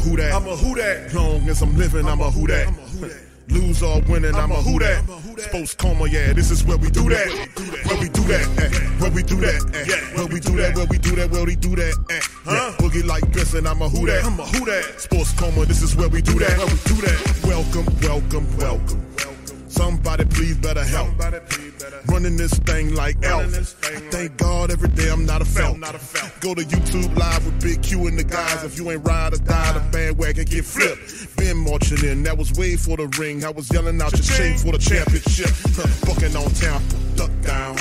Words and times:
A 0.00 0.08
who 0.08 0.16
that. 0.16 0.32
I'm 0.32 0.46
a 0.46 0.56
who 0.56 0.74
that. 0.76 1.14
Long 1.14 1.48
as 1.48 1.62
I'm 1.62 1.76
living, 1.76 2.06
I'm 2.06 2.20
a 2.20 2.30
who 2.30 2.46
that. 2.46 2.72
Lose 3.48 3.82
or 3.82 4.00
winning, 4.02 4.34
I'm 4.34 4.52
a 4.52 4.56
who 4.56 4.78
that. 4.78 5.02
Sports 5.38 5.74
coma, 5.74 6.08
yeah, 6.08 6.32
this 6.32 6.50
is 6.50 6.64
where 6.64 6.76
we 6.76 6.88
do 6.90 7.08
that. 7.08 7.28
Where 7.84 7.98
we 7.98 8.08
do 8.08 8.22
that, 8.22 8.46
where 9.00 9.10
we 9.10 9.22
do 9.22 9.36
that, 9.40 10.14
where 10.14 10.26
we 10.26 10.40
do 10.40 10.56
that, 10.56 10.76
where 10.76 10.86
we 10.86 10.98
do 10.98 11.16
that, 11.16 11.30
where 11.30 11.44
we 11.44 11.56
do 11.56 11.74
that. 11.76 11.94
Huh? 12.44 12.72
Boogie 12.78 13.04
like 13.04 13.30
Benson, 13.32 13.66
I'm 13.66 13.82
a 13.82 13.88
who 13.88 14.06
that. 14.06 14.24
I'm 14.24 14.38
a 14.38 14.44
who 14.44 14.64
that. 14.66 15.00
Sports 15.00 15.32
coma, 15.32 15.66
this 15.66 15.82
is 15.82 15.96
where 15.96 16.08
we 16.08 16.22
do 16.22 16.38
that. 16.38 16.56
Where 16.58 16.66
we 16.66 16.78
do 16.84 16.94
that. 17.02 17.40
Welcome, 17.44 17.86
welcome, 18.00 18.56
welcome. 18.56 19.29
Somebody 19.80 20.26
please 20.26 20.58
better 20.58 20.84
help. 20.84 21.08
Running 22.06 22.36
this 22.36 22.52
thing 22.68 22.94
like 22.94 23.16
elf. 23.24 23.46
I 23.82 23.96
thank 24.10 24.36
God 24.36 24.70
every 24.70 24.90
day 24.90 25.08
I'm 25.08 25.24
not 25.24 25.40
a 25.40 25.46
felt. 25.46 25.80
Go 26.40 26.54
to 26.54 26.60
YouTube 26.60 27.16
live 27.16 27.46
with 27.46 27.62
Big 27.62 27.82
Q 27.82 28.06
and 28.06 28.18
the 28.18 28.22
guys. 28.22 28.62
If 28.62 28.76
you 28.76 28.90
ain't 28.90 29.08
ride 29.08 29.32
or 29.32 29.38
die, 29.38 29.72
the 29.72 29.80
bandwagon 29.90 30.44
get 30.44 30.66
flipped. 30.66 31.34
Been 31.38 31.56
marching 31.56 32.04
in, 32.04 32.22
that 32.24 32.36
was 32.36 32.52
way 32.52 32.76
for 32.76 32.98
the 32.98 33.06
ring. 33.18 33.42
I 33.42 33.48
was 33.48 33.72
yelling 33.72 34.02
out 34.02 34.12
your 34.12 34.22
shame 34.22 34.58
for 34.58 34.72
the 34.72 34.78
championship. 34.78 35.48
Bucking 36.04 36.36
on 36.36 36.52
town, 36.52 36.82
duck 37.16 37.30
down. 37.40 37.76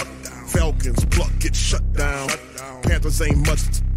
Falcons 0.48 1.04
pluck 1.12 1.32
get 1.40 1.54
shut 1.54 1.84
down. 1.94 2.30
Panthers 2.84 3.22
ain't 3.22 3.46
much 3.46 3.60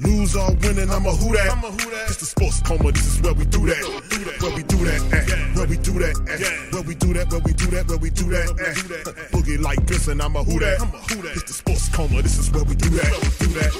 Lose 0.00 0.36
or 0.36 0.52
winning, 0.62 0.90
I'm 0.90 1.06
a 1.06 1.10
who 1.12 1.32
that. 1.34 2.06
It's 2.06 2.16
the 2.18 2.24
sports 2.26 2.60
coma, 2.62 2.92
this 2.92 3.06
is 3.16 3.20
where 3.20 3.34
we 3.34 3.44
do 3.46 3.66
that. 3.66 3.82
Where 4.40 4.54
we 4.54 4.62
do 4.62 4.76
that, 4.84 5.00
eh. 5.12 5.58
Where 5.58 5.66
we 5.66 5.76
do 5.76 5.92
that, 5.98 6.14
eh. 6.30 6.70
Where 6.72 6.82
we 6.82 6.94
do 6.94 7.12
that, 7.14 7.30
where 7.32 7.40
we 7.40 7.52
do 7.52 7.66
that, 7.66 7.88
where 7.88 7.98
we 7.98 8.10
do 8.10 8.24
that, 8.30 8.48
eh. 8.60 9.28
Boogie 9.36 9.60
like 9.60 9.84
this 9.86 10.06
and 10.06 10.22
I'm 10.22 10.36
a 10.36 10.44
who 10.44 10.60
that. 10.60 10.78
It's 11.34 11.42
the 11.42 11.52
sports 11.52 11.88
coma, 11.88 12.22
this 12.22 12.38
is 12.38 12.50
where 12.52 12.62
we 12.62 12.76
do 12.76 12.90
that. 12.90 13.10
Do 13.40 13.46
that. 13.58 13.74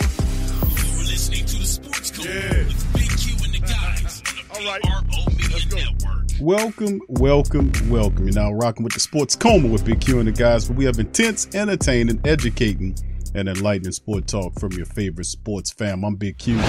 You're 0.96 1.06
listening 1.06 1.44
to 1.46 1.56
the 1.58 1.64
Sports 1.66 2.10
Code 2.10 2.26
Yeah. 2.26 2.66
with 2.66 2.92
Big 2.94 3.10
Q 3.16 3.34
and 3.44 3.54
the 3.54 3.60
guys 3.60 4.22
on 4.56 4.64
the 4.64 4.66
All 4.66 4.72
right. 4.72 4.82
PRO 4.82 5.32
Media 5.36 5.92
Network. 6.02 6.24
Welcome, 6.40 7.00
welcome, 7.08 7.72
welcome. 7.88 8.24
You're 8.26 8.34
now 8.34 8.52
rocking 8.52 8.82
with 8.82 8.94
the 8.94 9.00
Sports 9.00 9.36
Coma 9.36 9.68
with 9.68 9.84
Big 9.84 10.00
Q 10.00 10.18
and 10.18 10.26
the 10.26 10.32
guys, 10.32 10.68
where 10.68 10.76
we 10.76 10.84
have 10.84 10.98
intense, 10.98 11.46
entertaining, 11.54 12.20
educating, 12.24 12.96
and 13.38 13.48
enlightening 13.48 13.92
sport 13.92 14.26
talk 14.26 14.58
from 14.58 14.72
your 14.72 14.86
favorite 14.86 15.26
sports 15.26 15.70
fam. 15.70 16.04
I'm 16.04 16.16
Big 16.16 16.38
Q. 16.38 16.60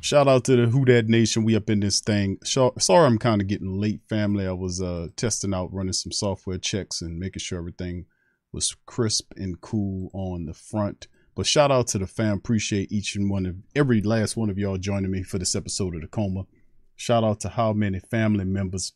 Shout 0.00 0.28
out 0.28 0.44
to 0.44 0.54
the 0.54 0.66
Who 0.66 0.84
That 0.84 1.08
Nation. 1.08 1.42
We 1.42 1.56
up 1.56 1.68
in 1.68 1.80
this 1.80 2.00
thing. 2.00 2.38
Sorry, 2.44 2.72
I'm 2.88 3.18
kind 3.18 3.40
of 3.40 3.48
getting 3.48 3.80
late, 3.80 4.00
family. 4.08 4.46
I 4.46 4.52
was 4.52 4.80
uh, 4.80 5.08
testing 5.16 5.52
out, 5.52 5.74
running 5.74 5.92
some 5.92 6.12
software 6.12 6.58
checks, 6.58 7.02
and 7.02 7.18
making 7.18 7.40
sure 7.40 7.58
everything 7.58 8.06
was 8.52 8.76
crisp 8.86 9.32
and 9.36 9.60
cool 9.60 10.10
on 10.14 10.46
the 10.46 10.54
front. 10.54 11.08
But 11.34 11.46
shout 11.46 11.72
out 11.72 11.88
to 11.88 11.98
the 11.98 12.06
fam. 12.06 12.36
Appreciate 12.36 12.92
each 12.92 13.16
and 13.16 13.28
one 13.28 13.44
of 13.44 13.56
every 13.74 14.00
last 14.00 14.36
one 14.36 14.50
of 14.50 14.58
y'all 14.58 14.78
joining 14.78 15.10
me 15.10 15.24
for 15.24 15.38
this 15.38 15.56
episode 15.56 15.96
of 15.96 16.02
the 16.02 16.06
Coma. 16.06 16.44
Shout 16.94 17.24
out 17.24 17.40
to 17.40 17.48
how 17.48 17.72
many 17.72 17.98
family 17.98 18.44
members 18.44 18.92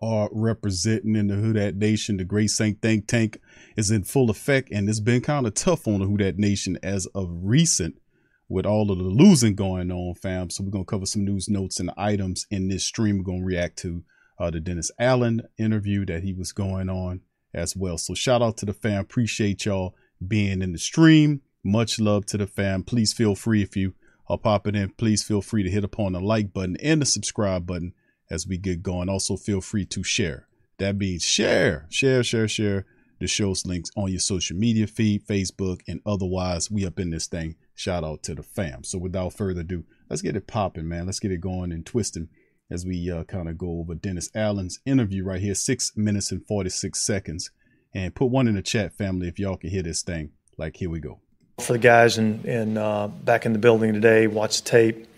are 0.00 0.28
representing 0.32 1.16
in 1.16 1.28
the 1.28 1.34
Who 1.34 1.52
That 1.52 1.76
Nation. 1.76 2.16
The 2.16 2.24
Great 2.24 2.50
Saint 2.50 2.80
Think 2.80 3.06
Tank 3.06 3.40
is 3.76 3.90
in 3.90 4.04
full 4.04 4.30
effect, 4.30 4.70
and 4.70 4.88
it's 4.88 5.00
been 5.00 5.20
kind 5.20 5.46
of 5.46 5.54
tough 5.54 5.86
on 5.86 6.00
the 6.00 6.06
Who 6.06 6.16
That 6.18 6.38
Nation 6.38 6.78
as 6.82 7.06
of 7.14 7.28
recent 7.30 8.00
with 8.48 8.64
all 8.64 8.90
of 8.90 8.98
the 8.98 9.04
losing 9.04 9.54
going 9.54 9.90
on, 9.90 10.14
fam. 10.14 10.50
So 10.50 10.64
we're 10.64 10.70
gonna 10.70 10.84
cover 10.84 11.06
some 11.06 11.24
news 11.24 11.48
notes 11.48 11.80
and 11.80 11.90
items 11.96 12.46
in 12.50 12.68
this 12.68 12.84
stream. 12.84 13.18
We're 13.18 13.24
gonna 13.24 13.44
react 13.44 13.78
to 13.78 14.04
uh, 14.38 14.50
the 14.50 14.60
Dennis 14.60 14.90
Allen 14.98 15.42
interview 15.58 16.06
that 16.06 16.22
he 16.22 16.32
was 16.32 16.52
going 16.52 16.88
on 16.88 17.20
as 17.52 17.76
well. 17.76 17.98
So 17.98 18.14
shout 18.14 18.42
out 18.42 18.56
to 18.58 18.66
the 18.66 18.72
fam. 18.72 19.00
Appreciate 19.00 19.66
y'all 19.66 19.94
being 20.26 20.62
in 20.62 20.72
the 20.72 20.78
stream. 20.78 21.42
Much 21.64 21.98
love 21.98 22.24
to 22.26 22.38
the 22.38 22.46
fam. 22.46 22.84
Please 22.84 23.12
feel 23.12 23.34
free 23.34 23.62
if 23.62 23.76
you 23.76 23.94
are 24.28 24.38
popping 24.38 24.74
in. 24.74 24.90
Please 24.90 25.22
feel 25.22 25.42
free 25.42 25.62
to 25.62 25.70
hit 25.70 25.84
upon 25.84 26.12
the 26.12 26.20
like 26.20 26.52
button 26.52 26.76
and 26.82 27.02
the 27.02 27.06
subscribe 27.06 27.66
button 27.66 27.92
as 28.30 28.46
we 28.46 28.58
get 28.58 28.82
going. 28.82 29.08
Also, 29.08 29.36
feel 29.36 29.60
free 29.60 29.84
to 29.86 30.02
share. 30.02 30.46
That 30.78 30.96
means 30.96 31.24
share, 31.24 31.86
share, 31.90 32.22
share, 32.22 32.48
share 32.48 32.86
the 33.20 33.26
show's 33.26 33.66
links 33.66 33.90
on 33.96 34.10
your 34.10 34.20
social 34.20 34.56
media 34.56 34.86
feed, 34.86 35.26
Facebook, 35.26 35.80
and 35.88 36.00
otherwise. 36.06 36.70
We 36.70 36.86
up 36.86 37.00
in 37.00 37.10
this 37.10 37.26
thing. 37.26 37.56
Shout 37.74 38.04
out 38.04 38.22
to 38.24 38.34
the 38.34 38.42
fam. 38.42 38.84
So, 38.84 38.98
without 38.98 39.32
further 39.32 39.60
ado, 39.62 39.84
let's 40.08 40.22
get 40.22 40.36
it 40.36 40.46
popping, 40.46 40.88
man. 40.88 41.06
Let's 41.06 41.20
get 41.20 41.32
it 41.32 41.40
going 41.40 41.72
and 41.72 41.84
twisting 41.84 42.28
as 42.70 42.84
we 42.84 43.10
uh, 43.10 43.24
kind 43.24 43.48
of 43.48 43.56
go 43.58 43.80
over 43.80 43.94
Dennis 43.94 44.30
Allen's 44.34 44.80
interview 44.84 45.24
right 45.24 45.40
here, 45.40 45.54
six 45.54 45.96
minutes 45.96 46.30
and 46.30 46.46
46 46.46 46.98
seconds. 46.98 47.50
And 47.94 48.14
put 48.14 48.26
one 48.26 48.46
in 48.46 48.54
the 48.54 48.62
chat, 48.62 48.96
family, 48.96 49.28
if 49.28 49.38
y'all 49.38 49.56
can 49.56 49.70
hear 49.70 49.82
this 49.82 50.02
thing. 50.02 50.30
Like, 50.56 50.76
here 50.76 50.90
we 50.90 51.00
go. 51.00 51.20
for 51.60 51.72
the 51.72 51.78
guys 51.78 52.18
and, 52.18 52.78
uh, 52.78 53.08
back 53.08 53.44
in 53.44 53.52
the 53.52 53.58
building 53.58 53.92
today, 53.92 54.28
watch 54.28 54.62
the 54.62 54.68
tape, 54.68 55.08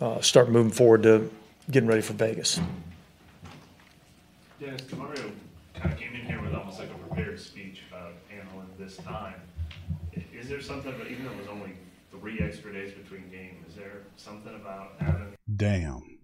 uh, 0.00 0.20
start 0.20 0.50
moving 0.50 0.72
forward 0.72 1.02
to 1.04 1.30
getting 1.70 1.88
ready 1.88 2.02
for 2.02 2.14
Vegas. 2.14 2.60
Dennis 4.60 4.82
Demario 4.82 5.30
kind 5.74 5.92
of 5.92 5.98
came 5.98 6.14
in 6.14 6.26
here 6.26 6.40
with 6.42 6.54
almost 6.54 6.78
like 6.78 6.90
a 6.90 6.94
prepared 6.94 7.38
speech 7.38 7.82
about 7.90 8.12
handling 8.28 8.68
this 8.78 8.96
time. 8.98 9.34
Is 10.32 10.48
there 10.48 10.60
something, 10.60 10.94
about 10.94 11.08
even 11.08 11.24
though 11.24 11.32
it 11.32 11.38
was 11.38 11.48
only 11.48 11.74
three 12.10 12.40
extra 12.40 12.72
days 12.72 12.92
between 12.92 13.28
games, 13.30 13.68
is 13.68 13.74
there 13.74 14.02
something 14.16 14.54
about 14.54 14.92
having 14.98 15.34
Damn. 15.54 16.18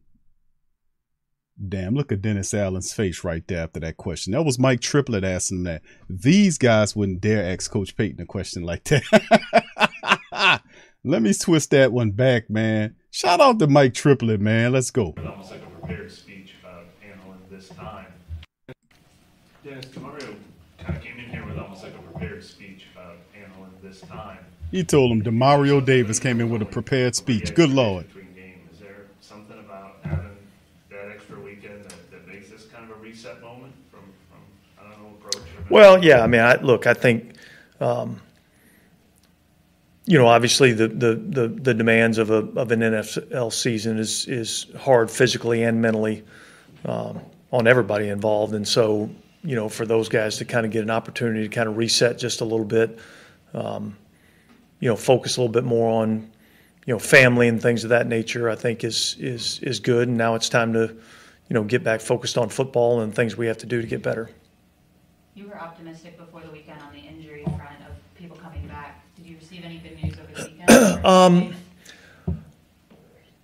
Damn, 1.68 1.94
look 1.94 2.10
at 2.10 2.20
Dennis 2.20 2.52
Allen's 2.52 2.92
face 2.92 3.22
right 3.22 3.46
there 3.46 3.62
after 3.62 3.78
that 3.80 3.96
question. 3.96 4.32
That 4.32 4.42
was 4.42 4.58
Mike 4.58 4.80
Triplett 4.80 5.22
asking 5.22 5.58
him 5.58 5.64
that. 5.64 5.82
These 6.10 6.58
guys 6.58 6.96
wouldn't 6.96 7.20
dare 7.20 7.44
ask 7.44 7.70
Coach 7.70 7.96
Payton 7.96 8.20
a 8.20 8.26
question 8.26 8.64
like 8.64 8.82
that. 8.84 10.62
Let 11.04 11.22
me 11.22 11.32
twist 11.32 11.70
that 11.70 11.92
one 11.92 12.10
back, 12.10 12.50
man. 12.50 12.96
Shout 13.14 13.40
out 13.40 13.60
to 13.60 13.68
Mike 13.68 13.94
Triplett, 13.94 14.40
man. 14.40 14.72
Let's 14.72 14.90
go. 14.90 15.10
with 15.10 15.24
almost 15.24 15.52
like 15.52 15.62
a 15.62 15.66
prepared 15.66 16.10
speech 16.10 16.50
about 16.60 16.86
handling 17.00 17.38
this 17.48 17.68
time? 17.68 18.06
Dennis 19.62 19.84
Demario 19.84 20.34
kind 20.80 20.96
of 20.96 21.00
came 21.00 21.20
in 21.20 21.26
here 21.26 21.46
with 21.46 21.56
almost 21.56 21.84
like 21.84 21.94
a 21.94 21.98
prepared 22.10 22.42
speech 22.42 22.86
about 22.92 23.18
handling 23.32 23.70
this 23.84 24.00
time. 24.00 24.38
He 24.72 24.82
told 24.82 25.12
him 25.12 25.22
Demario 25.22 25.86
Davis 25.86 26.18
came 26.18 26.40
in 26.40 26.50
with 26.50 26.60
a 26.62 26.64
prepared 26.64 27.14
speech. 27.14 27.54
Good 27.54 27.70
Lord. 27.70 28.06
Is 28.06 28.80
there 28.80 29.06
something 29.20 29.60
about 29.60 29.98
having 30.02 30.36
that 30.90 31.12
extra 31.14 31.38
weekend 31.38 31.84
that, 31.84 32.10
that 32.10 32.26
makes 32.26 32.50
this 32.50 32.64
kind 32.64 32.90
of 32.90 32.96
a 32.96 33.00
reset 33.00 33.40
moment 33.40 33.74
from, 33.92 34.12
from 34.28 34.40
I 34.76 34.90
don't 34.90 35.00
know 35.00 35.16
approach? 35.20 35.40
Well, 35.70 36.02
yeah, 36.04 36.20
I 36.20 36.26
mean, 36.26 36.40
I, 36.40 36.60
look, 36.60 36.88
I 36.88 36.94
think, 36.94 37.36
um, 37.78 38.20
you 40.06 40.18
know, 40.18 40.26
obviously 40.26 40.72
the, 40.72 40.88
the, 40.88 41.14
the, 41.14 41.48
the 41.48 41.74
demands 41.74 42.18
of, 42.18 42.30
a, 42.30 42.46
of 42.56 42.70
an 42.70 42.80
NFL 42.80 43.52
season 43.52 43.98
is, 43.98 44.26
is 44.26 44.66
hard 44.78 45.10
physically 45.10 45.62
and 45.62 45.80
mentally 45.80 46.24
um, 46.84 47.20
on 47.50 47.66
everybody 47.66 48.08
involved. 48.08 48.54
And 48.54 48.66
so, 48.68 49.08
you 49.42 49.54
know, 49.54 49.68
for 49.68 49.86
those 49.86 50.08
guys 50.08 50.36
to 50.38 50.44
kind 50.44 50.66
of 50.66 50.72
get 50.72 50.82
an 50.82 50.90
opportunity 50.90 51.48
to 51.48 51.54
kind 51.54 51.68
of 51.68 51.76
reset 51.76 52.18
just 52.18 52.42
a 52.42 52.44
little 52.44 52.66
bit, 52.66 52.98
um, 53.54 53.96
you 54.80 54.88
know, 54.88 54.96
focus 54.96 55.38
a 55.38 55.40
little 55.40 55.52
bit 55.52 55.64
more 55.64 56.02
on, 56.02 56.30
you 56.86 56.92
know, 56.92 56.98
family 56.98 57.48
and 57.48 57.62
things 57.62 57.84
of 57.84 57.90
that 57.90 58.06
nature, 58.06 58.50
I 58.50 58.56
think 58.56 58.84
is 58.84 59.16
is 59.18 59.58
is 59.60 59.80
good. 59.80 60.08
And 60.08 60.18
now 60.18 60.34
it's 60.34 60.50
time 60.50 60.74
to, 60.74 60.80
you 60.88 61.54
know, 61.54 61.64
get 61.64 61.82
back 61.82 62.02
focused 62.02 62.36
on 62.36 62.50
football 62.50 63.00
and 63.00 63.14
things 63.14 63.36
we 63.36 63.46
have 63.46 63.58
to 63.58 63.66
do 63.66 63.80
to 63.80 63.86
get 63.86 64.02
better. 64.02 64.28
You 65.34 65.48
were 65.48 65.58
optimistic 65.58 66.18
before 66.18 66.42
the 66.42 66.50
weekend 66.50 66.82
on 66.82 66.92
the 66.92 67.00
injury 67.00 67.44
front 67.44 67.73
receive 69.54 69.64
any 69.64 69.78
good 69.78 70.02
news 70.02 70.18
over 70.18 70.42
the 70.42 70.50
weekend? 70.50 71.04
Um, 71.04 71.54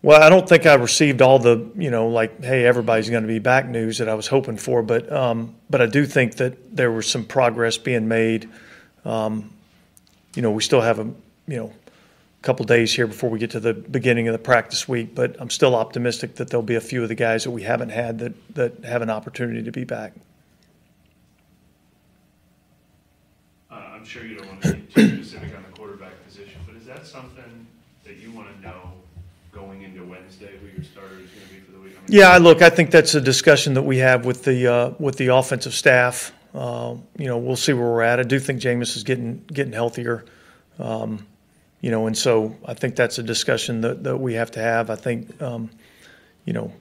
Well, 0.03 0.23
I 0.23 0.31
don't 0.31 0.49
think 0.49 0.65
I 0.65 0.75
received 0.75 1.21
all 1.21 1.39
the, 1.39 1.71
you 1.77 1.91
know, 1.91 2.09
like, 2.09 2.43
hey, 2.43 2.65
everybody's 2.65 3.11
going 3.11 3.23
to 3.23 3.29
be 3.29 3.39
back 3.39 3.69
news 3.69 3.99
that 3.99 4.09
I 4.09 4.15
was 4.15 4.27
hoping 4.27 4.57
for, 4.57 4.83
but, 4.83 5.13
um, 5.13 5.55
but 5.69 5.83
I 5.83 5.87
do 5.87 6.07
think 6.07 6.37
that 6.37 6.75
there 6.75 6.91
was 6.91 7.07
some 7.07 7.23
progress 7.23 7.77
being 7.77 8.09
made. 8.09 8.49
Um, 9.05 9.53
you 10.35 10.41
know, 10.41 10.53
we 10.53 10.63
still 10.63 10.81
have 10.81 11.01
a, 11.01 11.05
you 11.47 11.57
know, 11.57 11.73
couple 12.41 12.65
days 12.65 12.95
here 12.95 13.07
before 13.07 13.29
we 13.29 13.39
get 13.39 13.51
to 13.51 13.61
the 13.61 13.75
beginning 13.75 14.27
of 14.27 14.33
the 14.33 14.39
practice 14.39 14.89
week, 14.89 15.15
but 15.15 15.37
I'm 15.39 15.51
still 15.51 15.75
optimistic 15.75 16.37
that 16.37 16.49
there'll 16.49 16.63
be 16.63 16.77
a 16.77 16.81
few 16.81 17.03
of 17.03 17.11
the 17.11 17.15
guys 17.15 17.45
that 17.45 17.51
we 17.51 17.63
haven't 17.65 17.91
had 17.91 18.21
that, 18.21 18.55
that 18.55 18.85
have 18.85 19.03
an 19.03 19.11
opportunity 19.11 19.63
to 19.63 19.71
be 19.71 19.85
back. 19.85 20.15
Uh, 23.71 23.75
I'm 23.75 24.05
sure 24.07 24.25
you 24.25 24.37
don't 24.37 24.49
want 24.49 24.63
to 24.63 24.73
get 24.73 24.95
too 24.95 25.23
specific 25.23 25.55
on 25.55 25.63
the 25.71 25.77
quarterback 25.77 26.13
position, 26.27 26.61
but 26.67 26.75
is 26.77 26.87
that 26.87 27.07
something 27.07 27.67
that 28.05 28.17
you 28.17 28.33
want 28.33 28.49
to 28.57 28.67
know 28.67 28.93
going 29.53 29.83
into 29.83 30.03
Wednesday, 30.31 30.59
who 30.59 30.67
your 30.69 30.85
starter 30.85 31.15
is 31.15 31.31
going 31.31 31.49
to 31.49 31.55
be 31.55 31.61
for 31.61 31.73
the 31.73 31.81
week? 31.81 31.97
I 31.97 32.09
mean, 32.09 32.21
Yeah, 32.21 32.37
look, 32.39 32.63
I 32.63 32.71
think 32.71 32.93
that's 32.93 33.15
a 33.17 33.21
discussion 33.21 33.75
that 33.75 33.83
we 33.83 33.99
have 33.99 34.25
with 34.25 34.45
the 34.45 34.73
uh, 34.73 34.95
with 35.01 35.17
the 35.17 35.29
offensive 35.29 35.75
staff. 35.75 36.33
Uh, 36.55 36.95
you 37.19 37.27
know, 37.27 37.39
we'll 37.39 37.57
see 37.57 37.73
where 37.73 37.87
we're 37.87 38.03
at. 38.03 38.21
I 38.21 38.23
do 38.23 38.39
think 38.39 38.61
Jameis 38.61 38.97
is 38.97 39.03
getting 39.03 39.45
getting 39.53 39.73
healthier. 39.73 40.25
Um, 40.79 41.27
you 41.81 41.91
know, 41.91 42.07
and 42.07 42.17
so 42.17 42.57
I 42.65 42.75
think 42.75 42.95
that's 42.95 43.19
a 43.19 43.23
discussion 43.23 43.81
that, 43.81 44.05
that 44.05 44.19
we 44.19 44.35
have 44.35 44.51
to 44.53 44.61
have. 44.61 44.91
I 44.91 44.97
think, 44.97 45.41
um, 45.43 45.71
you 46.45 46.53
know, 46.53 46.73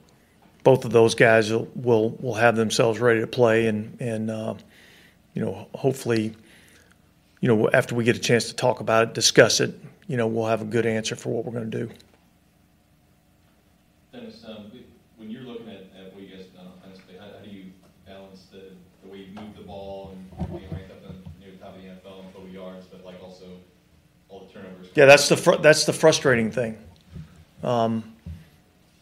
both 0.63 0.84
of 0.86 0.92
those 0.92 1.16
guys 1.16 1.52
will, 1.52 1.68
will 1.74 2.10
will 2.22 2.36
have 2.36 2.56
themselves 2.56 3.00
ready 3.00 3.22
to 3.22 3.28
play, 3.28 3.66
and 3.66 4.00
and 4.00 4.30
uh, 4.30 4.54
you 5.34 5.44
know, 5.44 5.68
hopefully, 5.74 6.36
you 7.42 7.48
know, 7.48 7.68
after 7.72 7.95
we 7.95 8.04
get 8.04 8.16
a 8.16 8.19
chance 8.19 8.50
to 8.50 8.56
talk 8.56 8.80
about 8.80 9.07
it, 9.07 9.13
discuss 9.16 9.60
it, 9.60 9.74
you 10.07 10.18
know, 10.18 10.28
we'll 10.28 10.45
have 10.45 10.62
a 10.62 10.66
good 10.66 10.86
answer 10.86 11.16
for 11.16 11.30
what 11.30 11.45
we're 11.45 11.54
going 11.54 11.72
to 11.72 11.86
do. 11.86 11.90
Um, 14.19 14.71
when 15.16 15.30
you're 15.30 15.44
looking 15.44 15.69
at, 15.69 15.83
at 15.98 16.13
what 16.13 16.21
you 16.21 16.27
guys 16.27 16.45
have 16.45 16.54
done 16.54 16.68
offensively, 16.77 17.16
how, 17.18 17.25
how 17.25 17.44
do 17.44 17.50
you 17.50 17.66
balance 18.06 18.48
the, 18.51 18.71
the 19.01 19.10
way 19.10 19.19
you 19.19 19.33
move 19.33 19.56
the 19.56 19.63
ball 19.63 20.13
and 20.13 20.50
being 20.50 20.69
ranked 20.71 20.92
up 20.92 21.10
in, 21.10 21.16
near 21.39 21.51
the 21.51 21.57
top 21.57 21.75
of 21.75 21.81
the 21.81 21.88
NFL 21.88 22.25
in 22.25 22.33
total 22.33 22.50
yards, 22.50 22.86
but 22.88 23.06
like 23.06 23.24
also 23.24 23.45
all 24.27 24.42
the 24.45 24.54
turnovers? 24.54 24.88
Yeah, 24.94 25.06
that's 25.06 25.30
the 25.30 25.38
fr- 25.38 25.56
that's 25.56 25.86
the 25.86 25.94
frustrating 25.94 26.51
thing. 26.51 26.77
Um, 27.63 28.13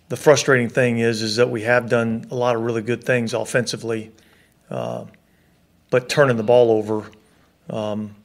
the 0.10 0.18
frustrating 0.18 0.70
thing 0.70 1.00
is 1.00 1.24
is 1.24 1.38
that 1.38 1.50
we 1.50 1.64
have 1.64 1.90
done 1.90 2.28
a 2.30 2.36
lot 2.36 2.56
of 2.56 2.62
really 2.62 2.84
good 2.84 3.04
things 3.04 3.34
offensively, 3.34 4.12
uh, 4.70 5.06
but 5.90 6.10
turning 6.10 6.38
the 6.38 6.44
ball 6.44 6.70
over, 6.70 7.10
um, 7.72 8.16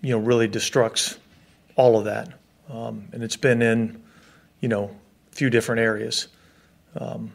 you 0.00 0.10
know, 0.10 0.18
really 0.18 0.48
destructs 0.48 1.18
all 1.76 1.96
of 1.96 2.06
that, 2.06 2.32
um, 2.68 3.06
and 3.12 3.22
it's 3.22 3.36
been 3.36 3.62
in, 3.62 4.02
you 4.60 4.68
know, 4.68 4.90
few 5.32 5.50
different 5.50 5.80
areas. 5.80 6.28
Um, 6.96 7.32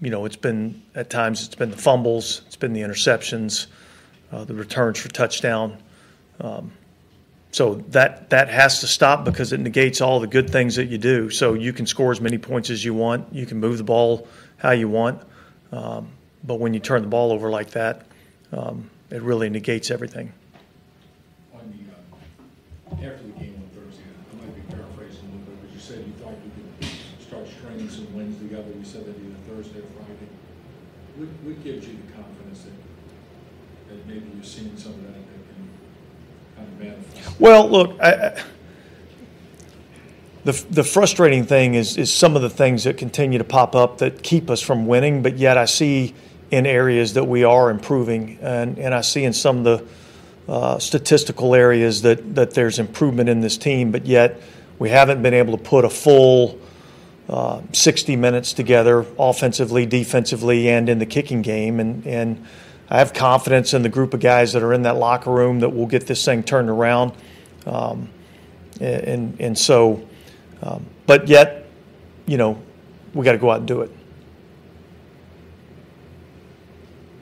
you 0.00 0.10
know, 0.10 0.24
it's 0.24 0.36
been 0.36 0.82
at 0.94 1.10
times 1.10 1.46
it's 1.46 1.54
been 1.54 1.70
the 1.70 1.76
fumbles, 1.76 2.42
it's 2.46 2.56
been 2.56 2.72
the 2.72 2.80
interceptions, 2.80 3.66
uh, 4.32 4.44
the 4.44 4.54
returns 4.54 4.98
for 4.98 5.08
touchdown. 5.08 5.78
So 7.52 7.74
that 7.90 8.30
that 8.30 8.48
has 8.48 8.80
to 8.80 8.86
stop 8.86 9.26
because 9.26 9.52
it 9.52 9.60
negates 9.60 10.00
all 10.00 10.20
the 10.20 10.26
good 10.26 10.48
things 10.48 10.74
that 10.76 10.86
you 10.86 10.96
do. 10.96 11.28
So 11.28 11.52
you 11.52 11.74
can 11.74 11.86
score 11.86 12.10
as 12.10 12.18
many 12.18 12.38
points 12.38 12.70
as 12.70 12.82
you 12.82 12.94
want, 12.94 13.30
you 13.30 13.44
can 13.44 13.60
move 13.60 13.76
the 13.76 13.84
ball 13.84 14.26
how 14.56 14.70
you 14.70 14.88
want, 14.88 15.20
um, 15.70 16.08
but 16.44 16.54
when 16.60 16.72
you 16.72 16.80
turn 16.80 17.02
the 17.02 17.08
ball 17.08 17.30
over 17.30 17.50
like 17.50 17.70
that, 17.72 18.06
um, 18.52 18.90
it 19.10 19.20
really 19.20 19.50
negates 19.50 19.90
everything. 19.90 20.32
On 21.52 21.60
the, 21.68 23.04
uh, 23.06 23.10
after 23.12 23.22
the 23.22 23.32
game 23.32 23.60
on 23.60 23.68
Thursday, 23.76 24.04
I 24.32 24.36
might 24.40 24.54
be 24.56 24.74
paraphrasing 24.74 25.20
a 25.20 25.32
little 25.36 25.44
bit, 25.44 25.60
but 25.60 25.74
you 25.74 25.80
said 25.80 25.98
you 26.06 26.12
thought 26.24 26.34
you 26.42 26.50
could 26.56 26.88
start 27.20 27.46
stringing 27.48 27.90
some 27.90 28.08
wins 28.14 28.38
together. 28.38 28.70
You 28.78 28.84
said 28.84 29.04
that 29.04 29.16
either 29.18 29.36
Thursday 29.46 29.80
or 29.80 29.90
Friday. 30.00 30.30
What, 31.22 31.54
what 31.54 31.62
gives 31.64 31.86
you 31.86 31.98
the 32.04 32.12
confidence 32.14 32.64
that, 32.64 33.94
that 33.94 34.06
maybe 34.08 34.26
you're 34.34 34.42
seeing 34.42 34.76
some 34.76 34.90
of 34.94 35.02
that 35.02 35.14
that 35.14 35.22
can 35.22 35.68
kind 36.56 36.68
of 36.68 36.80
manifest? 36.80 37.40
Well, 37.40 37.70
look, 37.70 38.00
I, 38.00 38.42
the 40.44 40.52
the 40.68 40.82
frustrating 40.82 41.44
thing 41.44 41.74
is 41.74 41.96
is 41.96 42.12
some 42.12 42.34
of 42.34 42.42
the 42.42 42.50
things 42.50 42.82
that 42.84 42.96
continue 42.96 43.38
to 43.38 43.44
pop 43.44 43.76
up 43.76 43.98
that 43.98 44.24
keep 44.24 44.50
us 44.50 44.60
from 44.60 44.88
winning, 44.88 45.22
but 45.22 45.38
yet 45.38 45.56
I 45.56 45.66
see 45.66 46.12
in 46.50 46.66
areas 46.66 47.14
that 47.14 47.24
we 47.24 47.44
are 47.44 47.70
improving, 47.70 48.38
and 48.42 48.76
and 48.78 48.92
I 48.92 49.02
see 49.02 49.22
in 49.22 49.32
some 49.32 49.58
of 49.58 49.64
the 49.64 50.52
uh, 50.52 50.80
statistical 50.80 51.54
areas 51.54 52.02
that 52.02 52.34
that 52.34 52.54
there's 52.54 52.80
improvement 52.80 53.28
in 53.28 53.40
this 53.40 53.56
team, 53.56 53.92
but 53.92 54.06
yet 54.06 54.40
we 54.80 54.90
haven't 54.90 55.22
been 55.22 55.34
able 55.34 55.56
to 55.56 55.62
put 55.62 55.84
a 55.84 55.90
full. 55.90 56.58
Uh, 57.28 57.62
60 57.72 58.16
minutes 58.16 58.52
together, 58.52 59.06
offensively, 59.18 59.86
defensively, 59.86 60.68
and 60.68 60.88
in 60.88 60.98
the 60.98 61.06
kicking 61.06 61.40
game, 61.40 61.78
and 61.78 62.04
and 62.04 62.44
I 62.90 62.98
have 62.98 63.14
confidence 63.14 63.72
in 63.72 63.82
the 63.82 63.88
group 63.88 64.12
of 64.12 64.20
guys 64.20 64.52
that 64.52 64.62
are 64.62 64.74
in 64.74 64.82
that 64.82 64.96
locker 64.96 65.30
room 65.30 65.60
that 65.60 65.70
will 65.70 65.86
get 65.86 66.06
this 66.06 66.22
thing 66.24 66.42
turned 66.42 66.68
around. 66.68 67.12
Um, 67.64 68.10
and 68.80 69.34
and 69.40 69.56
so, 69.56 70.06
um, 70.62 70.84
but 71.06 71.28
yet, 71.28 71.70
you 72.26 72.36
know, 72.36 72.60
we 73.14 73.24
got 73.24 73.32
to 73.32 73.38
go 73.38 73.50
out 73.50 73.60
and 73.60 73.68
do 73.68 73.80
it. 73.82 73.90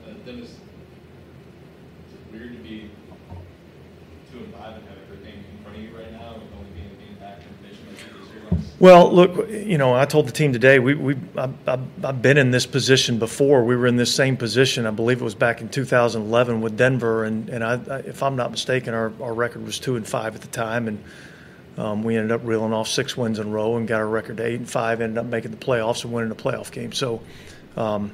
Uh, 0.05 0.13
Dennis, 0.25 0.49
is 0.49 0.55
it 2.13 2.33
weird 2.33 2.51
to 2.51 2.63
be 2.63 2.89
two 4.31 4.39
and 4.39 4.53
five 4.55 4.75
and 4.75 4.83
have 4.89 4.97
a 4.97 5.05
good 5.09 5.23
game 5.23 5.43
in 5.55 5.63
front 5.63 5.77
of 5.77 5.83
you 5.83 5.95
right 5.95 6.11
now, 6.11 6.33
with 6.33 6.43
only 6.57 6.71
being, 6.71 6.89
being 6.97 7.15
back 7.19 7.39
in 7.39 7.55
condition 7.63 7.85
like 7.87 7.99
you 8.03 8.19
this 8.19 8.29
year? 8.33 8.43
Like, 8.51 8.70
Well, 8.81 9.13
look, 9.13 9.47
you 9.47 9.77
know, 9.77 9.93
I 9.93 10.05
told 10.05 10.27
the 10.27 10.31
team 10.31 10.53
today 10.53 10.79
we 10.79 10.95
we 10.95 11.15
I've 11.37 11.53
I've 12.03 12.21
been 12.23 12.39
in 12.39 12.49
this 12.49 12.65
position 12.65 13.19
before. 13.19 13.63
We 13.63 13.75
were 13.75 13.85
in 13.85 13.95
this 13.95 14.11
same 14.11 14.35
position. 14.35 14.87
I 14.87 14.89
believe 14.89 15.21
it 15.21 15.23
was 15.23 15.35
back 15.35 15.61
in 15.61 15.69
2011 15.69 16.61
with 16.61 16.77
Denver, 16.77 17.23
and 17.23 17.47
and 17.49 17.63
I, 17.63 17.73
I 17.73 17.97
if 17.99 18.23
I'm 18.23 18.35
not 18.35 18.49
mistaken, 18.49 18.95
our 18.95 19.13
our 19.21 19.35
record 19.35 19.67
was 19.67 19.77
two 19.77 19.97
and 19.97 20.07
five 20.07 20.33
at 20.33 20.41
the 20.41 20.47
time, 20.47 20.87
and 20.87 21.03
um, 21.77 22.01
we 22.01 22.15
ended 22.17 22.31
up 22.31 22.41
reeling 22.43 22.73
off 22.73 22.87
six 22.87 23.15
wins 23.15 23.37
in 23.37 23.49
a 23.49 23.49
row 23.51 23.77
and 23.77 23.87
got 23.87 23.99
our 23.99 24.07
record 24.07 24.37
to 24.37 24.45
eight 24.47 24.55
and 24.55 24.67
five. 24.67 24.99
Ended 24.99 25.19
up 25.19 25.27
making 25.27 25.51
the 25.51 25.57
playoffs 25.57 26.03
and 26.03 26.11
winning 26.11 26.31
a 26.31 26.35
playoff 26.35 26.71
game. 26.71 26.91
So. 26.91 27.21
Um, 27.77 28.11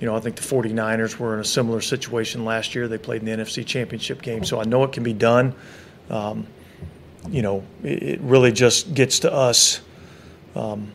you 0.00 0.08
know, 0.08 0.16
I 0.16 0.20
think 0.20 0.34
the 0.34 0.42
49ers 0.42 1.18
were 1.18 1.34
in 1.34 1.40
a 1.40 1.44
similar 1.44 1.80
situation 1.80 2.44
last 2.44 2.74
year. 2.74 2.88
They 2.88 2.98
played 2.98 3.22
in 3.22 3.26
the 3.26 3.44
NFC 3.44 3.64
Championship 3.64 4.22
game, 4.22 4.44
so 4.44 4.60
I 4.60 4.64
know 4.64 4.82
it 4.82 4.92
can 4.92 5.04
be 5.04 5.12
done. 5.12 5.54
Um, 6.10 6.48
you 7.28 7.42
know, 7.42 7.64
it, 7.84 8.02
it 8.02 8.20
really 8.20 8.50
just 8.50 8.92
gets 8.92 9.20
to 9.20 9.32
us, 9.32 9.80
um, 10.54 10.92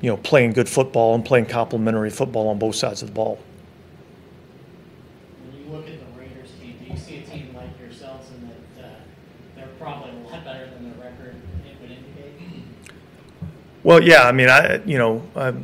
you 0.00 0.10
know, 0.10 0.16
playing 0.16 0.52
good 0.52 0.68
football 0.68 1.14
and 1.14 1.24
playing 1.24 1.46
complementary 1.46 2.10
football 2.10 2.48
on 2.48 2.58
both 2.58 2.74
sides 2.74 3.02
of 3.02 3.08
the 3.08 3.14
ball. 3.14 3.38
When 5.44 5.64
you 5.64 5.72
look 5.72 5.88
at 5.88 5.98
the 5.98 6.20
Raiders 6.20 6.50
team, 6.60 6.76
do 6.78 6.92
you 6.92 6.98
see 6.98 7.18
a 7.18 7.22
team 7.22 7.54
like 7.56 7.78
yourselves 7.80 8.30
in 8.30 8.48
that 8.48 8.84
uh, 8.84 8.90
they're 9.56 9.66
probably 9.78 10.10
a 10.10 10.28
lot 10.28 10.44
better 10.44 10.70
than 10.70 10.90
their 10.90 11.10
record 11.10 11.34
it 11.66 11.80
would 11.80 11.90
indicate? 11.90 12.34
Well, 13.82 14.02
yeah, 14.02 14.22
I 14.22 14.32
mean, 14.32 14.48
I 14.48 14.84
you 14.84 14.98
know, 14.98 15.22
I, 15.34 15.54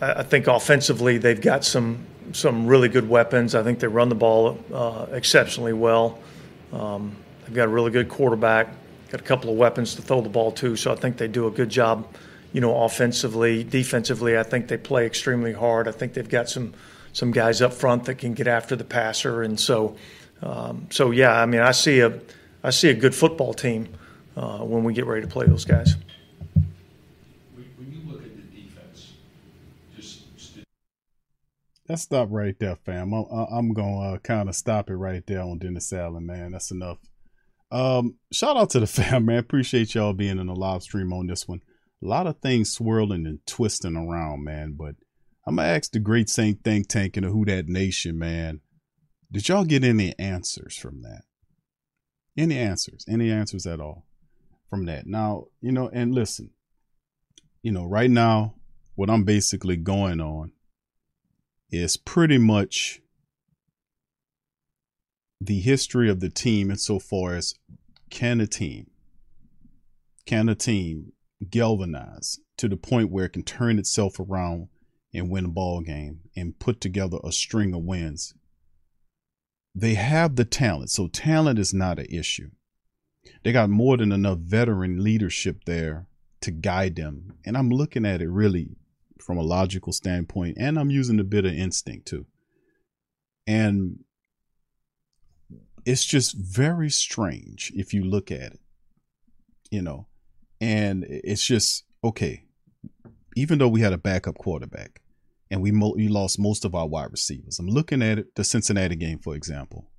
I 0.00 0.22
think 0.22 0.46
offensively 0.46 1.18
they've 1.18 1.40
got 1.40 1.64
some 1.64 2.06
some 2.32 2.66
really 2.66 2.88
good 2.88 3.08
weapons. 3.08 3.54
I 3.54 3.62
think 3.62 3.80
they 3.80 3.86
run 3.86 4.08
the 4.08 4.14
ball 4.14 4.58
uh, 4.72 5.06
exceptionally 5.12 5.72
well. 5.72 6.18
Um, 6.72 7.16
they've 7.44 7.54
got 7.54 7.64
a 7.64 7.68
really 7.70 7.90
good 7.90 8.08
quarterback. 8.08 8.68
Got 9.10 9.20
a 9.20 9.24
couple 9.24 9.50
of 9.50 9.56
weapons 9.56 9.96
to 9.96 10.02
throw 10.02 10.20
the 10.20 10.28
ball 10.28 10.52
to, 10.52 10.76
so 10.76 10.92
I 10.92 10.94
think 10.94 11.16
they 11.16 11.26
do 11.26 11.48
a 11.48 11.50
good 11.50 11.68
job. 11.68 12.06
You 12.52 12.60
know, 12.60 12.84
offensively, 12.84 13.64
defensively, 13.64 14.38
I 14.38 14.44
think 14.44 14.68
they 14.68 14.76
play 14.76 15.04
extremely 15.04 15.52
hard. 15.52 15.88
I 15.88 15.92
think 15.92 16.14
they've 16.14 16.28
got 16.28 16.48
some 16.48 16.74
some 17.12 17.32
guys 17.32 17.60
up 17.60 17.72
front 17.72 18.04
that 18.04 18.16
can 18.16 18.34
get 18.34 18.46
after 18.46 18.76
the 18.76 18.84
passer, 18.84 19.42
and 19.42 19.58
so 19.58 19.96
um, 20.42 20.86
so 20.90 21.10
yeah. 21.10 21.32
I 21.32 21.46
mean, 21.46 21.60
I 21.60 21.72
see 21.72 22.00
a 22.00 22.20
I 22.62 22.70
see 22.70 22.88
a 22.88 22.94
good 22.94 23.14
football 23.14 23.52
team 23.52 23.88
uh, 24.36 24.58
when 24.58 24.84
we 24.84 24.94
get 24.94 25.06
ready 25.06 25.22
to 25.22 25.28
play 25.28 25.46
those 25.46 25.64
guys. 25.64 25.96
When, 27.54 27.92
you 27.92 28.00
look 28.06 28.22
at 28.22 28.36
the 28.36 28.42
defense, 28.42 29.14
stop 31.96 32.28
right 32.30 32.56
there, 32.58 32.76
fam. 32.76 33.12
I'm, 33.12 33.26
I'm 33.30 33.72
gonna 33.72 34.14
uh, 34.14 34.18
kind 34.18 34.48
of 34.48 34.54
stop 34.54 34.88
it 34.88 34.94
right 34.96 35.26
there 35.26 35.42
on 35.42 35.58
Dennis 35.58 35.92
Allen, 35.92 36.26
man. 36.26 36.52
That's 36.52 36.70
enough. 36.70 36.98
Um, 37.70 38.16
shout 38.32 38.56
out 38.56 38.70
to 38.70 38.80
the 38.80 38.86
fam, 38.88 39.26
man. 39.26 39.38
Appreciate 39.38 39.94
y'all 39.94 40.12
being 40.12 40.38
in 40.38 40.46
the 40.46 40.54
live 40.54 40.82
stream 40.82 41.12
on 41.12 41.26
this 41.26 41.46
one. 41.46 41.60
A 42.02 42.06
lot 42.06 42.26
of 42.26 42.38
things 42.40 42.72
swirling 42.72 43.26
and 43.26 43.44
twisting 43.46 43.96
around, 43.96 44.44
man. 44.44 44.74
But 44.78 44.96
I'm 45.46 45.56
gonna 45.56 45.68
ask 45.68 45.92
the 45.92 45.98
great 45.98 46.28
Saint 46.28 46.64
Think 46.64 46.88
Tank 46.88 47.16
and 47.16 47.26
the 47.26 47.30
Who 47.30 47.44
That 47.44 47.68
Nation, 47.68 48.18
man. 48.18 48.60
Did 49.32 49.48
y'all 49.48 49.64
get 49.64 49.84
any 49.84 50.18
answers 50.18 50.76
from 50.76 51.02
that? 51.02 51.22
Any 52.36 52.58
answers? 52.58 53.04
Any 53.08 53.30
answers 53.30 53.66
at 53.66 53.80
all 53.80 54.06
from 54.68 54.86
that? 54.86 55.06
Now, 55.06 55.46
you 55.60 55.72
know, 55.72 55.88
and 55.92 56.14
listen, 56.14 56.50
you 57.62 57.70
know, 57.70 57.84
right 57.84 58.10
now 58.10 58.54
what 58.94 59.10
I'm 59.10 59.24
basically 59.24 59.76
going 59.76 60.20
on 60.20 60.52
is 61.70 61.96
pretty 61.96 62.38
much 62.38 63.00
the 65.40 65.60
history 65.60 66.10
of 66.10 66.20
the 66.20 66.28
team 66.28 66.70
insofar 66.70 67.34
as 67.34 67.54
can 68.10 68.40
a 68.40 68.46
team, 68.46 68.90
can 70.26 70.48
a 70.48 70.54
team 70.54 71.12
galvanize 71.48 72.38
to 72.58 72.68
the 72.68 72.76
point 72.76 73.10
where 73.10 73.24
it 73.24 73.32
can 73.32 73.42
turn 73.42 73.78
itself 73.78 74.20
around 74.20 74.68
and 75.14 75.30
win 75.30 75.46
a 75.46 75.48
ball 75.48 75.80
game 75.80 76.20
and 76.36 76.58
put 76.58 76.80
together 76.80 77.18
a 77.24 77.32
string 77.32 77.74
of 77.74 77.82
wins. 77.82 78.34
They 79.74 79.94
have 79.94 80.36
the 80.36 80.44
talent, 80.44 80.90
so 80.90 81.06
talent 81.06 81.58
is 81.58 81.72
not 81.72 81.98
an 81.98 82.06
issue. 82.10 82.50
They 83.42 83.52
got 83.52 83.70
more 83.70 83.96
than 83.96 84.12
enough 84.12 84.38
veteran 84.38 85.02
leadership 85.02 85.64
there 85.64 86.06
to 86.42 86.50
guide 86.50 86.96
them. 86.96 87.34
And 87.44 87.56
I'm 87.56 87.70
looking 87.70 88.04
at 88.04 88.20
it 88.20 88.28
really 88.28 88.68
from 89.20 89.38
a 89.38 89.42
logical 89.42 89.92
standpoint, 89.92 90.56
and 90.58 90.78
I'm 90.78 90.90
using 90.90 91.20
a 91.20 91.24
bit 91.24 91.44
of 91.44 91.52
instinct 91.52 92.06
too. 92.06 92.26
And 93.46 94.00
it's 95.84 96.04
just 96.04 96.36
very 96.36 96.90
strange 96.90 97.72
if 97.74 97.94
you 97.94 98.04
look 98.04 98.30
at 98.30 98.52
it, 98.52 98.60
you 99.70 99.82
know, 99.82 100.06
and 100.60 101.04
it's 101.08 101.46
just 101.46 101.84
okay. 102.04 102.44
Even 103.36 103.58
though 103.58 103.68
we 103.68 103.80
had 103.80 103.92
a 103.92 103.98
backup 103.98 104.36
quarterback 104.36 105.00
and 105.50 105.62
we, 105.62 105.70
mo- 105.70 105.94
we 105.96 106.08
lost 106.08 106.38
most 106.38 106.64
of 106.64 106.74
our 106.74 106.86
wide 106.86 107.10
receivers, 107.10 107.58
I'm 107.58 107.68
looking 107.68 108.02
at 108.02 108.18
it, 108.18 108.34
the 108.34 108.44
Cincinnati 108.44 108.96
game, 108.96 109.18
for 109.18 109.34
example. 109.34 109.90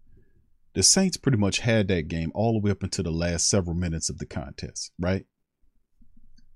The 0.74 0.84
Saints 0.84 1.18
pretty 1.18 1.38
much 1.38 1.60
had 1.60 1.88
that 1.90 2.08
game 2.08 2.32
all 2.34 2.54
the 2.54 2.60
way 2.60 2.72
up 2.72 2.84
into 2.84 3.04
the 3.04 3.12
last 3.12 3.50
several 3.50 3.76
minutes 3.76 4.10
of 4.10 4.20
the 4.20 4.26
contest, 4.26 4.92
right? 5.00 5.26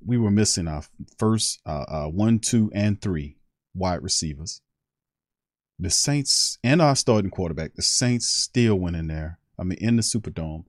We 0.05 0.17
were 0.17 0.31
missing 0.31 0.67
our 0.67 0.83
first 1.17 1.59
uh, 1.65 1.85
uh, 1.87 2.07
one, 2.07 2.39
two, 2.39 2.71
and 2.73 3.01
three 3.01 3.37
wide 3.73 4.01
receivers. 4.03 4.61
The 5.77 5.89
Saints 5.89 6.57
and 6.63 6.81
our 6.81 6.95
starting 6.95 7.31
quarterback, 7.31 7.75
the 7.75 7.81
Saints 7.81 8.27
still 8.27 8.75
went 8.75 8.95
in 8.95 9.07
there, 9.07 9.39
I 9.59 9.63
mean, 9.63 9.77
in 9.79 9.97
the 9.97 10.01
Superdome 10.01 10.65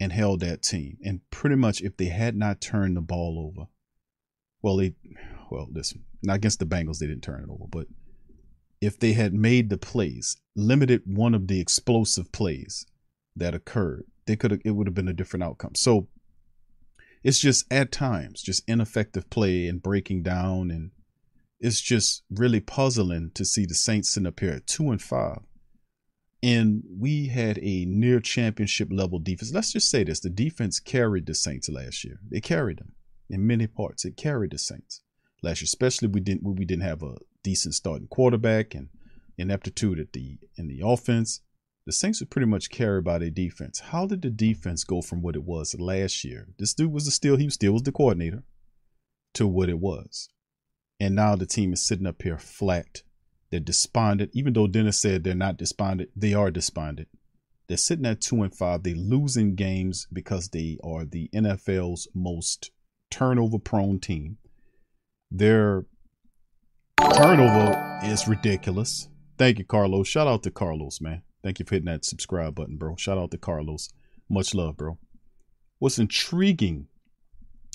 and 0.00 0.12
held 0.12 0.40
that 0.40 0.62
team. 0.62 0.96
And 1.04 1.20
pretty 1.30 1.56
much 1.56 1.82
if 1.82 1.96
they 1.96 2.06
had 2.06 2.34
not 2.34 2.60
turned 2.60 2.96
the 2.96 3.02
ball 3.02 3.52
over, 3.52 3.68
well, 4.62 4.76
they, 4.76 4.94
well, 5.50 5.68
this, 5.70 5.94
not 6.22 6.36
against 6.36 6.60
the 6.60 6.66
Bengals, 6.66 6.98
they 6.98 7.06
didn't 7.06 7.22
turn 7.22 7.44
it 7.44 7.50
over, 7.50 7.64
but 7.68 7.86
if 8.80 8.98
they 8.98 9.12
had 9.12 9.34
made 9.34 9.70
the 9.70 9.78
plays, 9.78 10.36
limited 10.56 11.02
one 11.04 11.34
of 11.34 11.48
the 11.48 11.60
explosive 11.60 12.32
plays 12.32 12.86
that 13.36 13.54
occurred, 13.54 14.04
they 14.26 14.36
could 14.36 14.50
have, 14.50 14.60
it 14.64 14.70
would 14.70 14.86
have 14.86 14.94
been 14.94 15.08
a 15.08 15.12
different 15.12 15.42
outcome. 15.42 15.74
So 15.74 16.08
it's 17.24 17.38
just 17.38 17.70
at 17.72 17.92
times, 17.92 18.40
just 18.40 18.62
ineffective 18.68 19.28
play 19.30 19.66
and 19.66 19.82
breaking 19.82 20.22
down 20.22 20.70
and 20.70 20.90
it's 21.60 21.80
just 21.80 22.22
really 22.30 22.60
puzzling 22.60 23.30
to 23.34 23.44
see 23.44 23.66
the 23.66 23.74
Saints 23.74 24.10
sitting 24.10 24.26
up 24.26 24.40
here 24.40 24.52
at 24.52 24.66
two 24.66 24.90
and 24.90 25.02
five. 25.02 25.40
And 26.42 26.84
we 26.88 27.26
had 27.26 27.58
a 27.58 27.84
near 27.86 28.20
championship 28.20 28.88
level 28.92 29.18
defense. 29.18 29.52
Let's 29.52 29.72
just 29.72 29.90
say 29.90 30.04
this 30.04 30.20
the 30.20 30.30
defense 30.30 30.78
carried 30.78 31.26
the 31.26 31.34
Saints 31.34 31.68
last 31.68 32.04
year. 32.04 32.20
They 32.30 32.40
carried 32.40 32.78
them 32.78 32.92
in 33.28 33.46
many 33.46 33.66
parts. 33.66 34.04
It 34.04 34.16
carried 34.16 34.52
the 34.52 34.58
Saints 34.58 35.02
last 35.42 35.60
year, 35.60 35.66
especially 35.66 36.08
we 36.08 36.20
didn't 36.20 36.44
we 36.44 36.64
didn't 36.64 36.84
have 36.84 37.02
a 37.02 37.16
decent 37.42 37.74
starting 37.74 38.06
quarterback 38.08 38.74
and 38.74 38.88
ineptitude 39.36 39.98
at 39.98 40.12
the 40.12 40.38
in 40.56 40.68
the 40.68 40.80
offense. 40.84 41.40
The 41.86 41.92
Saints 41.92 42.20
were 42.20 42.26
pretty 42.26 42.46
much 42.46 42.70
carried 42.70 43.04
by 43.04 43.18
their 43.18 43.30
defense. 43.30 43.80
How 43.80 44.06
did 44.06 44.22
the 44.22 44.30
defense 44.30 44.84
go 44.84 45.00
from 45.00 45.22
what 45.22 45.34
it 45.34 45.42
was 45.42 45.74
last 45.80 46.22
year? 46.22 46.48
This 46.58 46.74
dude 46.74 46.92
was 46.92 47.12
still 47.12 47.36
he 47.36 47.50
still 47.50 47.72
was 47.72 47.82
the 47.82 47.92
coordinator 47.92 48.44
to 49.34 49.48
what 49.48 49.68
it 49.68 49.80
was. 49.80 50.28
And 51.00 51.14
now 51.14 51.36
the 51.36 51.46
team 51.46 51.72
is 51.72 51.86
sitting 51.86 52.06
up 52.06 52.22
here 52.22 52.38
flat. 52.38 53.02
They're 53.50 53.60
despondent. 53.60 54.30
Even 54.34 54.52
though 54.52 54.66
Dennis 54.66 55.00
said 55.00 55.24
they're 55.24 55.34
not 55.34 55.56
despondent, 55.56 56.10
they 56.16 56.34
are 56.34 56.50
despondent. 56.50 57.08
They're 57.68 57.76
sitting 57.76 58.06
at 58.06 58.20
two 58.20 58.42
and 58.42 58.54
five. 58.54 58.82
They're 58.82 58.94
losing 58.94 59.54
games 59.54 60.06
because 60.12 60.48
they 60.48 60.78
are 60.82 61.04
the 61.04 61.28
NFL's 61.34 62.08
most 62.14 62.70
turnover 63.10 63.58
prone 63.58 64.00
team. 64.00 64.38
Their 65.30 65.84
turnover 67.14 68.00
is 68.04 68.26
ridiculous. 68.26 69.08
Thank 69.36 69.58
you, 69.58 69.64
Carlos. 69.64 70.08
Shout 70.08 70.26
out 70.26 70.42
to 70.44 70.50
Carlos, 70.50 71.00
man. 71.00 71.22
Thank 71.42 71.58
you 71.58 71.64
for 71.64 71.76
hitting 71.76 71.86
that 71.86 72.04
subscribe 72.04 72.54
button, 72.54 72.76
bro. 72.76 72.96
Shout 72.96 73.18
out 73.18 73.30
to 73.30 73.38
Carlos. 73.38 73.90
Much 74.28 74.54
love, 74.54 74.76
bro. 74.76 74.98
What's 75.78 75.98
intriguing 75.98 76.88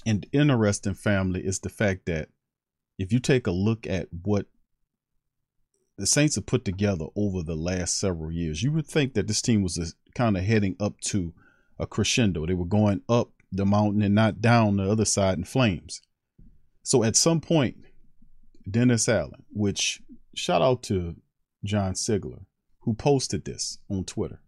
and 0.05 0.25
interesting, 0.33 0.93
family, 0.93 1.41
is 1.45 1.59
the 1.59 1.69
fact 1.69 2.05
that 2.07 2.29
if 2.97 3.11
you 3.11 3.19
take 3.19 3.47
a 3.47 3.51
look 3.51 3.87
at 3.87 4.07
what 4.23 4.47
the 5.97 6.07
Saints 6.07 6.35
have 6.35 6.45
put 6.45 6.65
together 6.65 7.05
over 7.15 7.43
the 7.43 7.55
last 7.55 7.99
several 7.99 8.31
years, 8.31 8.63
you 8.63 8.71
would 8.71 8.87
think 8.87 9.13
that 9.13 9.27
this 9.27 9.41
team 9.41 9.61
was 9.61 9.95
kind 10.15 10.37
of 10.37 10.43
heading 10.43 10.75
up 10.79 10.99
to 11.01 11.33
a 11.79 11.87
crescendo. 11.87 12.45
They 12.45 12.53
were 12.53 12.65
going 12.65 13.01
up 13.07 13.31
the 13.51 13.65
mountain 13.65 14.01
and 14.01 14.15
not 14.15 14.41
down 14.41 14.77
the 14.77 14.89
other 14.89 15.05
side 15.05 15.37
in 15.37 15.43
flames. 15.43 16.01
So 16.81 17.03
at 17.03 17.15
some 17.15 17.39
point, 17.39 17.77
Dennis 18.69 19.07
Allen, 19.07 19.43
which 19.51 20.01
shout 20.35 20.61
out 20.61 20.83
to 20.83 21.15
John 21.63 21.93
Sigler, 21.93 22.45
who 22.81 22.93
posted 22.93 23.45
this 23.45 23.77
on 23.89 24.03
Twitter. 24.03 24.41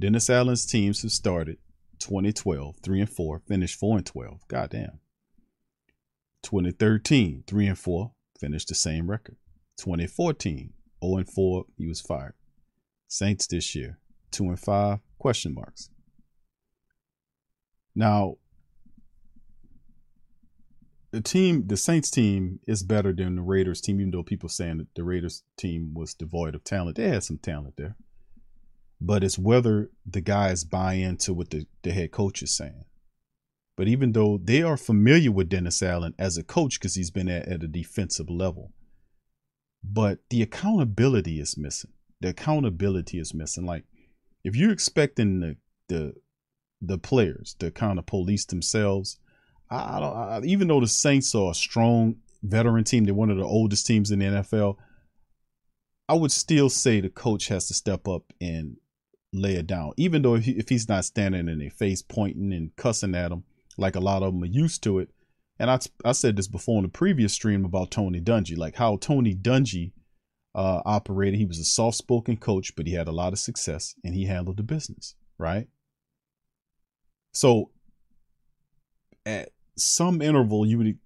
Dennis 0.00 0.28
Allen's 0.28 0.66
teams 0.66 1.02
have 1.02 1.12
started 1.12 1.58
2012, 1.98 2.76
3 2.82 3.00
and 3.00 3.10
4, 3.10 3.42
finished 3.46 3.78
4 3.78 3.98
and 3.98 4.06
12. 4.06 4.48
Goddamn. 4.48 5.00
2013, 6.46 7.42
3 7.44 7.66
and 7.66 7.76
4, 7.76 8.12
finished 8.38 8.68
the 8.68 8.74
same 8.76 9.10
record. 9.10 9.34
2014, 9.78 10.72
0 11.04 11.16
and 11.16 11.28
4, 11.28 11.64
he 11.76 11.88
was 11.88 12.00
fired. 12.00 12.34
Saints 13.08 13.48
this 13.48 13.74
year, 13.74 13.98
2 14.30 14.44
and 14.44 14.60
5, 14.60 15.00
question 15.18 15.52
marks. 15.54 15.90
Now, 17.96 18.36
the 21.10 21.20
team, 21.20 21.66
the 21.66 21.76
Saints 21.76 22.12
team 22.12 22.60
is 22.68 22.84
better 22.84 23.12
than 23.12 23.34
the 23.34 23.42
Raiders 23.42 23.80
team, 23.80 24.00
even 24.00 24.12
though 24.12 24.22
people 24.22 24.48
saying 24.48 24.78
that 24.78 24.94
the 24.94 25.02
Raiders 25.02 25.42
team 25.56 25.94
was 25.94 26.14
devoid 26.14 26.54
of 26.54 26.62
talent. 26.62 26.96
They 26.96 27.08
had 27.08 27.24
some 27.24 27.38
talent 27.38 27.74
there. 27.76 27.96
But 29.00 29.24
it's 29.24 29.36
whether 29.36 29.90
the 30.08 30.20
guys 30.20 30.62
buy 30.62 30.94
into 30.94 31.34
what 31.34 31.50
the, 31.50 31.66
the 31.82 31.90
head 31.90 32.12
coach 32.12 32.40
is 32.40 32.56
saying. 32.56 32.84
But 33.76 33.88
even 33.88 34.12
though 34.12 34.40
they 34.42 34.62
are 34.62 34.78
familiar 34.78 35.30
with 35.30 35.50
Dennis 35.50 35.82
Allen 35.82 36.14
as 36.18 36.38
a 36.38 36.42
coach 36.42 36.80
because 36.80 36.94
he's 36.94 37.10
been 37.10 37.28
at, 37.28 37.46
at 37.46 37.62
a 37.62 37.68
defensive 37.68 38.30
level, 38.30 38.72
but 39.84 40.18
the 40.30 40.42
accountability 40.42 41.38
is 41.38 41.58
missing. 41.58 41.92
The 42.20 42.28
accountability 42.28 43.18
is 43.18 43.34
missing. 43.34 43.66
Like 43.66 43.84
if 44.44 44.56
you're 44.56 44.72
expecting 44.72 45.40
the 45.40 45.56
the 45.88 46.14
the 46.80 46.98
players 46.98 47.54
to 47.58 47.70
kind 47.70 47.98
of 47.98 48.06
police 48.06 48.46
themselves, 48.46 49.18
I, 49.70 50.00
don't. 50.00 50.16
I, 50.16 50.40
even 50.44 50.68
though 50.68 50.80
the 50.80 50.86
Saints 50.86 51.34
are 51.34 51.50
a 51.50 51.54
strong 51.54 52.16
veteran 52.42 52.84
team, 52.84 53.04
they're 53.04 53.14
one 53.14 53.30
of 53.30 53.36
the 53.36 53.44
oldest 53.44 53.86
teams 53.86 54.10
in 54.10 54.20
the 54.20 54.26
NFL. 54.26 54.76
I 56.08 56.14
would 56.14 56.32
still 56.32 56.70
say 56.70 57.00
the 57.00 57.08
coach 57.08 57.48
has 57.48 57.66
to 57.68 57.74
step 57.74 58.06
up 58.08 58.22
and 58.40 58.76
lay 59.32 59.54
it 59.54 59.66
down. 59.66 59.92
Even 59.96 60.22
though 60.22 60.36
if, 60.36 60.44
he, 60.44 60.52
if 60.52 60.68
he's 60.68 60.88
not 60.88 61.04
standing 61.04 61.48
in 61.48 61.58
their 61.58 61.70
face, 61.70 62.00
pointing 62.00 62.52
and 62.52 62.74
cussing 62.76 63.14
at 63.14 63.30
them 63.30 63.42
like 63.76 63.96
a 63.96 64.00
lot 64.00 64.22
of 64.22 64.32
them 64.32 64.42
are 64.42 64.46
used 64.46 64.82
to 64.84 64.98
it. 64.98 65.10
And 65.58 65.70
I, 65.70 65.78
I 66.04 66.12
said 66.12 66.36
this 66.36 66.48
before 66.48 66.78
in 66.78 66.82
the 66.82 66.88
previous 66.88 67.32
stream 67.32 67.64
about 67.64 67.90
Tony 67.90 68.20
Dungy, 68.20 68.56
like 68.56 68.76
how 68.76 68.96
Tony 68.96 69.34
Dungy 69.34 69.92
uh, 70.54 70.82
operated. 70.84 71.38
He 71.38 71.46
was 71.46 71.58
a 71.58 71.64
soft 71.64 71.96
spoken 71.96 72.36
coach, 72.36 72.76
but 72.76 72.86
he 72.86 72.94
had 72.94 73.08
a 73.08 73.12
lot 73.12 73.32
of 73.32 73.38
success 73.38 73.94
and 74.04 74.14
he 74.14 74.26
handled 74.26 74.56
the 74.56 74.62
business, 74.62 75.14
right? 75.38 75.68
So 77.32 77.70
at 79.24 79.50
some 79.76 80.22
interval, 80.22 80.66
you 80.66 80.78
would 80.78 80.98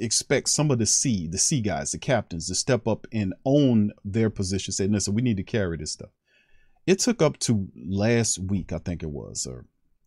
expect 0.00 0.48
some 0.48 0.70
of 0.70 0.78
the 0.78 0.86
C, 0.86 1.26
the 1.26 1.38
C 1.38 1.60
guys, 1.60 1.92
the 1.92 1.98
captains, 1.98 2.46
to 2.48 2.54
step 2.54 2.86
up 2.86 3.06
and 3.12 3.34
own 3.44 3.92
their 4.04 4.30
position, 4.30 4.72
say, 4.72 4.86
listen, 4.86 5.14
we 5.14 5.22
need 5.22 5.36
to 5.36 5.42
carry 5.42 5.76
this 5.76 5.92
stuff. 5.92 6.10
It 6.86 7.00
took 7.00 7.22
up 7.22 7.38
to 7.40 7.68
last 7.74 8.38
week, 8.38 8.72
I 8.72 8.78
think 8.78 9.02
it 9.02 9.10
was, 9.10 9.46
or 9.46 9.64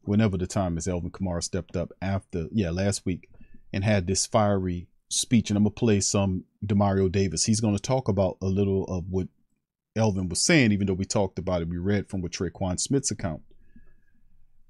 whenever 0.07 0.37
the 0.37 0.47
time 0.47 0.77
is 0.77 0.87
Alvin 0.87 1.11
Kamara 1.11 1.43
stepped 1.43 1.75
up 1.75 1.91
after, 2.01 2.47
yeah, 2.51 2.71
last 2.71 3.05
week 3.05 3.29
and 3.73 3.83
had 3.83 4.07
this 4.07 4.25
fiery 4.25 4.87
speech. 5.09 5.49
And 5.49 5.57
I'm 5.57 5.63
going 5.63 5.73
to 5.73 5.79
play 5.79 5.99
some 5.99 6.45
Demario 6.65 7.11
Davis. 7.11 7.45
He's 7.45 7.59
going 7.59 7.75
to 7.75 7.81
talk 7.81 8.07
about 8.07 8.37
a 8.41 8.47
little 8.47 8.85
of 8.85 9.09
what 9.09 9.27
Elvin 9.95 10.29
was 10.29 10.41
saying, 10.41 10.71
even 10.71 10.87
though 10.87 10.93
we 10.93 11.05
talked 11.05 11.39
about 11.39 11.61
it. 11.61 11.69
We 11.69 11.77
read 11.77 12.09
from 12.09 12.21
what 12.21 12.31
Tre'Quan 12.31 12.79
Smith's 12.79 13.11
account. 13.11 13.41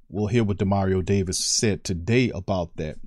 We'll 0.10 0.28
hear 0.28 0.44
what 0.44 0.58
Demario 0.58 1.04
Davis 1.04 1.38
said 1.38 1.84
today 1.84 2.32
about 2.34 2.78
that. 2.78 2.98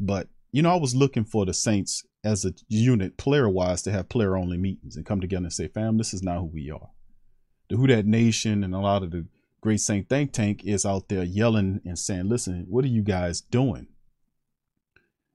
But, 0.00 0.28
you 0.52 0.62
know, 0.62 0.72
I 0.72 0.80
was 0.80 0.94
looking 0.94 1.24
for 1.24 1.44
the 1.44 1.54
Saints 1.54 2.04
as 2.24 2.44
a 2.44 2.54
unit, 2.68 3.16
player 3.18 3.48
wise, 3.48 3.82
to 3.82 3.92
have 3.92 4.08
player 4.08 4.36
only 4.36 4.56
meetings 4.56 4.96
and 4.96 5.06
come 5.06 5.20
together 5.20 5.44
and 5.44 5.52
say, 5.52 5.68
fam, 5.68 5.98
this 5.98 6.14
is 6.14 6.22
not 6.22 6.38
who 6.38 6.46
we 6.46 6.70
are. 6.70 6.90
The 7.68 7.76
Who 7.76 7.86
That 7.86 8.06
Nation 8.06 8.64
and 8.64 8.74
a 8.74 8.78
lot 8.78 9.02
of 9.02 9.10
the 9.10 9.26
Great 9.66 9.80
Saint 9.80 10.08
Think 10.08 10.30
Tank 10.30 10.64
is 10.64 10.86
out 10.86 11.08
there 11.08 11.24
yelling 11.24 11.80
and 11.84 11.98
saying, 11.98 12.28
listen, 12.28 12.66
what 12.68 12.84
are 12.84 12.88
you 12.88 13.02
guys 13.02 13.40
doing? 13.40 13.88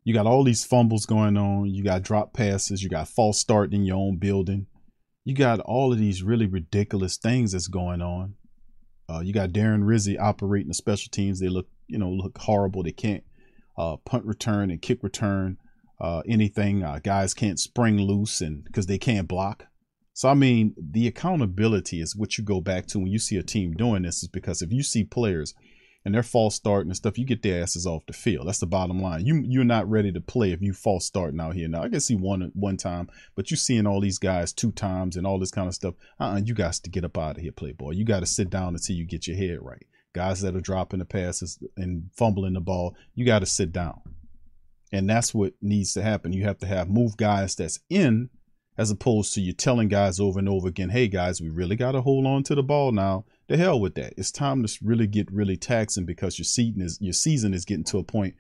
You 0.05 0.13
got 0.13 0.25
all 0.25 0.45
these 0.45 0.63
fumbles 0.63 1.05
going 1.05 1.35
on. 1.35 1.65
You 1.65 1.83
got 1.83 2.03
drop 2.03 2.31
passes. 2.31 2.81
You 2.81 2.88
got 2.88 3.09
false 3.09 3.39
start 3.39 3.73
in 3.73 3.83
your 3.83 3.97
own 3.97 4.19
building. 4.19 4.67
You 5.25 5.35
got 5.35 5.59
all 5.59 5.91
of 5.91 6.00
these 6.00 6.23
really 6.23 6.45
ridiculous 6.45 7.17
things 7.17 7.51
that's 7.51 7.67
going 7.67 8.01
on. 8.01 8.35
Uh, 9.09 9.19
you 9.19 9.33
got 9.33 9.50
Darren 9.50 9.85
Rizzi 9.85 10.17
operating 10.17 10.69
the 10.69 10.75
special 10.75 11.09
teams. 11.11 11.41
They 11.41 11.50
look, 11.50 11.67
you 11.88 11.97
know, 11.97 12.09
look 12.09 12.38
horrible. 12.38 12.83
They 12.83 12.93
can't 12.93 13.25
uh, 13.77 13.97
punt 13.97 14.23
return 14.23 14.71
and 14.71 14.81
kick 14.81 15.03
return 15.03 15.57
uh, 16.00 16.21
anything. 16.25 16.83
Uh, 16.83 17.01
guys 17.03 17.33
can't 17.33 17.59
spring 17.59 17.97
loose 17.97 18.39
and 18.39 18.63
because 18.63 18.85
they 18.85 18.97
can't 18.97 19.27
block. 19.27 19.65
So 20.13 20.30
I 20.30 20.34
mean, 20.34 20.75
the 20.77 21.08
accountability 21.08 22.01
is 22.01 22.15
what 22.15 22.38
you 22.38 22.44
go 22.44 22.62
back 22.62 22.86
to 22.88 23.00
when 23.00 23.12
you 23.12 23.20
see 23.20 23.38
a 23.38 23.44
team 23.44 23.74
doing 23.74 24.03
this. 24.03 24.24
Is 24.24 24.30
because 24.30 24.62
if 24.62 24.72
you 24.72 24.84
see 24.84 25.03
players 25.03 25.53
and 26.03 26.13
they're 26.13 26.24
false 26.24 26.56
starting 26.56 26.89
and 26.89 26.98
stuff, 26.98 27.18
you 27.18 27.25
get 27.25 27.44
their 27.44 27.62
asses 27.62 27.86
off 27.86 28.06
the 28.08 28.13
field. 28.13 28.48
That's 28.48 28.60
the 28.60 28.65
bottom 28.65 29.01
line. 29.01 29.25
You 29.25 29.44
you're 29.46 29.63
not 29.63 29.89
ready 29.89 30.12
to 30.12 30.22
play 30.22 30.51
if 30.51 30.62
you 30.62 30.74
false 30.74 31.06
starting 31.06 31.39
out 31.39 31.56
here. 31.56 31.68
Now 31.68 31.84
I 31.84 31.89
can 31.89 32.00
see 32.00 32.15
one 32.15 32.51
one 32.53 32.77
time, 32.77 33.10
but 33.36 33.51
you 33.51 33.58
seeing 33.58 33.88
all 33.88 34.01
these 34.01 34.20
guys 34.20 34.51
two 34.51 34.72
times 34.72 35.15
and 35.15 35.25
all 35.25 35.39
this 35.39 35.51
kind 35.51 35.68
of 35.68 35.75
stuff. 35.75 35.96
Uh-uh, 36.20 36.41
you 36.44 36.53
got 36.53 36.74
to 36.74 36.89
get 36.89 37.06
up 37.06 37.18
out 37.18 37.38
of 37.38 37.44
here, 37.44 37.51
playboy. 37.51 37.91
You 37.91 38.06
got 38.06 38.20
to 38.20 38.25
sit 38.25 38.50
down 38.50 38.75
until 38.75 38.96
you 38.96 39.06
get 39.06 39.27
your 39.27 39.38
head 39.38 39.60
right. 39.62 39.86
Guys 40.13 40.41
that 40.41 40.58
are 40.58 40.62
dropping 40.62 41.00
the 41.00 41.06
passes 41.06 41.58
and 41.77 42.10
fumbling 42.18 42.53
the 42.53 42.60
ball, 42.60 42.96
you 43.15 43.25
got 43.25 43.39
to 43.39 43.46
sit 43.46 43.72
down. 43.72 44.01
And 44.91 45.10
that's 45.10 45.34
what 45.34 45.53
needs 45.62 45.94
to 45.94 46.01
happen. 46.01 46.34
You 46.34 46.44
have 46.44 46.58
to 46.60 46.68
have 46.68 46.89
move 46.89 47.15
guys 47.15 47.56
that's 47.56 47.80
in 47.89 48.30
as 48.81 48.89
opposed 48.89 49.31
to 49.31 49.41
you 49.41 49.53
telling 49.53 49.88
guys 49.88 50.19
over 50.19 50.39
and 50.39 50.50
over 50.50 50.67
again, 50.67 50.89
hey 50.89 51.07
guys, 51.07 51.39
we 51.39 51.50
really 51.50 51.75
got 51.75 51.91
to 51.91 52.01
hold 52.01 52.25
on 52.25 52.41
to 52.41 52.55
the 52.55 52.63
ball 52.63 52.91
now. 52.91 53.23
The 53.47 53.55
hell 53.55 53.79
with 53.79 53.93
that. 53.93 54.15
It's 54.17 54.31
time 54.31 54.65
to 54.65 54.77
really 54.83 55.05
get 55.05 55.31
really 55.31 55.55
taxing 55.55 56.03
because 56.03 56.39
your 56.39 56.45
season 56.45 56.81
is 56.81 56.97
your 57.00 57.13
season 57.13 57.53
is 57.53 57.63
getting 57.63 57.83
to 57.83 58.00
a 58.00 58.03
point 58.03 58.33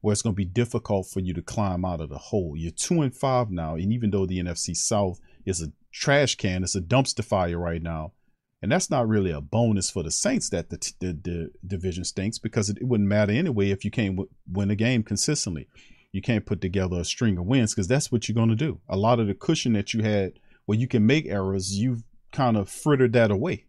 where 0.00 0.12
it's 0.12 0.20
going 0.20 0.34
to 0.34 0.36
be 0.36 0.44
difficult 0.44 1.06
for 1.06 1.20
you 1.20 1.32
to 1.34 1.42
climb 1.42 1.84
out 1.84 2.00
of 2.00 2.08
the 2.08 2.18
hole. 2.18 2.54
You're 2.56 2.72
two 2.72 3.02
and 3.02 3.14
five 3.14 3.52
now, 3.52 3.76
and 3.76 3.92
even 3.92 4.10
though 4.10 4.26
the 4.26 4.40
NFC 4.42 4.76
South 4.76 5.20
is 5.46 5.62
a 5.62 5.70
trash 5.92 6.34
can, 6.34 6.64
it's 6.64 6.74
a 6.74 6.80
dumpster 6.80 7.22
fire 7.22 7.56
right 7.56 7.80
now. 7.80 8.14
And 8.62 8.72
that's 8.72 8.90
not 8.90 9.06
really 9.06 9.30
a 9.30 9.40
bonus 9.40 9.90
for 9.90 10.02
the 10.02 10.10
Saints 10.10 10.48
that 10.48 10.70
the, 10.70 10.92
the, 10.98 11.12
the 11.12 11.50
division 11.64 12.02
stinks 12.02 12.40
because 12.40 12.68
it, 12.68 12.78
it, 12.78 12.88
wouldn't 12.88 13.08
matter 13.08 13.30
anyway 13.30 13.70
if 13.70 13.84
you 13.84 13.92
can't 13.92 14.16
w- 14.16 14.30
win 14.50 14.72
a 14.72 14.74
game 14.74 15.04
consistently 15.04 15.68
you 16.14 16.22
can't 16.22 16.46
put 16.46 16.60
together 16.60 17.00
a 17.00 17.04
string 17.04 17.36
of 17.38 17.44
wins 17.44 17.74
because 17.74 17.88
that's 17.88 18.12
what 18.12 18.28
you're 18.28 18.36
going 18.36 18.48
to 18.48 18.54
do. 18.54 18.80
A 18.88 18.96
lot 18.96 19.18
of 19.18 19.26
the 19.26 19.34
cushion 19.34 19.72
that 19.72 19.92
you 19.92 20.04
had 20.04 20.34
where 20.64 20.78
you 20.78 20.86
can 20.86 21.04
make 21.04 21.26
errors, 21.26 21.76
you've 21.76 22.04
kind 22.30 22.56
of 22.56 22.68
frittered 22.68 23.12
that 23.14 23.32
away. 23.32 23.64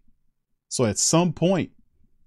So 0.70 0.86
at 0.86 1.00
some 1.00 1.34
point, 1.34 1.72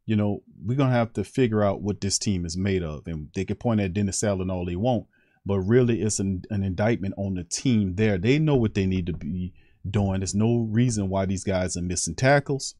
you 0.07 0.17
know, 0.17 0.43
we're 0.67 0.77
going 0.77 0.91
to 0.91 0.97
have 0.97 1.13
to 1.13 1.23
figure 1.23 1.63
out 1.63 1.83
what 1.83 2.01
this 2.01 2.19
team 2.19 2.45
is 2.45 2.57
made 2.57 2.83
of. 2.83 3.07
And 3.07 3.29
they 3.33 3.45
can 3.45 3.55
point 3.55 3.81
at 3.81 3.93
Dennis 3.93 4.25
Allen 4.25 4.51
all 4.51 4.67
they 4.67 4.75
want, 4.75 5.07
but 5.47 5.61
really 5.61 6.03
it's 6.03 6.19
an, 6.19 6.43
an 6.51 6.65
indictment 6.65 7.15
on 7.17 7.35
the 7.35 7.45
team 7.45 7.95
there. 7.95 8.19
They 8.19 8.41
know 8.41 8.57
what 8.57 8.75
they 8.75 8.87
need 8.87 9.07
to 9.07 9.13
be 9.13 9.55
doing. 9.89 10.19
There's 10.19 10.35
no 10.35 10.67
reason 10.69 11.11
why 11.11 11.27
these 11.27 11.45
guys 11.45 11.77
are 11.77 11.83
missing 11.83 12.17
tackles. 12.17 12.75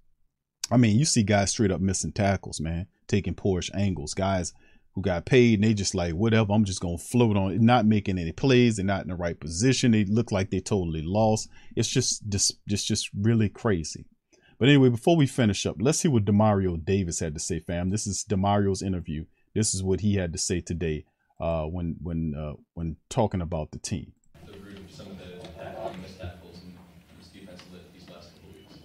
I 0.73 0.77
mean, 0.77 0.99
you 0.99 1.05
see 1.05 1.23
guys 1.23 1.53
straight 1.53 1.71
up 1.71 1.81
missing 1.81 2.11
tackles, 2.11 2.61
man, 2.61 2.89
taking 3.07 3.35
poorish 3.35 3.71
angles. 3.75 4.13
Guys 4.13 4.55
who 4.95 5.03
got 5.03 5.27
paid 5.27 5.55
and 5.59 5.65
they 5.65 5.75
just 5.75 5.95
like 5.95 6.13
whatever 6.13 6.53
i'm 6.53 6.65
just 6.65 6.81
gonna 6.81 6.99
float 6.99 7.37
on 7.37 7.53
it 7.53 7.61
not 7.61 7.87
making 7.87 8.19
any 8.19 8.33
plays 8.33 8.77
they're 8.77 8.85
not 8.85 9.03
in 9.03 9.09
the 9.09 9.15
right 9.15 9.39
position 9.39 9.93
they 9.93 10.05
look 10.05 10.33
like 10.33 10.51
they 10.51 10.61
totally 10.61 11.03
lost. 11.03 11.49
It's 11.77 11.89
just 11.89 12.29
just 12.29 12.59
just 12.67 12.87
just 12.87 13.11
really 13.19 13.49
crazy. 13.49 14.07
But 14.59 14.69
anyway 14.69 14.89
before 14.89 15.17
we 15.17 15.27
finish 15.27 15.67
up 15.67 15.77
let's 15.79 15.99
see 15.99 16.09
what 16.09 16.25
demario 16.25 16.83
davis 16.85 17.21
had 17.21 17.35
to 17.35 17.41
say 17.41 17.61
fam. 17.61 17.91
This 17.91 18.07
is 18.07 18.25
demario's 18.29 18.83
interview. 18.83 19.25
This 19.55 19.75
is 19.75 19.83
what 19.83 20.01
he 20.01 20.17
had 20.17 20.33
to 20.33 20.39
say 20.39 20.61
today 20.61 21.05
uh, 21.41 21.65
when 21.65 21.97
when 22.03 22.35
uh, 22.35 22.55
when 22.75 22.97
talking 23.09 23.41
about 23.41 23.71
the 23.71 23.79
team. 23.79 24.13
The 24.47 24.59
root 24.59 24.79
of 24.79 24.91
some 24.91 25.07
of 25.07 25.19
the 25.19 25.47
tackling 25.59 26.01
missed 26.01 26.21
tackles 26.21 26.61
and 26.63 26.77
this 27.19 27.29
defense 27.29 27.63
lit 27.73 27.93
these 27.93 28.09
last 28.09 28.33
couple 28.35 28.51
weeks 28.55 28.79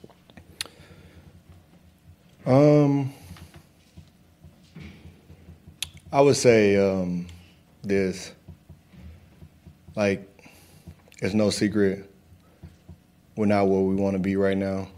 Um, 2.46 3.14
I 6.14 6.22
would 6.22 6.36
say 6.36 6.78
um, 6.78 7.26
this. 7.82 8.34
Like, 9.96 10.30
it's 11.24 11.34
no 11.34 11.50
secret. 11.50 12.08
We're 13.36 13.48
not 13.48 13.68
where 13.68 13.82
we 13.82 13.96
want 13.96 14.14
to 14.14 14.20
be 14.20 14.36
right 14.36 14.56
now. 14.56 14.90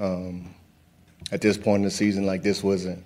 Um, 0.00 0.52
at 1.30 1.42
this 1.42 1.56
point 1.56 1.76
in 1.76 1.82
the 1.84 1.92
season, 1.92 2.26
like 2.26 2.42
this 2.42 2.60
wasn't 2.60 3.04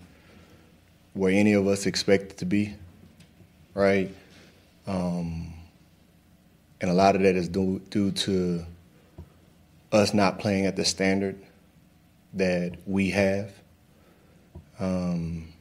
where 1.12 1.30
any 1.30 1.52
of 1.52 1.66
us 1.66 1.84
expected 1.84 2.38
to 2.38 2.46
be, 2.46 2.72
right? 3.74 4.14
Um, 4.86 5.52
and 6.80 6.90
a 6.90 6.94
lot 6.94 7.16
of 7.16 7.22
that 7.22 7.36
is 7.36 7.50
due, 7.50 7.82
due 7.90 8.12
to 8.12 8.64
us 9.92 10.14
not 10.14 10.38
playing 10.38 10.64
at 10.64 10.74
the 10.74 10.86
standard 10.86 11.38
that 12.32 12.78
we 12.86 13.10
have. 13.10 13.52
Um, 14.80 15.52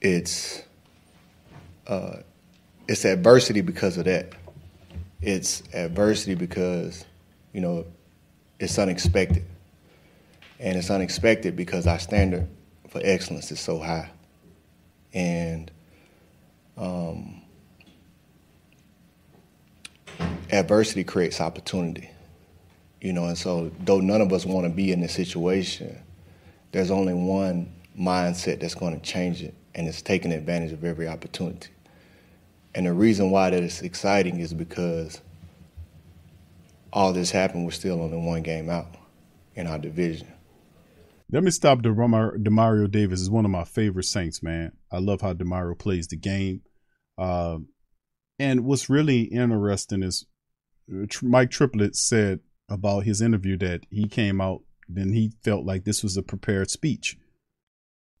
it's 0.00 0.62
uh, 1.86 2.18
it's 2.86 3.04
adversity 3.04 3.60
because 3.60 3.96
of 3.98 4.04
that. 4.04 4.32
It's 5.20 5.62
adversity 5.74 6.34
because 6.34 7.04
you 7.52 7.60
know 7.60 7.86
it's 8.58 8.78
unexpected, 8.78 9.44
and 10.58 10.76
it's 10.76 10.90
unexpected 10.90 11.56
because 11.56 11.86
our 11.86 11.98
standard 11.98 12.48
for 12.88 13.00
excellence 13.02 13.50
is 13.50 13.60
so 13.60 13.78
high, 13.78 14.10
and 15.12 15.70
um, 16.76 17.42
adversity 20.50 21.04
creates 21.04 21.40
opportunity. 21.40 22.10
You 23.00 23.12
know, 23.12 23.26
and 23.26 23.38
so 23.38 23.70
though 23.80 24.00
none 24.00 24.20
of 24.20 24.32
us 24.32 24.44
want 24.44 24.66
to 24.66 24.70
be 24.70 24.90
in 24.90 25.00
this 25.00 25.12
situation, 25.12 25.96
there's 26.72 26.90
only 26.90 27.14
one 27.14 27.72
mindset 27.98 28.60
that's 28.60 28.74
going 28.74 28.98
to 28.98 29.04
change 29.04 29.42
it, 29.42 29.54
and 29.78 29.86
it's 29.86 30.02
taking 30.02 30.32
advantage 30.32 30.72
of 30.72 30.84
every 30.84 31.06
opportunity. 31.06 31.68
And 32.74 32.84
the 32.84 32.92
reason 32.92 33.30
why 33.30 33.50
that 33.50 33.62
is 33.62 33.80
exciting 33.80 34.40
is 34.40 34.52
because 34.52 35.20
all 36.92 37.12
this 37.12 37.30
happened, 37.30 37.64
we're 37.64 37.70
still 37.70 38.02
only 38.02 38.18
one 38.18 38.42
game 38.42 38.68
out 38.68 38.96
in 39.54 39.68
our 39.68 39.78
division. 39.78 40.26
Let 41.30 41.44
me 41.44 41.52
stop 41.52 41.82
the 41.82 41.90
Demario 41.90 42.90
Davis 42.90 43.20
is 43.20 43.30
one 43.30 43.44
of 43.44 43.52
my 43.52 43.62
favorite 43.62 44.04
Saints, 44.04 44.42
man. 44.42 44.72
I 44.90 44.98
love 44.98 45.20
how 45.20 45.32
Demario 45.32 45.78
plays 45.78 46.08
the 46.08 46.16
game. 46.16 46.62
Uh, 47.16 47.58
and 48.40 48.64
what's 48.64 48.90
really 48.90 49.22
interesting 49.22 50.02
is 50.02 50.26
Mike 51.22 51.50
Triplett 51.50 51.94
said 51.94 52.40
about 52.68 53.04
his 53.04 53.22
interview 53.22 53.56
that 53.58 53.86
he 53.90 54.08
came 54.08 54.40
out, 54.40 54.62
then 54.88 55.12
he 55.12 55.34
felt 55.44 55.64
like 55.64 55.84
this 55.84 56.02
was 56.02 56.16
a 56.16 56.22
prepared 56.22 56.68
speech. 56.68 57.16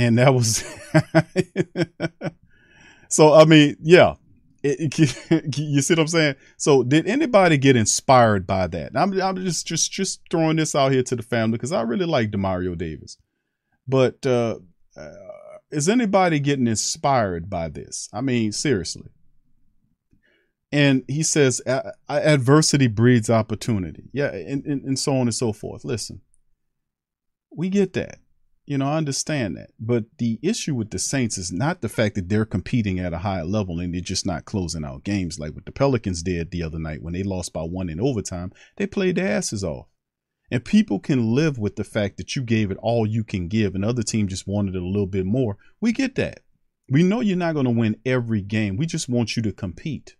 And 0.00 0.16
that 0.16 0.32
was 0.32 0.64
so. 3.10 3.34
I 3.34 3.44
mean, 3.44 3.76
yeah, 3.82 4.14
it, 4.62 4.98
it, 4.98 5.50
you 5.58 5.82
see 5.82 5.92
what 5.92 6.00
I'm 6.00 6.08
saying? 6.08 6.36
So, 6.56 6.82
did 6.82 7.06
anybody 7.06 7.58
get 7.58 7.76
inspired 7.76 8.46
by 8.46 8.66
that? 8.68 8.92
I'm, 8.96 9.20
I'm 9.20 9.36
just 9.36 9.66
just 9.66 9.92
just 9.92 10.22
throwing 10.30 10.56
this 10.56 10.74
out 10.74 10.92
here 10.92 11.02
to 11.02 11.16
the 11.16 11.22
family 11.22 11.58
because 11.58 11.72
I 11.72 11.82
really 11.82 12.06
like 12.06 12.30
Demario 12.30 12.78
Davis, 12.78 13.18
but 13.86 14.24
uh, 14.24 14.60
uh, 14.96 15.10
is 15.70 15.86
anybody 15.86 16.40
getting 16.40 16.66
inspired 16.66 17.50
by 17.50 17.68
this? 17.68 18.08
I 18.10 18.22
mean, 18.22 18.52
seriously. 18.52 19.10
And 20.72 21.04
he 21.08 21.22
says 21.22 21.60
"A- 21.66 21.92
a- 22.08 22.26
adversity 22.26 22.86
breeds 22.86 23.28
opportunity. 23.28 24.04
Yeah, 24.14 24.32
and, 24.32 24.64
and, 24.64 24.82
and 24.82 24.98
so 24.98 25.16
on 25.16 25.22
and 25.22 25.34
so 25.34 25.52
forth. 25.52 25.84
Listen, 25.84 26.22
we 27.54 27.68
get 27.68 27.92
that. 27.94 28.18
You 28.70 28.78
know, 28.78 28.86
I 28.86 28.98
understand 28.98 29.56
that. 29.56 29.72
But 29.80 30.04
the 30.18 30.38
issue 30.42 30.76
with 30.76 30.90
the 30.90 31.00
Saints 31.00 31.36
is 31.36 31.50
not 31.50 31.80
the 31.80 31.88
fact 31.88 32.14
that 32.14 32.28
they're 32.28 32.44
competing 32.44 33.00
at 33.00 33.12
a 33.12 33.18
high 33.18 33.42
level 33.42 33.80
and 33.80 33.92
they're 33.92 34.00
just 34.00 34.24
not 34.24 34.44
closing 34.44 34.84
out 34.84 35.02
games 35.02 35.40
like 35.40 35.56
what 35.56 35.66
the 35.66 35.72
Pelicans 35.72 36.22
did 36.22 36.52
the 36.52 36.62
other 36.62 36.78
night 36.78 37.02
when 37.02 37.12
they 37.12 37.24
lost 37.24 37.52
by 37.52 37.62
one 37.62 37.90
in 37.90 38.00
overtime. 38.00 38.52
They 38.76 38.86
played 38.86 39.16
their 39.16 39.26
asses 39.26 39.64
off. 39.64 39.88
And 40.52 40.64
people 40.64 41.00
can 41.00 41.34
live 41.34 41.58
with 41.58 41.74
the 41.74 41.82
fact 41.82 42.16
that 42.18 42.36
you 42.36 42.42
gave 42.42 42.70
it 42.70 42.76
all 42.80 43.08
you 43.08 43.24
can 43.24 43.48
give 43.48 43.74
and 43.74 43.84
other 43.84 44.04
team 44.04 44.28
just 44.28 44.46
wanted 44.46 44.76
it 44.76 44.82
a 44.82 44.86
little 44.86 45.08
bit 45.08 45.26
more. 45.26 45.56
We 45.80 45.90
get 45.90 46.14
that. 46.14 46.44
We 46.88 47.02
know 47.02 47.18
you're 47.18 47.36
not 47.36 47.54
going 47.54 47.66
to 47.66 47.72
win 47.72 47.96
every 48.06 48.40
game. 48.40 48.76
We 48.76 48.86
just 48.86 49.08
want 49.08 49.36
you 49.36 49.42
to 49.42 49.52
compete. 49.52 50.14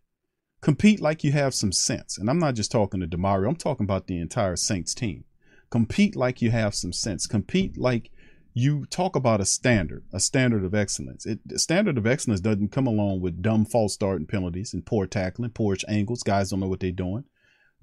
Compete 0.61 1.01
like 1.01 1.23
you 1.23 1.31
have 1.31 1.55
some 1.55 1.71
sense. 1.71 2.19
And 2.19 2.29
I'm 2.29 2.41
not 2.41 2.57
just 2.57 2.73
talking 2.73 2.99
to 2.99 3.07
Demario, 3.07 3.49
I'm 3.49 3.55
talking 3.55 3.85
about 3.85 4.09
the 4.09 4.19
entire 4.19 4.57
Saints 4.57 4.93
team. 4.93 5.23
Compete 5.71 6.17
like 6.17 6.43
you 6.43 6.51
have 6.51 6.75
some 6.75 6.93
sense. 6.93 7.29
Compete 7.29 7.79
like 7.79 8.11
you 8.53 8.85
talk 8.87 9.17
about 9.17 9.41
a 9.41 9.47
standard, 9.47 10.05
a 10.13 10.21
standard 10.21 10.65
of 10.65 10.75
excellence. 10.75 11.27
It, 11.27 11.41
standard 11.57 11.99
of 11.99 12.07
excellence 12.07 12.41
doesn't 12.41 12.73
come 12.73 12.87
along 12.87 13.21
with 13.21 13.43
dumb 13.43 13.65
false 13.65 13.95
starting 13.95 14.27
penalties 14.27 14.75
and 14.75 14.85
poor 14.85 15.07
tackling, 15.07 15.51
poor 15.51 15.77
angles. 15.89 16.23
Guys 16.23 16.51
don't 16.51 16.61
know 16.61 16.69
what 16.69 16.81
they're 16.81 16.91
doing. 16.91 17.25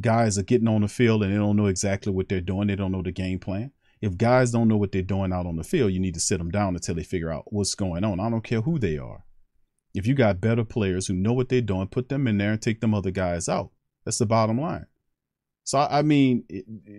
Guys 0.01 0.37
are 0.37 0.43
getting 0.43 0.67
on 0.67 0.81
the 0.81 0.87
field 0.87 1.23
and 1.23 1.33
they 1.33 1.37
don't 1.37 1.55
know 1.55 1.67
exactly 1.67 2.11
what 2.11 2.29
they're 2.29 2.41
doing. 2.41 2.67
They 2.67 2.75
don't 2.75 2.91
know 2.91 3.01
the 3.01 3.11
game 3.11 3.39
plan. 3.39 3.71
If 3.99 4.17
guys 4.17 4.51
don't 4.51 4.67
know 4.67 4.77
what 4.77 4.91
they're 4.91 5.01
doing 5.01 5.33
out 5.33 5.47
on 5.47 5.55
the 5.55 5.63
field, 5.63 5.91
you 5.91 5.99
need 5.99 6.13
to 6.13 6.19
sit 6.19 6.37
them 6.37 6.51
down 6.51 6.75
until 6.75 6.95
they 6.95 7.03
figure 7.03 7.31
out 7.31 7.51
what's 7.51 7.73
going 7.73 8.03
on. 8.03 8.19
I 8.19 8.29
don't 8.29 8.43
care 8.43 8.61
who 8.61 8.77
they 8.77 8.97
are. 8.97 9.23
If 9.95 10.05
you 10.05 10.13
got 10.13 10.41
better 10.41 10.63
players 10.63 11.07
who 11.07 11.13
know 11.13 11.33
what 11.33 11.49
they're 11.49 11.61
doing, 11.61 11.87
put 11.87 12.09
them 12.09 12.27
in 12.27 12.37
there 12.37 12.51
and 12.51 12.61
take 12.61 12.81
them 12.81 12.93
other 12.93 13.09
guys 13.09 13.49
out. 13.49 13.71
That's 14.05 14.19
the 14.19 14.27
bottom 14.27 14.61
line. 14.61 14.85
So 15.67 15.79
I 15.79 16.01
mean, 16.01 16.45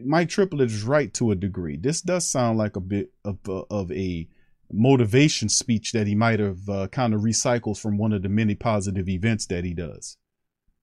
Mike 0.05 0.29
Triplett 0.29 0.71
is 0.71 0.83
right 0.83 1.13
to 1.15 1.31
a 1.31 1.35
degree. 1.35 1.79
This 1.79 2.03
does 2.03 2.29
sound 2.29 2.59
like 2.59 2.77
a 2.77 2.81
bit 2.81 3.11
of 3.25 3.39
a, 3.49 3.63
of 3.71 3.91
a 3.91 4.29
motivation 4.71 5.49
speech 5.49 5.93
that 5.93 6.07
he 6.07 6.15
might 6.15 6.39
have 6.39 6.69
uh, 6.69 6.87
kind 6.89 7.15
of 7.15 7.23
recycled 7.23 7.81
from 7.81 7.97
one 7.97 8.13
of 8.13 8.23
the 8.23 8.29
many 8.29 8.55
positive 8.55 9.09
events 9.09 9.47
that 9.47 9.65
he 9.65 9.73
does. 9.73 10.19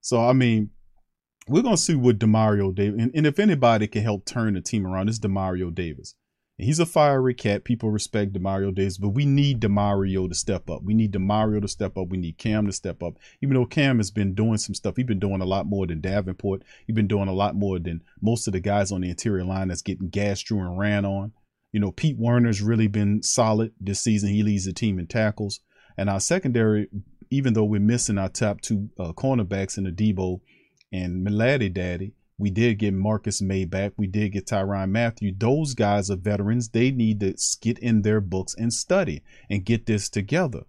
So 0.02 0.28
I 0.28 0.34
mean, 0.34 0.71
we're 1.48 1.62
gonna 1.62 1.78
see 1.78 1.93
what 1.93 2.17
Demario 2.17 2.74
Davis 2.74 3.00
and, 3.00 3.12
and 3.13 3.28
if 3.28 3.38
anybody 3.38 3.86
can 3.86 4.02
help 4.02 4.26
turn 4.26 4.56
the 4.56 4.62
team 4.62 4.88
around, 4.88 5.08
it's 5.08 5.19
Demario 5.19 5.71
Davis. 5.71 6.15
He's 6.57 6.79
a 6.79 6.85
fiery 6.85 7.33
cat. 7.33 7.65
People 7.65 7.91
respect 7.91 8.31
Demario 8.31 8.73
Davis, 8.73 8.97
but 8.97 9.09
we 9.09 9.25
need 9.25 9.59
Demario 9.59 10.29
to 10.29 10.35
step 10.35 10.69
up. 10.69 10.83
We 10.83 10.93
need 10.93 11.11
Demario 11.11 11.61
to 11.61 11.67
step 11.67 11.97
up. 11.97 12.07
We 12.07 12.17
need 12.17 12.37
Cam 12.37 12.65
to 12.65 12.71
step 12.71 13.03
up. 13.03 13.15
Even 13.41 13.55
though 13.55 13.65
Cam 13.65 13.97
has 13.97 14.09
been 14.09 14.33
doing 14.33 14.57
some 14.57 14.73
stuff, 14.73 14.95
he's 14.95 15.05
been 15.05 15.19
doing 15.19 15.41
a 15.41 15.45
lot 15.45 15.65
more 15.65 15.85
than 15.85 15.99
Davenport. 15.99 16.63
He's 16.87 16.95
been 16.95 17.07
doing 17.07 17.27
a 17.27 17.33
lot 17.33 17.55
more 17.55 17.77
than 17.77 18.03
most 18.21 18.47
of 18.47 18.53
the 18.53 18.61
guys 18.61 18.93
on 18.93 19.01
the 19.01 19.09
interior 19.09 19.43
line 19.43 19.67
that's 19.67 19.81
getting 19.81 20.07
gassed 20.07 20.47
through 20.47 20.61
and 20.61 20.77
ran 20.77 21.03
on. 21.03 21.33
You 21.73 21.81
know, 21.81 21.91
Pete 21.91 22.17
Werner's 22.17 22.61
really 22.61 22.87
been 22.87 23.21
solid 23.21 23.73
this 23.81 23.99
season. 23.99 24.29
He 24.29 24.41
leads 24.41 24.63
the 24.63 24.71
team 24.71 24.97
in 24.97 25.07
tackles. 25.07 25.59
And 25.97 26.09
our 26.09 26.21
secondary, 26.21 26.87
even 27.31 27.53
though 27.53 27.65
we're 27.65 27.81
missing 27.81 28.17
our 28.17 28.29
top 28.29 28.61
two 28.61 28.89
uh, 28.97 29.11
cornerbacks 29.11 29.77
in 29.77 29.85
Adebo 29.85 30.39
and 30.93 31.21
Milady 31.21 31.67
Daddy, 31.67 32.13
we 32.38 32.50
did 32.50 32.80
get 32.80 32.93
Marcus 32.93 33.41
Maye 33.41 33.65
back. 33.65 33.93
We 33.98 34.08
did 34.08 34.34
get 34.34 34.48
Tyrann 34.48 34.91
Mathieu. 34.91 35.34
Those 35.36 35.74
guys 35.74 36.12
are 36.12 36.17
veterans. 36.17 36.69
They 36.69 36.91
need 36.91 37.21
to 37.21 37.36
get 37.62 37.80
in 37.80 38.02
their 38.02 38.19
books 38.19 38.54
and 38.58 38.74
study 38.74 39.24
and 39.50 39.63
get 39.63 39.86
this 39.86 40.10
together. 40.10 40.63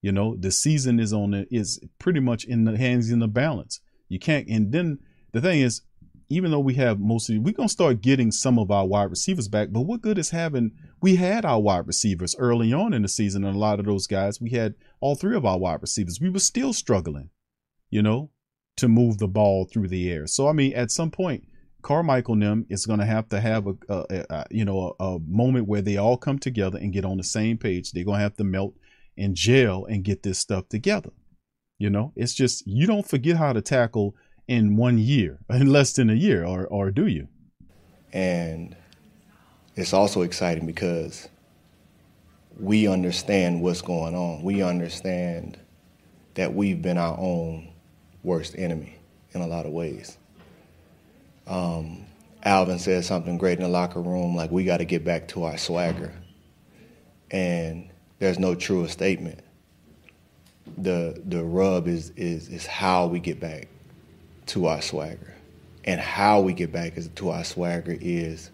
You 0.00 0.12
know, 0.12 0.36
the 0.36 0.50
season 0.50 0.98
is 0.98 1.12
on 1.12 1.32
the, 1.32 1.46
is 1.50 1.80
pretty 1.98 2.20
much 2.20 2.44
in 2.44 2.64
the 2.64 2.76
hands 2.76 3.10
in 3.10 3.18
the 3.18 3.28
balance. 3.28 3.80
You 4.08 4.18
can't. 4.18 4.48
And 4.48 4.72
then 4.72 4.98
the 5.32 5.40
thing 5.40 5.60
is, 5.60 5.82
even 6.28 6.50
though 6.50 6.60
we 6.60 6.74
have 6.74 6.98
most 6.98 7.28
of, 7.28 7.36
we're 7.36 7.52
gonna 7.52 7.68
start 7.68 8.00
getting 8.00 8.32
some 8.32 8.58
of 8.58 8.70
our 8.70 8.86
wide 8.86 9.10
receivers 9.10 9.48
back. 9.48 9.68
But 9.70 9.82
what 9.82 10.00
good 10.00 10.18
is 10.18 10.30
having? 10.30 10.72
We 11.02 11.16
had 11.16 11.44
our 11.44 11.60
wide 11.60 11.86
receivers 11.86 12.34
early 12.38 12.72
on 12.72 12.94
in 12.94 13.02
the 13.02 13.08
season, 13.08 13.44
and 13.44 13.54
a 13.54 13.58
lot 13.58 13.78
of 13.78 13.86
those 13.86 14.06
guys, 14.06 14.40
we 14.40 14.50
had 14.50 14.74
all 15.00 15.14
three 15.14 15.36
of 15.36 15.44
our 15.44 15.58
wide 15.58 15.82
receivers. 15.82 16.20
We 16.20 16.30
were 16.30 16.38
still 16.38 16.72
struggling. 16.72 17.28
You 17.90 18.00
know, 18.00 18.30
to 18.76 18.88
move 18.88 19.18
the 19.18 19.28
ball 19.28 19.64
through 19.64 19.88
the 19.88 20.10
air. 20.10 20.26
So 20.26 20.48
I 20.48 20.52
mean, 20.52 20.72
at 20.74 20.90
some 20.90 21.10
point, 21.10 21.46
Carmichael 21.82 22.36
them 22.36 22.64
is 22.68 22.86
going 22.86 23.00
to 23.00 23.04
have 23.06 23.28
to 23.30 23.40
have 23.40 23.66
a, 23.66 23.74
a, 23.88 24.04
a- 24.10 24.26
a 24.30 24.46
you 24.50 24.64
know 24.64 24.94
a, 25.00 25.04
a 25.04 25.18
moment 25.26 25.66
where 25.68 25.82
they 25.82 25.96
all 25.96 26.16
come 26.16 26.38
together 26.38 26.78
and 26.78 26.92
get 26.92 27.04
on 27.04 27.16
the 27.16 27.24
same 27.24 27.58
page. 27.58 27.92
They're 27.92 28.04
going 28.04 28.18
to 28.18 28.22
have 28.22 28.36
to 28.36 28.44
melt 28.44 28.74
and 29.18 29.34
gel 29.34 29.84
and 29.84 30.04
get 30.04 30.22
this 30.22 30.38
stuff 30.38 30.68
together. 30.68 31.10
You 31.78 31.90
know, 31.90 32.12
it's 32.16 32.34
just 32.34 32.66
you 32.66 32.86
don't 32.86 33.08
forget 33.08 33.36
how 33.36 33.52
to 33.52 33.60
tackle 33.60 34.14
in 34.48 34.76
one 34.76 34.98
year, 34.98 35.38
in 35.50 35.66
less 35.66 35.92
than 35.92 36.10
a 36.10 36.14
year, 36.14 36.44
or 36.44 36.66
or 36.66 36.90
do 36.90 37.06
you? 37.06 37.28
And 38.12 38.76
it's 39.74 39.92
also 39.92 40.22
exciting 40.22 40.66
because 40.66 41.28
we 42.60 42.86
understand 42.86 43.62
what's 43.62 43.80
going 43.80 44.14
on. 44.14 44.42
We 44.42 44.62
understand 44.62 45.58
that 46.34 46.54
we've 46.54 46.80
been 46.80 46.98
our 46.98 47.18
own 47.18 47.71
worst 48.22 48.54
enemy 48.56 48.96
in 49.32 49.40
a 49.40 49.46
lot 49.46 49.66
of 49.66 49.72
ways. 49.72 50.18
Um, 51.46 52.06
Alvin 52.44 52.78
said 52.78 53.04
something 53.04 53.38
great 53.38 53.58
in 53.58 53.64
the 53.64 53.68
locker 53.68 54.00
room, 54.00 54.34
like 54.34 54.50
we 54.50 54.64
got 54.64 54.78
to 54.78 54.84
get 54.84 55.04
back 55.04 55.28
to 55.28 55.44
our 55.44 55.56
swagger. 55.56 56.12
And 57.30 57.88
there's 58.18 58.38
no 58.38 58.54
truer 58.54 58.88
statement. 58.88 59.40
The 60.78 61.20
the 61.26 61.42
rub 61.42 61.88
is 61.88 62.10
is 62.10 62.48
is 62.48 62.66
how 62.66 63.06
we 63.06 63.18
get 63.20 63.40
back 63.40 63.68
to 64.46 64.66
our 64.66 64.80
swagger. 64.80 65.34
And 65.84 66.00
how 66.00 66.40
we 66.40 66.52
get 66.52 66.70
back 66.70 66.94
to 67.16 67.30
our 67.30 67.42
swagger 67.42 67.96
is 68.00 68.50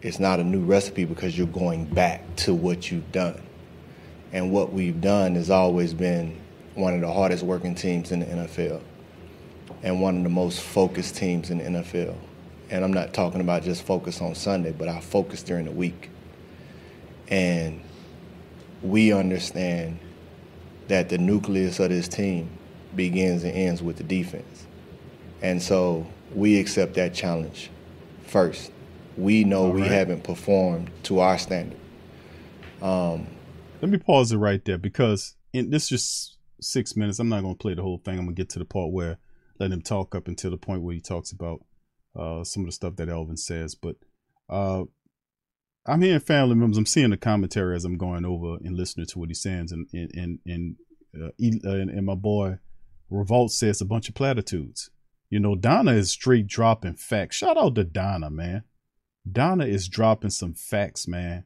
it's 0.00 0.18
not 0.18 0.40
a 0.40 0.44
new 0.44 0.64
recipe 0.64 1.04
because 1.04 1.36
you're 1.36 1.46
going 1.46 1.84
back 1.84 2.22
to 2.36 2.54
what 2.54 2.90
you've 2.90 3.12
done. 3.12 3.40
And 4.32 4.50
what 4.50 4.72
we've 4.72 5.00
done 5.00 5.34
has 5.34 5.50
always 5.50 5.92
been 5.92 6.41
one 6.74 6.94
of 6.94 7.00
the 7.00 7.12
hardest 7.12 7.42
working 7.42 7.74
teams 7.74 8.12
in 8.12 8.20
the 8.20 8.26
NFL 8.26 8.80
and 9.82 10.00
one 10.00 10.16
of 10.16 10.22
the 10.22 10.28
most 10.28 10.60
focused 10.60 11.16
teams 11.16 11.50
in 11.50 11.58
the 11.58 11.64
NFL. 11.64 12.16
And 12.70 12.84
I'm 12.84 12.92
not 12.92 13.12
talking 13.12 13.40
about 13.40 13.62
just 13.62 13.82
focus 13.82 14.20
on 14.20 14.34
Sunday, 14.34 14.72
but 14.72 14.88
our 14.88 15.00
focus 15.00 15.42
during 15.42 15.66
the 15.66 15.72
week. 15.72 16.10
And 17.28 17.82
we 18.82 19.12
understand 19.12 19.98
that 20.88 21.08
the 21.08 21.18
nucleus 21.18 21.78
of 21.80 21.90
this 21.90 22.08
team 22.08 22.48
begins 22.94 23.44
and 23.44 23.54
ends 23.54 23.82
with 23.82 23.96
the 23.96 24.02
defense. 24.02 24.66
And 25.40 25.62
so 25.62 26.06
we 26.34 26.58
accept 26.58 26.94
that 26.94 27.14
challenge 27.14 27.70
first. 28.26 28.70
We 29.16 29.44
know 29.44 29.68
we 29.68 29.82
haven't 29.82 30.24
performed 30.24 30.90
to 31.04 31.20
our 31.20 31.38
standard. 31.38 31.78
Um, 32.80 33.26
Let 33.82 33.90
me 33.90 33.98
pause 33.98 34.32
it 34.32 34.38
right 34.38 34.64
there 34.64 34.78
because 34.78 35.34
in 35.52 35.70
this 35.70 35.88
just 35.88 36.31
six 36.62 36.96
minutes. 36.96 37.18
I'm 37.18 37.28
not 37.28 37.42
going 37.42 37.54
to 37.54 37.62
play 37.62 37.74
the 37.74 37.82
whole 37.82 37.98
thing. 37.98 38.18
I'm 38.18 38.24
going 38.24 38.36
to 38.36 38.40
get 38.42 38.50
to 38.50 38.58
the 38.58 38.64
part 38.64 38.92
where 38.92 39.18
let 39.58 39.70
him 39.70 39.82
talk 39.82 40.14
up 40.14 40.28
until 40.28 40.50
the 40.50 40.56
point 40.56 40.82
where 40.82 40.94
he 40.94 41.00
talks 41.00 41.30
about 41.30 41.64
uh, 42.18 42.44
some 42.44 42.62
of 42.62 42.66
the 42.66 42.72
stuff 42.72 42.96
that 42.96 43.08
Alvin 43.08 43.36
says. 43.36 43.74
But 43.74 43.96
uh, 44.48 44.84
I'm 45.86 46.02
hearing 46.02 46.20
family 46.20 46.54
members. 46.54 46.78
I'm 46.78 46.86
seeing 46.86 47.10
the 47.10 47.16
commentary 47.16 47.76
as 47.76 47.84
I'm 47.84 47.98
going 47.98 48.24
over 48.24 48.56
and 48.64 48.76
listening 48.76 49.06
to 49.06 49.18
what 49.18 49.28
he's 49.28 49.42
saying, 49.42 49.68
and 49.70 49.86
and 49.92 50.38
and 50.46 50.76
uh, 51.14 51.30
he- 51.38 51.60
uh, 51.64 51.70
and, 51.70 51.90
and 51.90 52.06
my 52.06 52.14
boy 52.14 52.58
Revolt 53.10 53.52
says 53.52 53.80
a 53.80 53.84
bunch 53.84 54.08
of 54.08 54.14
platitudes. 54.14 54.90
You 55.28 55.40
know, 55.40 55.54
Donna 55.54 55.92
is 55.92 56.10
straight 56.10 56.46
dropping 56.46 56.94
facts. 56.94 57.36
Shout 57.36 57.56
out 57.56 57.74
to 57.76 57.84
Donna, 57.84 58.30
man. 58.30 58.64
Donna 59.30 59.64
is 59.64 59.88
dropping 59.88 60.30
some 60.30 60.54
facts, 60.54 61.06
man. 61.08 61.44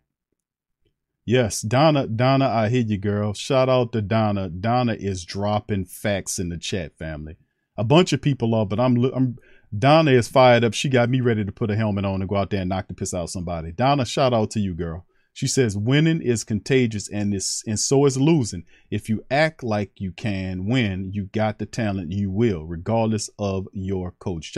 Yes, 1.29 1.61
Donna, 1.61 2.07
Donna, 2.07 2.47
I 2.47 2.69
hear 2.69 2.85
you, 2.85 2.99
girl. 2.99 3.35
Shout 3.35 3.69
out 3.69 3.93
to 3.93 4.01
Donna. 4.01 4.49
Donna 4.49 4.95
is 4.95 5.25
dropping 5.25 5.87
facts 5.87 6.39
in 6.39 6.51
the 6.51 6.57
chat, 6.57 6.97
family. 6.97 7.37
A 7.77 7.83
bunch 7.83 8.13
of 8.13 8.23
people 8.23 8.55
are, 8.55 8.65
but 8.65 8.79
I'm, 8.79 9.05
I'm 9.13 9.37
Donna 9.77 10.13
is 10.13 10.29
fired 10.29 10.63
up. 10.63 10.73
She 10.73 10.89
got 10.89 11.11
me 11.11 11.21
ready 11.21 11.45
to 11.45 11.51
put 11.51 11.73
a 11.73 11.75
helmet 11.75 12.05
on 12.05 12.23
and 12.23 12.29
go 12.29 12.37
out 12.37 12.51
there 12.51 12.61
and 12.61 12.69
knock 12.69 12.87
the 12.87 12.95
piss 12.95 13.13
out 13.13 13.29
somebody. 13.31 13.73
Donna, 13.73 14.07
shout 14.07 14.33
out 14.33 14.53
to 14.53 14.61
you, 14.61 14.73
girl. 14.73 15.05
She 15.33 15.49
says 15.49 15.77
winning 15.77 16.23
is 16.23 16.45
contagious 16.45 17.09
and 17.11 17.35
is 17.35 17.63
and 17.67 17.79
so 17.79 18.07
is 18.07 18.17
losing. 18.17 18.65
If 18.91 19.09
you 19.09 19.25
act 19.29 19.65
like 19.65 20.01
you 20.01 20.13
can 20.13 20.67
win, 20.67 21.11
you 21.13 21.25
got 21.25 21.59
the 21.59 21.67
talent, 21.67 22.13
you 22.13 22.31
will, 22.31 22.65
regardless 22.65 23.29
of 23.37 23.67
your 23.73 24.13
coach. 24.13 24.57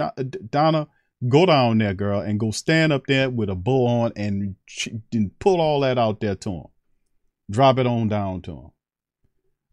Donna, 0.50 0.86
go 1.26 1.46
down 1.46 1.78
there, 1.78 1.94
girl, 1.94 2.20
and 2.20 2.38
go 2.38 2.50
stand 2.50 2.92
up 2.92 3.06
there 3.06 3.30
with 3.30 3.48
a 3.48 3.54
bull 3.54 3.86
on 3.86 4.12
and, 4.14 4.54
and 5.12 5.38
pull 5.38 5.60
all 5.60 5.80
that 5.80 5.98
out 5.98 6.20
there 6.20 6.36
to 6.36 6.50
him. 6.50 6.64
Drop 7.50 7.78
it 7.78 7.86
on 7.86 8.08
down 8.08 8.42
to 8.42 8.52
him. 8.52 8.70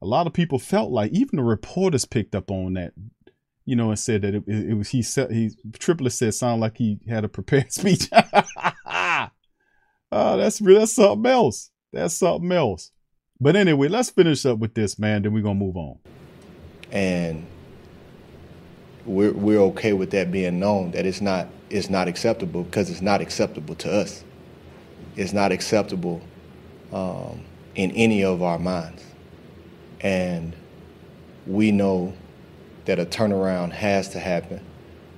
A 0.01 0.05
lot 0.05 0.27
of 0.27 0.33
people 0.33 0.59
felt 0.59 0.91
like 0.91 1.11
even 1.11 1.37
the 1.37 1.43
reporters 1.43 2.05
picked 2.05 2.35
up 2.35 2.49
on 2.49 2.73
that, 2.73 2.93
you 3.65 3.75
know, 3.75 3.89
and 3.89 3.99
said 3.99 4.21
that 4.21 4.35
it, 4.35 4.43
it, 4.47 4.69
it 4.71 4.73
was 4.75 4.89
he 4.89 5.01
said 5.01 5.31
he 5.31 5.51
Triplett 5.73 6.13
said 6.13 6.33
sounded 6.33 6.61
like 6.61 6.77
he 6.77 6.99
had 7.07 7.23
a 7.25 7.29
prepared 7.29 7.71
speech. 7.71 8.09
oh, 8.11 9.29
that's. 10.11 10.59
That's 10.59 10.93
something 10.93 11.31
else. 11.31 11.71
that's 11.91 12.13
something 12.15 12.51
else. 12.51 12.91
But 13.39 13.55
anyway, 13.55 13.87
let's 13.89 14.09
finish 14.09 14.45
up 14.45 14.59
with 14.59 14.73
this, 14.73 14.97
man. 14.97 15.23
Then 15.23 15.33
we're 15.33 15.43
gonna 15.43 15.55
move 15.55 15.75
on. 15.77 15.97
and 16.91 17.45
we're 19.05 19.33
we're 19.33 19.59
okay 19.61 19.93
with 19.93 20.11
that 20.11 20.31
being 20.31 20.59
known 20.59 20.91
that 20.91 21.05
it's 21.05 21.21
not 21.21 21.47
it's 21.69 21.89
not 21.89 22.07
acceptable 22.07 22.63
because 22.63 22.89
it's 22.89 23.01
not 23.01 23.21
acceptable 23.21 23.75
to 23.75 23.91
us. 23.91 24.23
It's 25.15 25.33
not 25.33 25.51
acceptable 25.51 26.21
um, 26.91 27.41
in 27.75 27.91
any 27.91 28.23
of 28.23 28.41
our 28.43 28.59
minds, 28.59 29.03
and 30.01 30.55
we 31.47 31.71
know 31.71 32.13
that 32.85 32.99
a 32.99 33.05
turnaround 33.05 33.71
has 33.71 34.09
to 34.09 34.19
happen. 34.19 34.61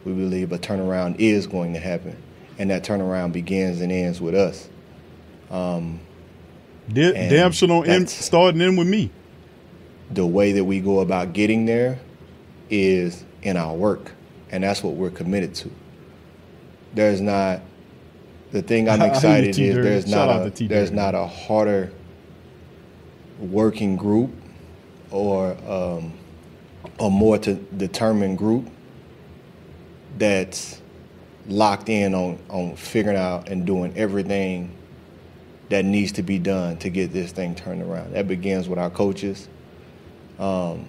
We 0.06 0.14
believe 0.14 0.52
a 0.52 0.58
turnaround 0.60 1.18
is 1.20 1.48
going 1.48 1.74
to 1.74 1.80
happen, 1.80 2.16
and 2.60 2.70
that 2.70 2.84
turnaround 2.84 3.34
begins 3.34 3.82
and 3.82 3.92
ends 3.92 4.22
with 4.22 4.36
us. 4.36 4.70
Um, 5.50 6.00
Da- 6.92 7.14
and 7.14 7.30
damn 7.30 7.52
sure 7.52 7.86
end, 7.86 8.10
starting 8.10 8.62
in 8.62 8.76
with 8.78 8.88
me. 8.88 9.12
the 10.10 10.26
way 10.26 10.54
that 10.54 10.64
we 10.64 10.80
go 10.80 11.00
about 11.02 11.34
getting 11.34 11.66
there 11.66 12.00
is 12.70 13.24
in 13.44 13.58
our 13.58 13.74
work, 13.74 14.14
and 14.52 14.64
that's 14.64 14.84
what 14.84 14.96
we're 14.96 15.10
committed 15.10 15.56
to. 15.56 15.72
There's 16.94 17.22
not 17.22 17.62
the 18.52 18.62
thing 18.62 18.90
I'm 18.90 19.02
I 19.02 19.06
hear 19.06 19.08
you, 19.08 19.16
excited 19.16 19.60
is 19.60 19.76
there's 19.76 20.10
Shout 20.10 20.28
not 20.28 20.60
a 20.60 20.68
there's 20.68 20.92
not 20.92 21.16
a 21.16 21.28
harder 21.28 21.92
working 23.40 23.96
group 23.96 24.32
or 25.12 25.58
um, 25.68 26.14
a 27.00 27.10
more 27.10 27.38
to 27.40 27.56
determined 27.56 28.38
group 28.38 28.70
that's 30.18 30.82
locked 31.48 31.90
in 31.90 32.14
on 32.14 32.40
on 32.50 32.76
figuring 32.76 33.18
out 33.18 33.50
and 33.50 33.66
doing 33.66 33.96
everything 33.96 34.72
that 35.70 35.84
needs 35.84 36.14
to 36.14 36.24
be 36.24 36.40
done 36.40 36.78
to 36.78 36.90
get 36.90 37.12
this 37.12 37.32
thing 37.32 37.54
turned 37.54 37.82
around. 37.82 38.14
That 38.14 38.28
begins 38.28 38.70
with 38.70 38.80
our 38.80 38.90
coaches. 38.90 39.50
Um, 40.40 40.88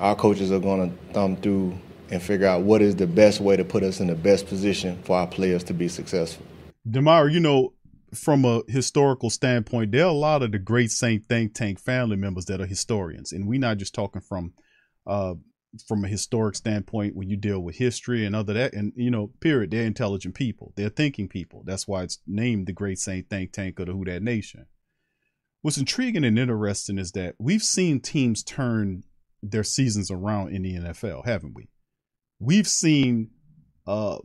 our 0.00 0.16
coaches 0.16 0.50
are 0.50 0.58
going 0.58 0.90
to 0.90 1.12
thumb 1.12 1.36
through 1.36 1.78
and 2.10 2.20
figure 2.20 2.46
out 2.46 2.62
what 2.62 2.82
is 2.82 2.96
the 2.96 3.06
best 3.06 3.40
way 3.40 3.56
to 3.56 3.64
put 3.64 3.82
us 3.82 4.00
in 4.00 4.08
the 4.08 4.14
best 4.14 4.46
position 4.46 5.00
for 5.04 5.16
our 5.16 5.26
players 5.26 5.62
to 5.64 5.74
be 5.74 5.86
successful. 5.86 6.44
Demar, 6.90 7.28
you 7.28 7.38
know, 7.38 7.74
from 8.14 8.44
a 8.44 8.62
historical 8.66 9.30
standpoint, 9.30 9.92
there 9.92 10.04
are 10.04 10.08
a 10.08 10.12
lot 10.12 10.42
of 10.42 10.50
the 10.50 10.58
great 10.58 10.90
Saint 10.90 11.26
Think 11.26 11.54
Tank 11.54 11.78
family 11.78 12.16
members 12.16 12.46
that 12.46 12.60
are 12.60 12.66
historians, 12.66 13.32
and 13.32 13.46
we're 13.46 13.60
not 13.60 13.76
just 13.76 13.94
talking 13.94 14.22
from 14.22 14.54
uh, 15.06 15.34
from 15.86 16.04
a 16.04 16.08
historic 16.08 16.56
standpoint 16.56 17.14
when 17.14 17.30
you 17.30 17.36
deal 17.36 17.60
with 17.60 17.76
history 17.76 18.26
and 18.26 18.34
other 18.34 18.52
that, 18.54 18.72
and 18.72 18.92
you 18.96 19.10
know, 19.10 19.30
period. 19.40 19.70
They're 19.70 19.84
intelligent 19.84 20.34
people. 20.34 20.72
They're 20.74 20.88
thinking 20.88 21.28
people. 21.28 21.62
That's 21.64 21.86
why 21.86 22.02
it's 22.02 22.18
named 22.26 22.66
the 22.66 22.72
Great 22.72 22.98
Saint 22.98 23.28
Think 23.28 23.52
Tank 23.52 23.78
of 23.78 23.86
the 23.86 23.92
Who 23.92 24.04
That 24.04 24.22
Nation. 24.22 24.66
What's 25.62 25.78
intriguing 25.78 26.24
and 26.24 26.38
interesting 26.38 26.98
is 26.98 27.12
that 27.12 27.34
we've 27.38 27.62
seen 27.62 28.00
teams 28.00 28.42
turn 28.42 29.04
their 29.42 29.64
seasons 29.64 30.10
around 30.10 30.54
in 30.54 30.62
the 30.62 30.74
NFL, 30.74 31.24
haven't 31.24 31.54
we? 31.54 31.68
We've 32.38 32.68
seen 32.68 33.30
uh, 33.86 34.18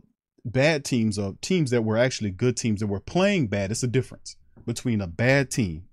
bad 0.44 0.84
teams 0.84 1.18
or 1.18 1.36
teams 1.40 1.70
that 1.70 1.82
were 1.82 1.96
actually 1.96 2.30
good 2.30 2.56
teams 2.56 2.80
that 2.80 2.86
were 2.86 3.00
playing 3.00 3.48
bad. 3.48 3.70
It's 3.70 3.82
a 3.82 3.88
difference 3.88 4.36
between 4.64 5.00
a 5.00 5.06
bad 5.06 5.50
team 5.50 5.84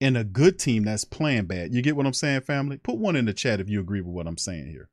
and 0.00 0.16
a 0.16 0.24
good 0.24 0.58
team 0.58 0.84
that's 0.84 1.04
playing 1.04 1.46
bad. 1.46 1.74
You 1.74 1.82
get 1.82 1.96
what 1.96 2.06
I'm 2.06 2.12
saying, 2.12 2.42
family? 2.42 2.78
Put 2.78 2.98
one 2.98 3.16
in 3.16 3.26
the 3.26 3.32
chat 3.32 3.60
if 3.60 3.68
you 3.68 3.80
agree 3.80 4.00
with 4.00 4.14
what 4.14 4.26
I'm 4.26 4.38
saying 4.38 4.70
here. 4.70 4.90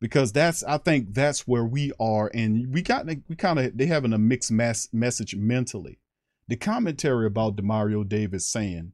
Because 0.00 0.32
that's 0.32 0.62
I 0.64 0.78
think 0.78 1.14
that's 1.14 1.46
where 1.46 1.64
we 1.64 1.92
are, 1.98 2.30
and 2.34 2.74
we 2.74 2.82
got 2.82 3.06
we 3.06 3.36
kind 3.36 3.58
of 3.58 3.78
they 3.78 3.86
having 3.86 4.12
a 4.12 4.18
mixed 4.18 4.50
mass 4.50 4.88
message 4.92 5.34
mentally. 5.34 5.98
The 6.48 6.56
commentary 6.56 7.26
about 7.26 7.56
Demario 7.56 8.06
Davis 8.06 8.46
saying 8.46 8.92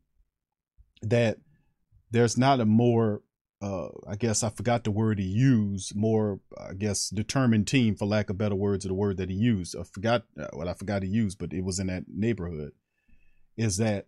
that 1.03 1.39
there's 2.11 2.37
not 2.37 2.61
a 2.61 2.65
more 2.65 3.23
uh, 3.63 3.89
I 4.09 4.17
guess 4.17 4.43
I 4.43 4.49
forgot 4.49 4.85
the 4.85 4.91
word 4.91 5.19
he 5.19 5.27
used, 5.27 5.95
more, 5.95 6.41
I 6.59 6.73
guess, 6.73 7.11
determined 7.11 7.67
team, 7.67 7.95
for 7.95 8.07
lack 8.07 8.31
of 8.31 8.39
better 8.39 8.55
words, 8.55 8.85
of 8.85 8.89
the 8.89 8.95
word 8.95 9.19
that 9.19 9.29
he 9.29 9.37
used. 9.37 9.77
I 9.79 9.83
forgot 9.83 10.25
uh, 10.39 10.49
what 10.55 10.67
I 10.67 10.73
forgot 10.73 11.03
to 11.03 11.07
use, 11.07 11.35
but 11.35 11.53
it 11.53 11.63
was 11.63 11.79
in 11.79 11.89
that 11.89 12.05
neighborhood. 12.09 12.73
Is 13.59 13.77
that 13.77 14.07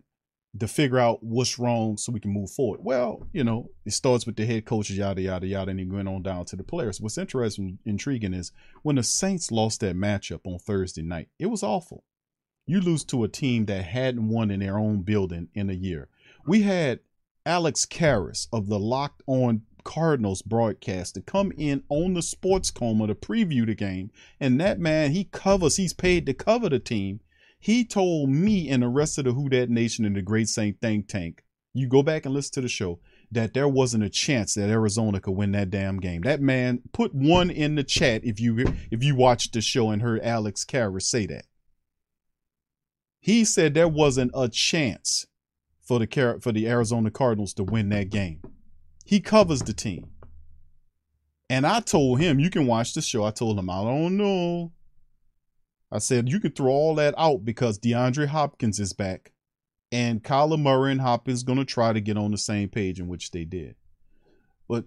to 0.59 0.67
figure 0.67 0.97
out 0.97 1.23
what's 1.23 1.59
wrong 1.59 1.97
so 1.97 2.11
we 2.11 2.19
can 2.19 2.33
move 2.33 2.49
forward? 2.49 2.79
Well, 2.83 3.27
you 3.31 3.43
know, 3.43 3.69
it 3.85 3.93
starts 3.93 4.25
with 4.25 4.35
the 4.35 4.45
head 4.45 4.65
coaches, 4.65 4.97
yada, 4.97 5.21
yada, 5.21 5.45
yada, 5.45 5.69
and 5.69 5.79
then 5.79 5.89
going 5.89 6.07
on 6.07 6.23
down 6.23 6.45
to 6.45 6.55
the 6.55 6.63
players. 6.63 6.99
What's 6.99 7.19
interesting, 7.19 7.77
intriguing 7.85 8.33
is 8.33 8.51
when 8.81 8.95
the 8.95 9.03
Saints 9.03 9.51
lost 9.51 9.81
that 9.81 9.95
matchup 9.95 10.41
on 10.45 10.57
Thursday 10.57 11.03
night, 11.03 11.29
it 11.37 11.47
was 11.47 11.61
awful. 11.61 12.03
You 12.65 12.81
lose 12.81 13.03
to 13.05 13.23
a 13.23 13.27
team 13.27 13.65
that 13.65 13.83
hadn't 13.83 14.29
won 14.29 14.49
in 14.49 14.61
their 14.61 14.79
own 14.79 15.01
building 15.01 15.49
in 15.53 15.69
a 15.69 15.73
year. 15.73 16.07
We 16.47 16.63
had 16.63 17.01
Alex 17.45 17.85
Karras 17.85 18.47
of 18.53 18.67
the 18.67 18.79
Locked 18.79 19.21
On 19.27 19.63
Cardinals 19.83 20.41
broadcast 20.41 21.15
to 21.15 21.21
come 21.21 21.51
in 21.57 21.83
on 21.89 22.13
the 22.13 22.21
sports 22.21 22.71
coma 22.71 23.07
to 23.07 23.15
preview 23.15 23.65
the 23.65 23.75
game. 23.75 24.11
And 24.39 24.59
that 24.61 24.79
man, 24.79 25.11
he 25.11 25.25
covers, 25.25 25.75
he's 25.75 25.93
paid 25.93 26.25
to 26.25 26.33
cover 26.33 26.69
the 26.69 26.79
team. 26.79 27.19
He 27.59 27.85
told 27.85 28.29
me 28.29 28.69
and 28.69 28.83
the 28.83 28.87
rest 28.87 29.17
of 29.17 29.25
the 29.25 29.33
Who 29.33 29.49
Dat 29.49 29.69
Nation 29.69 30.05
and 30.05 30.15
the 30.15 30.21
Great 30.21 30.49
Saint 30.49 30.79
Think 30.81 31.07
Tank, 31.07 31.43
you 31.73 31.87
go 31.87 32.03
back 32.03 32.25
and 32.25 32.33
listen 32.33 32.53
to 32.53 32.61
the 32.61 32.67
show, 32.67 32.99
that 33.31 33.53
there 33.53 33.67
wasn't 33.67 34.03
a 34.03 34.09
chance 34.09 34.53
that 34.53 34.69
Arizona 34.69 35.19
could 35.19 35.31
win 35.31 35.51
that 35.53 35.69
damn 35.69 35.99
game. 35.99 36.21
That 36.21 36.41
man 36.41 36.81
put 36.91 37.15
one 37.15 37.49
in 37.49 37.75
the 37.75 37.83
chat 37.83 38.23
if 38.23 38.39
you 38.39 38.65
if 38.91 39.03
you 39.03 39.15
watched 39.15 39.53
the 39.53 39.61
show 39.61 39.89
and 39.89 40.01
heard 40.01 40.21
Alex 40.21 40.63
Karras 40.65 41.03
say 41.03 41.25
that. 41.27 41.45
He 43.19 43.45
said 43.45 43.73
there 43.73 43.87
wasn't 43.87 44.31
a 44.33 44.49
chance 44.49 45.25
for 45.83 45.99
the 45.99 46.39
for 46.41 46.51
the 46.51 46.67
Arizona 46.67 47.11
Cardinals 47.11 47.53
to 47.55 47.63
win 47.63 47.89
that 47.89 48.09
game. 48.09 48.41
He 49.05 49.19
covers 49.19 49.61
the 49.61 49.73
team. 49.73 50.09
And 51.49 51.67
I 51.67 51.81
told 51.81 52.19
him, 52.19 52.39
you 52.39 52.49
can 52.49 52.65
watch 52.65 52.93
the 52.93 53.01
show. 53.01 53.25
I 53.25 53.31
told 53.31 53.59
him, 53.59 53.69
I 53.69 53.83
don't 53.83 54.17
know. 54.17 54.71
I 55.91 55.99
said, 55.99 56.29
you 56.29 56.39
can 56.39 56.51
throw 56.51 56.71
all 56.71 56.95
that 56.95 57.13
out 57.17 57.45
because 57.45 57.77
DeAndre 57.77 58.27
Hopkins 58.27 58.79
is 58.79 58.93
back. 58.93 59.33
And 59.91 60.23
Kyler 60.23 60.59
Murray 60.59 60.93
and 60.93 61.01
Hopkins 61.01 61.43
going 61.43 61.59
to 61.59 61.65
try 61.65 61.93
to 61.93 62.01
get 62.01 62.17
on 62.17 62.31
the 62.31 62.37
same 62.37 62.69
page 62.69 62.99
in 62.99 63.07
which 63.07 63.29
they 63.29 63.45
did. 63.45 63.75
But 64.67 64.85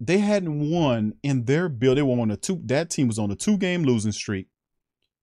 they 0.00 0.18
hadn't 0.18 0.70
won 0.70 1.14
in 1.22 1.44
their 1.44 1.68
build. 1.68 1.98
They 1.98 2.02
were 2.02 2.18
on 2.18 2.32
a 2.32 2.36
two, 2.36 2.60
that 2.64 2.90
team 2.90 3.06
was 3.06 3.18
on 3.18 3.30
a 3.30 3.36
two 3.36 3.56
game 3.56 3.84
losing 3.84 4.10
streak. 4.10 4.48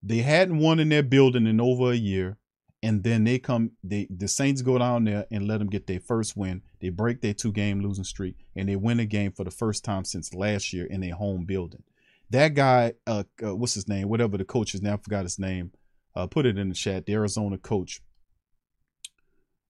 They 0.02 0.20
hadn't 0.20 0.60
won 0.60 0.80
in 0.80 0.90
their 0.90 1.04
building 1.04 1.48
in 1.48 1.60
over 1.60 1.92
a 1.92 1.96
year 1.96 2.38
and 2.86 3.04
then 3.04 3.24
they 3.24 3.40
come 3.40 3.72
they 3.84 4.08
the 4.16 4.28
saints 4.28 4.62
go 4.62 4.78
down 4.78 5.06
there 5.06 5.26
and 5.32 5.48
let 5.48 5.58
them 5.58 5.70
get 5.70 5.88
their 5.88 6.00
first 6.00 6.38
win. 6.38 6.62
They 6.80 6.90
break 6.90 7.20
their 7.20 7.34
two 7.34 7.52
game 7.52 7.82
losing 7.82 8.04
streak 8.04 8.36
and 8.56 8.70
they 8.70 8.76
win 8.76 9.00
a 9.00 9.08
game 9.08 9.32
for 9.32 9.44
the 9.44 9.50
first 9.50 9.84
time 9.84 10.06
since 10.06 10.36
last 10.36 10.72
year 10.72 10.86
in 10.86 11.02
their 11.02 11.16
home 11.16 11.46
building. 11.46 11.82
That 12.30 12.54
guy 12.54 12.94
uh, 13.08 13.24
uh 13.44 13.56
what's 13.56 13.74
his 13.74 13.88
name? 13.88 14.08
Whatever 14.08 14.38
the 14.38 14.46
coach 14.46 14.76
is 14.76 14.84
now 14.84 14.94
i 14.94 14.98
forgot 14.98 15.24
his 15.24 15.40
name. 15.40 15.72
Uh 16.16 16.28
put 16.28 16.46
it 16.46 16.60
in 16.60 16.70
the 16.70 16.76
chat 16.76 17.08
the 17.08 17.14
arizona 17.14 17.58
coach. 17.58 18.02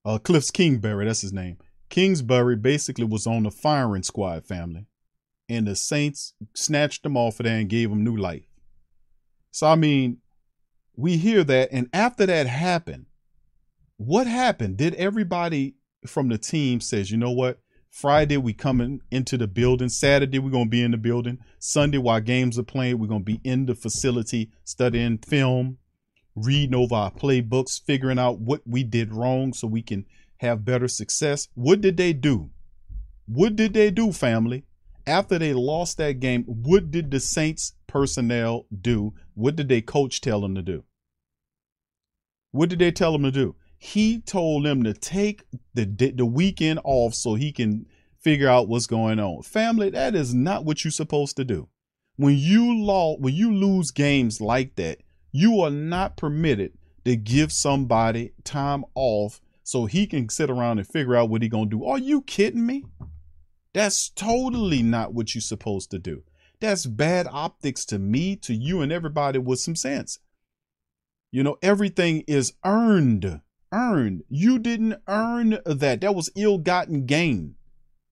Uh 0.03 0.17
cliffs 0.17 0.51
kingsbury 0.51 1.05
that's 1.05 1.21
his 1.21 1.31
name. 1.31 1.57
Kingsbury 1.89 2.57
basically 2.57 3.05
was 3.05 3.25
on 3.25 3.43
the 3.43 3.51
firing 3.51 4.03
squad 4.03 4.45
family. 4.45 4.87
And 5.47 5.67
the 5.67 5.77
saints 5.77 6.33
snatched 6.53 7.03
them 7.03 7.15
off 7.15 7.39
of 7.39 7.45
there 7.45 7.59
and 7.59 7.69
gave 7.69 7.91
them 7.91 8.03
new 8.03 8.17
life. 8.17 8.49
So 9.51 9.67
i 9.67 9.75
mean 9.75 10.17
we 10.97 11.17
hear 11.17 11.43
that 11.43 11.69
and 11.71 11.89
after 11.93 12.25
that 12.25 12.47
happened 12.47 13.05
what 13.97 14.27
happened? 14.27 14.77
Did 14.77 14.93
everybody 14.95 15.75
from 16.05 16.27
the 16.27 16.37
team 16.37 16.81
says 16.81 17.11
you 17.11 17.17
know 17.17 17.31
what? 17.31 17.59
Friday 17.89 18.35
we 18.35 18.53
coming 18.53 18.99
into 19.09 19.37
the 19.37 19.47
building. 19.47 19.87
Saturday 19.87 20.37
we're 20.37 20.49
going 20.49 20.65
to 20.65 20.69
be 20.69 20.83
in 20.83 20.91
the 20.91 20.97
building. 20.97 21.39
Sunday 21.59 21.97
while 21.97 22.19
games 22.19 22.59
are 22.59 22.63
playing 22.63 22.99
we're 22.99 23.07
going 23.07 23.21
to 23.21 23.25
be 23.25 23.39
in 23.43 23.65
the 23.65 23.75
facility 23.75 24.51
studying 24.63 25.17
film 25.19 25.77
reading 26.35 26.75
over 26.75 26.95
our 26.95 27.11
playbooks 27.11 27.81
figuring 27.81 28.19
out 28.19 28.39
what 28.39 28.61
we 28.65 28.83
did 28.83 29.13
wrong 29.13 29.53
so 29.53 29.67
we 29.67 29.81
can 29.81 30.05
have 30.37 30.65
better 30.65 30.89
success. 30.89 31.47
What 31.53 31.79
did 31.79 31.95
they 31.95 32.11
do? 32.11 32.49
What 33.27 33.55
did 33.55 33.73
they 33.73 33.91
do 33.91 34.11
family? 34.11 34.65
After 35.07 35.39
they 35.39 35.53
lost 35.53 35.97
that 35.99 36.19
game 36.19 36.43
what 36.43 36.91
did 36.91 37.11
the 37.11 37.21
saints 37.21 37.73
personnel 37.87 38.65
do 38.81 39.13
what 39.35 39.55
did 39.55 39.69
they 39.69 39.81
coach 39.81 40.21
tell 40.21 40.41
them 40.41 40.55
to 40.55 40.61
do? 40.61 40.83
What 42.51 42.69
did 42.69 42.79
they 42.79 42.91
tell 42.91 43.11
them 43.11 43.23
to 43.23 43.31
do? 43.31 43.55
He 43.77 44.19
told 44.19 44.65
them 44.65 44.83
to 44.83 44.93
take 44.93 45.43
the 45.73 45.85
the 45.85 46.25
weekend 46.25 46.79
off 46.83 47.13
so 47.13 47.35
he 47.35 47.51
can 47.51 47.85
figure 48.19 48.47
out 48.47 48.67
what's 48.67 48.87
going 48.87 49.19
on. 49.19 49.43
Family 49.43 49.89
that 49.91 50.15
is 50.15 50.33
not 50.33 50.65
what 50.65 50.83
you're 50.83 50.91
supposed 50.91 51.35
to 51.35 51.43
do. 51.45 51.67
When 52.15 52.35
you 52.37 52.81
law 52.81 53.17
when 53.17 53.35
you 53.35 53.53
lose 53.53 53.91
games 53.91 54.41
like 54.41 54.75
that 54.77 54.99
you 55.31 55.59
are 55.59 55.69
not 55.69 56.15
permitted 56.15 56.71
to 57.03 57.17
give 57.17 57.51
somebody 57.51 58.31
time 58.45 58.85
off 58.95 59.41
so 59.63 59.85
he 59.85 60.07
can 60.07 60.29
sit 60.29 60.49
around 60.49 60.79
and 60.79 60.87
figure 60.87 61.15
out 61.15 61.29
what 61.29 61.41
he 61.41 61.49
gonna 61.49 61.69
do. 61.69 61.83
Are 61.83 61.99
you 61.99 62.21
kidding 62.21 62.65
me? 62.65 62.85
That's 63.73 64.09
totally 64.09 64.81
not 64.81 65.13
what 65.13 65.35
you're 65.35 65.41
supposed 65.41 65.91
to 65.91 65.99
do 65.99 66.23
that's 66.59 66.85
bad 66.85 67.27
optics 67.31 67.85
to 67.85 67.99
me, 67.99 68.35
to 68.37 68.53
you, 68.53 68.81
and 68.81 68.91
everybody 68.91 69.39
with 69.39 69.59
some 69.59 69.75
sense. 69.75 70.19
You 71.31 71.43
know, 71.43 71.57
everything 71.61 72.23
is 72.27 72.53
earned. 72.63 73.41
Earned. 73.73 74.23
You 74.29 74.59
didn't 74.59 74.95
earn 75.07 75.59
that. 75.65 76.01
That 76.01 76.15
was 76.15 76.29
ill-gotten 76.35 77.05
gain. 77.05 77.55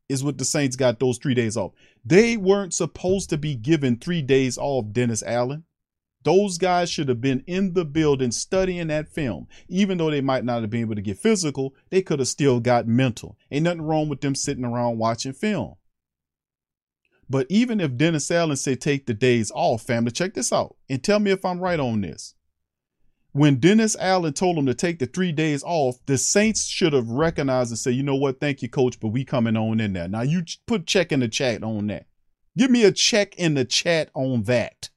Is 0.09 0.23
what 0.23 0.37
the 0.37 0.45
Saints 0.45 0.75
got 0.75 0.99
those 0.99 1.17
three 1.17 1.33
days 1.33 1.55
off. 1.55 1.71
They 2.03 2.35
weren't 2.35 2.73
supposed 2.73 3.29
to 3.29 3.37
be 3.37 3.55
given 3.55 3.97
three 3.97 4.21
days 4.21 4.57
off, 4.57 4.91
Dennis 4.91 5.23
Allen. 5.23 5.63
Those 6.23 6.57
guys 6.57 6.89
should 6.89 7.09
have 7.09 7.21
been 7.21 7.43
in 7.47 7.73
the 7.73 7.85
building 7.85 8.31
studying 8.31 8.87
that 8.87 9.09
film. 9.09 9.47
Even 9.69 9.97
though 9.97 10.11
they 10.11 10.21
might 10.21 10.43
not 10.43 10.61
have 10.61 10.69
been 10.69 10.81
able 10.81 10.95
to 10.95 11.01
get 11.01 11.17
physical, 11.17 11.73
they 11.89 12.01
could 12.01 12.19
have 12.19 12.27
still 12.27 12.59
got 12.59 12.87
mental. 12.87 13.37
Ain't 13.49 13.63
nothing 13.63 13.81
wrong 13.81 14.09
with 14.09 14.21
them 14.21 14.35
sitting 14.35 14.65
around 14.65 14.97
watching 14.97 15.33
film. 15.33 15.75
But 17.29 17.47
even 17.49 17.79
if 17.79 17.97
Dennis 17.97 18.29
Allen 18.29 18.57
said 18.57 18.81
take 18.81 19.05
the 19.05 19.13
days 19.13 19.51
off, 19.55 19.83
family, 19.83 20.11
check 20.11 20.33
this 20.33 20.51
out 20.51 20.75
and 20.89 21.03
tell 21.03 21.19
me 21.19 21.31
if 21.31 21.45
I'm 21.45 21.59
right 21.59 21.79
on 21.79 22.01
this. 22.01 22.35
When 23.31 23.55
Dennis 23.55 23.95
Allen 23.99 24.33
told 24.33 24.57
them 24.57 24.67
to 24.67 24.75
take 24.75 24.99
the 24.99 25.07
three 25.07 25.31
days 25.31 25.63
off, 25.65 25.97
the 26.05 26.19
Saints 26.19 26.67
should 26.67 26.93
have 26.93 27.09
recognized 27.09 27.71
and 27.71 27.79
said, 27.79 27.95
you 27.95 28.03
know 28.03 28.15
what, 28.15 28.39
thank 28.39 28.61
you, 28.61 28.69
coach, 28.69 28.99
but 28.99 29.07
we 29.07 29.25
coming 29.25 29.57
on 29.57 29.79
in 29.79 29.93
there. 29.93 30.07
Now 30.07 30.21
you 30.21 30.43
put 30.67 30.85
check 30.85 31.11
in 31.11 31.19
the 31.21 31.27
chat 31.27 31.63
on 31.63 31.87
that. 31.87 32.05
Give 32.55 32.69
me 32.69 32.83
a 32.83 32.91
check 32.91 33.35
in 33.35 33.55
the 33.55 33.65
chat 33.65 34.11
on 34.13 34.43
that. 34.43 34.89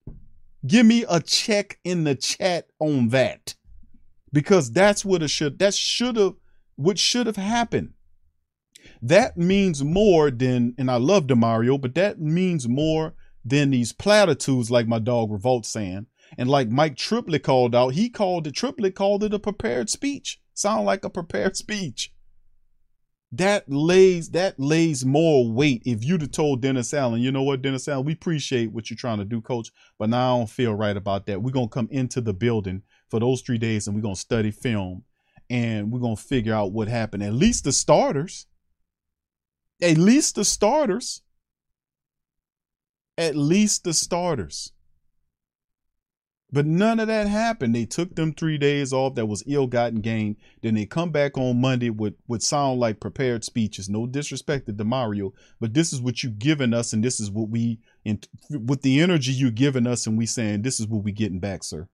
Give 0.66 0.84
me 0.84 1.04
a 1.08 1.20
check 1.20 1.78
in 1.84 2.04
the 2.04 2.14
chat 2.14 2.68
on 2.78 3.08
that. 3.08 3.54
Because 4.32 4.70
that's 4.70 5.04
what 5.04 5.22
it 5.22 5.28
should 5.28 5.58
that 5.60 5.72
should 5.72 6.16
have 6.16 6.34
what 6.74 6.98
should 6.98 7.26
have 7.26 7.36
happened. 7.36 7.94
That 9.02 9.36
means 9.36 9.84
more 9.84 10.30
than, 10.30 10.74
and 10.78 10.90
I 10.90 10.96
love 10.96 11.26
Demario, 11.26 11.80
but 11.80 11.94
that 11.94 12.20
means 12.20 12.68
more 12.68 13.14
than 13.44 13.70
these 13.70 13.92
platitudes 13.92 14.70
like 14.70 14.88
my 14.88 14.98
dog 14.98 15.30
Revolt 15.30 15.66
saying. 15.66 16.06
And 16.36 16.48
like 16.48 16.68
Mike 16.68 16.96
Triplett 16.96 17.44
called 17.44 17.74
out, 17.74 17.94
he 17.94 18.08
called 18.08 18.46
it, 18.46 18.54
Triplett 18.54 18.94
called 18.94 19.22
it 19.22 19.34
a 19.34 19.38
prepared 19.38 19.88
speech. 19.88 20.40
Sound 20.54 20.86
like 20.86 21.04
a 21.04 21.10
prepared 21.10 21.56
speech. 21.56 22.12
That 23.32 23.68
lays 23.68 24.30
that 24.30 24.58
lays 24.58 25.04
more 25.04 25.50
weight 25.50 25.82
if 25.84 26.04
you'd 26.04 26.22
have 26.22 26.30
told 26.30 26.62
Dennis 26.62 26.94
Allen, 26.94 27.20
you 27.20 27.32
know 27.32 27.42
what, 27.42 27.60
Dennis 27.60 27.88
Allen, 27.88 28.06
we 28.06 28.12
appreciate 28.12 28.72
what 28.72 28.88
you're 28.88 28.96
trying 28.96 29.18
to 29.18 29.24
do, 29.24 29.40
coach, 29.40 29.70
but 29.98 30.08
now 30.08 30.36
I 30.36 30.38
don't 30.38 30.50
feel 30.50 30.74
right 30.74 30.96
about 30.96 31.26
that. 31.26 31.42
We're 31.42 31.50
gonna 31.50 31.68
come 31.68 31.88
into 31.90 32.20
the 32.20 32.32
building 32.32 32.82
for 33.10 33.20
those 33.20 33.42
three 33.42 33.58
days 33.58 33.86
and 33.86 33.96
we're 33.96 34.02
gonna 34.02 34.16
study 34.16 34.50
film 34.52 35.04
and 35.50 35.90
we're 35.90 36.00
gonna 36.00 36.16
figure 36.16 36.54
out 36.54 36.72
what 36.72 36.88
happened. 36.88 37.22
At 37.22 37.34
least 37.34 37.64
the 37.64 37.72
starters 37.72 38.46
at 39.82 39.98
least 39.98 40.34
the 40.36 40.44
starters. 40.44 41.22
At 43.18 43.34
least 43.34 43.84
the 43.84 43.94
starters. 43.94 44.72
But 46.52 46.64
none 46.64 47.00
of 47.00 47.08
that 47.08 47.26
happened. 47.26 47.74
They 47.74 47.86
took 47.86 48.14
them 48.14 48.32
three 48.32 48.56
days 48.56 48.92
off. 48.92 49.16
That 49.16 49.26
was 49.26 49.42
ill-gotten 49.46 50.00
gain. 50.00 50.36
Then 50.62 50.74
they 50.74 50.86
come 50.86 51.10
back 51.10 51.36
on 51.36 51.60
Monday 51.60 51.90
with 51.90 52.14
what 52.26 52.40
sound 52.40 52.78
like 52.78 53.00
prepared 53.00 53.42
speeches. 53.42 53.88
No 53.88 54.06
disrespect 54.06 54.66
to 54.66 54.72
Demario, 54.72 55.32
but 55.60 55.74
this 55.74 55.92
is 55.92 56.00
what 56.00 56.22
you've 56.22 56.38
given 56.38 56.72
us, 56.72 56.92
and 56.92 57.02
this 57.02 57.18
is 57.18 57.30
what 57.30 57.48
we, 57.48 57.80
and 58.04 58.26
with 58.48 58.82
the 58.82 59.00
energy 59.00 59.32
you've 59.32 59.56
given 59.56 59.86
us, 59.88 60.06
and 60.06 60.16
we 60.16 60.24
saying 60.24 60.62
this 60.62 60.78
is 60.78 60.86
what 60.86 61.02
we 61.02 61.10
getting 61.10 61.40
back, 61.40 61.64
sir. 61.64 61.88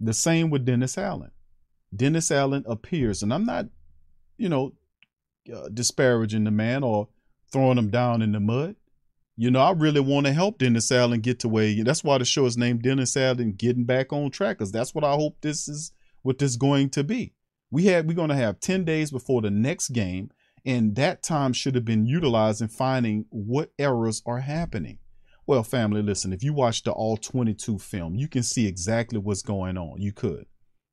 The 0.00 0.12
same 0.12 0.50
with 0.50 0.64
Dennis 0.64 0.98
Allen. 0.98 1.30
Dennis 1.94 2.32
Allen 2.32 2.64
appears, 2.66 3.22
and 3.22 3.32
I'm 3.32 3.46
not, 3.46 3.66
you 4.36 4.48
know, 4.48 4.72
uh, 5.54 5.68
disparaging 5.72 6.44
the 6.44 6.50
man 6.50 6.82
or 6.82 7.08
throwing 7.52 7.78
him 7.78 7.90
down 7.90 8.22
in 8.22 8.32
the 8.32 8.40
mud. 8.40 8.76
You 9.36 9.50
know, 9.50 9.60
I 9.60 9.70
really 9.70 10.00
want 10.00 10.26
to 10.26 10.32
help 10.32 10.58
Dennis 10.58 10.90
Allen 10.90 11.20
get 11.20 11.38
to 11.40 11.48
where. 11.48 11.72
That's 11.84 12.02
why 12.02 12.18
the 12.18 12.24
show 12.24 12.46
is 12.46 12.56
named 12.56 12.82
Dennis 12.82 13.16
Allen 13.16 13.52
Getting 13.52 13.84
Back 13.84 14.12
on 14.12 14.30
Track, 14.30 14.58
because 14.58 14.72
that's 14.72 14.94
what 14.94 15.04
I 15.04 15.12
hope 15.12 15.36
this 15.40 15.68
is 15.68 15.92
what 16.22 16.38
this 16.38 16.50
is 16.50 16.56
going 16.56 16.90
to 16.90 17.04
be. 17.04 17.34
We 17.70 17.84
had 17.84 18.08
we're 18.08 18.14
going 18.14 18.30
to 18.30 18.34
have 18.34 18.58
ten 18.58 18.84
days 18.84 19.12
before 19.12 19.40
the 19.40 19.50
next 19.50 19.90
game, 19.90 20.30
and 20.66 20.96
that 20.96 21.22
time 21.22 21.52
should 21.52 21.76
have 21.76 21.84
been 21.84 22.04
utilized 22.04 22.60
in 22.60 22.68
finding 22.68 23.26
what 23.30 23.70
errors 23.78 24.22
are 24.26 24.40
happening. 24.40 24.98
Well, 25.46 25.62
family, 25.62 26.02
listen, 26.02 26.32
if 26.32 26.42
you 26.42 26.52
watch 26.52 26.82
the 26.82 26.92
all 26.92 27.16
22 27.16 27.78
film, 27.78 28.14
you 28.16 28.28
can 28.28 28.42
see 28.42 28.66
exactly 28.66 29.18
what's 29.18 29.40
going 29.40 29.78
on. 29.78 29.98
You 29.98 30.12
could. 30.12 30.44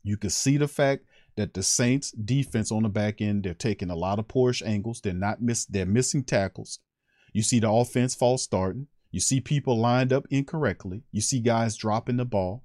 You 0.02 0.16
could 0.16 0.32
see 0.32 0.56
the 0.56 0.70
fact 0.70 1.04
that 1.38 1.54
the 1.54 1.64
Saints 1.64 2.12
defense 2.12 2.72
on 2.72 2.84
the 2.84 2.90
back 2.90 3.22
end, 3.22 3.44
they're 3.44 3.54
taking 3.54 3.90
a 3.90 3.96
lot 3.96 4.20
of 4.20 4.28
poorish 4.28 4.62
angles. 4.66 5.02
They're 5.02 5.14
not 5.14 5.42
miss 5.42 5.66
they're 5.66 5.86
missing 5.86 6.24
tackles. 6.24 6.80
You 7.34 7.42
see 7.42 7.60
the 7.60 7.70
offense 7.70 8.16
false 8.16 8.44
starting. 8.44 8.88
You 9.12 9.20
see 9.20 9.40
people 9.42 9.78
lined 9.78 10.12
up 10.12 10.26
incorrectly. 10.30 11.04
You 11.12 11.22
see 11.22 11.40
guys 11.40 11.78
dropping 11.78 12.18
the 12.18 12.26
ball. 12.26 12.64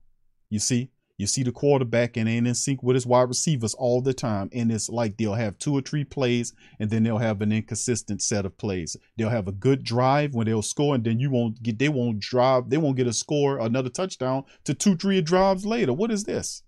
You 0.48 0.59
see, 0.59 0.90
you 1.20 1.26
see 1.26 1.42
the 1.42 1.52
quarterback 1.52 2.16
and 2.16 2.28
ain't 2.28 2.46
in 2.46 2.54
sync 2.54 2.83
with 2.83 2.94
his 2.94 3.06
wide 3.06 3.28
receivers 3.28 3.74
all 3.74 4.00
the 4.00 4.14
time. 4.14 4.48
And 4.54 4.72
it's 4.72 4.88
like 4.88 5.16
they'll 5.16 5.35
have 5.35 5.59
two 5.59 5.76
or 5.76 5.83
three 5.83 6.02
plays 6.02 6.54
and 6.78 6.88
then 6.88 7.02
they'll 7.02 7.18
have 7.18 7.42
an 7.42 7.52
inconsistent 7.52 8.22
set 8.22 8.46
of 8.46 8.56
plays. 8.56 8.96
They'll 9.18 9.28
have 9.28 9.46
a 9.46 9.52
good 9.52 9.85
drive 9.85 10.35
when 10.35 10.46
they'll 10.46 10.62
score, 10.62 10.94
and 10.94 11.04
then 11.04 11.20
you 11.20 11.30
won't 11.30 11.62
get 11.62 11.78
they 11.78 11.90
won't 11.90 12.20
drive, 12.20 12.70
they 12.70 12.78
won't 12.78 12.96
get 12.96 13.06
a 13.06 13.12
score, 13.12 13.59
another 13.59 13.90
touchdown 13.90 14.44
to 14.64 14.72
two, 14.72 14.96
three 14.96 15.20
drives 15.20 15.66
later. 15.66 15.92
What 15.92 16.11
is 16.11 16.24
this? 16.24 16.62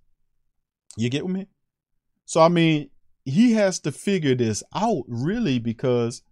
You 0.99 1.09
get 1.09 1.25
with 1.25 1.35
me? 1.35 1.47
So 2.33 2.41
I 2.41 2.49
mean, 2.49 2.89
he 3.27 3.53
has 3.53 3.79
to 3.81 3.93
figure 3.93 4.35
this 4.35 4.63
out 4.75 5.05
really 5.07 5.59
because 5.59 6.23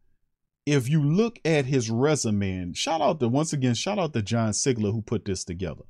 if 0.64 0.88
you 0.88 1.04
look 1.04 1.38
at 1.44 1.66
his 1.66 1.90
resume, 1.90 2.52
and 2.52 2.74
shout 2.74 3.02
out 3.02 3.20
to 3.20 3.28
once 3.28 3.52
again, 3.52 3.74
shout 3.74 3.98
out 3.98 4.14
to 4.14 4.22
John 4.22 4.52
Sigler 4.52 4.92
who 4.92 5.02
put 5.02 5.26
this 5.26 5.44
together. 5.44 5.82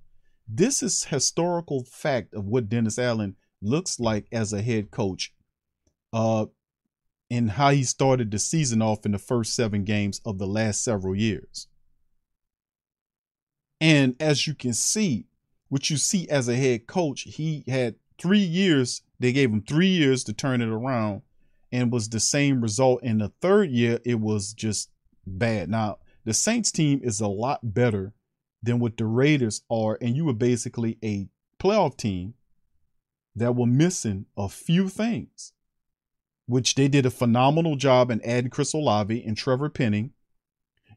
This 0.49 0.83
is 0.83 1.05
historical 1.05 1.85
fact 1.85 2.35
of 2.35 2.47
what 2.47 2.69
Dennis 2.69 2.99
Allen 2.99 3.37
looks 3.63 4.01
like 4.01 4.27
as 4.33 4.53
a 4.53 4.63
head 4.63 4.91
coach, 4.91 5.33
uh, 6.13 6.47
and 7.31 7.53
how 7.53 7.71
he 7.71 7.85
started 7.85 8.33
the 8.33 8.41
season 8.41 8.83
off 8.83 9.07
in 9.07 9.13
the 9.13 9.19
first 9.19 9.55
seven 9.55 9.85
games 9.85 10.21
of 10.25 10.39
the 10.39 10.47
last 10.49 10.83
several 10.83 11.15
years. 11.15 11.69
And 13.81 14.17
as 14.19 14.49
you 14.49 14.57
can 14.57 14.75
see, 14.75 15.27
what 15.69 15.89
you 15.89 15.97
see 15.97 16.29
as 16.29 16.49
a 16.49 16.57
head 16.57 16.89
coach, 16.89 17.21
he 17.21 17.63
had 17.69 17.95
three 18.21 18.39
years. 18.39 19.03
They 19.19 19.33
gave 19.33 19.51
him 19.51 19.63
three 19.63 19.89
years 19.89 20.25
to 20.25 20.33
turn 20.33 20.61
it 20.61 20.69
around, 20.69 21.23
and 21.73 21.93
was 21.93 22.09
the 22.09 22.21
same 22.21 22.61
result. 22.61 23.03
In 23.03 23.19
the 23.19 23.33
third 23.41 23.71
year, 23.71 24.01
it 24.05 24.21
was 24.21 24.53
just 24.53 24.91
bad. 25.27 25.69
Now 25.69 25.99
the 26.25 26.35
Saints 26.35 26.71
team 26.71 27.01
is 27.03 27.21
a 27.21 27.29
lot 27.29 27.75
better 27.75 28.13
than 28.63 28.79
what 28.79 28.97
the 28.97 29.07
Raiders 29.07 29.63
are, 29.71 29.99
and 30.01 30.17
you 30.17 30.25
were 30.25 30.35
basically 30.35 30.99
a 31.03 31.29
playoff 31.59 31.97
team 31.97 32.35
that 33.35 33.55
were 33.55 33.67
missing 33.67 34.27
a 34.37 34.49
few 34.49 34.89
things, 34.89 35.53
which 36.47 36.75
they 36.75 36.89
did 36.89 37.07
a 37.07 37.11
phenomenal 37.11 37.77
job 37.77 38.11
in 38.11 38.21
adding 38.23 38.51
Chris 38.51 38.75
Olave 38.75 39.25
and 39.25 39.37
Trevor 39.37 39.71
Penning. 39.71 40.13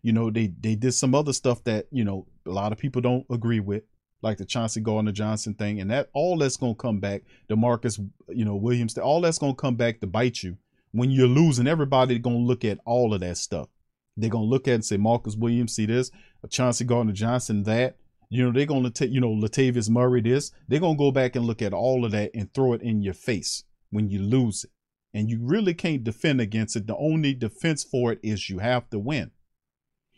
You 0.01 0.11
know, 0.11 0.29
they 0.29 0.47
they 0.47 0.75
did 0.75 0.93
some 0.93 1.15
other 1.15 1.31
stuff 1.31 1.63
that 1.63 1.87
you 1.91 2.03
know 2.03 2.27
a 2.45 2.51
lot 2.51 2.73
of 2.73 2.77
people 2.77 3.01
don't 3.01 3.25
agree 3.29 3.61
with 3.61 3.83
like 4.23 4.37
the 4.37 4.45
Chauncey 4.45 4.79
Gardner 4.79 5.11
Johnson 5.11 5.53
thing, 5.53 5.79
and 5.79 5.91
that 5.91 6.09
all 6.13 6.37
that's 6.37 6.57
gonna 6.57 6.73
come 6.73 6.99
back. 6.99 7.23
Demarcus, 7.49 7.99
you 8.29 8.45
know, 8.45 8.55
Williams, 8.55 8.97
all 8.97 9.21
that's 9.21 9.37
gonna 9.37 9.53
come 9.53 9.75
back 9.75 9.99
to 9.99 10.07
bite 10.07 10.41
you 10.41 10.57
when 10.91 11.11
you're 11.11 11.27
losing. 11.27 11.67
Everybody 11.67 12.17
gonna 12.17 12.37
look 12.37 12.63
at 12.63 12.79
all 12.85 13.13
of 13.13 13.19
that 13.19 13.37
stuff. 13.37 13.67
They're 14.15 14.29
gonna 14.29 14.45
look 14.45 14.67
at 14.67 14.75
and 14.75 14.85
say 14.85 14.97
Marcus 14.97 15.35
Williams, 15.35 15.75
see 15.75 15.85
this, 15.85 16.09
Chauncey 16.49 16.85
Gardner 16.85 17.13
Johnson, 17.13 17.63
that. 17.63 17.97
You 18.29 18.45
know, 18.45 18.51
they're 18.51 18.65
gonna 18.65 18.89
take, 18.89 19.11
you 19.11 19.21
know, 19.21 19.29
Latavius 19.29 19.91
Murray, 19.91 20.21
this. 20.21 20.51
They're 20.67 20.79
gonna 20.79 20.97
go 20.97 21.11
back 21.11 21.35
and 21.35 21.45
look 21.45 21.61
at 21.61 21.71
all 21.71 22.03
of 22.03 22.11
that 22.13 22.31
and 22.33 22.51
throw 22.51 22.73
it 22.73 22.81
in 22.81 23.03
your 23.03 23.13
face 23.13 23.63
when 23.91 24.09
you 24.09 24.19
lose 24.23 24.63
it. 24.63 24.71
And 25.13 25.29
you 25.29 25.37
really 25.39 25.75
can't 25.75 26.03
defend 26.03 26.41
against 26.41 26.75
it. 26.75 26.87
The 26.87 26.97
only 26.97 27.35
defense 27.35 27.83
for 27.83 28.11
it 28.11 28.19
is 28.23 28.49
you 28.49 28.57
have 28.57 28.89
to 28.89 28.97
win. 28.97 29.29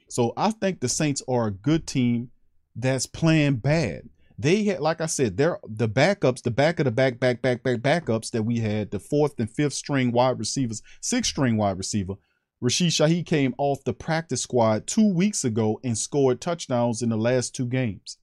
So 0.07 0.31
I 0.37 0.51
think 0.51 0.79
the 0.79 0.87
Saints 0.87 1.21
are 1.27 1.47
a 1.47 1.51
good 1.51 1.85
team 1.87 2.31
that's 2.75 3.05
playing 3.05 3.57
bad. 3.57 4.09
They 4.37 4.65
had, 4.65 4.81
like 4.81 4.99
I 4.99 5.05
said, 5.05 5.37
they're 5.37 5.59
the 5.67 5.87
backups, 5.87 6.41
the 6.41 6.51
back 6.51 6.79
of 6.79 6.85
the 6.85 6.91
back, 6.91 7.19
back, 7.19 7.41
back, 7.41 7.63
back 7.63 7.77
backups 7.77 8.31
that 8.31 8.43
we 8.43 8.59
had, 8.59 8.91
the 8.91 8.99
fourth 8.99 9.39
and 9.39 9.49
fifth 9.49 9.73
string 9.73 10.11
wide 10.11 10.37
receivers, 10.39 10.81
sixth 11.01 11.31
string 11.31 11.55
wide 11.55 11.77
receiver. 11.77 12.15
Rashid 12.61 12.89
Shaheed 12.89 13.25
came 13.25 13.53
off 13.57 13.83
the 13.83 13.93
practice 13.93 14.41
squad 14.41 14.87
two 14.87 15.13
weeks 15.13 15.45
ago 15.45 15.79
and 15.83 15.97
scored 15.97 16.41
touchdowns 16.41 17.01
in 17.01 17.09
the 17.09 17.17
last 17.17 17.55
two 17.55 17.65
games. 17.65 18.17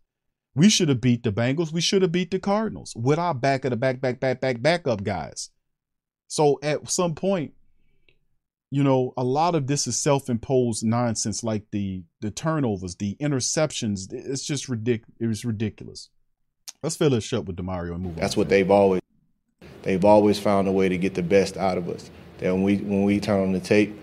We 0.54 0.68
should 0.68 0.90
have 0.90 1.00
beat 1.00 1.22
the 1.22 1.32
Bengals. 1.32 1.72
We 1.72 1.80
should 1.80 2.02
have 2.02 2.12
beat 2.12 2.30
the 2.30 2.38
Cardinals 2.38 2.94
with 2.94 3.18
our 3.18 3.34
back 3.34 3.64
of 3.64 3.70
the 3.70 3.76
back, 3.76 4.00
back, 4.00 4.20
back, 4.20 4.40
back, 4.40 4.60
backup 4.60 5.02
guys. 5.02 5.50
So 6.28 6.58
at 6.62 6.90
some 6.90 7.14
point, 7.14 7.54
you 8.72 8.82
know, 8.82 9.12
a 9.18 9.22
lot 9.22 9.54
of 9.54 9.66
this 9.66 9.86
is 9.86 9.98
self-imposed 9.98 10.82
nonsense, 10.82 11.44
like 11.44 11.64
the 11.72 12.04
the 12.22 12.30
turnovers, 12.30 12.94
the 12.96 13.18
interceptions. 13.20 14.10
It's 14.10 14.46
just 14.46 14.66
ridiculous. 14.66 15.14
It 15.20 15.26
was 15.26 15.44
ridiculous. 15.44 16.08
Let's 16.82 16.96
fill 16.96 17.10
this 17.10 17.22
shut 17.22 17.44
with 17.44 17.56
Demario 17.56 17.94
and 17.94 18.02
move 18.02 18.16
That's 18.16 18.34
on. 18.34 18.40
what 18.40 18.48
they've 18.48 18.70
always 18.70 19.02
they've 19.82 20.02
always 20.02 20.38
found 20.38 20.68
a 20.68 20.72
way 20.72 20.88
to 20.88 20.96
get 20.96 21.12
the 21.12 21.22
best 21.22 21.58
out 21.58 21.76
of 21.76 21.90
us. 21.90 22.10
That 22.38 22.50
when 22.54 22.62
we 22.62 22.78
when 22.78 23.04
we 23.04 23.20
turn 23.20 23.42
on 23.42 23.52
the 23.52 23.60
tape, 23.60 23.94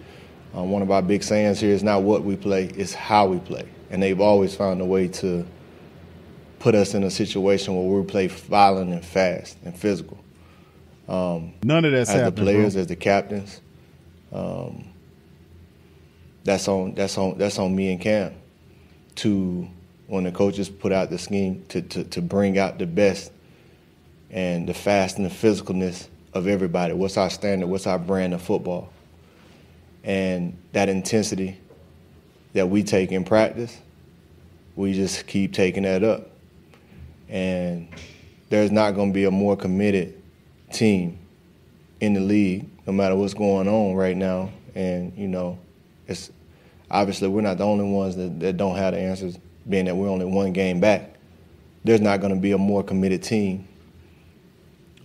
uh, 0.55 0.61
one 0.61 0.83
of 0.83 0.91
our 0.91 1.01
big 1.01 1.23
sayings 1.23 1.59
here 1.59 1.73
is 1.73 1.81
not 1.81 2.03
what 2.03 2.23
we 2.23 2.35
play, 2.35 2.65
it's 2.65 2.93
how 2.93 3.25
we 3.25 3.39
play. 3.39 3.67
And 3.89 4.03
they've 4.03 4.21
always 4.21 4.55
found 4.55 4.81
a 4.81 4.85
way 4.85 5.07
to 5.07 5.47
put 6.59 6.75
us 6.75 6.93
in 6.93 7.03
a 7.03 7.09
situation 7.09 7.75
where 7.75 8.01
we 8.01 8.05
play 8.05 8.27
violent 8.27 8.93
and 8.93 9.03
fast 9.03 9.57
and 9.65 9.75
physical. 9.75 10.19
Um, 11.07 11.55
None 11.63 11.85
of 11.85 11.91
that's 11.91 12.11
as 12.11 12.17
happening, 12.17 12.35
the 12.35 12.41
players, 12.43 12.73
bro. 12.75 12.81
as 12.81 12.87
the 12.87 12.95
captains. 12.95 13.61
Um, 14.31 14.85
that's 16.43 16.67
on 16.67 16.95
that's 16.95 17.17
on 17.17 17.37
that's 17.37 17.59
on 17.59 17.75
me 17.75 17.91
and 17.91 18.01
Cam 18.01 18.33
to 19.15 19.67
when 20.07 20.23
the 20.23 20.31
coaches 20.31 20.69
put 20.69 20.91
out 20.91 21.09
the 21.09 21.17
scheme 21.19 21.63
to, 21.69 21.81
to, 21.83 22.03
to 22.05 22.21
bring 22.21 22.57
out 22.57 22.79
the 22.79 22.87
best 22.87 23.31
and 24.31 24.67
the 24.67 24.73
fast 24.73 25.17
and 25.17 25.25
the 25.25 25.29
physicalness 25.29 26.07
of 26.33 26.47
everybody. 26.47 26.93
What's 26.93 27.17
our 27.17 27.29
standard? 27.29 27.67
What's 27.67 27.85
our 27.85 27.99
brand 27.99 28.33
of 28.33 28.41
football? 28.41 28.91
And 30.03 30.57
that 30.71 30.89
intensity 30.89 31.59
that 32.53 32.67
we 32.69 32.83
take 32.83 33.11
in 33.11 33.23
practice, 33.23 33.77
we 34.75 34.93
just 34.93 35.27
keep 35.27 35.53
taking 35.53 35.83
that 35.83 36.03
up. 36.03 36.29
And 37.27 37.89
there's 38.49 38.71
not 38.71 38.95
going 38.95 39.09
to 39.09 39.13
be 39.13 39.25
a 39.25 39.31
more 39.31 39.55
committed 39.55 40.19
team 40.71 41.19
in 41.99 42.13
the 42.13 42.21
league, 42.21 42.65
no 42.89 42.93
matter 42.93 43.15
what's 43.15 43.35
going 43.35 43.67
on 43.67 43.93
right 43.93 44.17
now. 44.17 44.49
And, 44.73 45.15
you 45.15 45.27
know, 45.27 45.59
it's 46.07 46.31
obviously 46.89 47.27
we're 47.27 47.41
not 47.41 47.59
the 47.59 47.63
only 47.63 47.85
ones 47.85 48.15
that, 48.15 48.39
that 48.39 48.57
don't 48.57 48.75
have 48.77 48.95
the 48.95 48.99
answers, 48.99 49.37
being 49.69 49.85
that 49.85 49.95
we're 49.95 50.09
only 50.09 50.25
one 50.25 50.53
game 50.53 50.79
back. 50.79 51.13
There's 51.83 52.01
not 52.01 52.19
going 52.19 52.33
to 52.33 52.39
be 52.39 52.51
a 52.51 52.57
more 52.57 52.81
committed 52.83 53.21
team 53.21 53.67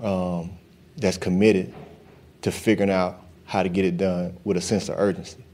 um, 0.00 0.52
that's 0.96 1.18
committed 1.18 1.74
to 2.40 2.50
figuring 2.50 2.90
out 2.90 3.22
how 3.44 3.62
to 3.62 3.68
get 3.68 3.84
it 3.84 3.98
done 3.98 4.34
with 4.44 4.56
a 4.56 4.62
sense 4.62 4.88
of 4.88 4.98
urgency. 4.98 5.44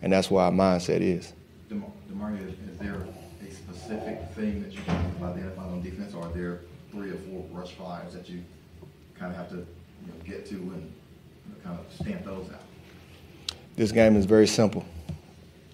And 0.00 0.10
that's 0.10 0.30
where 0.30 0.44
our 0.44 0.50
mindset 0.50 1.02
is. 1.02 1.34
Dem- 1.68 1.84
Demario, 2.10 2.48
is 2.48 2.78
there 2.78 3.06
a 3.46 3.52
specific 3.52 4.32
thing 4.32 4.62
that 4.62 4.72
you 4.72 4.80
can 4.80 4.96
identify 5.22 5.64
on 5.64 5.82
defense, 5.82 6.14
or 6.14 6.24
are 6.24 6.32
there 6.32 6.60
three 6.90 7.10
or 7.10 7.16
four 7.16 7.44
rush 7.52 7.72
fives 7.72 8.14
that 8.14 8.30
you 8.30 8.42
kind 9.18 9.30
of 9.30 9.36
have 9.36 9.50
to, 9.50 9.56
you 9.56 10.06
know, 10.06 10.14
get 10.24 10.46
to 10.46 10.54
and 10.54 10.90
kind 11.64 11.78
of 11.78 11.92
stamp 11.92 12.24
those 12.24 12.50
out? 12.50 12.60
This 13.76 13.92
game 13.92 14.16
is 14.16 14.26
very 14.26 14.46
simple. 14.46 14.84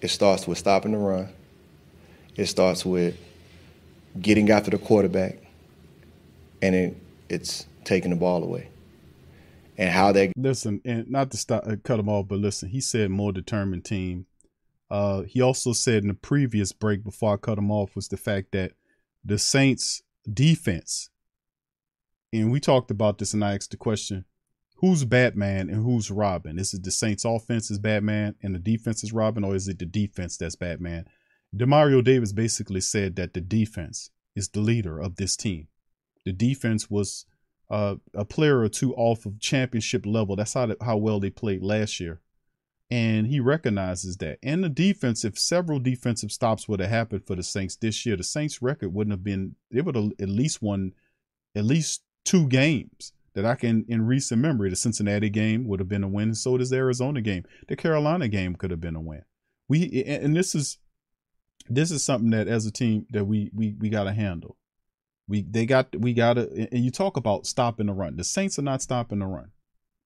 It 0.01 0.09
starts 0.09 0.47
with 0.47 0.57
stopping 0.57 0.91
the 0.91 0.97
run. 0.97 1.29
It 2.35 2.45
starts 2.45 2.85
with 2.85 3.17
getting 4.19 4.49
after 4.51 4.71
the 4.71 4.77
quarterback, 4.77 5.37
and 6.61 6.75
it, 6.75 6.97
it's 7.29 7.65
taking 7.83 8.11
the 8.11 8.15
ball 8.15 8.43
away. 8.43 8.69
And 9.77 9.89
how 9.89 10.11
they 10.11 10.31
listen, 10.35 10.81
and 10.85 11.09
not 11.09 11.31
to 11.31 11.37
stop, 11.37 11.67
uh, 11.67 11.75
cut 11.83 11.99
him 11.99 12.09
off, 12.09 12.27
but 12.27 12.39
listen, 12.39 12.69
he 12.69 12.81
said 12.81 13.11
more 13.11 13.31
determined 13.31 13.85
team. 13.85 14.25
Uh, 14.89 15.23
he 15.23 15.41
also 15.41 15.73
said 15.73 16.03
in 16.03 16.07
the 16.07 16.13
previous 16.13 16.71
break 16.71 17.03
before 17.03 17.33
I 17.33 17.37
cut 17.37 17.57
him 17.57 17.71
off 17.71 17.95
was 17.95 18.07
the 18.07 18.17
fact 18.17 18.51
that 18.53 18.71
the 19.23 19.37
Saints 19.37 20.01
defense, 20.31 21.09
and 22.31 22.51
we 22.51 22.59
talked 22.59 22.89
about 22.89 23.17
this 23.17 23.33
and 23.33 23.43
I 23.43 23.55
asked 23.55 23.71
the 23.71 23.77
question, 23.77 24.25
who's 24.77 25.05
Batman 25.05 25.69
and 25.69 25.83
who's 25.83 26.11
Robin? 26.11 26.59
Is 26.59 26.73
it 26.73 26.83
the 26.83 26.91
Saints 26.91 27.25
offense 27.25 27.71
is 27.71 27.79
Batman 27.79 28.35
and 28.41 28.53
the 28.53 28.59
defense 28.59 29.03
is 29.03 29.13
Robin, 29.13 29.43
or 29.43 29.55
is 29.55 29.67
it 29.67 29.79
the 29.79 29.85
defense 29.85 30.37
that's 30.37 30.55
Batman? 30.55 31.05
Demario 31.55 32.03
Davis 32.03 32.33
basically 32.33 32.81
said 32.81 33.15
that 33.15 33.33
the 33.33 33.41
defense 33.41 34.11
is 34.35 34.49
the 34.49 34.59
leader 34.59 34.99
of 34.99 35.15
this 35.15 35.35
team. 35.35 35.67
The 36.25 36.33
defense 36.33 36.89
was 36.89 37.25
uh, 37.69 37.95
a 38.13 38.25
player 38.25 38.59
or 38.59 38.69
two 38.69 38.93
off 38.95 39.25
of 39.25 39.39
championship 39.39 40.05
level. 40.05 40.35
That's 40.35 40.53
how 40.53 40.75
how 40.81 40.97
well 40.97 41.19
they 41.19 41.29
played 41.29 41.63
last 41.63 41.99
year, 41.99 42.21
and 42.91 43.27
he 43.27 43.39
recognizes 43.39 44.17
that. 44.17 44.37
And 44.43 44.63
the 44.63 44.69
defense, 44.69 45.25
if 45.25 45.39
several 45.39 45.79
defensive 45.79 46.31
stops 46.31 46.67
would 46.67 46.79
have 46.79 46.89
happened 46.89 47.25
for 47.25 47.35
the 47.35 47.43
Saints 47.43 47.75
this 47.75 48.05
year, 48.05 48.15
the 48.15 48.23
Saints' 48.23 48.61
record 48.61 48.93
wouldn't 48.93 49.13
have 49.13 49.23
been. 49.23 49.55
They 49.71 49.81
would 49.81 49.95
have 49.95 50.11
at 50.19 50.29
least 50.29 50.61
won 50.61 50.93
at 51.55 51.65
least 51.65 52.03
two 52.23 52.47
games 52.47 53.13
that 53.37 53.45
I 53.45 53.53
can 53.53 53.85
in 53.87 54.01
recent 54.07 54.41
memory. 54.41 54.71
The 54.71 54.75
Cincinnati 54.75 55.29
game 55.29 55.67
would 55.67 55.79
have 55.79 55.87
been 55.87 56.03
a 56.03 56.07
win. 56.07 56.33
So 56.33 56.57
does 56.57 56.71
the 56.71 56.77
Arizona 56.77 57.21
game. 57.21 57.45
The 57.67 57.75
Carolina 57.75 58.27
game 58.27 58.55
could 58.55 58.71
have 58.71 58.81
been 58.81 58.95
a 58.95 58.99
win. 58.99 59.21
We 59.69 60.03
and 60.05 60.35
this 60.35 60.55
is 60.55 60.79
this 61.69 61.91
is 61.91 62.03
something 62.03 62.31
that 62.31 62.47
as 62.47 62.65
a 62.65 62.71
team 62.71 63.05
that 63.11 63.25
we 63.25 63.51
we 63.53 63.75
we 63.77 63.89
got 63.89 64.05
to 64.05 64.11
handle. 64.11 64.57
We 65.27 65.43
they 65.43 65.67
got 65.67 65.95
we 65.95 66.13
got 66.13 66.33
to 66.33 66.67
and 66.71 66.83
you 66.83 66.89
talk 66.89 67.15
about 67.15 67.45
stopping 67.45 67.85
the 67.85 67.93
run. 67.93 68.15
The 68.15 68.23
Saints 68.23 68.57
are 68.57 68.63
not 68.63 68.81
stopping 68.81 69.19
the 69.19 69.27
run. 69.27 69.51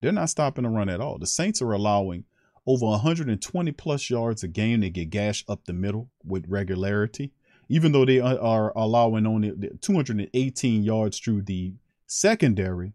They're 0.01 0.11
not 0.11 0.29
stopping 0.29 0.65
the 0.65 0.69
run 0.69 0.89
at 0.89 0.99
all. 0.99 1.17
The 1.17 1.25
Saints 1.25 1.61
are 1.61 1.71
allowing 1.71 2.25
over 2.67 2.86
120 2.86 3.71
plus 3.71 4.09
yards 4.09 4.43
a 4.43 4.49
game. 4.49 4.82
They 4.82 4.89
get 4.89 5.09
gashed 5.09 5.49
up 5.49 5.63
the 5.63 5.73
middle 5.73 6.09
with 6.25 6.49
regularity, 6.49 7.32
even 7.69 7.93
though 7.93 8.03
they 8.03 8.19
are- 8.19 8.38
are 8.39 8.73
allowing 8.75 9.25
only 9.25 9.53
218 9.79 10.84
yards 10.84 11.17
through 11.17 11.43
the 11.43 11.75
secondary. 12.07 12.91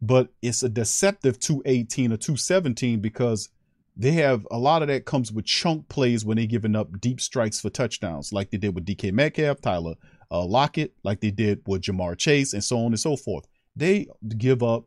But 0.00 0.28
it's 0.42 0.62
a 0.62 0.68
deceptive 0.68 1.40
218 1.40 2.12
or 2.12 2.16
217 2.16 3.00
because 3.00 3.48
they 3.96 4.12
have 4.12 4.46
a 4.50 4.58
lot 4.58 4.82
of 4.82 4.88
that 4.88 5.04
comes 5.04 5.32
with 5.32 5.44
chunk 5.44 5.88
plays 5.88 6.24
when 6.24 6.36
they're 6.36 6.46
giving 6.46 6.76
up 6.76 7.00
deep 7.00 7.20
strikes 7.20 7.60
for 7.60 7.68
touchdowns, 7.68 8.32
like 8.32 8.50
they 8.50 8.58
did 8.58 8.74
with 8.74 8.86
DK 8.86 9.12
Metcalf, 9.12 9.60
Tyler 9.60 9.94
uh, 10.30 10.44
Lockett, 10.44 10.94
like 11.02 11.20
they 11.20 11.32
did 11.32 11.62
with 11.66 11.82
Ja'Marr 11.82 12.16
Chase, 12.16 12.52
and 12.52 12.62
so 12.62 12.78
on 12.78 12.86
and 12.86 13.00
so 13.00 13.16
forth. 13.16 13.46
They 13.74 14.06
give 14.36 14.62
up 14.62 14.84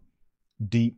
deep. 0.70 0.98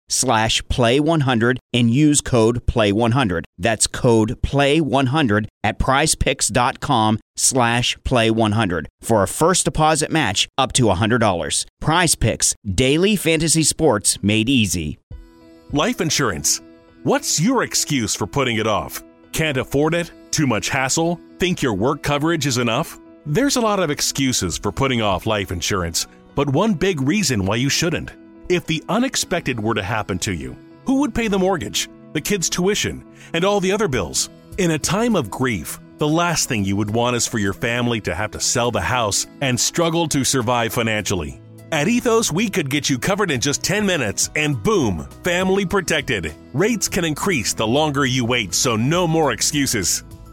slash 0.11 0.61
play100 0.63 1.57
and 1.73 1.91
use 1.93 2.21
code 2.21 2.65
play100. 2.67 3.43
That's 3.57 3.87
code 3.87 4.41
play100 4.41 5.47
at 5.63 5.79
prizepicks.com 5.79 7.19
slash 7.35 7.97
play100 7.99 8.85
for 9.01 9.23
a 9.23 9.27
first 9.27 9.65
deposit 9.65 10.11
match 10.11 10.47
up 10.57 10.73
to 10.73 10.83
$100. 10.83 11.65
Prize 11.79 12.15
Picks, 12.15 12.55
daily 12.63 13.15
fantasy 13.15 13.63
sports 13.63 14.21
made 14.21 14.49
easy. 14.49 14.99
Life 15.71 16.01
insurance. 16.01 16.61
What's 17.03 17.39
your 17.39 17.63
excuse 17.63 18.13
for 18.13 18.27
putting 18.27 18.57
it 18.57 18.67
off? 18.67 19.01
Can't 19.31 19.57
afford 19.57 19.93
it? 19.93 20.11
Too 20.29 20.45
much 20.45 20.69
hassle? 20.69 21.19
Think 21.39 21.61
your 21.61 21.73
work 21.73 22.03
coverage 22.03 22.45
is 22.45 22.57
enough? 22.57 22.99
There's 23.25 23.55
a 23.55 23.61
lot 23.61 23.79
of 23.79 23.89
excuses 23.89 24.57
for 24.57 24.71
putting 24.71 25.01
off 25.01 25.25
life 25.25 25.51
insurance, 25.51 26.07
but 26.35 26.49
one 26.49 26.73
big 26.73 27.01
reason 27.01 27.45
why 27.45 27.55
you 27.55 27.69
shouldn't. 27.69 28.11
If 28.51 28.65
the 28.65 28.83
unexpected 28.89 29.57
were 29.61 29.75
to 29.75 29.81
happen 29.81 30.19
to 30.19 30.33
you, 30.33 30.57
who 30.85 30.99
would 30.99 31.15
pay 31.15 31.29
the 31.29 31.39
mortgage, 31.39 31.87
the 32.11 32.19
kids' 32.19 32.49
tuition, 32.49 33.05
and 33.33 33.45
all 33.45 33.61
the 33.61 33.71
other 33.71 33.87
bills? 33.87 34.29
In 34.57 34.71
a 34.71 34.77
time 34.77 35.15
of 35.15 35.31
grief, 35.31 35.79
the 35.99 36.07
last 36.09 36.49
thing 36.49 36.65
you 36.65 36.75
would 36.75 36.89
want 36.89 37.15
is 37.15 37.25
for 37.25 37.37
your 37.37 37.53
family 37.53 38.01
to 38.01 38.13
have 38.13 38.31
to 38.31 38.41
sell 38.41 38.69
the 38.69 38.81
house 38.81 39.25
and 39.39 39.57
struggle 39.57 40.05
to 40.09 40.25
survive 40.25 40.73
financially. 40.73 41.39
At 41.71 41.87
Ethos, 41.87 42.29
we 42.29 42.49
could 42.49 42.69
get 42.69 42.89
you 42.89 42.99
covered 42.99 43.31
in 43.31 43.39
just 43.39 43.63
10 43.63 43.85
minutes 43.85 44.29
and 44.35 44.61
boom, 44.61 45.07
family 45.23 45.65
protected. 45.65 46.33
Rates 46.51 46.89
can 46.89 47.05
increase 47.05 47.53
the 47.53 47.65
longer 47.65 48.05
you 48.05 48.25
wait, 48.25 48.53
so 48.53 48.75
no 48.75 49.07
more 49.07 49.31
excuses. 49.31 50.03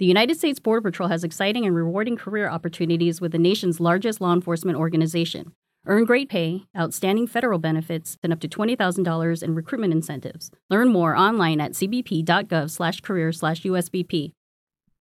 The 0.00 0.06
United 0.06 0.36
States 0.36 0.58
Border 0.58 0.80
Patrol 0.80 1.08
has 1.08 1.22
exciting 1.22 1.64
and 1.64 1.76
rewarding 1.76 2.16
career 2.16 2.48
opportunities 2.48 3.20
with 3.20 3.30
the 3.30 3.38
nation's 3.38 3.78
largest 3.78 4.20
law 4.20 4.32
enforcement 4.32 4.76
organization. 4.76 5.52
Earn 5.86 6.04
great 6.04 6.28
pay, 6.28 6.64
outstanding 6.76 7.28
federal 7.28 7.60
benefits, 7.60 8.18
and 8.20 8.32
up 8.32 8.40
to 8.40 8.48
$20,000 8.48 9.42
in 9.42 9.54
recruitment 9.54 9.92
incentives. 9.92 10.50
Learn 10.68 10.88
more 10.88 11.14
online 11.14 11.60
at 11.60 11.72
cbp.gov 11.74 12.70
slash 12.70 13.02
career 13.02 13.30
slash 13.30 13.62
USBP. 13.62 14.32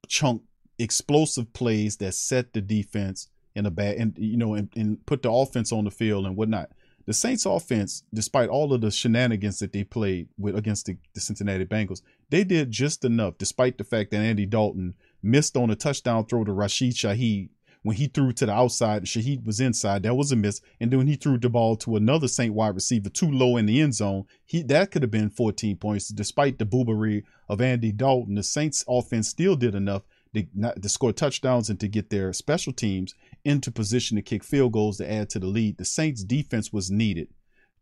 chunk 0.08 0.44
explosive 0.78 1.52
plays 1.54 1.98
that 1.98 2.14
set 2.14 2.54
the 2.54 2.62
defense 2.62 3.30
in 3.56 3.66
a 3.66 3.72
bad 3.72 3.96
and 3.98 4.18
you 4.18 4.38
know 4.38 4.54
and, 4.56 4.70
and 4.76 5.04
put 5.06 5.22
the 5.22 5.32
offense 5.32 5.72
on 5.72 5.86
the 5.86 5.92
field 5.92 6.28
and 6.28 6.36
whatnot. 6.36 6.70
The 7.06 7.14
Saints 7.14 7.46
offense, 7.46 8.04
despite 8.14 8.50
all 8.50 8.74
of 8.74 8.82
the 8.82 8.90
shenanigans 8.90 9.60
that 9.60 9.74
they 9.74 9.84
played 9.84 10.30
with 10.38 10.56
against 10.56 10.86
the, 10.86 10.98
the 11.14 11.20
Cincinnati 11.20 11.66
Bengals, 11.66 12.02
they 12.30 12.44
did 12.46 12.72
just 12.72 13.04
enough, 13.04 13.38
despite 13.38 13.78
the 13.78 13.84
fact 13.84 14.12
that 14.12 14.22
Andy 14.22 14.46
Dalton 14.46 14.94
missed 15.22 15.58
on 15.58 15.70
a 15.70 15.76
touchdown 15.76 16.26
throw 16.26 16.46
to 16.46 16.54
Rashid 16.54 16.94
Shaheed 16.94 17.50
when 17.84 17.98
he 17.98 18.08
threw 18.08 18.32
to 18.32 18.46
the 18.46 18.54
outside 18.54 18.98
and 18.98 19.06
Shaheed 19.06 19.46
was 19.46 19.60
inside. 19.60 20.04
That 20.04 20.16
was 20.16 20.32
a 20.32 20.36
miss. 20.38 20.62
And 20.80 20.90
then 20.90 21.00
when 21.00 21.08
he 21.08 21.16
threw 21.16 21.38
the 21.38 21.50
ball 21.50 21.76
to 21.78 21.98
another 21.98 22.30
Saint 22.30 22.54
wide 22.54 22.76
receiver 22.76 23.10
too 23.10 23.30
low 23.30 23.58
in 23.58 23.66
the 23.66 23.82
end 23.82 23.96
zone, 23.96 24.26
he 24.46 24.64
that 24.64 24.92
could 24.92 25.04
have 25.04 25.12
been 25.12 25.30
14 25.30 25.76
points. 25.78 26.08
Despite 26.08 26.58
the 26.58 26.66
boobery 26.66 27.24
of 27.50 27.62
Andy 27.62 27.92
Dalton, 27.92 28.36
the 28.36 28.44
Saints 28.44 28.84
offense 28.88 29.28
still 29.28 29.58
did 29.58 29.76
enough 29.76 30.04
to, 30.34 30.48
not, 30.56 30.82
to 30.82 30.90
score 30.90 31.12
touchdowns 31.12 31.70
and 31.70 31.80
to 31.80 31.88
get 31.88 32.10
their 32.10 32.32
special 32.34 32.74
teams 32.74 33.14
into 33.46 33.72
position 33.72 34.16
to 34.16 34.22
kick 34.22 34.44
field 34.44 34.74
goals 34.74 34.98
to 34.98 35.12
add 35.12 35.30
to 35.32 35.40
the 35.40 35.48
lead. 35.48 35.78
The 35.78 35.86
Saints 35.86 36.24
defense 36.24 36.72
was 36.72 36.90
needed 36.90 37.28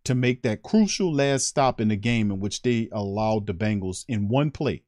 to 0.04 0.16
make 0.16 0.42
that 0.42 0.64
crucial 0.64 1.14
last 1.14 1.46
stop 1.46 1.80
in 1.80 1.90
the 1.90 1.96
game 1.96 2.32
in 2.32 2.40
which 2.40 2.62
they 2.62 2.90
allowed 2.92 3.48
the 3.48 3.54
Bengals 3.54 4.04
in 4.08 4.28
one 4.28 4.52
play 4.52 4.84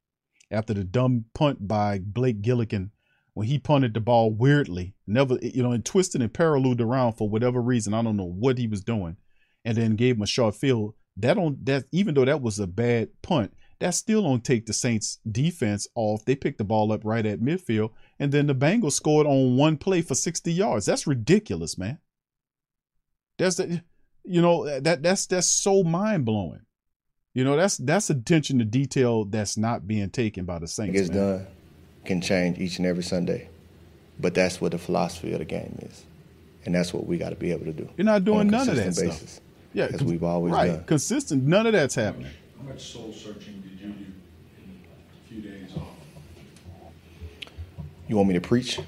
after 0.49 0.74
the 0.74 0.84
dumb 0.84 1.26
punt 1.34 1.67
by 1.67 1.99
Blake 1.99 2.41
Gillikin 2.41 2.89
when 3.34 3.47
he 3.47 3.57
punted 3.57 3.93
the 3.93 3.99
ball 3.99 4.32
weirdly, 4.32 4.93
never, 5.07 5.38
you 5.41 5.63
know, 5.63 5.71
and 5.71 5.84
twisted 5.84 6.21
and 6.21 6.34
paralleled 6.34 6.82
around 6.82 7.13
for 7.13 7.30
whatever 7.30 7.61
reason. 7.61 7.93
I 7.93 8.03
don't 8.03 8.17
know 8.17 8.26
what 8.26 8.57
he 8.57 8.67
was 8.67 8.84
doing, 8.84 9.17
and 9.65 9.78
then 9.78 9.95
gave 9.95 10.17
him 10.17 10.21
a 10.21 10.28
short 10.28 10.55
field. 10.55 10.93
That 11.17 11.38
on 11.38 11.57
that, 11.63 11.86
even 11.91 12.13
though 12.13 12.26
that 12.26 12.41
was 12.41 12.59
a 12.59 12.67
bad 12.67 13.09
punt, 13.21 13.53
that 13.80 13.95
still 13.95 14.21
don't 14.21 14.43
take 14.43 14.65
the 14.65 14.74
Saints 14.74 15.19
defense 15.30 15.88
off. 15.95 16.26
They 16.26 16.36
picked 16.36 16.59
the 16.59 16.63
ball 16.63 16.91
up 16.91 17.01
right 17.03 17.26
at 17.26 17.41
midfield, 17.41 17.91
and 18.20 18.32
then 18.32 18.47
the 18.47 18.55
Bengals 18.55 18.93
scored 18.93 19.28
on 19.28 19.57
one 19.57 19.78
play 19.78 20.01
for 20.01 20.16
60 20.16 20.51
yards. 20.51 20.86
That's 20.86 21.07
ridiculous, 21.07 21.78
man. 21.78 21.99
That's 23.38 23.55
the, 23.55 23.84
you 24.24 24.41
know, 24.41 24.80
that 24.80 25.01
that's 25.03 25.26
that's 25.26 25.47
so 25.47 25.84
mind 25.84 26.26
blowing. 26.26 26.61
You 27.34 27.43
know, 27.43 27.55
that's 27.55 27.78
that's 27.78 28.09
attention 28.09 28.59
to 28.59 28.66
detail 28.66 29.26
that's 29.26 29.57
not 29.57 29.88
being 29.88 30.09
taken 30.11 30.45
by 30.45 30.59
the 30.59 30.68
Saints. 30.68 30.93
gets 30.99 31.09
man. 31.09 31.18
done 31.18 31.47
can 32.05 32.22
change 32.22 32.59
each 32.59 32.78
and 32.78 32.86
every 32.86 33.03
Sunday. 33.03 33.49
But 34.20 34.36
that's 34.36 34.61
what 34.61 34.72
the 34.72 34.78
philosophy 34.78 35.34
of 35.34 35.39
the 35.39 35.45
game 35.45 35.80
is. 35.82 36.05
And 36.66 36.76
that's 36.76 36.93
what 36.93 37.07
we 37.07 37.18
got 37.18 37.30
to 37.32 37.36
be 37.36 37.51
able 37.51 37.66
to 37.66 37.74
do. 37.74 37.89
You're 37.97 38.05
not 38.05 38.24
doing 38.24 38.41
on 38.41 38.47
a 38.47 38.51
none 38.51 38.70
of 38.70 38.76
that 38.76 38.84
consistent 38.84 39.30
stuff. 39.30 39.43
Yeah, 39.74 39.88
As 39.91 40.03
we've 40.03 40.24
always 40.24 40.53
right. 40.53 40.68
done. 40.68 40.84
Consistent. 40.84 41.43
None 41.43 41.66
of 41.66 41.74
that's 41.74 41.95
happening. 41.95 42.32
How 42.61 42.70
much 42.70 42.91
soul 42.91 43.11
searching 43.11 43.61
did 43.61 43.72
you 43.82 43.88
do 43.88 44.03
in 44.57 44.86
a 45.26 45.28
few 45.28 45.41
days 45.41 45.72
off? 45.76 45.88
You 48.14 48.18
want 48.18 48.30
me 48.30 48.36
to 48.36 48.41
preach? 48.41 48.80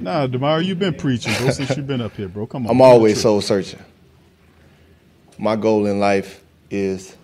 Nah, 0.00 0.26
Demar, 0.26 0.62
you've 0.62 0.78
been 0.78 0.94
preaching, 0.94 1.34
bro, 1.34 1.50
since 1.50 1.76
you've 1.76 1.86
been 1.86 2.00
up 2.00 2.16
here, 2.16 2.26
bro. 2.26 2.46
Come 2.46 2.64
on. 2.64 2.70
I'm 2.70 2.80
always 2.80 3.20
soul 3.20 3.42
searching. 3.42 3.84
My 5.36 5.56
goal 5.56 5.84
in 5.84 6.00
life 6.00 6.42
is 6.70 7.14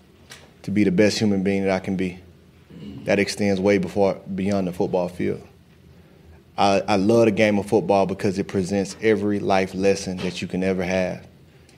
to 0.61 0.69
be 0.69 0.83
the 0.83 0.91
best 0.91 1.17
human 1.17 1.41
being 1.41 1.63
that 1.63 1.71
I 1.71 1.79
can 1.79 1.95
be. 1.95 2.19
That 3.05 3.17
extends 3.17 3.59
way 3.59 3.79
before 3.79 4.21
beyond 4.35 4.67
the 4.67 4.73
football 4.73 5.07
field. 5.07 5.41
I, 6.55 6.83
I 6.87 6.97
love 6.97 7.25
the 7.25 7.31
game 7.31 7.57
of 7.57 7.65
football 7.65 8.05
because 8.05 8.37
it 8.37 8.47
presents 8.47 8.95
every 9.01 9.39
life 9.39 9.73
lesson 9.73 10.17
that 10.17 10.39
you 10.39 10.47
can 10.47 10.63
ever 10.63 10.83
have. 10.83 11.25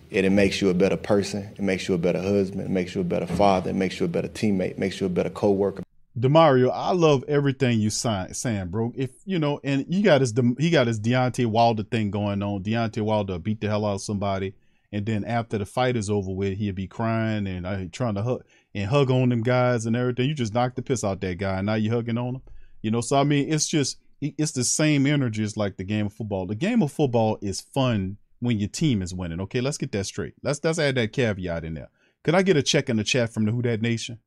It, 0.09 0.25
it 0.25 0.31
makes 0.31 0.61
you 0.61 0.67
a 0.67 0.73
better 0.73 0.97
person. 0.97 1.49
It 1.55 1.61
makes 1.61 1.87
you 1.87 1.95
a 1.95 1.97
better 1.97 2.21
husband. 2.21 2.59
It 2.63 2.71
makes 2.71 2.93
you 2.93 2.99
a 2.99 3.05
better 3.05 3.25
father. 3.25 3.69
It 3.69 3.75
makes 3.75 4.01
you 4.01 4.05
a 4.05 4.09
better 4.09 4.27
teammate. 4.27 4.71
It 4.71 4.79
makes 4.79 4.99
you 4.99 5.07
a 5.07 5.09
better 5.09 5.29
coworker. 5.29 5.84
Demario, 6.17 6.71
I 6.73 6.93
love 6.93 7.25
everything 7.27 7.79
you 7.79 7.89
sign, 7.89 8.33
saying, 8.33 8.67
bro. 8.67 8.93
If 8.95 9.11
you 9.25 9.37
know, 9.37 9.59
and 9.63 9.85
you 9.89 10.01
got 10.01 10.21
his 10.21 10.33
he 10.57 10.69
got 10.69 10.87
his 10.87 10.99
Deontay 10.99 11.45
Wilder 11.45 11.83
thing 11.83 12.09
going 12.09 12.41
on. 12.41 12.63
Deontay 12.63 13.01
Wilder 13.01 13.37
beat 13.37 13.59
the 13.59 13.67
hell 13.67 13.85
out 13.85 13.95
of 13.95 14.01
somebody, 14.01 14.53
and 14.93 15.05
then 15.05 15.25
after 15.25 15.57
the 15.57 15.65
fight 15.65 15.97
is 15.97 16.09
over 16.09 16.31
with, 16.31 16.57
he'd 16.57 16.75
be 16.75 16.87
crying 16.87 17.47
and 17.47 17.67
uh, 17.67 17.79
trying 17.91 18.15
to 18.15 18.23
hug 18.23 18.45
and 18.73 18.89
hug 18.89 19.11
on 19.11 19.27
them 19.27 19.43
guys 19.43 19.85
and 19.85 19.95
everything. 19.95 20.29
You 20.29 20.33
just 20.35 20.53
knocked 20.53 20.77
the 20.77 20.81
piss 20.81 21.03
out 21.03 21.19
that 21.19 21.37
guy, 21.37 21.57
and 21.57 21.65
now 21.65 21.73
you 21.73 21.91
hugging 21.91 22.17
on 22.17 22.35
him. 22.35 22.41
You 22.81 22.91
know, 22.91 23.01
so 23.01 23.17
I 23.17 23.25
mean, 23.25 23.51
it's 23.51 23.67
just 23.67 23.97
it's 24.21 24.53
the 24.53 24.63
same 24.63 25.05
energy 25.05 25.43
as 25.43 25.57
like 25.57 25.75
the 25.75 25.83
game 25.83 26.05
of 26.05 26.13
football. 26.13 26.45
The 26.45 26.55
game 26.55 26.81
of 26.81 26.93
football 26.93 27.37
is 27.41 27.59
fun 27.59 28.17
when 28.39 28.57
your 28.57 28.69
team 28.69 29.01
is 29.01 29.13
winning. 29.13 29.41
Okay, 29.41 29.59
let's 29.59 29.77
get 29.77 29.91
that 29.91 30.05
straight. 30.05 30.35
Let's 30.41 30.63
let's 30.63 30.79
add 30.79 30.95
that 30.95 31.11
caveat 31.11 31.65
in 31.65 31.73
there. 31.73 31.89
Could 32.23 32.35
I 32.35 32.41
get 32.41 32.55
a 32.55 32.63
check 32.63 32.89
in 32.89 32.95
the 32.95 33.03
chat 33.03 33.33
from 33.33 33.45
the 33.45 33.51
Who 33.51 33.61
That 33.63 33.81
Nation? 33.81 34.19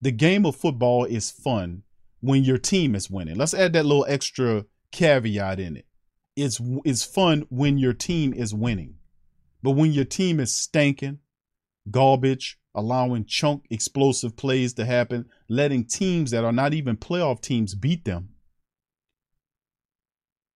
The 0.00 0.12
game 0.12 0.44
of 0.44 0.56
football 0.56 1.04
is 1.04 1.30
fun 1.30 1.82
when 2.20 2.44
your 2.44 2.58
team 2.58 2.94
is 2.94 3.10
winning. 3.10 3.36
Let's 3.36 3.54
add 3.54 3.72
that 3.72 3.86
little 3.86 4.06
extra 4.08 4.66
caveat 4.92 5.60
in 5.60 5.76
it. 5.76 5.86
It's 6.36 6.60
it's 6.84 7.04
fun 7.04 7.46
when 7.48 7.78
your 7.78 7.94
team 7.94 8.34
is 8.34 8.54
winning. 8.54 8.96
But 9.62 9.72
when 9.72 9.92
your 9.92 10.04
team 10.04 10.38
is 10.38 10.54
stinking, 10.54 11.20
garbage, 11.90 12.58
allowing 12.74 13.24
chunk 13.24 13.64
explosive 13.70 14.36
plays 14.36 14.74
to 14.74 14.84
happen, 14.84 15.26
letting 15.48 15.86
teams 15.86 16.30
that 16.30 16.44
are 16.44 16.52
not 16.52 16.74
even 16.74 16.96
playoff 16.96 17.40
teams 17.40 17.74
beat 17.74 18.04
them, 18.04 18.28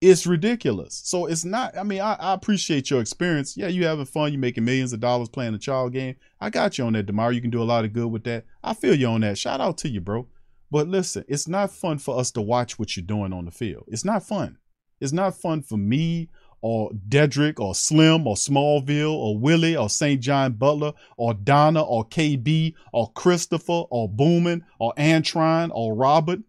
it's 0.01 0.27
ridiculous. 0.27 1.01
So 1.05 1.27
it's 1.27 1.45
not, 1.45 1.77
I 1.77 1.83
mean, 1.83 2.01
I, 2.01 2.15
I 2.15 2.33
appreciate 2.33 2.91
your 2.91 3.01
experience. 3.01 3.57
Yeah, 3.57 3.69
you 3.69 3.85
having 3.85 4.07
fun, 4.07 4.33
You're 4.33 4.41
making 4.41 4.65
millions 4.65 4.93
of 4.93 5.01
dollars 5.01 5.29
playing 5.29 5.55
a 5.55 5.59
child 5.59 5.93
game. 5.93 6.17
I 6.41 6.49
got 6.49 6.79
you 6.79 6.85
on 6.85 6.95
that, 6.95 7.05
Demar. 7.05 7.33
You 7.33 7.43
can 7.43 7.51
do 7.51 7.63
a 7.63 7.65
lot 7.65 7.85
of 7.85 7.93
good 7.93 8.09
with 8.09 8.25
that. 8.25 8.47
I 8.65 8.73
feel 8.73 8.95
you 8.95 9.09
on 9.09 9.21
that. 9.21 9.37
Shout 9.37 9.61
out 9.61 9.77
to 9.79 9.89
you, 9.89 10.01
bro. 10.01 10.27
But 10.71 10.89
listen, 10.89 11.25
it's 11.29 11.49
not 11.49 11.71
fun 11.71 11.99
for 11.99 12.19
us 12.19 12.31
to 12.33 12.41
watch 12.41 12.79
what 12.79 12.97
you're 12.97 13.05
doing 13.05 13.33
on 13.33 13.45
the 13.45 13.51
field. 13.51 13.85
It's 13.89 14.05
not 14.05 14.23
fun. 14.23 14.57
It's 15.01 15.13
not 15.13 15.35
fun 15.35 15.63
for 15.63 15.77
me 15.77 16.31
or 16.63 16.91
Dedrick 17.09 17.59
or 17.59 17.75
Slim 17.75 18.27
or 18.27 18.37
Smallville 18.37 19.13
or 19.13 19.39
Willie 19.39 19.77
or 19.77 19.91
St. 19.91 20.21
John 20.21 20.53
Butler 20.53 20.93
or 21.17 21.35
Donna 21.35 21.83
or 21.83 22.07
KB 22.07 22.75
or 22.93 23.11
Christopher 23.13 23.85
or 23.91 24.09
Booman 24.09 24.63
or 24.79 24.95
Antron 24.97 25.71
or 25.75 25.95
Robert 25.95 26.41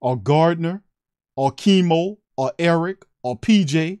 or 0.00 0.16
Gardner 0.16 0.82
or 1.36 1.52
Chemo 1.52 2.18
or 2.36 2.52
Eric 2.58 3.04
or 3.22 3.38
PJ. 3.38 4.00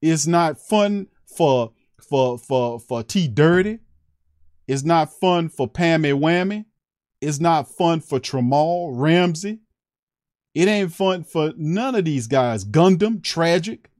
It's 0.00 0.26
not 0.26 0.58
fun 0.58 1.08
for 1.24 1.72
for 2.00 2.38
for 2.38 2.78
for 2.78 3.02
T 3.02 3.28
Dirty. 3.28 3.80
It's 4.68 4.84
not 4.84 5.12
fun 5.12 5.48
for 5.48 5.68
Pammy 5.68 6.12
Whammy. 6.12 6.66
It's 7.20 7.40
not 7.40 7.68
fun 7.68 8.00
for 8.00 8.18
Tramal 8.18 8.90
Ramsey. 8.92 9.60
It 10.54 10.68
ain't 10.68 10.92
fun 10.92 11.24
for 11.24 11.52
none 11.56 11.94
of 11.94 12.04
these 12.04 12.26
guys. 12.26 12.64
Gundam, 12.64 13.22
tragic. 13.22 13.90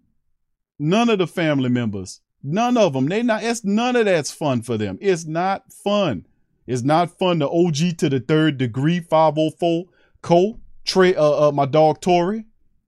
None 0.79 1.09
of 1.09 1.19
the 1.19 1.27
family 1.27 1.69
members. 1.69 2.21
None 2.43 2.77
of 2.77 2.93
them. 2.93 3.07
They 3.07 3.23
not. 3.23 3.45
It's 3.45 3.65
none 3.65 3.97
of 3.97 4.05
that's 4.05 4.33
fun 4.33 4.63
for 4.63 4.77
them. 4.77 4.99
It's 5.01 5.25
not 5.25 5.73
fun. 5.73 6.27
It's 6.67 6.83
not 6.83 7.17
fun. 7.19 7.39
to 7.41 7.49
OG 7.49 7.99
to 7.99 8.09
the 8.09 8.21
third 8.21 8.59
degree, 8.59 9.01
504 9.01 9.85
Cole, 10.21 10.61
Trey, 10.85 11.15
uh, 11.15 11.49
uh, 11.49 11.53
my 11.53 11.67
dog 11.67 12.01
Tori. 12.01 12.45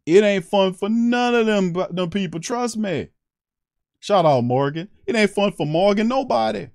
It 0.07 0.22
ain't 0.22 0.44
fun 0.44 0.74
for 0.74 0.88
none 0.88 1.34
of 1.34 1.46
them, 1.46 1.72
them 1.90 2.11
people. 2.11 2.40
Trust 2.40 2.76
me. 2.76 3.09
Shout 4.00 4.26
out 4.26 4.44
Morgan. 4.44 4.88
It 5.07 5.16
ain't 5.16 5.30
fun 5.30 5.52
for 5.52 5.66
Morgan. 5.66 6.09
Nobody. 6.09 6.68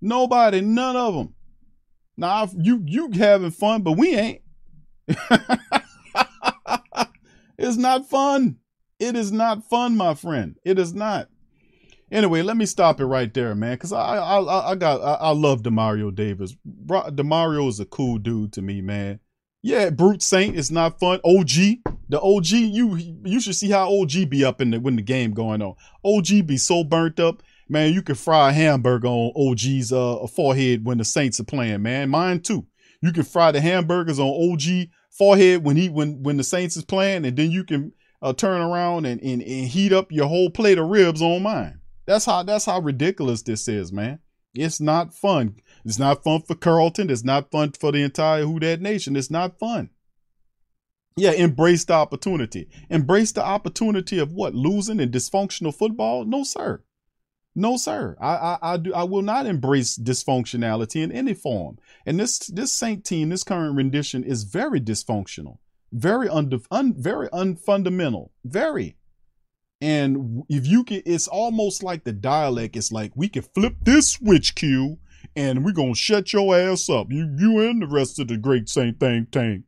Nobody. 0.00 0.62
None 0.62 0.96
of 0.96 1.14
them. 1.14 1.34
Now 2.16 2.48
you 2.56 2.82
you 2.86 3.10
having 3.12 3.50
fun, 3.50 3.82
but 3.82 3.92
we 3.92 4.14
ain't. 4.14 4.40
it's 7.58 7.76
not 7.76 8.08
fun. 8.08 8.56
It 8.98 9.16
is 9.16 9.32
not 9.32 9.68
fun, 9.68 9.96
my 9.96 10.14
friend. 10.14 10.56
It 10.64 10.78
is 10.78 10.94
not. 10.94 11.28
Anyway, 12.10 12.42
let 12.42 12.56
me 12.56 12.66
stop 12.66 13.00
it 13.00 13.06
right 13.06 13.32
there, 13.32 13.54
man, 13.54 13.74
because 13.74 13.92
I, 13.92 14.16
I 14.16 14.70
I 14.70 14.74
got 14.74 15.00
I, 15.00 15.14
I 15.14 15.30
love 15.30 15.62
Demario 15.62 16.14
Davis. 16.14 16.54
Demario 16.66 17.68
is 17.68 17.80
a 17.80 17.86
cool 17.86 18.18
dude 18.18 18.52
to 18.52 18.62
me, 18.62 18.80
man. 18.80 19.20
Yeah, 19.62 19.90
Brute 19.90 20.22
Saint 20.22 20.56
is 20.56 20.72
not 20.72 20.98
fun. 20.98 21.20
OG, 21.24 21.50
the 22.08 22.20
OG, 22.20 22.48
you 22.48 22.96
you 23.24 23.40
should 23.40 23.54
see 23.54 23.70
how 23.70 23.92
OG 23.92 24.28
be 24.28 24.44
up 24.44 24.60
in 24.60 24.70
the 24.70 24.80
when 24.80 24.96
the 24.96 25.02
game 25.02 25.32
going 25.32 25.62
on. 25.62 25.76
OG 26.04 26.46
be 26.46 26.56
so 26.56 26.82
burnt 26.82 27.20
up, 27.20 27.42
man. 27.68 27.92
You 27.92 28.02
can 28.02 28.16
fry 28.16 28.50
a 28.50 28.52
hamburger 28.52 29.06
on 29.06 29.32
OG's 29.36 29.92
uh 29.92 30.26
forehead 30.26 30.84
when 30.84 30.98
the 30.98 31.04
Saints 31.04 31.38
are 31.38 31.44
playing, 31.44 31.82
man. 31.82 32.10
Mine 32.10 32.40
too. 32.40 32.66
You 33.00 33.12
can 33.12 33.22
fry 33.22 33.52
the 33.52 33.60
hamburgers 33.60 34.18
on 34.18 34.52
OG 34.52 34.88
forehead 35.10 35.64
when 35.64 35.76
he 35.76 35.88
when 35.88 36.24
when 36.24 36.38
the 36.38 36.44
Saints 36.44 36.76
is 36.76 36.84
playing, 36.84 37.24
and 37.24 37.36
then 37.36 37.52
you 37.52 37.62
can 37.62 37.92
uh, 38.20 38.32
turn 38.32 38.60
around 38.60 39.06
and, 39.06 39.22
and 39.22 39.42
and 39.42 39.68
heat 39.68 39.92
up 39.92 40.10
your 40.10 40.26
whole 40.26 40.50
plate 40.50 40.78
of 40.78 40.88
ribs 40.88 41.22
on 41.22 41.42
mine. 41.42 41.78
That's 42.04 42.24
how 42.24 42.42
that's 42.42 42.64
how 42.64 42.80
ridiculous 42.80 43.42
this 43.42 43.68
is, 43.68 43.92
man. 43.92 44.18
It's 44.54 44.80
not 44.80 45.14
fun. 45.14 45.56
It's 45.84 45.98
not 45.98 46.22
fun 46.22 46.42
for 46.42 46.54
Carlton. 46.54 47.10
It's 47.10 47.24
not 47.24 47.50
fun 47.50 47.72
for 47.72 47.92
the 47.92 48.02
entire 48.02 48.44
Who 48.44 48.60
That 48.60 48.80
Nation. 48.80 49.16
It's 49.16 49.30
not 49.30 49.58
fun. 49.58 49.90
Yeah, 51.16 51.32
embrace 51.32 51.84
the 51.84 51.94
opportunity. 51.94 52.68
Embrace 52.88 53.32
the 53.32 53.44
opportunity 53.44 54.18
of 54.18 54.32
what? 54.32 54.54
Losing 54.54 55.00
in 55.00 55.10
dysfunctional 55.10 55.74
football? 55.74 56.24
No, 56.24 56.42
sir. 56.42 56.82
No, 57.54 57.76
sir. 57.76 58.16
I, 58.20 58.34
I 58.34 58.58
I 58.62 58.76
do 58.78 58.94
I 58.94 59.02
will 59.02 59.20
not 59.22 59.44
embrace 59.44 59.98
dysfunctionality 59.98 61.02
in 61.02 61.12
any 61.12 61.34
form. 61.34 61.78
And 62.06 62.18
this 62.18 62.38
this 62.46 62.72
Saint 62.72 63.04
team, 63.04 63.28
this 63.28 63.44
current 63.44 63.76
rendition 63.76 64.24
is 64.24 64.44
very 64.44 64.80
dysfunctional, 64.80 65.58
very 65.92 66.28
un, 66.28 66.50
un 66.70 66.94
very 66.96 67.28
unfundamental, 67.28 68.30
very. 68.44 68.96
And 69.82 70.44
if 70.48 70.66
you 70.66 70.84
can, 70.84 71.02
it's 71.04 71.28
almost 71.28 71.82
like 71.82 72.04
the 72.04 72.12
dialect. 72.12 72.76
It's 72.76 72.92
like 72.92 73.12
we 73.16 73.28
can 73.28 73.42
flip 73.42 73.74
this 73.82 74.08
switch, 74.08 74.54
Q, 74.54 74.98
and 75.36 75.64
we're 75.64 75.72
gonna 75.72 75.94
shut 75.94 76.32
your 76.32 76.56
ass 76.56 76.88
up. 76.88 77.10
You 77.10 77.34
you 77.38 77.60
and 77.60 77.82
the 77.82 77.86
rest 77.86 78.18
of 78.18 78.28
the 78.28 78.36
great 78.36 78.68
Saint 78.68 79.00
Think 79.00 79.30
Tank. 79.30 79.64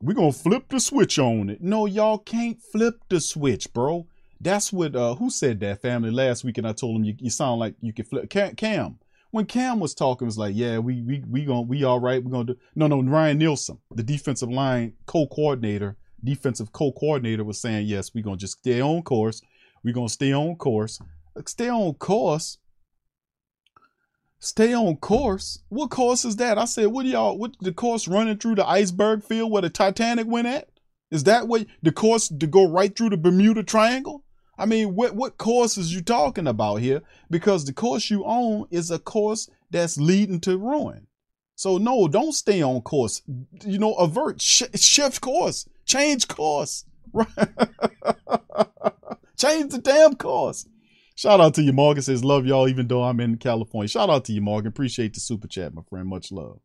We're 0.00 0.14
gonna 0.14 0.32
flip 0.32 0.68
the 0.68 0.78
switch 0.78 1.18
on 1.18 1.50
it. 1.50 1.60
No, 1.60 1.86
y'all 1.86 2.18
can't 2.18 2.62
flip 2.62 3.02
the 3.08 3.20
switch, 3.20 3.72
bro. 3.72 4.06
That's 4.40 4.72
what 4.72 4.94
uh 4.94 5.16
who 5.16 5.30
said 5.30 5.60
that 5.60 5.82
family 5.82 6.10
last 6.10 6.44
week, 6.44 6.58
and 6.58 6.66
I 6.66 6.72
told 6.72 6.96
him 6.96 7.04
you, 7.04 7.14
you 7.18 7.30
sound 7.30 7.60
like 7.60 7.74
you 7.80 7.92
can 7.92 8.04
flip 8.04 8.30
Cam, 8.30 8.54
Cam. 8.54 8.98
When 9.30 9.44
Cam 9.44 9.78
was 9.80 9.94
talking, 9.94 10.24
it 10.24 10.30
was 10.30 10.38
like, 10.38 10.54
yeah, 10.54 10.78
we 10.78 11.02
we 11.02 11.24
we 11.28 11.44
gonna 11.44 11.62
we 11.62 11.84
all 11.84 12.00
right. 12.00 12.22
We're 12.22 12.30
gonna 12.30 12.44
do 12.44 12.56
no 12.76 12.86
no 12.86 13.02
Ryan 13.02 13.38
Nielsen, 13.38 13.78
the 13.94 14.02
defensive 14.02 14.50
line 14.50 14.94
co-coordinator, 15.06 15.96
defensive 16.22 16.72
co-coordinator 16.72 17.44
was 17.44 17.60
saying, 17.60 17.86
yes, 17.86 18.14
we're 18.14 18.24
gonna 18.24 18.36
just 18.36 18.58
stay 18.58 18.80
on 18.80 19.02
course. 19.02 19.42
We're 19.82 19.94
gonna 19.94 20.08
stay 20.08 20.32
on 20.32 20.56
course. 20.56 21.00
Stay 21.46 21.68
on 21.68 21.94
course. 21.94 22.58
Stay 24.40 24.72
on 24.72 24.96
course. 24.96 25.60
What 25.68 25.90
course 25.90 26.24
is 26.24 26.36
that? 26.36 26.58
I 26.58 26.64
said, 26.64 26.86
what 26.86 27.02
do 27.02 27.08
y'all 27.08 27.36
what 27.36 27.56
the 27.60 27.72
course 27.72 28.06
running 28.06 28.38
through 28.38 28.54
the 28.56 28.68
iceberg 28.68 29.24
field 29.24 29.50
where 29.50 29.62
the 29.62 29.70
Titanic 29.70 30.26
went 30.28 30.46
at? 30.46 30.68
Is 31.10 31.24
that 31.24 31.48
what 31.48 31.66
the 31.82 31.90
course 31.90 32.28
to 32.28 32.46
go 32.46 32.68
right 32.68 32.94
through 32.94 33.10
the 33.10 33.16
Bermuda 33.16 33.62
Triangle? 33.62 34.24
I 34.56 34.66
mean, 34.66 34.94
what 34.94 35.14
what 35.14 35.38
course 35.38 35.76
is 35.78 35.94
you 35.94 36.02
talking 36.02 36.46
about 36.46 36.76
here? 36.76 37.02
Because 37.30 37.64
the 37.64 37.72
course 37.72 38.10
you 38.10 38.24
own 38.24 38.66
is 38.70 38.90
a 38.90 38.98
course 38.98 39.48
that's 39.70 39.98
leading 39.98 40.40
to 40.40 40.56
ruin. 40.56 41.06
So 41.54 41.78
no, 41.78 42.06
don't 42.06 42.32
stay 42.32 42.62
on 42.62 42.82
course. 42.82 43.22
You 43.64 43.78
know, 43.78 43.94
avert, 43.94 44.40
sh- 44.40 44.62
shift 44.74 45.20
course, 45.20 45.68
change 45.84 46.28
course, 46.28 46.84
change 49.36 49.72
the 49.72 49.80
damn 49.82 50.14
course. 50.14 50.66
Shout 51.18 51.40
out 51.40 51.54
to 51.54 51.62
you, 51.62 51.72
Morgan. 51.72 52.00
Says 52.00 52.22
love 52.22 52.46
y'all, 52.46 52.68
even 52.68 52.86
though 52.86 53.02
I'm 53.02 53.18
in 53.18 53.38
California. 53.38 53.88
Shout 53.88 54.08
out 54.08 54.24
to 54.26 54.32
you, 54.32 54.40
Morgan. 54.40 54.68
Appreciate 54.68 55.14
the 55.14 55.18
super 55.18 55.48
chat, 55.48 55.74
my 55.74 55.82
friend. 55.82 56.06
Much 56.06 56.30
love. 56.30 56.60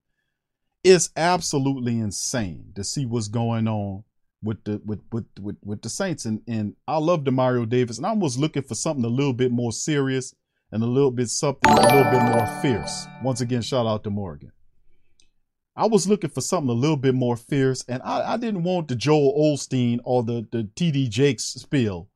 It's 0.83 1.09
absolutely 1.17 1.97
insane 1.97 2.71
to 2.75 2.83
see 2.83 3.07
what's 3.07 3.29
going 3.29 3.67
on 3.67 4.03
with 4.43 4.63
the 4.63 4.79
with 4.85 4.99
with 5.11 5.25
with, 5.41 5.55
with 5.63 5.81
the 5.81 5.89
Saints, 5.89 6.25
and 6.25 6.43
and 6.47 6.75
I 6.87 6.97
love 6.99 7.23
Demario 7.23 7.67
Davis, 7.67 7.97
and 7.97 8.05
I 8.05 8.11
was 8.13 8.37
looking 8.37 8.61
for 8.61 8.75
something 8.75 9.03
a 9.03 9.07
little 9.07 9.33
bit 9.33 9.51
more 9.51 9.71
serious 9.71 10.35
and 10.71 10.83
a 10.83 10.85
little 10.85 11.09
bit 11.09 11.29
something 11.29 11.71
a 11.71 11.95
little 11.95 12.11
bit 12.11 12.21
more 12.21 12.45
fierce. 12.61 13.07
Once 13.23 13.41
again, 13.41 13.63
shout 13.63 13.87
out 13.87 14.03
to 14.03 14.11
Morgan. 14.11 14.51
I 15.75 15.87
was 15.87 16.07
looking 16.07 16.29
for 16.29 16.41
something 16.41 16.69
a 16.69 16.73
little 16.73 16.97
bit 16.97 17.15
more 17.15 17.37
fierce, 17.37 17.83
and 17.87 18.03
I, 18.03 18.33
I 18.33 18.37
didn't 18.37 18.61
want 18.61 18.87
the 18.87 18.95
Joel 18.95 19.33
Osteen 19.35 19.99
or 20.03 20.21
the 20.21 20.45
the 20.51 20.69
TD 20.75 21.09
Jakes 21.09 21.45
spill. 21.45 22.11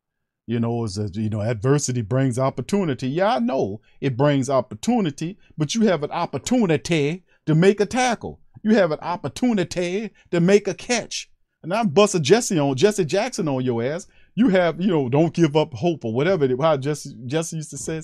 You 0.50 0.62
know, 0.62 0.86
as 0.86 0.98
a, 0.98 1.10
you 1.14 1.30
know, 1.30 1.41
adversity 1.41 2.02
brings 2.02 2.39
opportunity. 2.39 3.10
Yeah, 3.10 3.36
I 3.36 3.39
know 3.39 3.82
it 4.00 4.16
brings 4.16 4.50
opportunity, 4.50 5.38
but 5.58 5.76
you 5.76 5.82
have 5.88 6.04
an 6.04 6.12
opportunity 6.12 7.26
to 7.45 7.54
make 7.54 7.82
a 7.82 7.86
tackle. 7.86 8.39
You 8.64 8.74
have 8.76 8.91
an 8.91 9.00
opportunity 9.02 10.12
to 10.32 10.39
make 10.39 10.68
a 10.70 10.74
catch. 10.74 11.30
And 11.64 11.74
I'm 11.74 11.89
busting 11.89 12.24
Jesse 12.24 12.58
on 12.60 12.76
Jesse 12.78 13.04
Jackson 13.04 13.48
on 13.50 13.64
your 13.66 13.84
ass. 13.84 14.08
You 14.36 14.48
have, 14.50 14.80
you 14.80 14.88
know, 14.88 15.10
don't 15.10 15.34
give 15.34 15.56
up 15.58 15.74
hope 15.74 16.06
or 16.06 16.14
whatever. 16.14 16.45
it- 16.45 16.62
How 16.62 16.78
Jesse 16.78 17.14
Jesse 17.26 17.58
used 17.58 17.72
to 17.72 17.78
say, 17.78 18.02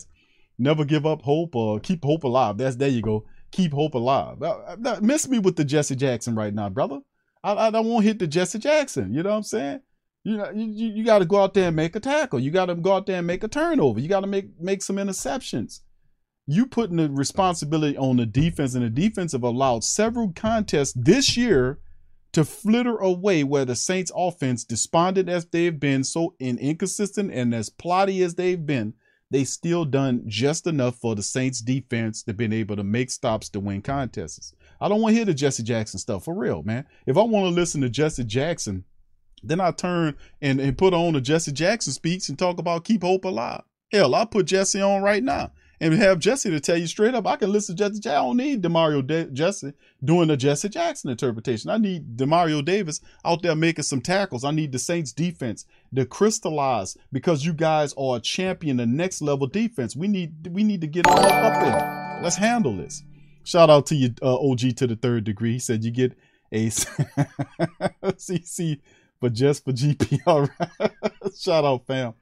never 0.58 0.84
give 0.84 1.06
up 1.06 1.22
hope 1.22 1.56
or 1.56 1.80
keep 1.80 2.04
hope 2.04 2.24
alive. 2.26 2.58
That's 2.58 2.76
there 2.76 2.89
you 2.89 3.02
go. 3.02 3.26
Keep 3.52 3.72
hope 3.74 3.94
alive. 3.94 4.41
Uh, 4.41 4.76
uh, 4.86 5.00
Miss 5.02 5.30
me 5.30 5.39
with 5.39 5.56
the 5.56 5.64
Jesse 5.64 5.96
Jackson 5.96 6.36
right 6.36 6.54
now, 6.54 6.70
brother. 6.70 7.00
I, 7.44 7.68
I 7.68 7.70
don't 7.70 7.86
want 7.88 8.04
to 8.04 8.08
hit 8.08 8.20
the 8.20 8.28
Jesse 8.28 8.60
Jackson. 8.60 9.14
You 9.14 9.24
know 9.24 9.30
what 9.30 9.38
I'm 9.38 9.44
saying? 9.44 9.80
You 10.24 10.38
know, 10.38 10.50
you, 10.52 10.88
you, 10.88 11.04
got 11.04 11.20
to 11.20 11.26
go 11.26 11.42
out 11.42 11.54
there 11.54 11.68
and 11.68 11.76
make 11.76 11.96
a 11.98 12.00
tackle. 12.00 12.40
You 12.40 12.50
got 12.50 12.68
to 12.68 12.76
go 12.76 12.94
out 12.94 13.06
there 13.06 13.18
and 13.18 13.28
make 13.28 13.44
a 13.44 13.50
turnover. 13.50 14.00
You 14.00 14.08
got 14.08 14.22
to 14.22 14.28
make 14.28 14.60
make 14.60 14.82
some 14.82 14.96
interceptions. 14.96 15.82
You 16.48 16.66
putting 16.66 16.98
the 16.98 17.10
responsibility 17.10 17.98
on 17.98 18.18
the 18.18 18.26
defense, 18.26 18.74
and 18.74 18.84
the 18.84 18.90
defense 18.90 19.34
have 19.34 19.44
allowed 19.44 19.84
several 19.84 20.32
contests 20.34 20.94
this 20.96 21.36
year 21.36 21.80
to 22.34 22.44
flitter 22.44 22.98
away 22.98 23.44
where 23.44 23.66
the 23.66 23.76
Saints 23.76 24.12
offense, 24.16 24.64
despondent 24.64 25.30
as 25.30 25.46
they've 25.46 25.80
been, 25.80 26.04
so 26.04 26.36
in 26.40 26.58
inconsistent 26.58 27.32
and 27.32 27.54
as 27.54 27.70
plotty 27.70 28.24
as 28.26 28.36
they've 28.36 28.66
been, 28.66 28.94
they 29.30 29.44
still 29.44 29.86
done 29.86 30.24
just 30.28 30.68
enough 30.68 30.96
for 30.96 31.16
the 31.16 31.24
Saints 31.24 31.62
defense 31.62 32.24
to 32.24 32.34
been 32.34 32.54
able 32.54 32.76
to 32.76 32.84
make 32.84 33.12
stops 33.12 33.50
to 33.50 33.60
win 33.60 33.82
contests. 33.82 34.54
I 34.82 34.90
don't 34.90 35.02
want 35.02 35.14
to 35.14 35.16
hear 35.16 35.26
the 35.26 35.34
Jesse 35.34 35.64
Jackson 35.64 36.00
stuff 36.00 36.26
for 36.26 36.36
real, 36.36 36.64
man. 36.64 36.86
If 37.06 37.18
I 37.18 37.22
want 37.22 37.46
to 37.46 37.50
listen 37.50 37.82
to 37.82 37.90
Jesse 37.90 38.24
Jackson, 38.24 38.84
then 39.44 39.60
I 39.60 39.72
turn 39.72 40.16
and, 40.41 40.60
and 40.60 40.78
put 40.78 40.94
on 40.94 41.16
a 41.16 41.22
Jesse 41.22 41.52
Jackson 41.52 41.94
speech 41.94 42.30
and 42.30 42.39
talk 42.39 42.60
about 42.60 42.86
keep 42.86 43.04
hope 43.04 43.26
alive. 43.26 43.64
Hell, 43.91 44.16
I'll 44.16 44.26
put 44.26 44.48
Jesse 44.48 44.82
on 44.82 45.04
right 45.04 45.24
now 45.24 45.52
and 45.84 45.94
have 45.96 46.20
Jesse 46.20 46.50
to 46.50 46.60
tell 46.62 46.78
you 46.78 46.88
straight 46.88 47.14
up. 47.14 47.28
I 47.28 47.36
can 47.36 47.52
listen 47.52 47.76
to 47.76 47.84
Jesse. 47.84 48.00
Jackson. 48.00 48.12
I 48.12 48.26
don't 48.26 48.38
need 48.38 48.62
Demario 48.62 49.34
Jesse 49.34 49.74
doing 50.04 50.30
the 50.30 50.38
Jesse 50.38 50.70
Jackson 50.70 51.10
interpretation. 51.10 51.70
I 51.70 51.78
need 51.78 52.16
Demario 52.16 52.64
Davis 52.64 53.02
out 53.26 53.41
there 53.41 53.56
making 53.56 53.84
some 53.84 54.00
tackles. 54.00 54.46
I 54.46 54.52
need 54.52 54.72
the 54.72 54.80
Saints 54.80 55.12
defense 55.12 55.66
to 55.94 56.06
crystallize 56.06 56.98
because 57.12 57.46
you 57.46 57.54
guys 57.54 57.94
are 57.98 58.16
a 58.16 58.20
champion, 58.22 58.78
the 58.78 58.86
next 58.86 59.22
level 59.22 59.46
defense. 59.46 59.96
We 59.96 60.08
need 60.08 60.48
we 60.48 60.64
need 60.64 60.82
to 60.82 60.88
get 60.88 61.06
all 61.06 61.20
up 61.20 61.62
there. 61.62 62.20
Let's 62.24 62.38
handle 62.38 62.78
this. 62.78 63.04
Shout 63.44 63.70
out 63.70 63.86
to 63.88 63.96
you, 63.96 64.14
uh, 64.22 64.36
OG 64.36 64.78
to 64.78 64.88
the 64.88 64.96
third 64.96 65.26
degree. 65.26 65.54
He 65.54 65.60
said 65.60 65.84
you 65.84 65.91
get 65.91 66.18
a 66.54 66.68
CC 66.68 68.80
for 69.24 69.30
just 69.30 69.64
for 69.64 69.72
GP. 69.72 70.20
All 70.28 70.50
right. 70.60 70.92
Shout 71.38 71.64
out, 71.64 71.88
fam. 71.88 72.14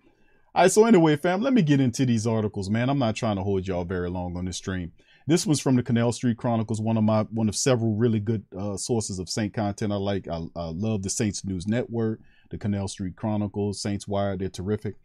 All 0.53 0.63
right, 0.63 0.71
so 0.71 0.85
anyway, 0.85 1.15
fam, 1.15 1.41
let 1.41 1.53
me 1.53 1.63
get 1.63 1.79
into 1.79 2.05
these 2.05 2.27
articles, 2.27 2.69
man. 2.69 2.89
I'm 2.89 2.99
not 2.99 3.15
trying 3.15 3.37
to 3.37 3.41
hold 3.41 3.67
y'all 3.67 3.85
very 3.85 4.09
long 4.09 4.37
on 4.37 4.45
this 4.45 4.57
stream. 4.57 4.91
This 5.25 5.47
was 5.47 5.59
from 5.59 5.77
the 5.77 5.83
Canal 5.83 6.11
Street 6.11 6.37
Chronicles, 6.37 6.81
one 6.81 6.97
of 6.97 7.03
my 7.03 7.23
one 7.23 7.49
of 7.49 7.55
several 7.55 7.95
really 7.95 8.19
good 8.19 8.43
uh, 8.57 8.75
sources 8.77 9.17
of 9.17 9.29
Saint 9.29 9.53
content 9.53 9.93
I 9.93 9.95
like. 9.95 10.27
I, 10.27 10.41
I 10.55 10.65
love 10.65 11.01
the 11.03 11.09
Saints 11.09 11.43
News 11.43 11.67
Network, 11.67 12.19
the 12.49 12.57
Canal 12.57 12.87
Street 12.87 13.15
Chronicles, 13.15 13.81
Saints 13.81 14.07
Wire, 14.07 14.37
they're 14.37 14.49
terrific. 14.49 14.95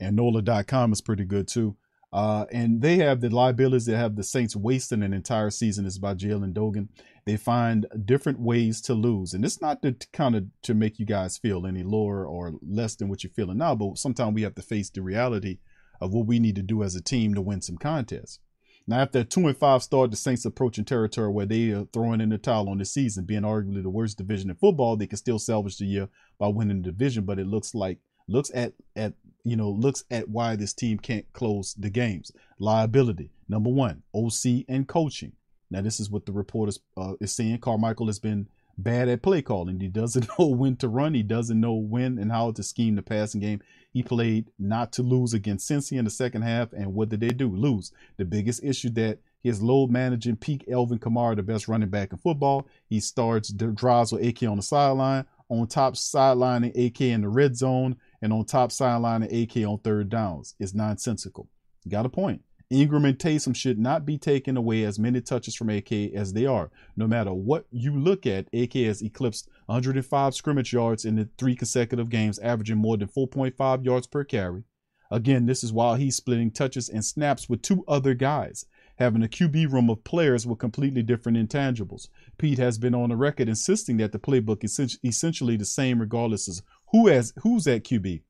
And 0.00 0.16
NOLA.com 0.16 0.92
is 0.92 1.00
pretty 1.00 1.24
good 1.24 1.48
too. 1.48 1.76
Uh, 2.12 2.44
and 2.52 2.80
they 2.80 2.96
have 2.96 3.20
the 3.20 3.28
liabilities 3.28 3.86
that 3.86 3.96
have 3.96 4.16
the 4.16 4.22
Saints 4.22 4.54
wasting 4.54 5.02
an 5.02 5.12
entire 5.12 5.50
season 5.50 5.84
is 5.84 5.98
by 5.98 6.14
Jalen 6.14 6.52
Dogan. 6.54 6.88
They 7.24 7.36
find 7.36 7.86
different 8.04 8.40
ways 8.40 8.80
to 8.82 8.94
lose. 8.94 9.32
And 9.32 9.44
it's 9.44 9.60
not 9.60 9.82
to, 9.82 9.94
kind 10.12 10.34
of 10.34 10.46
to 10.62 10.74
make 10.74 10.98
you 10.98 11.06
guys 11.06 11.38
feel 11.38 11.66
any 11.66 11.82
lower 11.82 12.26
or 12.26 12.54
less 12.60 12.96
than 12.96 13.08
what 13.08 13.22
you're 13.22 13.32
feeling 13.32 13.58
now, 13.58 13.74
but 13.74 13.98
sometimes 13.98 14.34
we 14.34 14.42
have 14.42 14.56
to 14.56 14.62
face 14.62 14.90
the 14.90 15.02
reality 15.02 15.58
of 16.00 16.12
what 16.12 16.26
we 16.26 16.40
need 16.40 16.56
to 16.56 16.62
do 16.62 16.82
as 16.82 16.96
a 16.96 17.02
team 17.02 17.34
to 17.34 17.40
win 17.40 17.62
some 17.62 17.78
contests. 17.78 18.40
Now, 18.86 19.00
after 19.00 19.22
two 19.22 19.46
and 19.46 19.56
five 19.56 19.82
start, 19.82 20.10
the 20.10 20.16
Saints 20.16 20.44
approaching 20.44 20.84
territory 20.84 21.30
where 21.30 21.46
they 21.46 21.70
are 21.70 21.86
throwing 21.92 22.20
in 22.20 22.30
the 22.30 22.38
towel 22.38 22.68
on 22.68 22.78
the 22.78 22.84
season, 22.84 23.24
being 23.24 23.42
arguably 23.42 23.82
the 23.82 23.90
worst 23.90 24.18
division 24.18 24.50
in 24.50 24.56
football, 24.56 24.96
they 24.96 25.06
can 25.06 25.18
still 25.18 25.38
salvage 25.38 25.78
the 25.78 25.84
year 25.84 26.08
by 26.38 26.48
winning 26.48 26.82
the 26.82 26.90
division. 26.90 27.24
But 27.24 27.38
it 27.38 27.46
looks 27.46 27.74
like 27.74 27.98
looks 28.26 28.50
at 28.54 28.72
at 28.96 29.14
you 29.44 29.56
know 29.56 29.70
looks 29.70 30.04
at 30.10 30.28
why 30.28 30.56
this 30.56 30.72
team 30.72 30.98
can't 30.98 31.32
close 31.32 31.74
the 31.74 31.90
games. 31.90 32.32
Liability 32.58 33.30
number 33.48 33.70
one, 33.70 34.02
OC 34.14 34.64
and 34.68 34.88
coaching. 34.88 35.32
Now, 35.72 35.80
this 35.80 36.00
is 36.00 36.10
what 36.10 36.26
the 36.26 36.32
reporters 36.32 36.80
uh, 36.96 37.14
is 37.20 37.32
saying. 37.32 37.58
Carmichael 37.58 38.06
has 38.06 38.18
been 38.18 38.46
bad 38.76 39.08
at 39.08 39.22
play 39.22 39.40
calling. 39.42 39.80
He 39.80 39.88
doesn't 39.88 40.28
know 40.38 40.46
when 40.46 40.76
to 40.76 40.88
run. 40.88 41.14
He 41.14 41.22
doesn't 41.22 41.58
know 41.60 41.74
when 41.74 42.18
and 42.18 42.30
how 42.30 42.52
to 42.52 42.62
scheme 42.62 42.94
the 42.94 43.02
passing 43.02 43.40
game. 43.40 43.62
He 43.92 44.02
played 44.02 44.50
not 44.58 44.92
to 44.92 45.02
lose 45.02 45.34
against 45.34 45.70
Cincy 45.70 45.98
in 45.98 46.04
the 46.04 46.10
second 46.10 46.42
half, 46.42 46.72
and 46.72 46.94
what 46.94 47.08
did 47.08 47.20
they 47.20 47.30
do? 47.30 47.48
Lose. 47.48 47.92
The 48.18 48.24
biggest 48.24 48.62
issue 48.62 48.90
that 48.90 49.18
his 49.42 49.62
load 49.62 49.90
managing 49.90 50.36
peak 50.36 50.64
Alvin 50.70 50.98
Kamara, 50.98 51.36
the 51.36 51.42
best 51.42 51.68
running 51.68 51.88
back 51.88 52.12
in 52.12 52.18
football. 52.18 52.68
He 52.88 53.00
starts 53.00 53.50
drives 53.50 54.12
with 54.12 54.24
AK 54.24 54.44
on 54.44 54.56
the 54.56 54.62
sideline, 54.62 55.24
on 55.48 55.66
top 55.66 55.94
sidelining 55.94 56.86
AK 56.86 57.00
in 57.00 57.22
the 57.22 57.28
red 57.28 57.56
zone, 57.56 57.96
and 58.20 58.32
on 58.32 58.44
top 58.44 58.70
sidelining 58.70 59.42
AK 59.42 59.66
on 59.66 59.78
third 59.78 60.10
downs. 60.10 60.54
It's 60.60 60.74
nonsensical. 60.74 61.48
Got 61.88 62.06
a 62.06 62.08
point. 62.08 62.42
Ingram 62.72 63.04
and 63.04 63.18
Taysom 63.18 63.54
should 63.54 63.78
not 63.78 64.06
be 64.06 64.16
taking 64.16 64.56
away 64.56 64.84
as 64.84 64.98
many 64.98 65.20
touches 65.20 65.54
from 65.54 65.68
AK 65.68 65.92
as 65.92 66.32
they 66.32 66.46
are. 66.46 66.70
No 66.96 67.06
matter 67.06 67.34
what 67.34 67.66
you 67.70 67.94
look 67.94 68.26
at, 68.26 68.48
AK 68.54 68.72
has 68.74 69.02
eclipsed 69.02 69.48
105 69.66 70.34
scrimmage 70.34 70.72
yards 70.72 71.04
in 71.04 71.16
the 71.16 71.28
three 71.36 71.54
consecutive 71.54 72.08
games, 72.08 72.38
averaging 72.38 72.78
more 72.78 72.96
than 72.96 73.08
4.5 73.08 73.84
yards 73.84 74.06
per 74.06 74.24
carry. 74.24 74.64
Again, 75.10 75.44
this 75.44 75.62
is 75.62 75.74
while 75.74 75.96
he's 75.96 76.16
splitting 76.16 76.50
touches 76.50 76.88
and 76.88 77.04
snaps 77.04 77.46
with 77.46 77.60
two 77.60 77.84
other 77.86 78.14
guys, 78.14 78.64
having 78.96 79.22
a 79.22 79.28
QB 79.28 79.70
room 79.70 79.90
of 79.90 80.02
players 80.04 80.46
with 80.46 80.58
completely 80.58 81.02
different 81.02 81.36
intangibles. 81.36 82.08
Pete 82.38 82.58
has 82.58 82.78
been 82.78 82.94
on 82.94 83.10
the 83.10 83.16
record 83.16 83.50
insisting 83.50 83.98
that 83.98 84.12
the 84.12 84.18
playbook 84.18 84.64
is 84.64 84.98
essentially 85.04 85.58
the 85.58 85.66
same 85.66 86.00
regardless 86.00 86.48
of 86.48 86.64
who 86.92 87.08
has 87.08 87.34
who's 87.42 87.66
at 87.66 87.84
QB, 87.84 88.22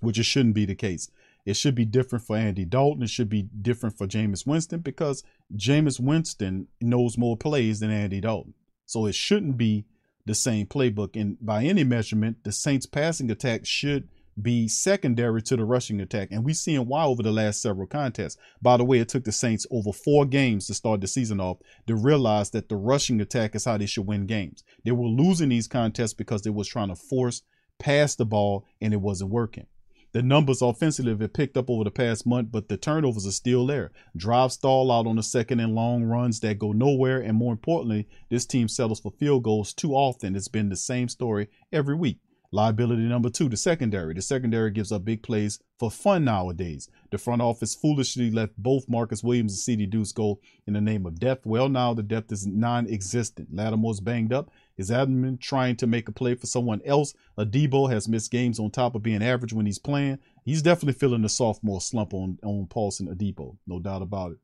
which 0.00 0.18
it 0.18 0.24
shouldn't 0.24 0.54
be 0.54 0.66
the 0.66 0.74
case. 0.74 1.10
It 1.48 1.56
should 1.56 1.74
be 1.74 1.86
different 1.86 2.26
for 2.26 2.36
Andy 2.36 2.66
Dalton. 2.66 3.02
It 3.02 3.08
should 3.08 3.30
be 3.30 3.48
different 3.62 3.96
for 3.96 4.06
Jameis 4.06 4.46
Winston 4.46 4.80
because 4.80 5.24
Jameis 5.56 5.98
Winston 5.98 6.68
knows 6.82 7.16
more 7.16 7.38
plays 7.38 7.80
than 7.80 7.90
Andy 7.90 8.20
Dalton. 8.20 8.52
So 8.84 9.06
it 9.06 9.14
shouldn't 9.14 9.56
be 9.56 9.86
the 10.26 10.34
same 10.34 10.66
playbook. 10.66 11.18
And 11.18 11.38
by 11.40 11.64
any 11.64 11.84
measurement, 11.84 12.44
the 12.44 12.52
Saints 12.52 12.84
passing 12.84 13.30
attack 13.30 13.64
should 13.64 14.10
be 14.42 14.68
secondary 14.68 15.40
to 15.40 15.56
the 15.56 15.64
rushing 15.64 16.02
attack. 16.02 16.28
And 16.32 16.44
we've 16.44 16.54
seen 16.54 16.86
why 16.86 17.04
over 17.04 17.22
the 17.22 17.32
last 17.32 17.62
several 17.62 17.86
contests. 17.86 18.36
By 18.60 18.76
the 18.76 18.84
way, 18.84 18.98
it 18.98 19.08
took 19.08 19.24
the 19.24 19.32
Saints 19.32 19.66
over 19.70 19.90
four 19.90 20.26
games 20.26 20.66
to 20.66 20.74
start 20.74 21.00
the 21.00 21.06
season 21.06 21.40
off 21.40 21.56
to 21.86 21.94
realize 21.94 22.50
that 22.50 22.68
the 22.68 22.76
rushing 22.76 23.22
attack 23.22 23.54
is 23.54 23.64
how 23.64 23.78
they 23.78 23.86
should 23.86 24.06
win 24.06 24.26
games. 24.26 24.64
They 24.84 24.92
were 24.92 25.08
losing 25.08 25.48
these 25.48 25.66
contests 25.66 26.12
because 26.12 26.42
they 26.42 26.50
was 26.50 26.68
trying 26.68 26.88
to 26.88 26.94
force 26.94 27.40
pass 27.78 28.16
the 28.16 28.26
ball 28.26 28.66
and 28.82 28.92
it 28.92 29.00
wasn't 29.00 29.30
working. 29.30 29.66
The 30.12 30.22
numbers 30.22 30.62
offensively 30.62 31.14
have 31.14 31.32
picked 31.32 31.56
up 31.56 31.68
over 31.68 31.84
the 31.84 31.90
past 31.90 32.26
month, 32.26 32.50
but 32.50 32.68
the 32.68 32.78
turnovers 32.78 33.26
are 33.26 33.32
still 33.32 33.66
there. 33.66 33.92
Drives 34.16 34.54
stall 34.54 34.90
out 34.90 35.06
on 35.06 35.16
the 35.16 35.22
second 35.22 35.60
and 35.60 35.74
long 35.74 36.04
runs 36.04 36.40
that 36.40 36.58
go 36.58 36.72
nowhere. 36.72 37.20
And 37.20 37.36
more 37.36 37.52
importantly, 37.52 38.08
this 38.30 38.46
team 38.46 38.68
settles 38.68 39.00
for 39.00 39.12
field 39.12 39.42
goals 39.42 39.74
too 39.74 39.92
often. 39.92 40.34
It's 40.34 40.48
been 40.48 40.70
the 40.70 40.76
same 40.76 41.08
story 41.08 41.48
every 41.72 41.94
week. 41.94 42.20
Liability 42.50 43.02
number 43.02 43.28
two, 43.28 43.50
the 43.50 43.58
secondary. 43.58 44.14
The 44.14 44.22
secondary 44.22 44.70
gives 44.70 44.90
up 44.90 45.04
big 45.04 45.22
plays 45.22 45.60
for 45.78 45.90
fun 45.90 46.24
nowadays. 46.24 46.88
The 47.10 47.18
front 47.18 47.42
office 47.42 47.74
foolishly 47.74 48.30
left 48.30 48.56
both 48.56 48.88
Marcus 48.88 49.22
Williams 49.22 49.52
and 49.52 49.58
CD 49.58 49.84
Deuce 49.84 50.12
go 50.12 50.40
in 50.66 50.72
the 50.72 50.80
name 50.80 51.04
of 51.04 51.20
depth. 51.20 51.44
Well, 51.44 51.68
now 51.68 51.92
the 51.92 52.02
depth 52.02 52.32
is 52.32 52.46
non 52.46 52.88
existent. 52.88 53.48
Lattimore's 53.52 54.00
banged 54.00 54.32
up. 54.32 54.50
Is 54.78 54.90
Admin 54.90 55.40
trying 55.40 55.76
to 55.76 55.86
make 55.88 56.08
a 56.08 56.12
play 56.12 56.36
for 56.36 56.46
someone 56.46 56.80
else? 56.86 57.12
Adebo 57.36 57.90
has 57.90 58.08
missed 58.08 58.30
games 58.30 58.60
on 58.60 58.70
top 58.70 58.94
of 58.94 59.02
being 59.02 59.22
average 59.22 59.52
when 59.52 59.66
he's 59.66 59.80
playing. 59.80 60.18
He's 60.44 60.62
definitely 60.62 60.98
feeling 60.98 61.22
the 61.22 61.28
sophomore 61.28 61.80
slump 61.80 62.14
on, 62.14 62.38
on 62.44 62.66
Paulson 62.68 63.08
Adebo, 63.08 63.56
no 63.66 63.80
doubt 63.80 64.02
about 64.02 64.32
it. 64.32 64.38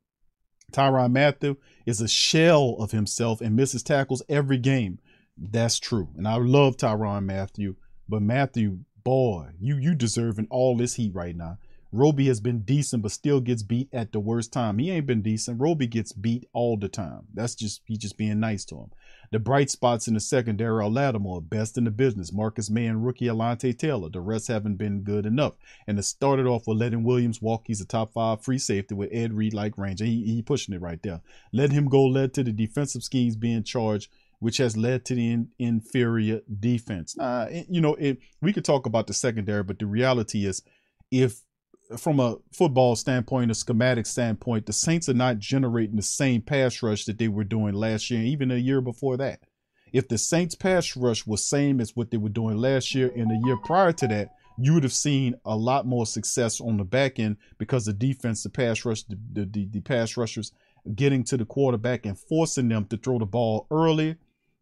Tyrann 0.71 1.11
Mathieu 1.11 1.55
is 1.85 2.01
a 2.01 2.07
shell 2.07 2.75
of 2.79 2.91
himself 2.91 3.39
and 3.39 3.55
misses 3.55 3.81
tackles 3.81 4.21
every 4.27 4.57
game. 4.57 4.99
That's 5.37 5.79
true. 5.79 6.09
And 6.17 6.27
I 6.27 6.35
love 6.35 6.77
Tyrann 6.77 7.25
Mathieu. 7.25 7.75
But 8.09 8.21
Mathieu, 8.21 8.79
boy, 9.03 9.49
you 9.59 9.77
you 9.77 9.95
deserving 9.95 10.47
all 10.49 10.75
this 10.75 10.95
heat 10.95 11.13
right 11.13 11.35
now. 11.35 11.59
Roby 11.91 12.27
has 12.27 12.39
been 12.39 12.61
decent, 12.61 13.03
but 13.03 13.11
still 13.11 13.39
gets 13.39 13.63
beat 13.63 13.89
at 13.93 14.11
the 14.11 14.19
worst 14.19 14.51
time. 14.51 14.77
He 14.77 14.91
ain't 14.91 15.05
been 15.05 15.21
decent. 15.21 15.61
Roby 15.61 15.87
gets 15.87 16.11
beat 16.11 16.47
all 16.53 16.77
the 16.77 16.89
time. 16.89 17.27
That's 17.33 17.55
just 17.55 17.81
he 17.85 17.97
just 17.97 18.17
being 18.17 18.39
nice 18.39 18.65
to 18.65 18.75
him. 18.75 18.91
The 19.31 19.39
bright 19.39 19.69
spots 19.69 20.07
in 20.07 20.13
the 20.13 20.19
secondary 20.19 20.83
are 20.83 20.89
Lattimore, 20.89 21.41
best 21.41 21.77
in 21.77 21.85
the 21.85 21.91
business. 21.91 22.33
Marcus 22.33 22.69
Maye 22.69 22.87
and 22.87 23.05
rookie 23.05 23.25
Alontae 23.25 23.77
Taylor. 23.77 24.09
The 24.09 24.21
rest 24.21 24.47
haven't 24.47 24.75
been 24.75 25.01
good 25.01 25.25
enough. 25.25 25.55
And 25.87 25.97
it 25.97 26.03
started 26.03 26.45
off 26.45 26.67
with 26.67 26.77
letting 26.77 27.03
Williams 27.03 27.41
walk. 27.41 27.63
He's 27.65 27.81
a 27.81 27.85
top 27.85 28.13
five 28.13 28.41
free 28.41 28.59
safety 28.59 28.93
with 28.93 29.09
Ed 29.11 29.33
Reed 29.33 29.53
like 29.53 29.77
range. 29.77 30.01
He, 30.01 30.23
he 30.23 30.41
pushing 30.41 30.75
it 30.75 30.81
right 30.81 31.01
there. 31.01 31.21
Letting 31.51 31.75
him 31.75 31.89
go 31.89 32.05
led 32.05 32.33
to 32.35 32.43
the 32.43 32.51
defensive 32.51 33.03
schemes 33.03 33.35
being 33.35 33.63
charged 33.63 34.09
which 34.39 34.57
has 34.57 34.75
led 34.75 35.05
to 35.05 35.15
the 35.15 35.31
in, 35.31 35.47
inferior 35.57 36.41
defense. 36.59 37.17
Uh, 37.17 37.47
you 37.69 37.81
know, 37.81 37.95
it, 37.95 38.19
we 38.41 38.53
could 38.53 38.65
talk 38.65 38.85
about 38.85 39.07
the 39.07 39.13
secondary, 39.13 39.63
but 39.63 39.79
the 39.79 39.85
reality 39.85 40.45
is, 40.45 40.61
if 41.09 41.44
from 41.97 42.19
a 42.19 42.37
football 42.51 42.95
standpoint, 42.95 43.51
a 43.51 43.55
schematic 43.55 44.05
standpoint, 44.05 44.65
the 44.65 44.73
Saints 44.73 45.09
are 45.09 45.13
not 45.13 45.39
generating 45.39 45.95
the 45.95 46.01
same 46.01 46.41
pass 46.41 46.81
rush 46.81 47.05
that 47.05 47.17
they 47.17 47.27
were 47.27 47.43
doing 47.43 47.73
last 47.73 48.09
year, 48.09 48.21
even 48.21 48.51
a 48.51 48.55
year 48.55 48.81
before 48.81 49.17
that. 49.17 49.41
If 49.93 50.07
the 50.07 50.17
Saints 50.17 50.55
pass 50.55 50.95
rush 50.97 51.25
was 51.25 51.45
same 51.45 51.79
as 51.79 51.95
what 51.95 52.11
they 52.11 52.17
were 52.17 52.29
doing 52.29 52.57
last 52.57 52.93
year 52.95 53.11
and 53.15 53.29
the 53.29 53.41
year 53.45 53.57
prior 53.57 53.91
to 53.93 54.07
that, 54.07 54.29
you 54.57 54.73
would 54.73 54.83
have 54.83 54.93
seen 54.93 55.35
a 55.45 55.55
lot 55.55 55.85
more 55.85 56.05
success 56.05 56.59
on 56.59 56.77
the 56.77 56.83
back 56.83 57.19
end 57.19 57.37
because 57.57 57.85
the 57.85 57.93
defense, 57.93 58.43
the 58.43 58.49
pass 58.49 58.83
rush, 58.85 59.03
the, 59.03 59.17
the, 59.33 59.65
the 59.65 59.81
pass 59.81 60.17
rushers 60.17 60.51
getting 60.95 61.23
to 61.25 61.37
the 61.37 61.45
quarterback 61.45 62.05
and 62.05 62.17
forcing 62.17 62.69
them 62.69 62.85
to 62.85 62.97
throw 62.97 63.19
the 63.19 63.25
ball 63.25 63.67
early 63.69 64.15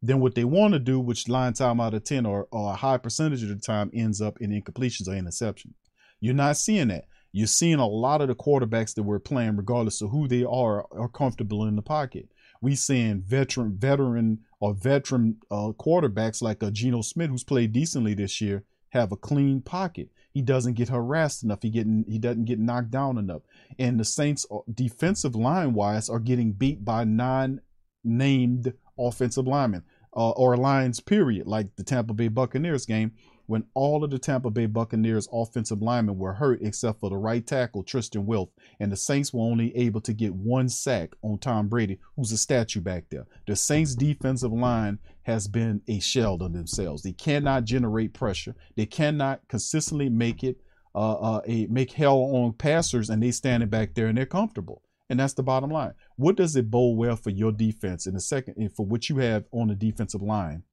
then 0.04 0.20
what 0.20 0.36
they 0.36 0.44
want 0.44 0.74
to 0.74 0.80
do, 0.80 1.00
which 1.00 1.30
line 1.30 1.54
time 1.54 1.80
out 1.80 1.94
of 1.94 2.04
10 2.04 2.26
or, 2.26 2.48
or 2.52 2.74
a 2.74 2.76
high 2.76 2.98
percentage 2.98 3.42
of 3.42 3.50
the 3.50 3.56
time 3.56 3.90
ends 3.94 4.22
up 4.22 4.38
in 4.42 4.52
incompletions 4.52 5.08
or 5.08 5.16
interception. 5.16 5.74
You're 6.20 6.34
not 6.34 6.58
seeing 6.58 6.90
that. 6.90 7.06
You're 7.34 7.48
seeing 7.48 7.80
a 7.80 7.88
lot 7.88 8.22
of 8.22 8.28
the 8.28 8.36
quarterbacks 8.36 8.94
that 8.94 9.04
we're 9.04 9.20
playing, 9.20 9.58
regardless 9.58 10.02
of 10.02 10.12
who 10.12 10.28
they 10.28 10.44
are, 10.44 10.86
are 10.92 11.10
comfortable 11.10 11.66
in 11.66 11.76
the 11.76 11.82
pocket. 11.82 12.30
We 12.62 12.76
seeing 12.76 13.22
veteran, 13.22 13.76
veteran 13.76 14.40
or 14.60 14.76
veteran 14.76 15.38
uh, 15.52 15.72
quarterbacks 15.78 16.44
like 16.44 16.62
a 16.62 16.70
Geno 16.70 17.02
Smith, 17.02 17.32
who's 17.32 17.44
played 17.44 17.74
decently 17.74 18.14
this 18.14 18.40
year, 18.40 18.64
have 18.90 19.12
a 19.12 19.18
clean 19.18 19.62
pocket. 19.62 20.10
He 20.32 20.44
doesn't 20.44 20.76
get 20.76 20.90
harassed 20.90 21.44
enough. 21.44 21.64
He 21.64 21.72
getting 21.72 22.06
he 22.08 22.20
doesn't 22.20 22.46
get 22.46 22.60
knocked 22.60 22.92
down 22.92 23.18
enough. 23.18 23.42
And 23.80 24.00
the 24.00 24.06
Saints, 24.06 24.46
uh, 24.52 24.60
defensive 24.72 25.36
line 25.36 25.74
wise, 25.74 26.10
are 26.10 26.20
getting 26.20 26.54
beat 26.54 26.86
by 26.86 27.04
non-named 27.04 28.74
offensive 28.98 29.48
linemen 29.48 29.84
uh, 30.16 30.30
or 30.32 30.56
lines, 30.56 31.00
period, 31.00 31.48
like 31.48 31.76
the 31.76 31.84
Tampa 31.84 32.14
Bay 32.14 32.28
Buccaneers 32.28 32.86
game, 32.86 33.14
when 33.54 33.66
all 33.76 34.04
of 34.04 34.10
the 34.10 34.18
Tampa 34.18 34.50
Bay 34.50 34.66
Buccaneers 34.66 35.30
offensive 35.32 35.80
linemen 35.80 36.18
were 36.18 36.34
hurt 36.34 36.58
except 36.64 37.00
for 37.00 37.12
the 37.12 37.18
right 37.18 37.46
tackle, 37.46 37.84
Tristan 37.84 38.26
Wirfs, 38.26 38.50
and 38.80 38.92
the 38.92 38.98
Saints 38.98 39.32
were 39.32 39.44
only 39.44 39.78
able 39.78 40.02
to 40.02 40.12
get 40.12 40.34
one 40.34 40.68
sack 40.68 41.12
on 41.22 41.38
Tom 41.38 41.68
Brady, 41.68 42.00
who's 42.16 42.32
a 42.32 42.38
statue 42.40 42.82
back 42.82 43.04
there. 43.12 43.28
The 43.46 43.56
Saints 43.56 43.94
defensive 43.94 44.52
line 44.52 44.98
has 45.22 45.48
been 45.48 45.84
a 45.88 46.00
shell 46.00 46.42
of 46.42 46.52
themselves. 46.52 47.04
They 47.04 47.12
cannot 47.12 47.66
generate 47.66 48.16
pressure. 48.16 48.56
They 48.76 48.88
cannot 48.88 49.48
consistently 49.48 50.10
make 50.10 50.44
it 50.44 50.58
uh, 50.96 51.14
uh, 51.14 51.42
a 51.46 51.68
make 51.68 51.92
hell 51.92 52.22
on 52.34 52.54
passers, 52.54 53.12
and 53.12 53.22
they 53.22 53.30
standing 53.30 53.70
back 53.70 53.94
there 53.94 54.08
and 54.08 54.18
they're 54.18 54.26
comfortable. 54.26 54.82
And 55.12 55.20
that's 55.20 55.34
the 55.34 55.44
bottom 55.44 55.70
line. 55.70 55.94
What 56.16 56.38
does 56.38 56.56
it 56.56 56.72
bode 56.72 56.98
well 56.98 57.18
for 57.18 57.30
your 57.30 57.52
defense 57.52 58.08
in 58.08 58.16
the 58.16 58.20
second 58.20 58.56
and 58.58 58.76
for 58.76 58.84
what 58.84 59.10
you 59.10 59.18
have 59.18 59.46
on 59.52 59.68
the 59.68 59.76
defensive 59.76 60.24
line? 60.24 60.64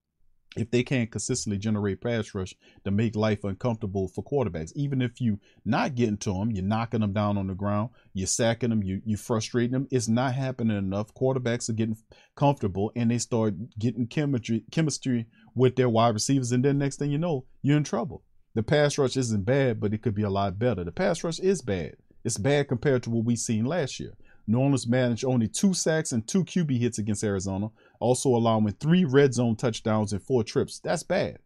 If 0.57 0.72
they 0.72 0.82
can't 0.82 1.11
consistently 1.12 1.59
generate 1.59 2.01
pass 2.01 2.34
rush 2.34 2.55
to 2.84 2.90
make 2.90 3.14
life 3.14 3.44
uncomfortable 3.44 4.09
for 4.09 4.24
quarterbacks, 4.24 4.72
even 4.74 5.01
if 5.01 5.20
you 5.20 5.38
not 5.64 5.94
getting 5.94 6.16
to 6.18 6.32
them, 6.32 6.51
you're 6.51 6.64
knocking 6.64 7.01
them 7.01 7.12
down 7.12 7.38
on 7.38 7.46
the 7.46 7.55
ground, 7.55 7.90
you're 8.14 8.26
sacking 8.26 8.70
them, 8.70 8.82
you 8.82 9.01
you 9.05 9.16
frustrating 9.16 9.72
them, 9.72 9.88
it's 9.92 10.09
not 10.09 10.34
happening 10.34 10.76
enough. 10.76 11.14
Quarterbacks 11.14 11.68
are 11.68 11.74
getting 11.74 11.96
comfortable 12.34 12.90
and 12.96 13.12
they 13.12 13.18
start 13.18 13.55
getting 13.78 14.09
chemistry 14.09 14.64
chemistry 14.72 15.26
with 15.55 15.76
their 15.76 15.88
wide 15.88 16.14
receivers, 16.14 16.51
and 16.51 16.64
then 16.64 16.78
next 16.78 16.98
thing 16.98 17.12
you 17.12 17.18
know, 17.18 17.44
you're 17.62 17.76
in 17.76 17.84
trouble. 17.84 18.24
The 18.55 18.64
pass 18.64 18.98
rush 18.98 19.16
isn't 19.16 19.44
bad, 19.44 19.78
but 19.78 19.94
it 19.94 20.03
could 20.03 20.14
be 20.14 20.22
a 20.22 20.30
lot 20.30 20.59
better. 20.59 20.82
The 20.82 20.90
pass 20.90 21.22
rush 21.22 21.38
is 21.38 21.62
bad. 21.62 21.94
It's 22.24 22.38
bad 22.38 22.68
compared 22.68 23.05
to 23.05 23.11
what 23.11 23.24
we 23.24 23.36
seen 23.36 23.64
last 23.64 24.01
year. 24.01 24.14
New 24.46 24.59
Orleans 24.59 24.88
managed 24.88 25.24
only 25.24 25.46
two 25.46 25.72
sacks 25.72 26.11
and 26.11 26.26
two 26.26 26.44
QB 26.44 26.78
hits 26.78 26.98
against 26.98 27.22
Arizona, 27.22 27.68
also 28.01 28.30
allowing 28.30 28.72
three 28.72 29.05
red 29.05 29.34
zone 29.34 29.57
touchdowns 29.57 30.12
and 30.12 30.22
four 30.22 30.42
trips. 30.42 30.80
That's 30.80 31.03
bad. 31.03 31.38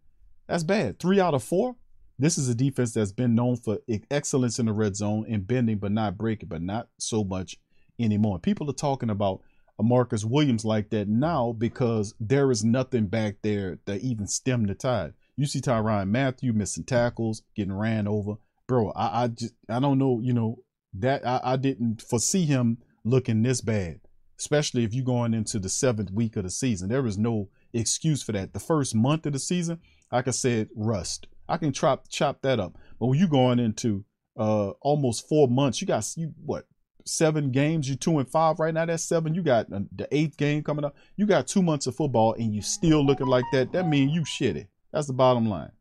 That's 0.49 0.65
bad. 0.65 0.99
Three 0.99 1.21
out 1.21 1.35
of 1.35 1.43
four. 1.43 1.77
This 2.19 2.39
is 2.39 2.49
a 2.49 2.55
defense 2.55 2.93
that's 2.93 3.13
been 3.13 3.35
known 3.35 3.57
for 3.57 3.79
excellence 4.11 4.59
in 4.59 4.67
the 4.67 4.73
red 4.73 4.97
zone 4.97 5.27
and 5.29 5.47
bending 5.47 5.79
but 5.79 5.93
not 5.93 6.17
breaking, 6.17 6.49
but 6.49 6.63
not 6.63 6.89
so 6.99 7.25
much 7.25 7.57
anymore. 7.99 8.39
People 8.39 8.71
are 8.71 8.75
talking 8.75 9.11
about 9.11 9.41
a 9.79 9.83
Marcus 9.83 10.25
Williams 10.25 10.65
like 10.65 10.91
that 10.91 11.09
now 11.09 11.53
because 11.53 12.15
there 12.21 12.51
is 12.51 12.65
nothing 12.65 13.07
back 13.07 13.37
there 13.43 13.79
that 13.87 14.03
even 14.03 14.27
stem 14.27 14.67
the 14.67 14.75
tide. 14.75 15.15
You 15.37 15.47
see 15.47 15.61
Tyrann 15.61 16.11
Mathieu 16.11 16.53
missing 16.53 16.85
tackles, 16.85 17.43
getting 17.57 17.77
ran 17.77 18.07
over. 18.07 18.35
Bro, 18.69 18.93
I, 18.95 19.25
I 19.25 19.29
just 19.29 19.55
I 19.69 19.81
don't 19.81 19.99
know, 19.99 20.21
you 20.23 20.33
know, 20.33 20.59
that 20.95 21.27
I, 21.27 21.41
I 21.43 21.57
didn't 21.57 22.03
foresee 22.03 22.47
him 22.47 22.79
looking 23.05 23.43
this 23.43 23.61
bad, 23.61 24.01
especially 24.39 24.85
if 24.85 24.95
you're 24.95 25.05
going 25.05 25.35
into 25.35 25.59
the 25.59 25.68
seventh 25.68 26.11
week 26.11 26.37
of 26.37 26.45
the 26.45 26.51
season. 26.51 26.89
There 26.89 27.07
is 27.07 27.18
no 27.18 27.49
excuse 27.72 28.22
for 28.22 28.32
that. 28.32 28.53
The 28.53 28.61
first 28.61 28.95
month 28.95 29.26
of 29.26 29.32
the 29.32 29.39
season, 29.39 29.80
like 30.12 30.28
I 30.28 30.32
said, 30.32 30.68
rust. 30.74 31.26
I 31.49 31.57
can 31.57 31.72
chop 31.72 32.09
chop 32.09 32.43
that 32.43 32.61
up. 32.61 32.76
But 32.99 33.07
when 33.07 33.18
you're 33.18 33.28
going 33.28 33.59
into 33.59 34.05
uh 34.37 34.70
almost 34.80 35.28
four 35.28 35.49
months, 35.49 35.80
you 35.80 35.87
got 35.87 36.07
you 36.16 36.32
what 36.45 36.66
seven 37.05 37.51
games. 37.51 37.89
You 37.89 37.97
two 37.97 38.18
and 38.18 38.28
five 38.28 38.59
right 38.59 38.74
now. 38.74 38.87
That's 38.87 39.03
seven. 39.03 39.35
You 39.35 39.43
got 39.43 39.72
uh, 39.72 39.80
the 39.95 40.09
eighth 40.11 40.37
game 40.37 40.62
coming 40.62 40.85
up. 40.85 40.97
You 41.16 41.26
got 41.26 41.47
two 41.47 41.62
months 41.62 41.87
of 41.87 41.95
football, 41.95 42.35
and 42.35 42.55
you 42.55 42.62
still 42.62 43.05
looking 43.05 43.26
like 43.26 43.45
that. 43.53 43.72
That 43.72 43.89
means 43.89 44.12
you 44.12 44.22
shitty. 44.22 44.66
That's 44.93 45.07
the 45.07 45.12
bottom 45.12 45.49
line. 45.49 45.72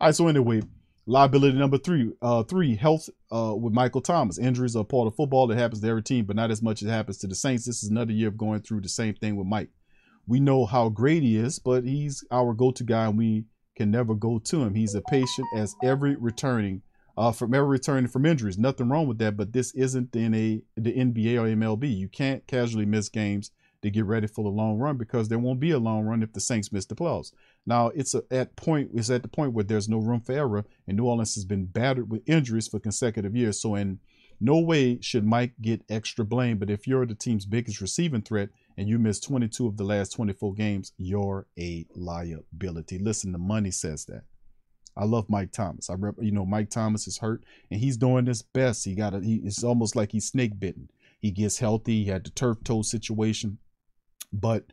All 0.00 0.08
right. 0.08 0.14
So 0.14 0.28
anyway, 0.28 0.62
Liability 1.06 1.58
number 1.58 1.78
three, 1.78 2.12
uh, 2.22 2.44
three 2.44 2.76
health 2.76 3.08
uh, 3.32 3.54
with 3.58 3.72
Michael 3.72 4.00
Thomas. 4.00 4.38
Injuries 4.38 4.76
are 4.76 4.84
part 4.84 5.08
of 5.08 5.16
football. 5.16 5.50
It 5.50 5.58
happens 5.58 5.80
to 5.80 5.88
every 5.88 6.02
team, 6.02 6.26
but 6.26 6.36
not 6.36 6.52
as 6.52 6.62
much 6.62 6.80
as 6.80 6.88
it 6.88 6.92
happens 6.92 7.18
to 7.18 7.26
the 7.26 7.34
Saints. 7.34 7.66
This 7.66 7.82
is 7.82 7.90
another 7.90 8.12
year 8.12 8.28
of 8.28 8.38
going 8.38 8.60
through 8.60 8.82
the 8.82 8.88
same 8.88 9.14
thing 9.14 9.34
with 9.34 9.48
Mike. 9.48 9.70
We 10.28 10.38
know 10.38 10.64
how 10.64 10.88
great 10.90 11.24
he 11.24 11.36
is, 11.36 11.58
but 11.58 11.82
he's 11.82 12.24
our 12.30 12.54
go-to 12.54 12.84
guy, 12.84 13.06
and 13.06 13.18
we 13.18 13.46
can 13.74 13.90
never 13.90 14.14
go 14.14 14.38
to 14.38 14.62
him. 14.62 14.74
He's 14.74 14.94
a 14.94 15.02
patient 15.02 15.48
as 15.56 15.74
every 15.82 16.14
returning 16.14 16.82
uh, 17.16 17.32
from 17.32 17.52
every 17.52 17.68
returning 17.68 18.08
from 18.08 18.24
injuries. 18.24 18.56
Nothing 18.56 18.88
wrong 18.88 19.08
with 19.08 19.18
that, 19.18 19.36
but 19.36 19.52
this 19.52 19.74
isn't 19.74 20.14
in 20.14 20.34
a 20.34 20.62
the 20.76 20.92
NBA 20.92 21.36
or 21.36 21.46
MLB. 21.46 21.96
You 21.96 22.08
can't 22.08 22.46
casually 22.46 22.86
miss 22.86 23.08
games 23.08 23.50
to 23.82 23.90
get 23.90 24.04
ready 24.04 24.28
for 24.28 24.44
the 24.44 24.50
long 24.50 24.78
run 24.78 24.96
because 24.96 25.28
there 25.28 25.38
won't 25.38 25.60
be 25.60 25.72
a 25.72 25.78
long 25.78 26.04
run 26.04 26.22
if 26.22 26.32
the 26.32 26.40
Saints 26.40 26.72
miss 26.72 26.86
the 26.86 26.94
playoffs. 26.94 27.32
Now 27.66 27.88
it's 27.88 28.14
a, 28.14 28.22
at 28.30 28.56
point 28.56 28.90
it's 28.94 29.10
at 29.10 29.22
the 29.22 29.28
point 29.28 29.52
where 29.52 29.64
there's 29.64 29.88
no 29.88 29.98
room 29.98 30.20
for 30.20 30.32
error, 30.32 30.64
and 30.86 30.96
New 30.96 31.04
Orleans 31.04 31.34
has 31.36 31.44
been 31.44 31.66
battered 31.66 32.10
with 32.10 32.28
injuries 32.28 32.68
for 32.68 32.80
consecutive 32.80 33.36
years. 33.36 33.60
So 33.60 33.74
in 33.74 34.00
no 34.40 34.58
way 34.58 35.00
should 35.00 35.24
Mike 35.24 35.52
get 35.62 35.84
extra 35.88 36.24
blame. 36.24 36.58
But 36.58 36.68
if 36.68 36.88
you're 36.88 37.06
the 37.06 37.14
team's 37.14 37.46
biggest 37.46 37.80
receiving 37.80 38.22
threat 38.22 38.48
and 38.76 38.88
you 38.88 38.98
miss 38.98 39.20
22 39.20 39.68
of 39.68 39.76
the 39.76 39.84
last 39.84 40.10
24 40.10 40.54
games, 40.54 40.92
you're 40.98 41.46
a 41.56 41.86
liability. 41.94 42.98
Listen, 42.98 43.30
the 43.30 43.38
money 43.38 43.70
says 43.70 44.04
that. 44.06 44.24
I 44.96 45.04
love 45.04 45.30
Mike 45.30 45.52
Thomas. 45.52 45.88
I 45.88 45.94
rep, 45.94 46.16
you 46.20 46.32
know 46.32 46.44
Mike 46.44 46.70
Thomas 46.70 47.06
is 47.06 47.18
hurt 47.18 47.44
and 47.70 47.80
he's 47.80 47.96
doing 47.96 48.26
his 48.26 48.42
best. 48.42 48.84
He 48.84 48.94
got 48.94 49.14
a, 49.14 49.20
he 49.20 49.36
it's 49.36 49.62
almost 49.62 49.94
like 49.94 50.10
he's 50.10 50.26
snake 50.26 50.58
bitten. 50.58 50.90
He 51.20 51.30
gets 51.30 51.58
healthy. 51.58 52.02
He 52.02 52.10
had 52.10 52.24
the 52.24 52.30
turf 52.30 52.58
toe 52.64 52.82
situation, 52.82 53.58
but 54.32 54.72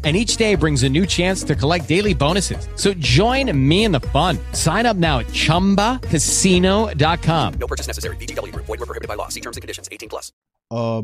and 0.03 0.17
each 0.17 0.37
day 0.37 0.55
brings 0.55 0.81
a 0.81 0.89
new 0.89 1.05
chance 1.05 1.43
to 1.43 1.55
collect 1.55 1.87
daily 1.87 2.15
bonuses. 2.15 2.67
So 2.75 2.95
join 2.95 3.55
me 3.55 3.83
in 3.83 3.91
the 3.91 3.99
fun. 3.99 4.39
Sign 4.53 4.87
up 4.87 4.97
now 4.97 5.19
at 5.19 5.27
ChumbaCasino.com. 5.27 7.53
No 7.59 7.67
purchase 7.67 7.85
necessary. 7.85 8.15
VGW 8.15 8.51
Group. 8.51 8.65
Void 8.65 8.79
were 8.79 8.87
prohibited 8.87 9.07
by 9.07 9.13
law. 9.15 9.27
See 9.27 9.41
terms 9.41 9.57
and 9.57 9.61
conditions. 9.61 9.87
18 9.91 10.09
plus. 10.09 10.31
uh, 10.71 11.03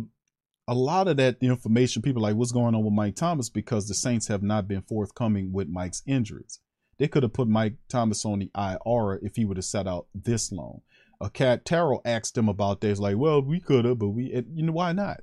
a 0.69 0.73
lot 0.73 1.07
of 1.07 1.15
that 1.15 1.37
information, 1.39 2.01
people 2.01 2.21
like, 2.21 2.35
what's 2.35 2.51
going 2.51 2.75
on 2.75 2.83
with 2.83 2.91
Mike 2.93 3.15
Thomas? 3.15 3.47
Because 3.49 3.87
the 3.87 3.93
Saints 3.93 4.27
have 4.27 4.43
not 4.43 4.67
been 4.67 4.81
forthcoming 4.81 5.53
with 5.53 5.69
Mike's 5.69 6.03
injuries. 6.05 6.59
They 6.97 7.07
could 7.07 7.23
have 7.23 7.31
put 7.31 7.47
Mike 7.47 7.75
Thomas 7.87 8.25
on 8.25 8.39
the 8.39 8.51
IR 8.53 9.17
if 9.23 9.37
he 9.37 9.45
would 9.45 9.55
have 9.55 9.63
sat 9.63 9.87
out 9.87 10.07
this 10.13 10.51
long. 10.51 10.81
A 11.21 11.29
cat 11.29 11.63
Terrell 11.63 12.01
asked 12.03 12.37
him 12.37 12.49
about 12.49 12.81
this, 12.81 12.99
like, 12.99 13.15
well, 13.15 13.41
we 13.41 13.61
could 13.61 13.85
have, 13.85 13.99
but 13.99 14.09
we, 14.09 14.43
you 14.53 14.63
know, 14.63 14.73
why 14.73 14.91
not? 14.91 15.21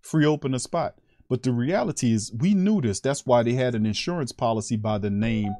Free 0.00 0.24
open 0.24 0.54
a 0.54 0.58
spot. 0.58 0.94
But 1.28 1.42
the 1.42 1.52
reality 1.52 2.12
is, 2.12 2.32
we 2.32 2.54
knew 2.54 2.80
this. 2.80 3.00
That's 3.00 3.26
why 3.26 3.42
they 3.42 3.54
had 3.54 3.74
an 3.74 3.86
insurance 3.86 4.32
policy 4.32 4.76
by 4.76 4.98
the 4.98 5.10
name 5.10 5.54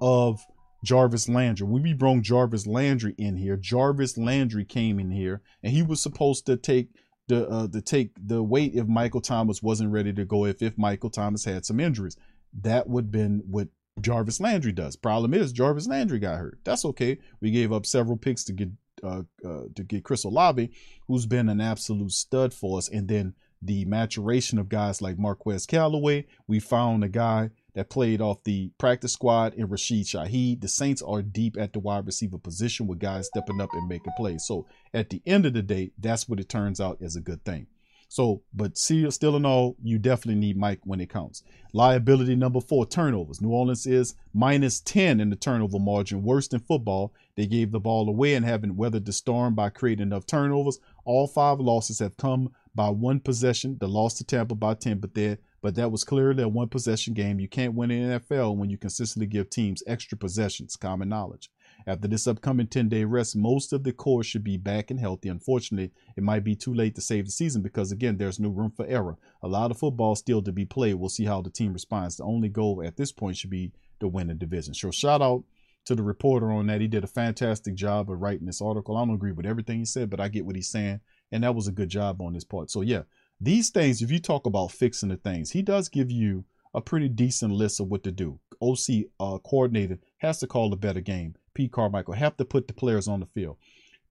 of 0.00 0.44
Jarvis 0.84 1.28
Landry. 1.28 1.66
We 1.66 1.92
brought 1.94 2.22
Jarvis 2.22 2.66
Landry 2.66 3.14
in 3.18 3.36
here, 3.36 3.56
Jarvis 3.56 4.18
Landry 4.18 4.64
came 4.64 4.98
in 4.98 5.10
here, 5.10 5.42
and 5.62 5.72
he 5.72 5.82
was 5.82 6.02
supposed 6.02 6.46
to 6.46 6.56
take 6.56 6.88
the 7.28 7.48
uh, 7.48 7.68
to 7.68 7.80
take 7.80 8.10
the 8.20 8.42
weight 8.42 8.74
if 8.74 8.86
Michael 8.88 9.20
Thomas 9.20 9.62
wasn't 9.62 9.92
ready 9.92 10.12
to 10.12 10.24
go. 10.24 10.44
If 10.44 10.60
if 10.60 10.76
Michael 10.76 11.10
Thomas 11.10 11.44
had 11.44 11.64
some 11.64 11.78
injuries, 11.78 12.16
that 12.62 12.88
would 12.88 13.12
been 13.12 13.42
what 13.48 13.68
Jarvis 14.00 14.40
Landry 14.40 14.72
does. 14.72 14.96
Problem 14.96 15.34
is, 15.34 15.52
Jarvis 15.52 15.86
Landry 15.86 16.18
got 16.18 16.38
hurt. 16.38 16.58
That's 16.64 16.84
okay. 16.84 17.18
We 17.40 17.50
gave 17.50 17.72
up 17.72 17.86
several 17.86 18.16
picks 18.16 18.42
to 18.44 18.52
get 18.52 18.70
uh, 19.04 19.22
uh, 19.44 19.64
to 19.74 19.84
get 19.84 20.04
Chris 20.04 20.24
Olave, 20.24 20.70
who's 21.06 21.26
been 21.26 21.48
an 21.48 21.60
absolute 21.60 22.12
stud 22.12 22.52
for 22.52 22.78
us, 22.78 22.88
and 22.88 23.06
then 23.08 23.34
the 23.62 23.84
maturation 23.84 24.58
of 24.58 24.68
guys 24.68 25.00
like 25.00 25.18
Marquez 25.18 25.66
Callaway. 25.66 26.26
We 26.46 26.58
found 26.58 27.04
a 27.04 27.08
guy 27.08 27.50
that 27.74 27.90
played 27.90 28.20
off 28.20 28.44
the 28.44 28.70
practice 28.78 29.12
squad 29.12 29.54
in 29.54 29.68
Rashid 29.68 30.06
Shaheed. 30.06 30.60
The 30.60 30.68
Saints 30.68 31.00
are 31.00 31.22
deep 31.22 31.56
at 31.58 31.72
the 31.72 31.78
wide 31.78 32.06
receiver 32.06 32.38
position 32.38 32.86
with 32.86 32.98
guys 32.98 33.28
stepping 33.28 33.60
up 33.60 33.70
and 33.72 33.88
making 33.88 34.12
plays. 34.16 34.44
So 34.46 34.66
at 34.92 35.10
the 35.10 35.22
end 35.24 35.46
of 35.46 35.54
the 35.54 35.62
day, 35.62 35.92
that's 35.98 36.28
what 36.28 36.40
it 36.40 36.48
turns 36.48 36.80
out 36.80 36.98
as 37.00 37.16
a 37.16 37.20
good 37.20 37.44
thing. 37.44 37.68
So, 38.12 38.42
but 38.52 38.76
still, 38.76 39.10
still 39.10 39.36
in 39.36 39.46
all, 39.46 39.74
you 39.82 39.98
definitely 39.98 40.38
need 40.38 40.58
Mike 40.58 40.80
when 40.84 41.00
it 41.00 41.08
counts. 41.08 41.42
Liability 41.72 42.36
number 42.36 42.60
four, 42.60 42.84
turnovers. 42.84 43.40
New 43.40 43.48
Orleans 43.48 43.86
is 43.86 44.16
minus 44.34 44.80
10 44.80 45.18
in 45.18 45.30
the 45.30 45.36
turnover 45.36 45.78
margin, 45.78 46.22
worst 46.22 46.52
in 46.52 46.60
football. 46.60 47.14
They 47.36 47.46
gave 47.46 47.72
the 47.72 47.80
ball 47.80 48.06
away 48.10 48.34
and 48.34 48.44
haven't 48.44 48.76
weathered 48.76 49.06
the 49.06 49.14
storm 49.14 49.54
by 49.54 49.70
creating 49.70 50.02
enough 50.02 50.26
turnovers. 50.26 50.78
All 51.06 51.26
five 51.26 51.58
losses 51.58 52.00
have 52.00 52.18
come 52.18 52.52
by 52.74 52.88
one 52.88 53.20
possession. 53.20 53.76
The 53.80 53.88
loss 53.88 54.14
to 54.14 54.24
Tampa 54.24 54.54
by 54.54 54.74
10, 54.74 54.98
but 54.98 55.14
there, 55.14 55.38
but 55.60 55.74
that 55.74 55.92
was 55.92 56.04
clearly 56.04 56.42
a 56.42 56.48
one 56.48 56.68
possession 56.68 57.14
game. 57.14 57.38
You 57.38 57.48
can't 57.48 57.74
win 57.74 57.90
in 57.90 58.20
NFL 58.20 58.56
when 58.56 58.70
you 58.70 58.78
consistently 58.78 59.26
give 59.26 59.50
teams 59.50 59.82
extra 59.86 60.16
possessions, 60.16 60.76
common 60.76 61.08
knowledge. 61.08 61.50
After 61.86 62.06
this 62.06 62.26
upcoming 62.26 62.68
10 62.68 62.88
day 62.88 63.04
rest, 63.04 63.34
most 63.36 63.72
of 63.72 63.82
the 63.82 63.92
core 63.92 64.22
should 64.22 64.44
be 64.44 64.56
back 64.56 64.90
and 64.90 65.00
healthy. 65.00 65.28
Unfortunately, 65.28 65.90
it 66.16 66.22
might 66.22 66.44
be 66.44 66.54
too 66.54 66.72
late 66.72 66.94
to 66.94 67.00
save 67.00 67.26
the 67.26 67.32
season 67.32 67.62
because, 67.62 67.90
again, 67.90 68.16
there's 68.16 68.38
no 68.38 68.48
room 68.48 68.70
for 68.70 68.86
error. 68.86 69.16
A 69.42 69.48
lot 69.48 69.70
of 69.70 69.78
football 69.78 70.14
still 70.14 70.42
to 70.42 70.52
be 70.52 70.64
played. 70.64 70.94
We'll 70.94 71.08
see 71.08 71.24
how 71.24 71.42
the 71.42 71.50
team 71.50 71.72
responds. 71.72 72.16
The 72.16 72.24
only 72.24 72.48
goal 72.48 72.82
at 72.84 72.96
this 72.96 73.12
point 73.12 73.36
should 73.36 73.50
be 73.50 73.72
to 74.00 74.08
win 74.08 74.28
the 74.28 74.34
division. 74.34 74.74
So, 74.74 74.90
shout 74.90 75.22
out 75.22 75.44
to 75.84 75.94
the 75.94 76.02
reporter 76.02 76.52
on 76.52 76.66
that. 76.68 76.80
He 76.80 76.86
did 76.86 77.04
a 77.04 77.08
fantastic 77.08 77.74
job 77.74 78.10
of 78.10 78.20
writing 78.20 78.46
this 78.46 78.62
article. 78.62 78.96
I 78.96 79.04
don't 79.04 79.14
agree 79.14 79.32
with 79.32 79.46
everything 79.46 79.80
he 79.80 79.84
said, 79.84 80.10
but 80.10 80.20
I 80.20 80.28
get 80.28 80.46
what 80.46 80.56
he's 80.56 80.68
saying. 80.68 81.00
And 81.32 81.42
that 81.42 81.54
was 81.54 81.66
a 81.66 81.72
good 81.72 81.88
job 81.88 82.20
on 82.20 82.34
his 82.34 82.44
part. 82.44 82.70
So, 82.70 82.82
yeah, 82.82 83.02
these 83.40 83.70
things, 83.70 84.02
if 84.02 84.10
you 84.10 84.20
talk 84.20 84.46
about 84.46 84.70
fixing 84.70 85.08
the 85.08 85.16
things, 85.16 85.50
he 85.50 85.62
does 85.62 85.88
give 85.88 86.10
you 86.10 86.44
a 86.74 86.80
pretty 86.80 87.08
decent 87.08 87.52
list 87.52 87.80
of 87.80 87.88
what 87.88 88.02
to 88.04 88.12
do. 88.12 88.38
OC 88.60 89.06
uh, 89.18 89.38
coordinator 89.38 89.98
has 90.18 90.38
to 90.38 90.46
call 90.46 90.72
a 90.72 90.76
better 90.76 91.00
game. 91.00 91.34
Pete 91.54 91.72
Carmichael 91.72 92.14
have 92.14 92.36
to 92.36 92.44
put 92.44 92.68
the 92.68 92.74
players 92.74 93.08
on 93.08 93.20
the 93.20 93.26
field. 93.26 93.56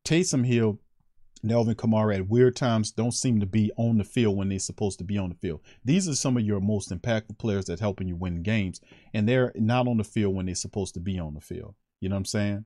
Taysom 0.05 0.45
Hill, 0.45 0.79
Nelvin 1.43 1.75
Kamara 1.75 2.17
at 2.17 2.27
weird 2.27 2.55
times 2.55 2.91
don't 2.91 3.13
seem 3.13 3.39
to 3.39 3.45
be 3.45 3.71
on 3.77 3.97
the 3.97 4.03
field 4.03 4.37
when 4.37 4.49
they're 4.49 4.59
supposed 4.59 4.99
to 4.99 5.03
be 5.03 5.17
on 5.17 5.29
the 5.29 5.35
field. 5.35 5.61
These 5.83 6.07
are 6.07 6.15
some 6.15 6.37
of 6.37 6.43
your 6.43 6.59
most 6.59 6.91
impactful 6.91 7.37
players 7.39 7.65
that 7.65 7.79
helping 7.79 8.07
you 8.07 8.15
win 8.15 8.43
games, 8.43 8.79
and 9.13 9.27
they're 9.27 9.51
not 9.55 9.87
on 9.87 9.97
the 9.97 10.03
field 10.03 10.35
when 10.35 10.45
they're 10.45 10.55
supposed 10.55 10.93
to 10.95 10.99
be 10.99 11.19
on 11.19 11.33
the 11.33 11.41
field. 11.41 11.75
You 11.99 12.09
know 12.09 12.15
what 12.15 12.19
I'm 12.19 12.25
saying? 12.25 12.65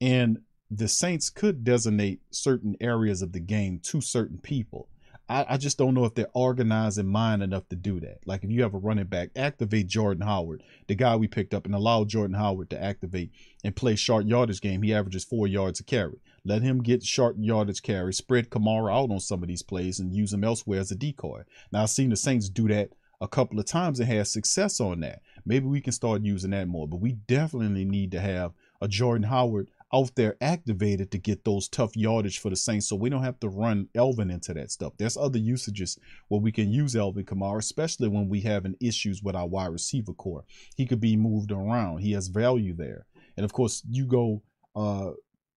And 0.00 0.38
the 0.74 0.88
Saints 0.88 1.28
could 1.28 1.64
designate 1.64 2.20
certain 2.30 2.76
areas 2.80 3.20
of 3.20 3.32
the 3.32 3.40
game 3.40 3.78
to 3.80 4.00
certain 4.00 4.38
people. 4.38 4.88
I, 5.28 5.44
I 5.50 5.56
just 5.58 5.76
don't 5.76 5.92
know 5.92 6.06
if 6.06 6.14
they're 6.14 6.28
organized 6.32 6.98
in 6.98 7.06
mind 7.06 7.42
enough 7.42 7.68
to 7.68 7.76
do 7.76 8.00
that. 8.00 8.20
Like 8.24 8.42
if 8.42 8.50
you 8.50 8.62
have 8.62 8.72
a 8.72 8.78
running 8.78 9.04
back, 9.04 9.30
activate 9.36 9.86
Jordan 9.86 10.26
Howard, 10.26 10.62
the 10.86 10.94
guy 10.94 11.16
we 11.16 11.28
picked 11.28 11.52
up, 11.52 11.66
and 11.66 11.74
allow 11.74 12.04
Jordan 12.04 12.36
Howard 12.36 12.70
to 12.70 12.82
activate 12.82 13.32
and 13.62 13.76
play 13.76 13.96
short 13.96 14.24
yardage 14.26 14.62
game. 14.62 14.82
He 14.82 14.94
averages 14.94 15.24
four 15.24 15.46
yards 15.46 15.78
a 15.78 15.84
carry. 15.84 16.20
Let 16.44 16.62
him 16.62 16.82
get 16.82 17.04
short 17.04 17.36
yardage 17.38 17.82
carry, 17.82 18.14
spread 18.14 18.48
Kamara 18.48 18.92
out 18.92 19.10
on 19.10 19.20
some 19.20 19.42
of 19.42 19.48
these 19.48 19.62
plays, 19.62 20.00
and 20.00 20.14
use 20.14 20.32
him 20.32 20.42
elsewhere 20.42 20.80
as 20.80 20.90
a 20.90 20.96
decoy. 20.96 21.42
Now 21.70 21.82
I've 21.82 21.90
seen 21.90 22.08
the 22.08 22.16
Saints 22.16 22.48
do 22.48 22.66
that 22.68 22.92
a 23.20 23.28
couple 23.28 23.60
of 23.60 23.66
times 23.66 24.00
and 24.00 24.08
had 24.08 24.26
success 24.26 24.80
on 24.80 25.00
that. 25.00 25.20
Maybe 25.44 25.66
we 25.66 25.82
can 25.82 25.92
start 25.92 26.22
using 26.22 26.50
that 26.52 26.66
more, 26.66 26.88
but 26.88 27.00
we 27.00 27.12
definitely 27.12 27.84
need 27.84 28.10
to 28.12 28.20
have 28.20 28.52
a 28.80 28.88
Jordan 28.88 29.28
Howard 29.28 29.68
out 29.94 30.14
there 30.14 30.36
activated 30.40 31.10
to 31.10 31.18
get 31.18 31.44
those 31.44 31.68
tough 31.68 31.96
yardage 31.96 32.38
for 32.38 32.50
the 32.50 32.56
Saints 32.56 32.88
so 32.88 32.96
we 32.96 33.10
don't 33.10 33.22
have 33.22 33.38
to 33.40 33.48
run 33.48 33.88
Alvin 33.94 34.30
into 34.30 34.54
that 34.54 34.70
stuff. 34.70 34.92
There's 34.96 35.16
other 35.16 35.38
usages 35.38 35.98
where 36.28 36.40
we 36.40 36.52
can 36.52 36.70
use 36.70 36.96
Alvin 36.96 37.24
Kamara, 37.24 37.58
especially 37.58 38.08
when 38.08 38.28
we 38.28 38.40
having 38.40 38.76
issues 38.80 39.22
with 39.22 39.36
our 39.36 39.46
wide 39.46 39.72
receiver 39.72 40.14
core. 40.14 40.44
He 40.76 40.86
could 40.86 41.00
be 41.00 41.16
moved 41.16 41.52
around. 41.52 41.98
He 41.98 42.12
has 42.12 42.28
value 42.28 42.74
there. 42.74 43.06
And 43.36 43.44
of 43.44 43.52
course, 43.52 43.82
you 43.88 44.06
go 44.06 44.42
uh, 44.74 45.10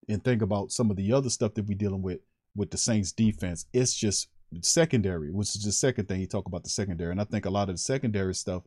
and 0.09 0.23
think 0.23 0.41
about 0.41 0.71
some 0.71 0.91
of 0.91 0.97
the 0.97 1.13
other 1.13 1.29
stuff 1.29 1.53
that 1.53 1.65
we're 1.65 1.77
dealing 1.77 2.01
with 2.01 2.19
with 2.55 2.71
the 2.71 2.77
Saints 2.77 3.11
defense. 3.11 3.65
It's 3.73 3.93
just 3.93 4.29
secondary, 4.61 5.31
which 5.31 5.55
is 5.55 5.63
the 5.63 5.71
second 5.71 6.07
thing 6.07 6.21
you 6.21 6.27
talk 6.27 6.45
about 6.45 6.63
the 6.63 6.69
secondary. 6.69 7.11
And 7.11 7.21
I 7.21 7.25
think 7.25 7.45
a 7.45 7.49
lot 7.49 7.69
of 7.69 7.75
the 7.75 7.79
secondary 7.79 8.35
stuff 8.35 8.63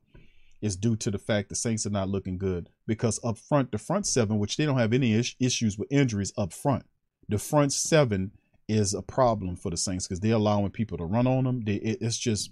is 0.61 0.77
due 0.77 0.97
to 0.97 1.11
the 1.11 1.19
fact 1.19 1.49
the 1.49 1.55
Saints 1.55 1.87
are 1.87 1.91
not 1.91 2.09
looking 2.09 2.39
good 2.39 2.69
because 2.87 3.21
up 3.25 3.39
front, 3.39 3.73
the 3.73 3.79
front 3.79 4.07
seven, 4.07 4.39
which 4.39 4.57
they 4.57 4.67
don't 4.67 4.79
have 4.79 4.93
any 4.93 5.13
is- 5.13 5.37
issues 5.39 5.79
with 5.79 5.91
injuries 5.91 6.33
up 6.37 6.53
front, 6.53 6.85
the 7.29 7.39
front 7.39 7.73
seven 7.73 8.33
is 8.69 8.95
a 8.95 9.03
problem 9.03 9.57
for 9.57 9.71
the 9.71 9.77
Saints 9.77 10.07
because 10.07 10.21
they're 10.21 10.35
allowing 10.35 10.71
people 10.71 10.99
to 10.99 11.05
run 11.05 11.27
on 11.27 11.45
them. 11.45 11.63
They, 11.65 11.75
it, 11.75 11.99
it's 12.01 12.19
just, 12.19 12.51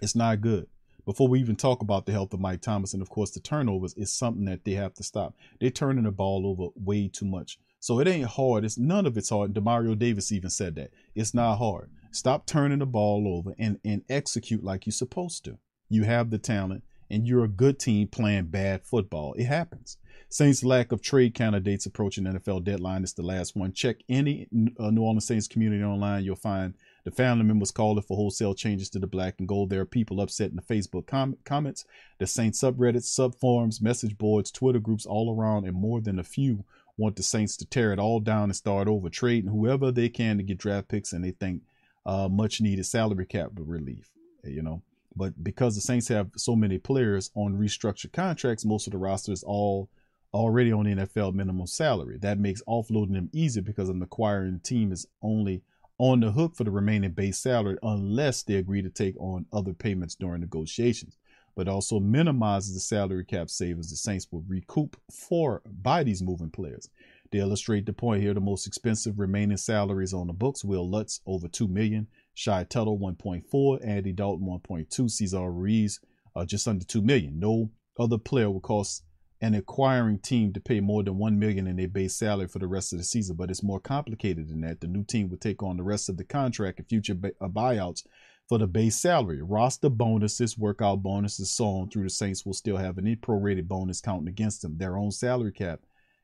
it's 0.00 0.14
not 0.14 0.40
good. 0.40 0.66
Before 1.04 1.26
we 1.26 1.40
even 1.40 1.56
talk 1.56 1.82
about 1.82 2.06
the 2.06 2.12
health 2.12 2.32
of 2.32 2.40
Mike 2.40 2.60
Thomas 2.60 2.92
and 2.92 3.02
of 3.02 3.10
course 3.10 3.32
the 3.32 3.40
turnovers 3.40 3.94
is 3.94 4.12
something 4.12 4.44
that 4.44 4.64
they 4.64 4.72
have 4.72 4.94
to 4.94 5.02
stop. 5.02 5.34
They're 5.60 5.70
turning 5.70 6.04
the 6.04 6.12
ball 6.12 6.46
over 6.46 6.72
way 6.76 7.08
too 7.08 7.26
much. 7.26 7.58
So 7.80 7.98
it 7.98 8.06
ain't 8.06 8.28
hard. 8.28 8.64
It's 8.64 8.78
none 8.78 9.06
of 9.06 9.16
it's 9.16 9.30
hard. 9.30 9.52
Demario 9.52 9.98
Davis 9.98 10.30
even 10.30 10.50
said 10.50 10.76
that. 10.76 10.90
It's 11.16 11.34
not 11.34 11.56
hard. 11.56 11.90
Stop 12.12 12.46
turning 12.46 12.78
the 12.78 12.86
ball 12.86 13.26
over 13.26 13.54
and, 13.58 13.80
and 13.84 14.04
execute 14.08 14.62
like 14.62 14.86
you're 14.86 14.92
supposed 14.92 15.44
to. 15.46 15.58
You 15.88 16.04
have 16.04 16.30
the 16.30 16.38
talent 16.38 16.84
and 17.12 17.26
you're 17.26 17.44
a 17.44 17.48
good 17.48 17.78
team 17.78 18.08
playing 18.08 18.46
bad 18.46 18.84
football. 18.84 19.34
It 19.34 19.44
happens. 19.44 19.98
Saints' 20.28 20.64
lack 20.64 20.92
of 20.92 21.02
trade 21.02 21.34
candidates 21.34 21.84
approaching 21.84 22.24
NFL 22.24 22.64
deadline 22.64 23.04
is 23.04 23.12
the 23.12 23.22
last 23.22 23.54
one. 23.54 23.74
Check 23.74 23.98
any 24.08 24.48
uh, 24.80 24.90
New 24.90 25.02
Orleans 25.02 25.26
Saints 25.26 25.46
community 25.46 25.84
online. 25.84 26.24
You'll 26.24 26.36
find 26.36 26.72
the 27.04 27.10
family 27.10 27.44
members 27.44 27.70
calling 27.70 28.02
for 28.02 28.16
wholesale 28.16 28.54
changes 28.54 28.88
to 28.90 28.98
the 28.98 29.06
black 29.06 29.34
and 29.38 29.46
gold. 29.46 29.68
There 29.68 29.82
are 29.82 29.86
people 29.86 30.22
upset 30.22 30.50
in 30.50 30.56
the 30.56 30.62
Facebook 30.62 31.06
com- 31.06 31.36
comments, 31.44 31.84
the 32.18 32.26
Saints 32.26 32.62
subreddits, 32.62 33.12
subforums, 33.12 33.82
message 33.82 34.16
boards, 34.16 34.50
Twitter 34.50 34.78
groups 34.78 35.04
all 35.04 35.36
around, 35.36 35.66
and 35.66 35.76
more 35.76 36.00
than 36.00 36.18
a 36.18 36.24
few 36.24 36.64
want 36.96 37.16
the 37.16 37.22
Saints 37.22 37.54
to 37.58 37.66
tear 37.66 37.92
it 37.92 37.98
all 37.98 38.18
down 38.18 38.44
and 38.44 38.56
start 38.56 38.88
over, 38.88 39.10
trading 39.10 39.50
whoever 39.50 39.92
they 39.92 40.08
can 40.08 40.38
to 40.38 40.42
get 40.42 40.56
draft 40.56 40.88
picks, 40.88 41.12
and 41.12 41.22
they 41.22 41.32
think 41.32 41.62
uh, 42.06 42.28
much 42.28 42.60
needed 42.60 42.86
salary 42.86 43.26
cap 43.26 43.50
relief. 43.54 44.10
You 44.44 44.62
know, 44.62 44.82
but 45.16 45.42
because 45.42 45.74
the 45.74 45.80
Saints 45.80 46.08
have 46.08 46.30
so 46.36 46.56
many 46.56 46.78
players 46.78 47.30
on 47.34 47.58
restructured 47.58 48.12
contracts, 48.12 48.64
most 48.64 48.86
of 48.86 48.92
the 48.92 48.98
roster 48.98 49.32
is 49.32 49.42
all 49.42 49.90
already 50.32 50.72
on 50.72 50.86
NFL 50.86 51.34
minimum 51.34 51.66
salary. 51.66 52.18
That 52.18 52.38
makes 52.38 52.62
offloading 52.66 53.12
them 53.12 53.30
easy 53.32 53.60
because 53.60 53.88
an 53.88 54.02
acquiring 54.02 54.60
team 54.60 54.92
is 54.92 55.06
only 55.22 55.62
on 55.98 56.20
the 56.20 56.32
hook 56.32 56.56
for 56.56 56.64
the 56.64 56.70
remaining 56.70 57.10
base 57.10 57.38
salary 57.38 57.76
unless 57.82 58.42
they 58.42 58.54
agree 58.54 58.82
to 58.82 58.90
take 58.90 59.14
on 59.20 59.46
other 59.52 59.72
payments 59.72 60.14
during 60.14 60.40
negotiations. 60.40 61.18
But 61.54 61.68
also 61.68 62.00
minimizes 62.00 62.72
the 62.72 62.80
salary 62.80 63.26
cap 63.26 63.50
savings 63.50 63.90
the 63.90 63.96
Saints 63.96 64.26
will 64.30 64.42
recoup 64.48 64.96
for 65.12 65.60
by 65.66 66.02
these 66.02 66.22
moving 66.22 66.50
players. 66.50 66.88
To 67.30 67.38
illustrate 67.38 67.84
the 67.84 67.92
point 67.92 68.22
here, 68.22 68.32
the 68.32 68.40
most 68.40 68.66
expensive 68.66 69.18
remaining 69.18 69.58
salaries 69.58 70.14
on 70.14 70.28
the 70.28 70.32
books: 70.32 70.64
Will 70.64 70.88
Lutz 70.88 71.20
over 71.26 71.48
two 71.48 71.68
million, 71.68 72.06
Shy 72.34 72.64
Tuttle 72.64 72.98
1.4, 72.98 73.86
Andy 73.86 74.12
Dalton 74.12 74.46
1.2, 74.46 75.10
Cesar 75.10 75.50
Ruiz 75.50 76.00
uh, 76.34 76.44
just 76.44 76.68
under 76.68 76.84
two 76.84 77.02
million. 77.02 77.38
No 77.38 77.70
other 77.98 78.18
player 78.18 78.50
will 78.50 78.60
cost 78.60 79.04
an 79.40 79.54
acquiring 79.54 80.18
team 80.20 80.52
to 80.52 80.60
pay 80.60 80.80
more 80.80 81.02
than 81.02 81.18
one 81.18 81.38
million 81.38 81.66
in 81.66 81.76
their 81.76 81.88
base 81.88 82.14
salary 82.14 82.46
for 82.46 82.60
the 82.60 82.66
rest 82.66 82.92
of 82.92 82.98
the 82.98 83.04
season. 83.04 83.36
But 83.36 83.50
it's 83.50 83.62
more 83.62 83.80
complicated 83.80 84.48
than 84.48 84.60
that. 84.62 84.80
The 84.80 84.86
new 84.86 85.04
team 85.04 85.28
would 85.30 85.40
take 85.40 85.62
on 85.62 85.76
the 85.76 85.82
rest 85.82 86.08
of 86.08 86.16
the 86.16 86.24
contract 86.24 86.78
and 86.78 86.88
future 86.88 87.16
uh, 87.40 87.48
buyouts 87.48 88.04
for 88.48 88.58
the 88.58 88.66
base 88.66 88.96
salary. 88.96 89.42
Roster 89.42 89.90
bonuses, 89.90 90.56
workout 90.56 91.02
bonuses, 91.02 91.50
so 91.50 91.66
on 91.66 91.90
through 91.90 92.04
the 92.04 92.10
Saints 92.10 92.46
will 92.46 92.54
still 92.54 92.76
have 92.76 92.98
any 92.98 93.16
prorated 93.16 93.66
bonus 93.66 94.00
counting 94.00 94.28
against 94.28 94.62
them, 94.62 94.78
their 94.78 94.96
own 94.96 95.10
salary 95.10 95.52
cap 95.52 95.80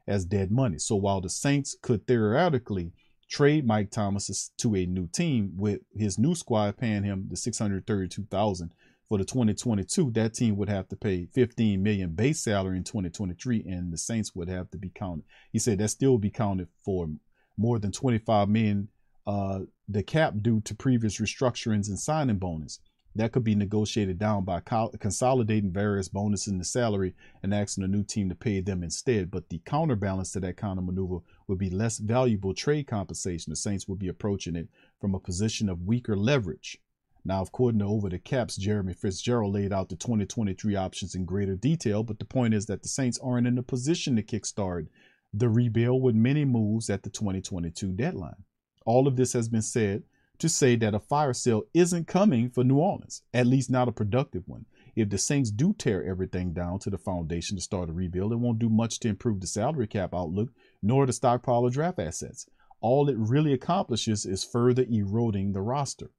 as 0.06 0.24
dead 0.24 0.50
money. 0.50 0.78
So 0.78 0.96
while 0.96 1.20
the 1.20 1.28
Saints 1.28 1.76
could 1.82 2.06
theoretically 2.06 2.92
trade 3.28 3.66
Mike 3.66 3.90
Thomas 3.90 4.50
to 4.56 4.74
a 4.76 4.86
new 4.86 5.06
team 5.08 5.52
with 5.56 5.80
his 5.94 6.18
new 6.18 6.34
squad 6.34 6.76
paying 6.76 7.04
him 7.04 7.26
the 7.28 7.36
632,000 7.36 8.72
for 9.08 9.16
the 9.16 9.24
2022, 9.24 10.10
that 10.12 10.34
team 10.34 10.56
would 10.56 10.68
have 10.68 10.86
to 10.88 10.96
pay 10.96 11.26
15 11.32 11.82
million 11.82 12.10
base 12.10 12.40
salary 12.40 12.76
in 12.76 12.84
2023, 12.84 13.64
and 13.66 13.90
the 13.90 13.96
Saints 13.96 14.34
would 14.34 14.48
have 14.50 14.70
to 14.70 14.76
be 14.76 14.90
counted. 14.90 15.24
He 15.50 15.58
said 15.58 15.78
that 15.78 15.88
still 15.88 16.18
be 16.18 16.30
counted 16.30 16.68
for 16.84 17.08
more 17.56 17.78
than 17.78 17.90
25 17.90 18.50
million, 18.50 18.88
uh, 19.26 19.60
the 19.88 20.02
cap 20.02 20.34
due 20.42 20.60
to 20.60 20.74
previous 20.74 21.18
restructurings 21.18 21.88
and 21.88 21.98
signing 21.98 22.36
bonus. 22.36 22.80
That 23.18 23.32
could 23.32 23.44
be 23.44 23.54
negotiated 23.54 24.18
down 24.18 24.44
by 24.44 24.60
consolidating 24.98 25.70
various 25.70 26.08
bonuses 26.08 26.48
in 26.48 26.58
the 26.58 26.64
salary 26.64 27.14
and 27.42 27.52
asking 27.52 27.84
a 27.84 27.88
new 27.88 28.02
team 28.02 28.30
to 28.30 28.34
pay 28.34 28.60
them 28.60 28.82
instead. 28.82 29.30
But 29.30 29.50
the 29.50 29.60
counterbalance 29.66 30.32
to 30.32 30.40
that 30.40 30.56
kind 30.56 30.78
of 30.78 30.86
maneuver 30.86 31.18
would 31.46 31.58
be 31.58 31.70
less 31.70 31.98
valuable 31.98 32.54
trade 32.54 32.86
compensation. 32.86 33.50
The 33.50 33.56
Saints 33.56 33.86
would 33.86 33.98
be 33.98 34.08
approaching 34.08 34.56
it 34.56 34.68
from 35.00 35.14
a 35.14 35.20
position 35.20 35.68
of 35.68 35.82
weaker 35.82 36.16
leverage 36.16 36.80
now, 37.28 37.42
according 37.42 37.80
to 37.80 37.84
Over 37.84 38.08
the 38.08 38.18
Caps, 38.18 38.56
Jeremy 38.56 38.94
Fitzgerald 38.94 39.52
laid 39.52 39.70
out 39.70 39.90
the 39.90 39.96
2023 39.96 40.76
options 40.76 41.14
in 41.14 41.26
greater 41.26 41.56
detail, 41.56 42.02
but 42.02 42.18
the 42.18 42.24
point 42.24 42.54
is 42.54 42.64
that 42.66 42.82
the 42.82 42.88
Saints 42.88 43.18
aren't 43.22 43.46
in 43.46 43.58
a 43.58 43.62
position 43.62 44.16
to 44.16 44.22
kickstart 44.22 44.86
the 45.34 45.50
rebuild 45.50 46.02
with 46.02 46.14
many 46.14 46.46
moves 46.46 46.88
at 46.88 47.02
the 47.02 47.10
2022 47.10 47.92
deadline. 47.92 48.44
All 48.86 49.06
of 49.06 49.16
this 49.16 49.34
has 49.34 49.48
been 49.48 49.62
said 49.62 50.04
to 50.38 50.48
say 50.48 50.76
that 50.76 50.94
a 50.94 51.00
fire 51.00 51.32
sale 51.32 51.64
isn't 51.74 52.06
coming 52.06 52.50
for 52.50 52.64
New 52.64 52.78
Orleans, 52.78 53.22
at 53.34 53.46
least 53.46 53.70
not 53.70 53.88
a 53.88 53.92
productive 53.92 54.44
one. 54.46 54.66
If 54.94 55.10
the 55.10 55.18
Saints 55.18 55.50
do 55.50 55.74
tear 55.74 56.04
everything 56.04 56.52
down 56.52 56.78
to 56.80 56.90
the 56.90 56.98
foundation 56.98 57.56
to 57.56 57.62
start 57.62 57.88
a 57.88 57.92
rebuild, 57.92 58.32
it 58.32 58.36
won't 58.36 58.58
do 58.58 58.68
much 58.68 58.98
to 59.00 59.08
improve 59.08 59.40
the 59.40 59.46
salary 59.46 59.86
cap 59.86 60.14
outlook 60.14 60.50
nor 60.82 61.06
the 61.06 61.12
stockpile 61.12 61.66
of 61.66 61.72
draft 61.72 61.98
assets. 61.98 62.46
All 62.80 63.08
it 63.08 63.16
really 63.16 63.52
accomplishes 63.52 64.24
is 64.26 64.44
further 64.44 64.84
eroding 64.88 65.52
the 65.52 65.60
roster. 65.60 66.10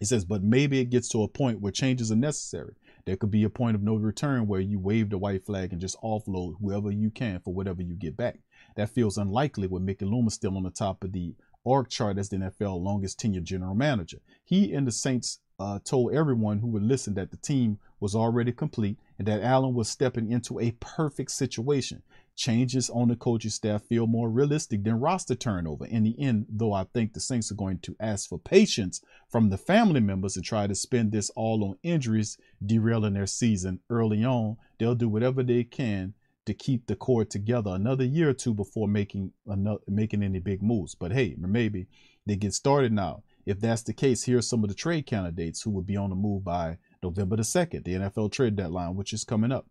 He 0.00 0.04
says, 0.04 0.24
but 0.24 0.42
maybe 0.42 0.80
it 0.80 0.90
gets 0.90 1.08
to 1.10 1.22
a 1.22 1.28
point 1.28 1.60
where 1.60 1.70
changes 1.70 2.10
are 2.10 2.16
necessary. 2.16 2.74
There 3.06 3.16
could 3.16 3.30
be 3.30 3.44
a 3.44 3.50
point 3.50 3.76
of 3.76 3.82
no 3.82 3.94
return 3.96 4.46
where 4.46 4.60
you 4.60 4.78
wave 4.78 5.10
the 5.10 5.18
white 5.18 5.44
flag 5.44 5.72
and 5.72 5.80
just 5.80 6.00
offload 6.02 6.54
whoever 6.60 6.90
you 6.90 7.10
can 7.10 7.40
for 7.40 7.54
whatever 7.54 7.82
you 7.82 7.94
get 7.94 8.16
back. 8.16 8.40
That 8.76 8.90
feels 8.90 9.18
unlikely 9.18 9.68
with 9.68 9.82
Mickey 9.82 10.04
Loomis 10.04 10.34
still 10.34 10.56
on 10.56 10.64
the 10.64 10.70
top 10.70 11.04
of 11.04 11.12
the 11.12 11.34
org 11.64 11.88
chart 11.88 12.18
as 12.18 12.28
the 12.28 12.36
NFL 12.36 12.80
longest 12.82 13.18
tenured 13.18 13.44
general 13.44 13.74
manager. 13.74 14.18
He 14.44 14.72
and 14.72 14.86
the 14.86 14.92
Saints 14.92 15.40
uh, 15.58 15.78
told 15.84 16.12
everyone 16.12 16.58
who 16.58 16.68
would 16.68 16.82
listen 16.82 17.14
that 17.14 17.30
the 17.30 17.36
team 17.36 17.78
was 18.00 18.14
already 18.14 18.52
complete 18.52 18.98
and 19.18 19.26
that 19.28 19.42
Allen 19.42 19.74
was 19.74 19.88
stepping 19.88 20.30
into 20.30 20.60
a 20.60 20.72
perfect 20.80 21.30
situation. 21.30 22.02
Changes 22.36 22.90
on 22.90 23.08
the 23.08 23.14
coaching 23.14 23.52
staff 23.52 23.84
feel 23.84 24.08
more 24.08 24.28
realistic 24.28 24.82
than 24.82 24.98
roster 24.98 25.36
turnover. 25.36 25.86
In 25.86 26.02
the 26.02 26.20
end, 26.20 26.46
though, 26.48 26.72
I 26.72 26.84
think 26.84 27.12
the 27.12 27.20
Saints 27.20 27.52
are 27.52 27.56
going 27.56 27.78
to 27.78 27.96
ask 28.00 28.28
for 28.28 28.38
patience 28.38 29.00
from 29.28 29.50
the 29.50 29.56
family 29.56 30.00
members 30.00 30.34
and 30.34 30.44
try 30.44 30.66
to 30.66 30.74
spend 30.74 31.12
this 31.12 31.30
all 31.30 31.62
on 31.62 31.78
injuries, 31.84 32.36
derailing 32.64 33.14
their 33.14 33.26
season 33.26 33.78
early 33.88 34.24
on. 34.24 34.56
They'll 34.78 34.96
do 34.96 35.08
whatever 35.08 35.44
they 35.44 35.62
can 35.62 36.14
to 36.46 36.54
keep 36.54 36.86
the 36.86 36.96
core 36.96 37.24
together 37.24 37.70
another 37.70 38.04
year 38.04 38.30
or 38.30 38.34
two 38.34 38.54
before 38.54 38.88
making 38.88 39.32
another, 39.46 39.80
making 39.88 40.22
any 40.22 40.38
big 40.38 40.62
moves. 40.62 40.94
But 40.94 41.12
hey, 41.12 41.34
maybe 41.38 41.86
they 42.26 42.36
get 42.36 42.54
started 42.54 42.92
now. 42.92 43.22
If 43.46 43.60
that's 43.60 43.82
the 43.82 43.92
case, 43.92 44.22
here 44.22 44.38
are 44.38 44.42
some 44.42 44.62
of 44.62 44.68
the 44.68 44.74
trade 44.74 45.06
candidates 45.06 45.62
who 45.62 45.70
would 45.72 45.86
be 45.86 45.96
on 45.96 46.10
the 46.10 46.16
move 46.16 46.44
by 46.44 46.78
November 47.02 47.36
the 47.36 47.42
2nd, 47.42 47.84
the 47.84 47.94
NFL 47.94 48.32
trade 48.32 48.56
deadline, 48.56 48.96
which 48.96 49.12
is 49.12 49.24
coming 49.24 49.52
up 49.52 49.66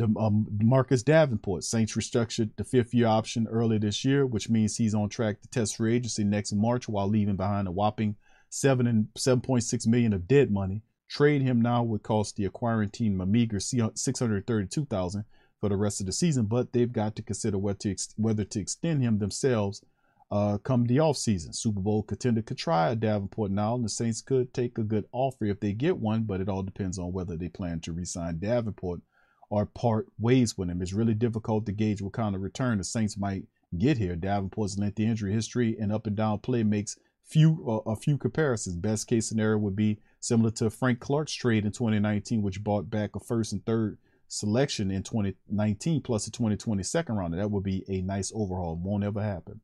um, 0.00 0.46
Marcus 0.62 1.02
Davenport, 1.02 1.64
Saints 1.64 1.94
restructured 1.94 2.50
the 2.56 2.64
fifth 2.64 2.92
year 2.94 3.06
option 3.06 3.46
earlier 3.50 3.78
this 3.78 4.04
year, 4.04 4.26
which 4.26 4.48
means 4.48 4.76
he's 4.76 4.94
on 4.94 5.08
track 5.08 5.40
to 5.40 5.48
test 5.48 5.76
free 5.76 5.94
agency 5.94 6.24
next 6.24 6.52
March 6.52 6.88
while 6.88 7.08
leaving 7.08 7.36
behind 7.36 7.68
a 7.68 7.70
whopping 7.70 8.16
seven 8.48 8.86
and 8.86 9.08
seven 9.16 9.40
point 9.40 9.64
six 9.64 9.86
million 9.86 10.12
of 10.12 10.26
dead 10.26 10.50
money. 10.50 10.82
Trade 11.08 11.42
him 11.42 11.62
now 11.62 11.84
would 11.84 12.02
cost 12.02 12.36
the 12.36 12.44
acquiring 12.44 12.90
team 12.90 13.20
a 13.20 13.26
meager 13.26 13.60
six 13.60 14.18
hundred 14.18 14.46
thirty-two 14.46 14.86
thousand 14.86 15.24
for 15.60 15.68
the 15.68 15.76
rest 15.76 16.00
of 16.00 16.06
the 16.06 16.12
season, 16.12 16.46
but 16.46 16.72
they've 16.72 16.92
got 16.92 17.16
to 17.16 17.22
consider 17.22 17.58
whether 17.58 17.78
to 17.78 17.90
ex- 17.90 18.14
whether 18.16 18.44
to 18.44 18.60
extend 18.60 19.02
him 19.02 19.18
themselves 19.18 19.82
uh, 20.30 20.58
come 20.58 20.84
the 20.86 20.96
offseason. 20.96 21.54
Super 21.54 21.80
Bowl 21.80 22.02
contender 22.02 22.42
could 22.42 22.58
try 22.58 22.90
a 22.90 22.96
Davenport 22.96 23.50
now, 23.50 23.74
and 23.74 23.84
the 23.84 23.88
Saints 23.88 24.20
could 24.20 24.52
take 24.52 24.76
a 24.78 24.82
good 24.82 25.06
offer 25.12 25.44
if 25.44 25.60
they 25.60 25.72
get 25.72 25.98
one, 25.98 26.24
but 26.24 26.40
it 26.40 26.48
all 26.48 26.62
depends 26.62 26.98
on 26.98 27.12
whether 27.12 27.36
they 27.36 27.48
plan 27.48 27.80
to 27.80 27.92
re-sign 27.92 28.38
Davenport 28.38 29.00
or 29.48 29.66
part 29.66 30.08
ways 30.18 30.58
with 30.58 30.68
him. 30.68 30.82
It's 30.82 30.92
really 30.92 31.14
difficult 31.14 31.66
to 31.66 31.72
gauge 31.72 32.02
what 32.02 32.12
kind 32.12 32.34
of 32.34 32.42
return 32.42 32.78
the 32.78 32.84
Saints 32.84 33.16
might 33.16 33.44
get 33.78 33.98
here. 33.98 34.16
Davenport's 34.16 34.78
lengthy 34.78 35.06
injury 35.06 35.32
history 35.32 35.76
and 35.78 35.92
up 35.92 36.06
and 36.06 36.16
down 36.16 36.40
play 36.40 36.64
makes 36.64 36.96
few 37.22 37.64
uh, 37.68 37.90
a 37.90 37.96
few 37.96 38.18
comparisons. 38.18 38.76
Best 38.76 39.06
case 39.06 39.28
scenario 39.28 39.58
would 39.58 39.76
be 39.76 39.98
similar 40.20 40.50
to 40.50 40.70
Frank 40.70 41.00
Clark's 41.00 41.34
trade 41.34 41.64
in 41.64 41.72
2019, 41.72 42.42
which 42.42 42.62
brought 42.62 42.90
back 42.90 43.14
a 43.14 43.20
first 43.20 43.52
and 43.52 43.64
third 43.64 43.98
selection 44.28 44.90
in 44.90 45.02
2019 45.02 46.02
plus 46.02 46.26
a 46.26 46.30
2020 46.30 46.82
second 46.82 47.16
rounder. 47.16 47.36
That 47.36 47.50
would 47.50 47.64
be 47.64 47.84
a 47.88 48.02
nice 48.02 48.32
overhaul. 48.34 48.76
Won't 48.76 49.04
ever 49.04 49.22
happen. 49.22 49.60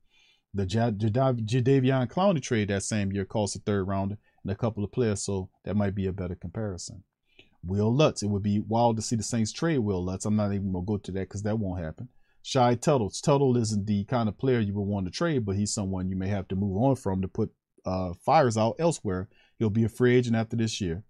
The 0.54 0.66
Jadeveon 0.66 2.08
Clowney 2.08 2.42
trade 2.42 2.68
that 2.68 2.82
same 2.82 3.10
year 3.12 3.24
cost 3.24 3.56
a 3.56 3.58
third 3.60 3.84
rounder 3.88 4.18
and 4.42 4.52
a 4.52 4.56
couple 4.56 4.84
of 4.84 4.92
players, 4.92 5.22
so 5.22 5.48
that 5.64 5.76
might 5.76 5.94
be 5.94 6.06
a 6.06 6.12
better 6.12 6.34
comparison. 6.34 7.04
Will 7.64 7.94
Lutz. 7.94 8.22
It 8.22 8.28
would 8.28 8.42
be 8.42 8.58
wild 8.60 8.96
to 8.96 9.02
see 9.02 9.16
the 9.16 9.22
Saints 9.22 9.52
trade 9.52 9.78
Will 9.78 10.04
Lutz. 10.04 10.24
I'm 10.24 10.36
not 10.36 10.52
even 10.52 10.72
gonna 10.72 10.84
go 10.84 10.98
to 10.98 11.12
that 11.12 11.28
because 11.28 11.42
that 11.44 11.58
won't 11.58 11.82
happen. 11.82 12.08
Shy 12.42 12.74
Tuttle. 12.74 13.10
Tuttle 13.10 13.56
isn't 13.56 13.86
the 13.86 14.04
kind 14.04 14.28
of 14.28 14.36
player 14.36 14.58
you 14.58 14.74
would 14.74 14.82
want 14.82 15.06
to 15.06 15.12
trade, 15.12 15.46
but 15.46 15.56
he's 15.56 15.72
someone 15.72 16.10
you 16.10 16.16
may 16.16 16.28
have 16.28 16.48
to 16.48 16.56
move 16.56 16.76
on 16.76 16.96
from 16.96 17.22
to 17.22 17.28
put 17.28 17.52
uh, 17.86 18.12
fires 18.24 18.56
out 18.56 18.76
elsewhere. 18.78 19.28
He'll 19.58 19.70
be 19.70 19.84
a 19.84 19.88
free 19.88 20.16
agent 20.16 20.36
after 20.36 20.56
this 20.56 20.80
year, 20.80 21.04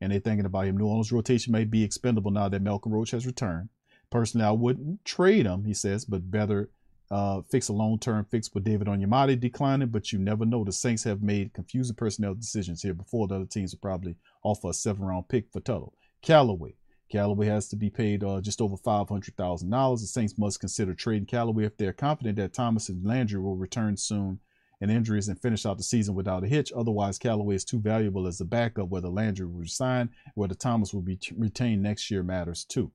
and 0.00 0.12
they're 0.12 0.20
thinking 0.20 0.46
about 0.46 0.66
him. 0.66 0.76
New 0.76 0.86
Orleans 0.86 1.12
rotation 1.12 1.52
may 1.52 1.64
be 1.64 1.84
expendable 1.84 2.30
now 2.30 2.48
that 2.48 2.62
Malcolm 2.62 2.92
Roach 2.92 3.10
has 3.10 3.26
returned. 3.26 3.68
Personally, 4.10 4.46
I 4.46 4.52
wouldn't 4.52 5.04
trade 5.04 5.46
him, 5.46 5.64
he 5.64 5.74
says, 5.74 6.04
but 6.04 6.30
better 6.30 6.70
uh, 7.10 7.40
fix 7.50 7.68
a 7.68 7.72
long-term 7.72 8.26
fix 8.30 8.52
with 8.52 8.64
David 8.64 8.86
Onyemata 8.86 9.38
declining. 9.38 9.88
But 9.88 10.12
you 10.12 10.18
never 10.18 10.44
know. 10.44 10.64
The 10.64 10.72
Saints 10.72 11.04
have 11.04 11.22
made 11.22 11.54
confusing 11.54 11.96
personnel 11.96 12.34
decisions 12.34 12.82
here 12.82 12.94
before. 12.94 13.26
The 13.28 13.36
other 13.36 13.46
teams 13.46 13.72
will 13.72 13.80
probably 13.80 14.16
offer 14.42 14.70
a 14.70 14.74
seven-round 14.74 15.28
pick 15.28 15.50
for 15.52 15.60
Tuttle. 15.60 15.94
Callaway. 16.22 16.74
Callaway 17.10 17.46
has 17.46 17.68
to 17.68 17.76
be 17.76 17.88
paid 17.88 18.22
uh, 18.22 18.40
just 18.40 18.60
over 18.60 18.76
$500,000. 18.76 20.00
The 20.00 20.06
Saints 20.06 20.36
must 20.36 20.60
consider 20.60 20.92
trading 20.94 21.26
Callaway 21.26 21.64
if 21.64 21.76
they're 21.76 21.94
confident 21.94 22.36
that 22.36 22.52
Thomas 22.52 22.90
and 22.90 23.04
Landry 23.04 23.40
will 23.40 23.56
return 23.56 23.96
soon 23.96 24.40
and 24.80 24.90
injuries 24.90 25.28
and 25.28 25.40
finish 25.40 25.66
out 25.66 25.76
the 25.76 25.82
season 25.82 26.14
without 26.14 26.44
a 26.44 26.46
hitch. 26.46 26.72
Otherwise, 26.76 27.18
Callaway 27.18 27.56
is 27.56 27.64
too 27.64 27.80
valuable 27.80 28.26
as 28.26 28.40
a 28.40 28.44
backup. 28.44 28.88
Whether 28.88 29.08
Landry 29.08 29.46
will 29.46 29.60
resign, 29.60 30.10
whether 30.34 30.54
Thomas 30.54 30.94
will 30.94 31.02
be 31.02 31.18
retained 31.36 31.82
next 31.82 32.10
year 32.10 32.22
matters 32.22 32.64
too. 32.64 32.92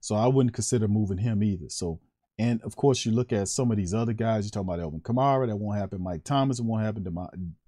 So 0.00 0.14
I 0.14 0.26
wouldn't 0.26 0.54
consider 0.54 0.88
moving 0.88 1.18
him 1.18 1.42
either. 1.42 1.68
So, 1.68 2.00
and 2.38 2.60
of 2.62 2.76
course, 2.76 3.06
you 3.06 3.12
look 3.12 3.32
at 3.32 3.48
some 3.48 3.70
of 3.70 3.76
these 3.76 3.94
other 3.94 4.12
guys. 4.12 4.44
You 4.44 4.50
talk 4.50 4.62
about 4.62 4.80
Alvin 4.80 5.00
Kamara, 5.00 5.46
that 5.46 5.56
won't 5.56 5.78
happen. 5.78 6.02
Mike 6.02 6.24
Thomas, 6.24 6.58
it 6.58 6.64
won't 6.64 6.82
happen. 6.82 7.06
My, 7.12 7.26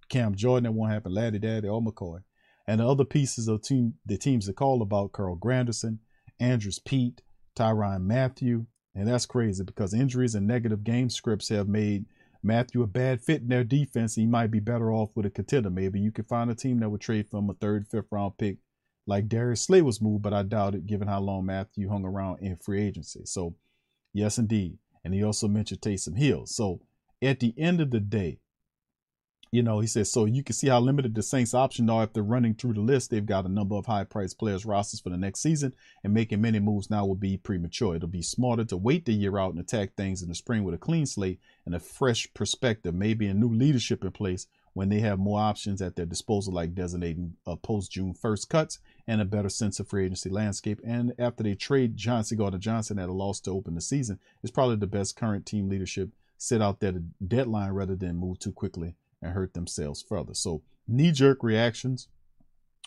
Cam 0.09 0.35
Jordan, 0.35 0.65
that 0.65 0.73
won't 0.73 0.93
happen. 0.93 1.13
Laddie 1.13 1.39
Daddy, 1.39 1.69
or 1.69 1.83
McCoy 1.83 2.21
and 2.67 2.81
the 2.81 2.89
other 2.89 3.05
pieces 3.05 3.49
of 3.49 3.63
team 3.63 3.95
the 4.05 4.19
teams 4.19 4.47
that 4.47 4.57
call 4.57 4.83
about 4.83 5.13
Carl 5.13 5.37
Granderson, 5.37 5.99
Andrus 6.41 6.79
Peat, 6.79 7.23
Tyrann 7.55 8.03
Mathieu, 8.03 8.67
and 8.95 9.07
that's 9.09 9.27
crazy 9.27 9.63
because 9.63 9.95
injuries 9.95 10.35
and 10.35 10.47
negative 10.47 10.83
game 10.83 11.11
scripts 11.11 11.49
have 11.51 11.69
made 11.69 12.07
Mathieu 12.47 12.83
a 12.83 12.87
bad 12.87 13.21
fit 13.21 13.43
in 13.43 13.49
their 13.49 13.65
defense. 13.65 14.17
and 14.17 14.23
He 14.23 14.31
might 14.31 14.51
be 14.51 14.61
better 14.61 14.93
off 14.93 15.11
with 15.15 15.27
a 15.27 15.31
contender. 15.31 15.71
Maybe 15.71 16.01
you 16.01 16.13
could 16.13 16.29
find 16.29 16.51
a 16.51 16.55
team 16.55 16.81
that 16.81 16.91
would 16.91 17.01
trade 17.01 17.29
from 17.29 17.51
a 17.51 17.55
third, 17.55 17.87
fifth 17.87 18.07
round 18.11 18.39
pick 18.39 18.59
like 19.07 19.29
Darius 19.29 19.63
Slay 19.63 19.83
was 19.83 20.03
moved, 20.03 20.23
but 20.23 20.33
I 20.33 20.43
doubt 20.43 20.75
it 20.75 20.87
given 20.87 21.09
how 21.09 21.21
long 21.21 21.47
Mathieu 21.47 21.89
hung 21.89 22.05
around 22.05 22.41
in 22.41 22.57
free 22.57 22.83
agency. 22.83 23.23
So, 23.25 23.55
yes, 24.13 24.39
indeed. 24.39 24.79
And 25.05 25.15
he 25.15 25.23
also 25.23 25.47
mentioned 25.47 25.81
Taysom 25.81 26.19
Hill. 26.19 26.47
So, 26.47 26.81
at 27.23 27.41
the 27.41 27.55
end 27.57 27.81
of 27.81 27.91
the 27.91 28.01
day, 28.01 28.41
you 29.53 29.63
know, 29.63 29.81
he 29.81 29.87
says, 29.87 30.11
so 30.11 30.25
you 30.25 30.43
can 30.43 30.55
see 30.55 30.69
how 30.69 30.81
limited 30.81 31.15
the 31.15 31.23
Saints' 31.23 31.55
options 31.55 31.89
are 31.89 32.03
after 32.03 32.23
running 32.23 32.55
through 32.55 32.75
the 32.75 32.81
list. 32.81 33.11
They've 33.11 33.25
got 33.25 33.47
a 33.47 33.51
number 33.51 33.77
of 33.77 33.87
high 33.87 34.05
priced 34.05 34.39
players 34.39 34.67
rosters 34.67 35.01
for 35.01 35.11
the 35.11 35.17
next 35.17 35.41
season, 35.41 35.75
and 36.03 36.13
making 36.13 36.41
many 36.41 36.59
moves 36.59 36.91
now 36.91 37.07
will 37.07 37.15
be 37.15 37.37
premature. 37.37 37.95
It'll 37.95 38.09
be 38.09 38.23
smarter 38.23 38.65
to 38.65 38.77
wait 38.77 39.05
the 39.05 39.13
year 39.13 39.39
out 39.39 39.53
and 39.53 39.61
attack 39.61 39.95
things 39.95 40.23
in 40.23 40.29
the 40.29 40.35
spring 40.35 40.65
with 40.65 40.75
a 40.75 40.79
clean 40.79 41.07
slate 41.07 41.41
and 41.65 41.75
a 41.75 41.81
fresh 41.81 42.29
perspective, 42.35 42.95
maybe 42.95 43.27
a 43.29 43.35
new 43.35 43.49
leadership 43.49 44.05
in 44.05 44.11
place 44.11 44.47
when 44.75 44.91
they 44.91 44.99
have 44.99 45.19
more 45.19 45.41
options 45.41 45.81
at 45.81 45.97
their 45.97 46.05
disposal, 46.05 46.53
like 46.53 46.75
designating 46.75 47.35
uh, 47.47 47.53
a 47.53 47.57
post 47.57 47.93
June 47.93 48.13
1st 48.13 48.49
cuts 48.51 48.79
and 49.07 49.23
a 49.23 49.25
better 49.25 49.49
sense 49.49 49.81
of 49.81 49.89
free 49.89 50.05
agency 50.05 50.29
landscape. 50.29 50.81
And 50.85 51.15
after 51.19 51.43
they 51.43 51.55
trade 51.55 51.97
Johnson 51.97 52.37
Gardner 52.37 52.59
Johnson 52.59 52.99
at 52.99 53.09
a 53.09 53.13
loss 53.13 53.41
to 53.41 53.53
open 53.53 53.75
the 53.75 53.81
season, 53.81 54.19
it's 54.43 54.51
probably 54.51 54.77
the 54.77 54.87
best 54.87 55.17
current 55.17 55.47
team 55.47 55.71
leadership 55.71 56.11
sit 56.37 56.61
out 56.61 56.81
there 56.81 56.93
the 56.93 57.05
deadline 57.27 57.71
rather 57.71 57.97
than 57.97 58.17
move 58.17 58.39
too 58.39 58.53
quickly 58.53 58.95
and 59.23 59.33
hurt 59.33 59.55
themselves 59.55 60.05
further. 60.09 60.35
So 60.35 60.63
knee 60.87 61.13
jerk 61.13 61.43
reactions 61.43 62.09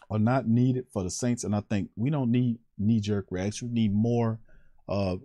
are 0.09 0.19
not 0.19 0.47
needed 0.47 0.86
for 0.91 1.03
the 1.03 1.09
Saints, 1.09 1.43
and 1.43 1.55
I 1.55 1.61
think 1.69 1.89
we 1.95 2.09
don't 2.09 2.32
need 2.32 2.59
knee 2.77 2.99
jerk 2.99 3.27
reactions. 3.30 3.71
We 3.71 3.82
need 3.82 3.93
more 3.93 4.39
uh, 4.88 5.17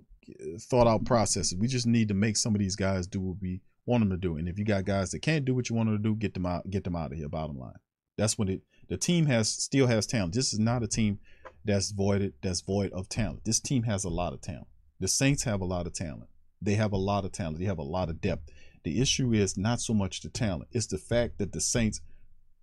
thought 0.60 0.86
out 0.86 1.04
processes. 1.04 1.56
We 1.58 1.68
just 1.68 1.86
need 1.86 2.08
to 2.08 2.14
make 2.14 2.36
some 2.36 2.54
of 2.54 2.58
these 2.58 2.76
guys 2.76 3.06
do 3.06 3.20
what 3.20 3.36
we 3.40 3.60
want 3.86 4.02
them 4.02 4.10
to 4.10 4.16
do. 4.16 4.36
And 4.36 4.48
if 4.48 4.58
you 4.58 4.64
got 4.64 4.84
guys 4.84 5.10
that 5.10 5.20
can't 5.20 5.44
do 5.44 5.54
what 5.54 5.68
you 5.68 5.76
want 5.76 5.88
them 5.88 5.96
to 5.96 6.02
do, 6.02 6.14
get 6.14 6.34
them 6.34 6.46
out. 6.46 6.70
Get 6.70 6.84
them 6.84 6.96
out 6.96 7.12
of 7.12 7.18
here. 7.18 7.28
Bottom 7.28 7.58
line. 7.58 7.78
That's 8.16 8.38
when 8.38 8.48
it. 8.48 8.62
The 8.88 8.96
team 8.96 9.26
has 9.26 9.48
still 9.48 9.86
has 9.86 10.06
talent. 10.06 10.34
This 10.34 10.52
is 10.52 10.58
not 10.58 10.82
a 10.82 10.86
team 10.86 11.18
that's 11.64 11.90
voided. 11.90 12.34
That's 12.42 12.60
void 12.60 12.92
of 12.92 13.08
talent. 13.08 13.44
This 13.44 13.60
team 13.60 13.84
has 13.84 14.04
a 14.04 14.10
lot 14.10 14.32
of 14.32 14.42
talent. 14.42 14.66
The 15.00 15.08
Saints 15.08 15.44
have 15.44 15.60
a 15.60 15.64
lot 15.64 15.86
of 15.86 15.94
talent. 15.94 16.28
They 16.60 16.74
have 16.74 16.92
a 16.92 16.98
lot 16.98 17.24
of 17.24 17.32
talent. 17.32 17.58
They 17.58 17.64
have 17.64 17.78
a 17.78 17.82
lot 17.82 18.08
of 18.08 18.20
depth. 18.20 18.50
The 18.84 19.00
issue 19.00 19.32
is 19.32 19.56
not 19.56 19.80
so 19.80 19.94
much 19.94 20.20
the 20.20 20.28
talent, 20.28 20.68
it's 20.72 20.86
the 20.86 20.98
fact 20.98 21.38
that 21.38 21.52
the 21.52 21.60
Saints 21.60 22.00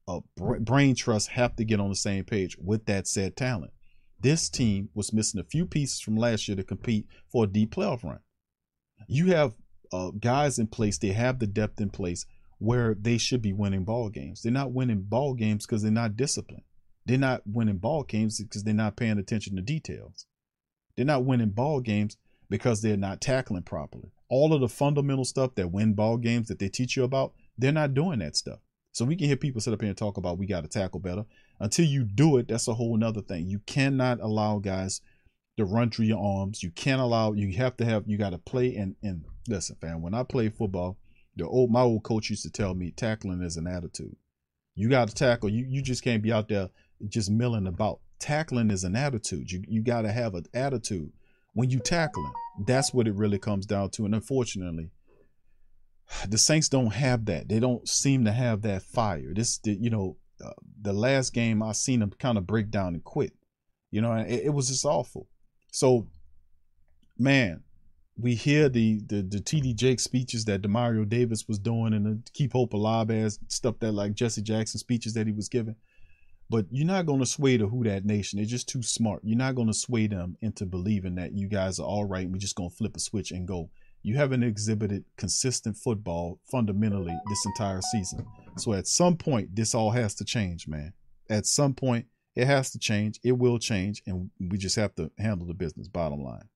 uh, 0.08 0.22
brain 0.38 0.96
trust 0.96 1.30
have 1.30 1.56
to 1.56 1.66
get 1.66 1.80
on 1.80 1.90
the 1.90 1.96
same 1.96 2.24
page 2.24 2.58
with 2.60 2.86
that 2.86 3.08
said 3.08 3.36
talent. 3.36 3.74
This 4.20 4.50
team 4.50 4.90
was 4.94 5.14
missing 5.14 5.40
a 5.40 5.44
few 5.44 5.66
pieces 5.66 6.00
from 6.00 6.16
last 6.16 6.48
year 6.48 6.56
to 6.56 6.64
compete 6.64 7.08
for 7.32 7.46
a 7.46 7.48
deep 7.48 7.74
playoff 7.74 8.04
run. 8.04 8.20
You 9.08 9.28
have 9.28 9.54
uh, 9.92 10.12
guys 10.12 10.60
in 10.60 10.68
place, 10.68 10.98
they 10.98 11.10
have 11.10 11.40
the 11.40 11.48
depth 11.48 11.82
in 11.82 11.90
place 11.90 12.26
where 12.60 12.94
they 12.94 13.18
should 13.18 13.42
be 13.42 13.54
winning 13.54 13.84
ball 13.84 14.10
games. 14.10 14.44
They're 14.44 14.52
not 14.52 14.72
winning 14.72 15.02
ball 15.02 15.34
games 15.34 15.66
because 15.66 15.82
they're 15.82 15.92
not 15.92 16.16
disciplined. 16.16 16.64
They're 17.08 17.18
not 17.18 17.42
winning 17.48 17.78
ball 17.78 18.04
games 18.04 18.40
because 18.40 18.64
they're 18.64 18.76
not 18.76 18.96
paying 18.96 19.18
attention 19.18 19.56
to 19.56 19.64
details. 19.64 20.28
They're 20.96 21.06
not 21.06 21.26
winning 21.26 21.50
ball 21.50 21.82
games 21.82 22.18
because 22.48 22.82
they're 22.82 22.98
not 22.98 23.22
tackling 23.22 23.64
properly 23.64 24.12
all 24.32 24.54
of 24.54 24.62
the 24.62 24.70
fundamental 24.70 25.26
stuff 25.26 25.56
that 25.56 25.72
win 25.72 25.94
ball 25.94 26.16
games 26.16 26.48
that 26.48 26.58
they 26.58 26.70
teach 26.70 26.96
you 26.96 27.04
about, 27.04 27.34
they're 27.58 27.72
not 27.74 27.94
doing 27.94 28.20
that 28.20 28.38
stuff. 28.38 28.60
So 28.94 29.04
we 29.04 29.18
can 29.18 29.28
hear 29.28 29.36
people 29.36 29.60
sit 29.60 29.74
up 29.74 29.82
here 29.82 29.90
and 29.90 29.98
talk 29.98 30.16
about 30.16 30.38
we 30.38 30.48
got 30.48 30.62
to 30.64 30.70
tackle 30.70 31.02
better. 31.02 31.26
Until 31.60 31.86
you 31.86 32.06
do 32.06 32.38
it, 32.38 32.48
that's 32.48 32.68
a 32.70 32.74
whole 32.74 32.96
nother 32.98 33.22
thing. 33.22 33.48
You 33.48 33.60
cannot 33.60 34.22
allow 34.22 34.60
guys 34.60 35.02
to 35.58 35.66
run 35.66 35.92
through 35.92 36.06
your 36.06 36.24
arms. 36.24 36.64
You 36.64 36.72
can't 36.72 37.02
allow. 37.02 37.34
You 37.34 37.56
have 37.58 37.76
to 37.78 37.86
have. 37.86 38.04
You 38.08 38.18
got 38.18 38.32
to 38.32 38.38
play 38.38 38.76
and 38.76 38.96
and 39.04 39.26
listen, 39.50 39.76
fam. 39.82 40.02
When 40.02 40.14
I 40.14 40.24
played 40.24 40.56
football, 40.56 40.98
the 41.36 41.46
old 41.46 41.70
my 41.70 41.82
old 41.82 42.04
coach 42.04 42.30
used 42.30 42.44
to 42.44 42.50
tell 42.50 42.74
me 42.74 42.92
tackling 42.92 43.42
is 43.42 43.58
an 43.58 43.68
attitude. 43.68 44.16
You 44.76 44.90
got 44.90 45.10
to 45.10 45.14
tackle. 45.14 45.50
You 45.50 45.66
you 45.68 45.82
just 45.82 46.04
can't 46.04 46.24
be 46.24 46.32
out 46.32 46.48
there 46.48 46.70
just 47.08 47.30
milling 47.30 47.68
about. 47.68 48.00
Tackling 48.20 48.72
is 48.72 48.86
an 48.86 48.96
attitude. 48.96 49.52
You 49.52 49.64
you 49.68 49.82
got 49.82 50.04
to 50.04 50.12
have 50.12 50.36
an 50.36 50.46
attitude 50.54 51.12
when 51.54 51.70
you 51.70 51.80
tackling. 51.80 52.32
That's 52.66 52.94
what 52.94 53.08
it 53.08 53.16
really 53.16 53.40
comes 53.40 53.66
down 53.66 53.90
to. 53.92 54.06
And 54.06 54.14
unfortunately, 54.14 54.92
the 56.28 56.38
Saints 56.38 56.70
don't 56.70 56.94
have 56.94 57.26
that. 57.26 57.48
They 57.50 57.60
don't 57.60 57.88
seem 57.88 58.26
to 58.26 58.32
have 58.32 58.62
that 58.64 58.84
fire. 58.84 59.34
This, 59.34 59.58
the, 59.60 59.74
you 59.74 59.90
know, 59.90 60.18
uh, 60.44 60.52
the 60.82 60.94
last 60.94 61.34
game 61.34 61.62
I 61.64 61.72
seen 61.72 62.00
them 62.00 62.12
kind 62.20 62.38
of 62.38 62.48
break 62.48 62.70
down 62.70 62.94
and 62.94 63.04
quit. 63.04 63.34
You 63.92 64.02
know, 64.02 64.14
it, 64.14 64.46
it 64.46 64.54
was 64.54 64.68
just 64.68 64.86
awful. 64.86 65.28
So, 65.72 66.08
man, 67.18 67.64
we 68.18 68.36
hear 68.36 68.70
the 68.70 69.02
the 69.08 69.22
the 69.22 69.40
TD 69.40 69.76
Jake 69.76 70.00
speeches 70.00 70.46
that 70.46 70.62
Demario 70.62 71.08
Davis 71.08 71.48
was 71.48 71.60
doing 71.60 71.94
and 71.94 72.06
the 72.06 72.32
Keep 72.34 72.54
Hope 72.54 72.74
Alive 72.74 73.10
as 73.10 73.40
stuff 73.48 73.80
that 73.80 73.94
like 73.94 74.14
Jesse 74.14 74.42
Jackson 74.42 74.80
speeches 74.80 75.14
that 75.14 75.28
he 75.28 75.34
was 75.34 75.50
giving. 75.50 75.76
But 76.52 76.66
you're 76.70 76.86
not 76.86 77.06
going 77.06 77.22
to 77.22 77.26
sway 77.26 77.56
the 77.56 77.66
Who 77.66 77.86
That 77.86 78.04
Nation. 78.04 78.36
They're 78.36 78.46
just 78.46 78.68
too 78.68 78.84
smart. 78.84 79.22
You're 79.24 79.38
not 79.38 79.56
going 79.56 79.70
to 79.70 79.74
sway 79.74 80.08
them 80.08 80.36
into 80.42 80.66
believing 80.66 81.16
that 81.16 81.32
you 81.32 81.48
guys 81.48 81.80
are 81.80 81.88
all 81.88 82.04
right. 82.04 82.30
We're 82.30 82.40
just 82.40 82.58
going 82.58 82.70
to 82.70 82.76
flip 82.76 82.98
a 82.98 83.00
switch 83.00 83.32
and 83.32 83.48
go. 83.48 83.70
You 84.04 84.18
haven't 84.18 84.44
exhibited 84.44 85.06
consistent 85.16 85.78
football 85.78 86.42
fundamentally 86.52 87.18
this 87.30 87.46
entire 87.46 87.80
season. 87.82 88.26
So 88.58 88.74
at 88.74 88.88
some 88.88 89.16
point, 89.16 89.56
this 89.56 89.74
all 89.74 89.92
has 89.92 90.14
to 90.16 90.26
change, 90.26 90.68
man. 90.68 90.92
At 91.30 91.46
some 91.46 91.74
point, 91.74 92.08
it 92.36 92.48
has 92.48 92.70
to 92.72 92.80
change. 92.80 93.22
It 93.24 93.38
will 93.38 93.58
change. 93.58 94.04
And 94.06 94.30
we 94.38 94.58
just 94.58 94.76
have 94.76 94.94
to 94.96 95.10
handle 95.18 95.48
the 95.48 95.54
business, 95.54 95.88
bottom 95.88 96.22
line. 96.22 96.50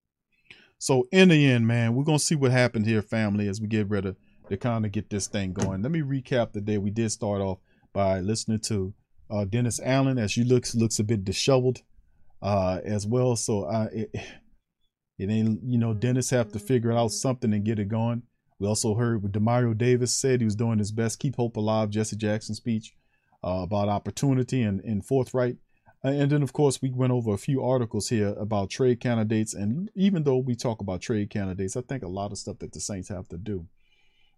So 0.78 1.08
in 1.14 1.30
the 1.30 1.50
end, 1.50 1.68
man, 1.68 1.96
we're 1.96 2.04
going 2.04 2.18
to 2.18 2.24
see 2.24 2.36
what 2.36 2.52
happened 2.52 2.86
here, 2.86 3.02
family, 3.02 3.48
as 3.48 3.62
we 3.62 3.68
get 3.68 3.90
ready 3.90 4.14
to 4.50 4.58
kind 4.58 4.86
of 4.86 4.92
get 4.92 5.10
this 5.10 5.28
thing 5.28 5.54
going. 5.54 5.82
Let 5.82 5.94
me 5.94 6.02
recap 6.02 6.52
the 6.52 6.60
day. 6.60 6.80
We 6.80 6.90
did 6.90 7.14
start 7.14 7.40
off 7.40 7.60
by 7.94 8.20
listening 8.20 8.60
to 8.66 8.94
uh, 9.30 9.46
Dennis 9.46 9.80
Allen, 9.84 10.18
as 10.18 10.32
she 10.32 10.44
looks 10.44 10.76
looks 10.76 11.00
a 11.00 11.04
bit 11.04 11.26
disheveled 11.26 11.82
uh, 12.42 12.80
as 12.84 13.06
well. 13.08 13.36
So 13.36 13.66
I, 13.66 13.86
it, 13.86 14.16
it 15.18 15.30
ain't 15.30 15.62
you 15.64 15.78
know 15.78 15.94
Dennis 15.94 16.30
have 16.30 16.52
to 16.54 16.60
figure 16.60 16.92
out 16.92 17.12
something 17.12 17.54
and 17.54 17.66
get 17.66 17.80
it 17.80 17.90
going. 17.90 18.24
We 18.60 18.68
also 18.68 18.96
heard 18.96 19.22
what 19.22 19.34
Demario 19.34 19.78
Davis 19.78 20.16
said 20.16 20.40
he 20.40 20.46
was 20.46 20.56
doing 20.56 20.80
his 20.80 20.92
best, 20.92 21.20
keep 21.20 21.36
hope 21.36 21.58
alive. 21.58 21.90
Jesse 21.90 22.16
Jackson 22.16 22.56
speech 22.56 22.96
uh, 23.44 23.62
about 23.64 23.90
opportunity 23.90 24.62
and, 24.62 24.80
and 24.82 25.06
forthright. 25.06 25.58
And 26.04 26.32
then, 26.32 26.44
of 26.44 26.54
course, 26.54 26.84
we 26.84 26.92
went 26.92 27.12
over 27.12 27.34
a 27.34 27.38
few 27.38 27.64
articles 27.64 28.10
here 28.10 28.36
about 28.38 28.70
trade 28.70 29.00
candidates. 29.00 29.56
And 29.56 29.90
even 29.96 30.24
though 30.24 30.38
we 30.38 30.56
talk 30.56 30.80
about 30.80 31.02
trade 31.02 31.32
candidates, 31.32 31.76
I 31.76 31.82
think 31.82 32.04
a 32.04 32.08
lot 32.08 32.32
of 32.32 32.38
stuff 32.38 32.60
that 32.60 32.74
the 32.74 32.80
Saints 32.80 33.10
have 33.10 33.28
to 33.30 33.38
do 33.38 33.66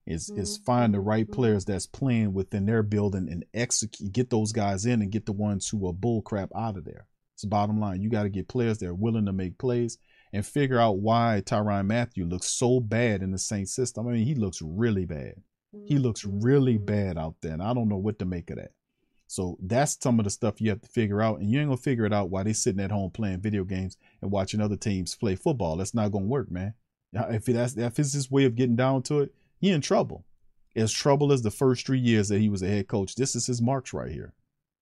is 0.08 0.30
mm-hmm. 0.30 0.42
is 0.42 0.58
find 0.58 0.94
the 0.94 1.00
right 1.00 1.26
mm-hmm. 1.26 1.34
players 1.34 1.66
that's 1.66 1.86
playing 1.86 2.34
within 2.34 2.66
their 2.66 2.82
building 2.82 3.28
and 3.30 3.46
execute 3.54 4.12
get 4.12 4.30
those 4.30 4.52
guys 4.52 4.86
in 4.86 5.02
and 5.02 5.12
get 5.12 5.26
the 5.26 5.34
ones 5.34 5.68
who 5.70 5.88
are 5.88 5.94
bull 5.94 6.22
crap 6.22 6.50
out 6.56 6.78
of 6.78 6.86
there. 6.86 7.06
It's 7.36 7.44
the 7.44 7.50
bottom 7.50 7.80
line. 7.80 8.02
You 8.02 8.10
got 8.10 8.24
to 8.24 8.30
get 8.30 8.48
players 8.48 8.80
that 8.80 8.88
are 8.88 8.96
willing 8.96 9.28
to 9.28 9.34
make 9.34 9.60
plays 9.60 10.00
and 10.34 10.46
figure 10.46 10.80
out 10.80 10.98
why 10.98 11.44
Tyrann 11.46 11.86
Mathieu 11.86 12.26
looks 12.26 12.48
so 12.48 12.80
bad 12.80 13.22
in 13.22 13.32
the 13.32 13.38
Saints 13.38 13.76
system. 13.76 14.08
I 14.08 14.14
mean, 14.14 14.26
he 14.26 14.34
looks 14.34 14.60
really 14.62 15.06
bad. 15.06 15.36
He 15.86 16.00
looks 16.00 16.24
mm-hmm. 16.26 16.40
really 16.40 16.76
mm-hmm. 16.76 16.86
bad 16.86 17.18
out 17.18 17.36
there, 17.42 17.54
and 17.54 17.62
I 17.62 17.74
don't 17.74 17.90
know 17.90 17.98
what 17.98 18.20
to 18.20 18.26
make 18.26 18.50
of 18.50 18.58
that. 18.58 18.72
So 19.28 19.58
that's 19.62 19.98
some 20.02 20.20
of 20.20 20.24
the 20.24 20.30
stuff 20.30 20.62
you 20.62 20.70
have 20.70 20.82
to 20.82 20.88
figure 20.88 21.22
out, 21.22 21.40
and 21.40 21.50
you 21.50 21.60
ain't 21.60 21.68
gonna 21.68 21.78
figure 21.78 22.06
it 22.06 22.14
out 22.14 22.30
while 22.30 22.46
they 22.46 22.54
sitting 22.54 22.82
at 22.82 22.92
home 22.92 23.12
playing 23.12 23.42
video 23.42 23.66
games 23.66 23.98
and 24.22 24.32
watching 24.32 24.62
other 24.62 24.78
teams 24.78 25.16
play 25.16 25.36
football. 25.36 25.76
That's 25.76 25.94
not 25.94 26.12
gonna 26.12 26.26
work, 26.26 26.50
man. 26.50 26.74
If 27.14 27.46
that's 27.46 27.76
if 27.76 28.00
it's 28.00 28.14
his 28.14 28.32
way 28.32 28.46
of 28.46 28.56
getting 28.56 28.78
down 28.78 29.04
to 29.04 29.22
it, 29.22 29.34
he 29.60 29.72
in 29.72 29.82
trouble. 29.82 30.26
As 30.76 30.92
trouble 30.92 31.32
as 31.32 31.42
the 31.42 31.52
first 31.52 31.86
three 31.86 32.00
years 32.00 32.30
that 32.30 32.40
he 32.40 32.50
was 32.50 32.62
a 32.62 32.68
head 32.68 32.88
coach. 32.88 33.16
This 33.16 33.36
is 33.36 33.48
his 33.48 33.62
marks 33.62 33.94
right 33.94 34.12
here. 34.12 34.34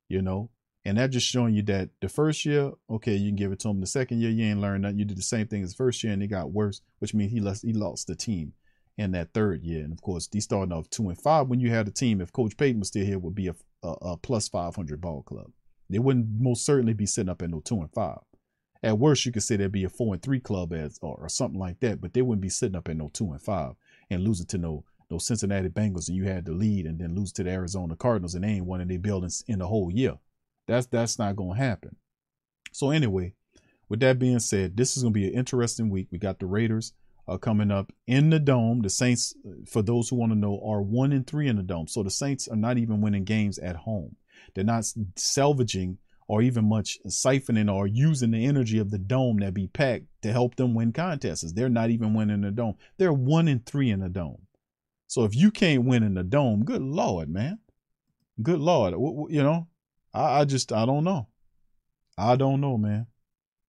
You 0.10 0.22
know? 0.22 0.50
And 0.88 1.00
that 1.00 1.10
just 1.10 1.28
showing 1.28 1.56
you 1.56 1.64
that 1.64 1.90
the 2.00 2.08
first 2.08 2.46
year, 2.46 2.72
okay, 2.92 3.16
you 3.16 3.30
can 3.30 3.36
give 3.36 3.52
it 3.52 3.60
to 3.62 3.70
him. 3.70 3.82
The 3.82 3.88
second 3.88 4.22
year, 4.22 4.30
you 4.30 4.46
ain't 4.46 4.62
learned 4.62 4.84
nothing. 4.84 5.00
You 5.00 5.06
did 5.06 5.18
the 5.18 5.24
same 5.24 5.48
thing 5.48 5.64
as 5.64 5.74
first 5.74 6.04
year, 6.04 6.14
and 6.14 6.22
it 6.22 6.28
got 6.28 6.52
worse, 6.52 6.82
which 7.00 7.16
means 7.16 7.32
he 7.32 7.40
lost 7.40 7.64
he 7.64 7.74
lost 7.74 8.06
the 8.06 8.16
team 8.16 8.54
in 8.96 9.12
that 9.12 9.34
third 9.34 9.64
year. 9.64 9.84
And 9.84 9.92
of 9.92 10.02
course, 10.02 10.30
he 10.32 10.40
starting 10.40 10.72
off 10.72 10.88
two 10.92 11.10
and 11.10 11.20
five. 11.20 11.48
When 11.48 11.60
you 11.60 11.72
had 11.72 11.88
a 11.88 11.92
team, 11.92 12.22
if 12.22 12.32
Coach 12.32 12.56
Payton 12.56 12.80
was 12.80 12.90
still 12.90 13.04
here, 13.04 13.18
would 13.18 13.34
be 13.34 13.48
a, 13.48 13.56
a, 13.82 13.90
a 14.02 14.18
plus 14.18 14.48
five 14.48 14.76
hundred 14.76 15.02
ball 15.02 15.24
club. 15.24 15.48
They 15.90 15.98
wouldn't 15.98 16.28
most 16.40 16.64
certainly 16.64 16.94
be 16.94 17.08
sitting 17.08 17.30
up 17.30 17.42
at 17.42 17.50
no 17.50 17.62
two 17.62 17.82
and 17.82 17.92
five. 17.92 18.20
At 18.84 19.00
worst, 19.00 19.26
you 19.26 19.32
could 19.32 19.42
say 19.42 19.56
there'd 19.56 19.72
be 19.72 19.86
a 19.86 19.90
four 19.90 20.14
and 20.14 20.22
three 20.22 20.40
club 20.40 20.72
as 20.72 21.00
or, 21.02 21.18
or 21.20 21.30
something 21.30 21.60
like 21.60 21.80
that, 21.80 22.00
but 22.00 22.14
they 22.14 22.22
wouldn't 22.22 22.44
be 22.44 22.50
sitting 22.50 22.76
up 22.76 22.88
at 22.90 22.98
no 22.98 23.10
two 23.12 23.32
and 23.32 23.42
five 23.42 23.74
and 24.10 24.24
losing 24.24 24.46
to 24.48 24.58
no 24.58 24.84
no 25.10 25.18
Cincinnati 25.20 25.70
Bengals 25.70 26.08
and 26.08 26.18
you 26.18 26.24
had 26.24 26.46
the 26.46 26.52
lead 26.52 26.86
and 26.86 27.00
then 27.00 27.16
lose 27.16 27.32
to 27.34 27.44
the 27.44 27.52
Arizona 27.52 27.96
Cardinals 27.96 28.34
and 28.34 28.44
they 28.44 28.50
ain't 28.50 28.66
one 28.66 28.82
of 28.82 28.88
their 28.88 29.00
buildings 29.00 29.44
in 29.48 29.60
the 29.60 29.68
whole 29.68 29.92
year. 29.92 30.16
That's 30.68 30.88
that's 30.88 31.20
not 31.20 31.36
gonna 31.36 31.58
happen. 31.58 31.96
So 32.72 32.90
anyway, 32.90 33.34
with 33.88 34.00
that 34.00 34.20
being 34.20 34.40
said, 34.40 34.76
this 34.76 34.98
is 34.98 35.04
gonna 35.04 35.14
be 35.14 35.28
an 35.28 35.34
interesting 35.34 35.90
week. 35.90 36.08
We 36.12 36.18
got 36.18 36.40
the 36.40 36.48
Raiders 36.48 36.94
uh, 37.28 37.38
coming 37.38 37.72
up 37.72 37.92
in 38.08 38.30
the 38.30 38.40
dome. 38.40 38.82
The 38.82 38.90
Saints, 38.90 39.36
for 39.68 39.82
those 39.82 40.10
who 40.10 40.16
want 40.16 40.32
to 40.32 40.38
know, 40.38 40.62
are 40.66 40.82
one 40.82 41.12
and 41.12 41.26
three 41.26 41.48
in 41.48 41.56
the 41.56 41.64
dome. 41.64 41.88
So 41.88 42.04
the 42.04 42.12
Saints 42.12 42.48
are 42.48 42.56
not 42.56 42.78
even 42.78 43.02
winning 43.02 43.24
games 43.24 43.60
at 43.60 43.76
home. 43.76 44.16
They're 44.54 44.64
not 44.64 44.86
salvaging 45.16 45.98
or 46.28 46.42
even 46.42 46.68
much 46.68 46.98
siphoning 47.08 47.72
or 47.72 47.86
using 47.86 48.32
the 48.32 48.46
energy 48.46 48.80
of 48.80 48.92
the 48.92 48.98
dome 48.98 49.38
that 49.38 49.54
be 49.54 49.68
packed 49.68 50.06
to 50.24 50.32
help 50.32 50.56
them 50.56 50.74
win 50.74 50.92
contests. 50.92 51.54
They're 51.54 51.70
not 51.70 51.92
even 51.92 52.14
winning 52.14 52.42
the 52.42 52.52
dome. 52.52 52.76
They're 52.98 53.14
one 53.14 53.48
and 53.48 53.66
three 53.66 53.92
in 53.92 54.00
the 54.00 54.10
dome. 54.10 54.42
So 55.08 55.24
if 55.24 55.36
you 55.36 55.52
can't 55.52 55.86
win 55.86 56.04
in 56.04 56.16
the 56.16 56.24
dome, 56.24 56.64
good 56.64 56.82
lord, 56.82 57.30
man, 57.30 57.60
good 58.42 58.60
lord, 58.60 58.94
you 59.32 59.44
know, 59.44 59.68
I, 60.14 60.42
I 60.42 60.46
just 60.46 60.72
I 60.72 60.86
don't 60.86 61.04
know, 61.04 61.28
I 62.18 62.36
don't 62.36 62.60
know, 62.60 62.78
man, 62.78 63.08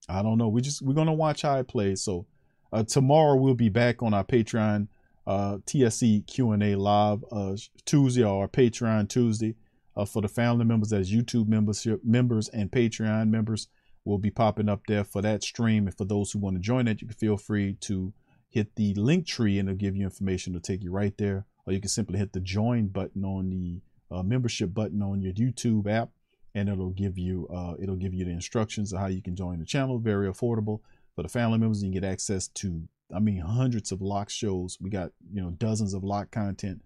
I 0.09 0.23
don't 0.23 0.39
know. 0.39 0.47
We 0.47 0.61
just 0.61 0.81
we're 0.81 0.93
gonna 0.93 1.13
watch 1.13 1.43
how 1.43 1.59
it 1.59 1.67
plays. 1.67 2.01
So 2.01 2.25
uh, 2.73 2.83
tomorrow 2.83 3.35
we'll 3.35 3.53
be 3.53 3.69
back 3.69 4.01
on 4.01 4.15
our 4.15 4.23
Patreon 4.23 4.87
uh, 5.27 5.57
TSC 5.67 6.25
Q 6.25 6.51
and 6.51 6.63
A 6.63 6.75
live 6.75 7.23
uh, 7.31 7.55
Tuesday 7.85 8.23
or 8.23 8.47
Patreon 8.47 9.09
Tuesday 9.09 9.55
uh, 9.97 10.05
for 10.05 10.21
the 10.21 10.27
family 10.27 10.63
members 10.63 10.93
as 10.93 11.11
YouTube 11.11 11.47
membership 11.47 12.01
members 12.05 12.47
and 12.49 12.71
Patreon 12.71 13.29
members 13.29 13.67
will 14.05 14.19
be 14.19 14.29
popping 14.29 14.69
up 14.69 14.81
there 14.87 15.03
for 15.03 15.21
that 15.23 15.43
stream. 15.43 15.87
And 15.87 15.97
for 15.97 16.05
those 16.05 16.31
who 16.31 16.39
want 16.39 16.55
to 16.55 16.61
join 16.61 16.87
it, 16.87 17.01
you 17.01 17.07
can 17.07 17.17
feel 17.17 17.35
free 17.35 17.73
to 17.81 18.13
hit 18.49 18.75
the 18.75 18.93
link 18.93 19.25
tree 19.25 19.57
and 19.57 19.67
it'll 19.67 19.77
give 19.77 19.95
you 19.95 20.03
information 20.03 20.53
to 20.53 20.59
take 20.59 20.83
you 20.83 20.91
right 20.91 21.17
there. 21.17 21.45
Or 21.65 21.73
you 21.73 21.81
can 21.81 21.89
simply 21.89 22.19
hit 22.19 22.31
the 22.31 22.39
join 22.39 22.87
button 22.87 23.25
on 23.25 23.49
the 23.49 23.81
uh, 24.15 24.23
membership 24.23 24.73
button 24.73 25.01
on 25.01 25.21
your 25.21 25.33
YouTube 25.33 25.89
app, 25.91 26.11
and 26.55 26.69
it'll 26.69 26.91
give 26.91 27.17
you 27.17 27.45
uh, 27.53 27.73
it'll 27.77 27.97
give 27.97 28.13
you 28.13 28.23
the 28.23 28.31
instructions 28.31 28.93
of 28.93 28.99
how 28.99 29.07
you 29.07 29.21
can 29.21 29.35
join 29.35 29.59
the 29.59 29.65
channel. 29.65 29.99
Very 29.99 30.31
affordable 30.31 30.79
for 31.13 31.23
the 31.23 31.27
family 31.27 31.57
members. 31.57 31.83
You 31.83 31.91
can 31.91 31.99
get 31.99 32.09
access 32.09 32.47
to 32.49 32.87
I 33.13 33.19
mean 33.19 33.39
hundreds 33.39 33.91
of 33.91 34.01
lock 34.01 34.29
shows. 34.29 34.77
We 34.79 34.89
got 34.89 35.11
you 35.33 35.41
know 35.41 35.49
dozens 35.49 35.93
of 35.93 36.05
lock 36.05 36.31
content 36.31 36.81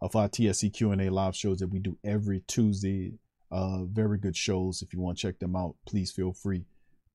of 0.00 0.14
our 0.14 0.28
TSC 0.28 0.72
Q&A 0.72 1.08
live 1.08 1.34
shows 1.34 1.58
that 1.58 1.68
we 1.68 1.78
do 1.78 1.96
every 2.04 2.40
Tuesday. 2.46 3.14
Uh, 3.50 3.84
very 3.84 4.18
good 4.18 4.36
shows. 4.36 4.82
If 4.82 4.92
you 4.92 5.00
want 5.00 5.18
to 5.18 5.22
check 5.22 5.38
them 5.38 5.56
out, 5.56 5.76
please 5.86 6.10
feel 6.10 6.32
free 6.32 6.64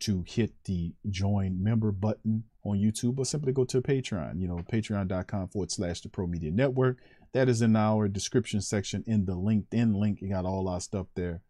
to 0.02 0.24
hit 0.28 0.52
the 0.66 0.94
join 1.10 1.62
member 1.62 1.92
button 1.92 2.44
on 2.64 2.78
YouTube 2.78 3.20
or 3.20 3.26
simply 3.26 3.54
go 3.54 3.66
to 3.66 3.82
Patreon, 3.82 4.40
you 4.40 4.48
know, 4.48 4.58
patreon.com 4.72 5.50
forward 5.50 5.72
slash 5.72 6.02
the 6.02 6.10
Pro 6.10 6.26
Media 6.26 6.52
Network. 6.52 6.98
That 7.34 7.48
is 7.48 7.62
in 7.62 7.76
our 7.76 8.08
description 8.08 8.62
section 8.62 9.04
in 9.06 9.26
the 9.26 9.36
LinkedIn 9.36 9.96
link. 9.96 10.22
You 10.22 10.30
got 10.30 10.46
all 10.46 10.68
our 10.68 10.82
stuff 10.82 11.08
there 11.16 11.42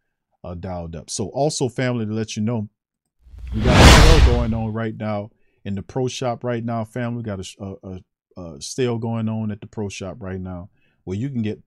uh, 0.44 0.54
dialed 0.54 0.94
up. 0.94 1.10
So, 1.10 1.28
also, 1.28 1.68
family, 1.68 2.06
to 2.06 2.12
let 2.12 2.36
you 2.36 2.42
know, 2.42 2.68
we 3.54 3.62
got 3.62 3.76
a 3.76 4.20
sale 4.20 4.34
going 4.34 4.54
on 4.54 4.72
right 4.72 4.96
now 4.96 5.30
in 5.64 5.74
the 5.74 5.82
Pro 5.82 6.08
Shop 6.08 6.44
right 6.44 6.64
now, 6.64 6.84
family. 6.84 7.18
We 7.18 7.22
got 7.22 7.40
a, 7.40 7.74
a, 7.82 8.40
a 8.40 8.60
sale 8.60 8.98
going 8.98 9.28
on 9.28 9.50
at 9.50 9.60
the 9.60 9.66
Pro 9.66 9.88
Shop 9.88 10.16
right 10.20 10.40
now 10.40 10.68
where 11.04 11.16
you 11.16 11.30
can 11.30 11.42
get 11.42 11.60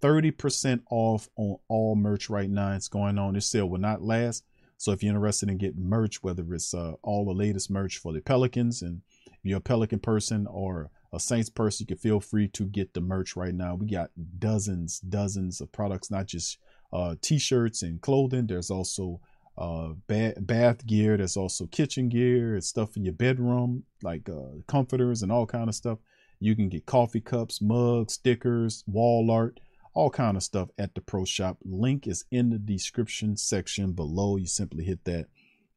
30% 0.00 0.82
off 0.90 1.28
on 1.36 1.56
all 1.68 1.94
merch 1.94 2.28
right 2.28 2.50
now. 2.50 2.72
It's 2.72 2.88
going 2.88 3.18
on. 3.18 3.34
This 3.34 3.46
sale 3.46 3.68
will 3.68 3.80
not 3.80 4.02
last. 4.02 4.44
So 4.76 4.90
if 4.90 5.02
you're 5.02 5.14
interested 5.14 5.48
in 5.48 5.58
getting 5.58 5.88
merch, 5.88 6.22
whether 6.24 6.42
it's 6.52 6.74
uh, 6.74 6.94
all 7.02 7.24
the 7.24 7.32
latest 7.32 7.70
merch 7.70 7.98
for 7.98 8.12
the 8.12 8.20
Pelicans, 8.20 8.82
and 8.82 9.02
if 9.26 9.38
you're 9.44 9.58
a 9.58 9.60
Pelican 9.60 10.00
person 10.00 10.46
or 10.48 10.90
a 11.12 11.20
Saints 11.20 11.48
person, 11.48 11.84
you 11.84 11.94
can 11.94 11.98
feel 11.98 12.18
free 12.18 12.48
to 12.48 12.64
get 12.64 12.92
the 12.92 13.00
merch 13.00 13.36
right 13.36 13.54
now. 13.54 13.76
We 13.76 13.86
got 13.86 14.10
dozens, 14.40 14.98
dozens 14.98 15.60
of 15.60 15.70
products, 15.70 16.10
not 16.10 16.26
just 16.26 16.58
uh, 16.92 17.14
t-shirts 17.22 17.82
and 17.82 18.00
clothing. 18.00 18.48
There's 18.48 18.70
also 18.70 19.20
uh, 19.56 19.90
bath, 20.08 20.34
bath 20.40 20.84
gear. 20.84 21.16
There's 21.16 21.36
also 21.36 21.66
kitchen 21.66 22.08
gear. 22.08 22.56
It's 22.56 22.66
stuff 22.66 22.96
in 22.96 23.04
your 23.04 23.14
bedroom, 23.14 23.84
like 24.02 24.28
uh, 24.28 24.62
comforters 24.66 25.22
and 25.22 25.30
all 25.30 25.46
kind 25.46 25.68
of 25.68 25.76
stuff. 25.76 25.98
You 26.42 26.56
can 26.56 26.68
get 26.68 26.86
coffee 26.86 27.20
cups, 27.20 27.62
mugs, 27.62 28.14
stickers, 28.14 28.82
wall 28.88 29.30
art, 29.30 29.60
all 29.94 30.10
kind 30.10 30.36
of 30.36 30.42
stuff 30.42 30.70
at 30.76 30.96
the 30.96 31.00
Pro 31.00 31.24
Shop. 31.24 31.58
Link 31.64 32.08
is 32.08 32.24
in 32.32 32.50
the 32.50 32.58
description 32.58 33.36
section 33.36 33.92
below. 33.92 34.36
You 34.36 34.48
simply 34.48 34.82
hit 34.82 35.04
that 35.04 35.26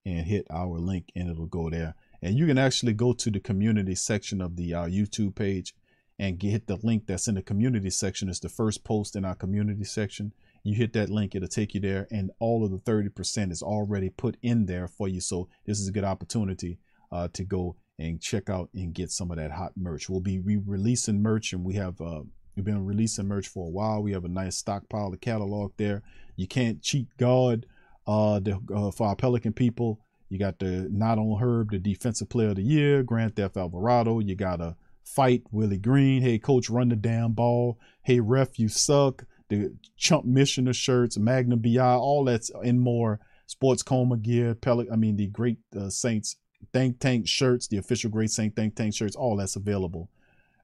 and 0.07 0.25
hit 0.25 0.47
our 0.49 0.79
link 0.79 1.11
and 1.15 1.29
it'll 1.29 1.45
go 1.45 1.69
there. 1.69 1.93
And 2.23 2.35
you 2.35 2.47
can 2.47 2.57
actually 2.57 2.93
go 2.93 3.13
to 3.13 3.29
the 3.29 3.39
community 3.39 3.93
section 3.93 4.41
of 4.41 4.55
the 4.55 4.73
uh, 4.73 4.85
YouTube 4.87 5.35
page 5.35 5.75
and 6.17 6.39
get 6.39 6.65
the 6.65 6.77
link 6.81 7.05
that's 7.05 7.27
in 7.27 7.35
the 7.35 7.43
community 7.43 7.91
section. 7.91 8.27
It's 8.27 8.39
the 8.39 8.49
first 8.49 8.83
post 8.83 9.15
in 9.15 9.23
our 9.23 9.35
community 9.35 9.83
section. 9.83 10.33
You 10.63 10.73
hit 10.73 10.93
that 10.93 11.11
link, 11.11 11.35
it'll 11.35 11.47
take 11.47 11.75
you 11.75 11.79
there, 11.79 12.07
and 12.09 12.31
all 12.39 12.65
of 12.65 12.71
the 12.71 12.79
30% 12.79 13.51
is 13.51 13.61
already 13.61 14.09
put 14.09 14.35
in 14.41 14.65
there 14.65 14.87
for 14.87 15.07
you. 15.07 15.21
So 15.21 15.47
this 15.67 15.79
is 15.79 15.87
a 15.87 15.91
good 15.91 16.03
opportunity 16.03 16.79
uh, 17.11 17.27
to 17.33 17.43
go 17.43 17.75
and 17.97 18.21
check 18.21 18.49
out 18.49 18.69
and 18.73 18.93
get 18.93 19.11
some 19.11 19.31
of 19.31 19.37
that 19.37 19.51
hot 19.51 19.73
merch. 19.75 20.09
We'll 20.09 20.19
be 20.19 20.39
re-releasing 20.39 21.21
merch, 21.21 21.53
and 21.53 21.63
we 21.63 21.75
have 21.75 21.99
uh, 22.01 22.21
we've 22.55 22.65
been 22.65 22.85
releasing 22.85 23.27
merch 23.27 23.47
for 23.47 23.65
a 23.65 23.69
while. 23.69 24.01
We 24.01 24.11
have 24.13 24.25
a 24.25 24.29
nice 24.29 24.57
stockpile 24.57 25.13
of 25.13 25.21
catalog 25.21 25.73
there. 25.77 26.03
You 26.35 26.47
can't 26.47 26.81
cheat 26.81 27.07
God. 27.17 27.65
Uh, 28.07 28.39
the, 28.39 28.59
uh, 28.73 28.91
for 28.91 29.07
our 29.07 29.15
Pelican 29.15 29.53
people, 29.53 29.99
you 30.29 30.37
got 30.37 30.59
the 30.59 30.87
not 30.91 31.17
on 31.17 31.39
Herb, 31.39 31.71
the 31.71 31.79
defensive 31.79 32.29
player 32.29 32.49
of 32.49 32.57
the 32.57 32.61
year, 32.61 33.01
Grand 33.03 33.35
Theft 33.35 33.57
Alvarado. 33.57 34.19
You 34.19 34.35
got 34.35 34.61
a 34.61 34.75
fight 35.03 35.43
Willie 35.51 35.77
Green. 35.77 36.21
Hey, 36.21 36.37
coach, 36.37 36.69
run 36.69 36.89
the 36.89 36.95
damn 36.95 37.33
ball. 37.33 37.79
Hey, 38.03 38.19
ref, 38.19 38.59
you 38.59 38.67
suck. 38.67 39.25
The 39.49 39.75
chump 39.95 40.25
missioner 40.25 40.73
shirts, 40.73 41.17
Magnum 41.17 41.59
BI, 41.59 41.79
all 41.79 42.25
that's 42.25 42.51
and 42.63 42.81
more. 42.81 43.19
Sports 43.47 43.83
coma 43.83 44.17
gear, 44.17 44.55
Pelican. 44.55 44.91
I 44.91 44.95
mean, 44.95 45.17
the 45.17 45.27
great 45.27 45.59
uh, 45.79 45.89
Saints 45.89 46.35
Think 46.73 46.99
Tank 46.99 47.27
shirts, 47.27 47.67
the 47.67 47.77
official 47.77 48.09
Great 48.09 48.31
Saint 48.31 48.55
Think 48.55 48.75
Tank 48.75 48.93
shirts, 48.93 49.15
all 49.15 49.37
that's 49.37 49.55
available 49.55 50.09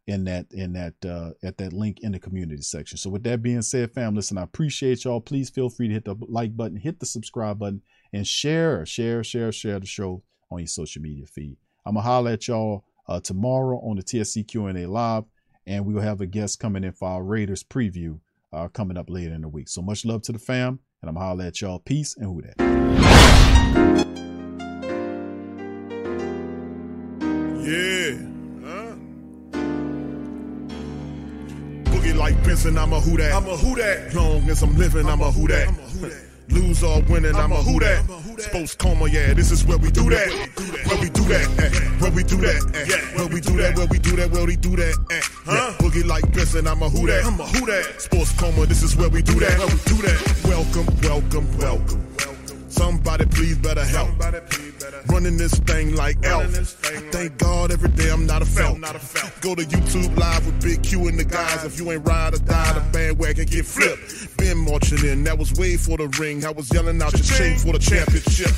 in 0.07 0.23
that 0.26 0.52
in 0.52 0.73
that 0.73 0.94
uh, 1.06 1.32
at 1.44 1.57
that 1.57 1.73
link 1.73 1.99
in 2.02 2.11
the 2.11 2.19
community 2.19 2.61
section. 2.61 2.98
So 2.98 3.10
with 3.10 3.23
that 3.23 3.41
being 3.41 3.61
said, 3.61 3.91
fam, 3.91 4.15
listen, 4.15 4.38
I 4.38 4.44
appreciate 4.44 5.03
y'all. 5.03 5.22
Please 5.22 5.49
feel 5.49 5.69
free 5.69 5.88
to 5.88 5.94
hit 5.94 6.06
the 6.06 6.15
like 6.28 6.56
button, 6.56 6.78
hit 6.78 6.99
the 6.99 7.06
subscribe 7.06 7.60
button, 7.60 7.82
and 8.14 8.26
share, 8.26 8.86
share, 8.86 9.23
share, 9.23 9.52
share 9.52 9.80
the 9.80 9.86
show 9.86 10.23
on 10.49 10.60
your 10.60 10.68
social 10.68 11.02
media 11.02 11.26
feed. 11.26 11.57
I'm 11.86 11.95
gonna 11.95 12.06
holler 12.06 12.32
at 12.32 12.48
y'all 12.48 12.86
uh, 13.07 13.19
tomorrow 13.19 13.80
on 13.80 13.98
the 13.98 14.03
TSC 14.03 14.48
Q&A 14.48 14.86
live, 14.86 15.23
and 15.65 15.86
we 15.86 15.94
will 15.94 16.02
have 16.02 16.22
a 16.22 16.28
guest 16.28 16.60
coming 16.60 16.84
in 16.84 16.94
for 16.94 17.07
our 17.10 17.23
Raiders 17.23 17.64
preview 17.64 18.19
uh, 18.53 18.68
coming 18.68 18.98
up 18.98 19.10
later 19.10 19.34
in 19.34 19.41
the 19.41 19.49
week. 19.49 19.69
So 19.69 19.82
much 19.82 20.06
love 20.06 20.22
to 20.23 20.32
the 20.32 20.40
fam, 20.40 20.80
and 21.02 21.10
I'm 21.10 21.15
gonna 21.15 21.26
holler 21.26 21.45
at 21.45 21.61
y'all. 21.61 21.80
Peace 21.80 22.15
and 22.18 22.26
who 22.26 22.41
that. 22.41 24.07
Boogie 32.52 32.78
I'm 32.78 32.91
a 32.91 32.99
who 32.99 33.15
that. 33.15 33.32
I'm 33.32 33.48
a 33.48 33.56
who 33.56 33.76
that. 33.76 34.14
Long 34.14 34.49
as 34.49 34.61
I'm 34.61 34.78
living, 34.78 35.07
I'm, 35.07 35.22
I'm 35.22 35.30
a 35.30 35.32
who 35.32 35.48
that. 35.48 35.73
Lose 36.49 36.84
or 36.84 37.02
winning, 37.03 37.34
I'm, 37.34 37.45
I'm 37.45 37.52
a 37.53 37.64
who 37.64 37.80
that. 37.80 38.03
Sports 38.40 38.76
coma, 38.76 39.07
yeah, 39.07 39.34
this 39.34 39.52
is 39.52 39.64
where 39.64 39.78
we 39.78 39.90
do 39.90 40.10
that. 40.10 40.28
Where 40.86 40.99
we 40.99 41.10
do 41.10 41.23
that, 41.32 41.48
where 42.02 42.11
we 42.11 42.23
do 42.23 42.36
that, 42.38 42.60
eh? 42.76 43.18
where 43.18 43.28
we 43.28 43.40
do 43.40 43.56
that, 43.56 43.78
where 43.78 43.88
we 43.88 43.99
do 43.99 44.15
that, 44.18 44.32
where 44.32 44.45
we 44.45 44.57
do 44.57 44.76
that. 44.76 44.98
Eh? 45.11 45.22
Huh? 45.45 45.73
Boogie 45.80 46.06
like 46.06 46.30
Benson, 46.34 46.68
I'm 46.68 46.84
a 46.84 46.90
who 46.90 47.07
that. 47.07 47.23
I'm 47.23 47.40
a 47.40 47.45
who 47.45 47.65
that. 47.68 48.02
Sports 48.02 48.38
coma, 48.38 48.65
this 48.65 48.84
is 48.84 48.98
where 48.98 49.10
we 49.10 49.22
do 49.22 49.36
that. 49.40 49.57
Where 49.57 49.68
we 49.68 49.80
do 49.86 50.02
that. 50.02 50.41
Welcome, 50.44 50.88
welcome, 51.02 51.57
welcome. 51.57 52.69
Somebody 52.69 53.28
please 53.28 53.57
better 53.60 53.86
help. 53.86 54.10
Running 55.07 55.38
this 55.38 55.53
thing 55.60 55.95
like 55.95 56.18
elf. 56.23 56.52
Thank 57.11 57.38
God 57.38 57.72
every 57.72 57.90
day 57.90 58.10
I'm 58.10 58.26
not 58.26 58.41
a 58.41 58.45
felt. 58.45 58.80
Go 59.41 59.56
to 59.56 59.64
YouTube 59.64 60.18
live 60.18 60.45
with 60.45 60.61
Big 60.61 60.84
Q 60.84 61.07
and 61.07 61.19
the 61.19 61.23
guys. 61.23 61.64
If 61.64 61.80
you 61.80 61.91
ain't 61.91 62.07
ride 62.07 62.34
or 62.34 62.40
die, 62.40 62.73
the 62.73 62.82
bandwagon 62.91 63.45
get 63.45 63.65
flipped. 63.65 64.38
Been 64.38 64.57
marching 64.57 65.06
in, 65.06 65.23
that 65.23 65.38
was 65.38 65.53
way 65.53 65.78
for 65.78 65.98
the 65.98 66.07
ring. 66.19 66.45
I 66.45 66.52
was 66.52 66.72
yelling 66.73 67.02
out 67.02 67.14
your 67.14 67.23
chain 67.23 67.57
for 67.57 67.73
the 67.73 67.80
championship. 67.80 68.52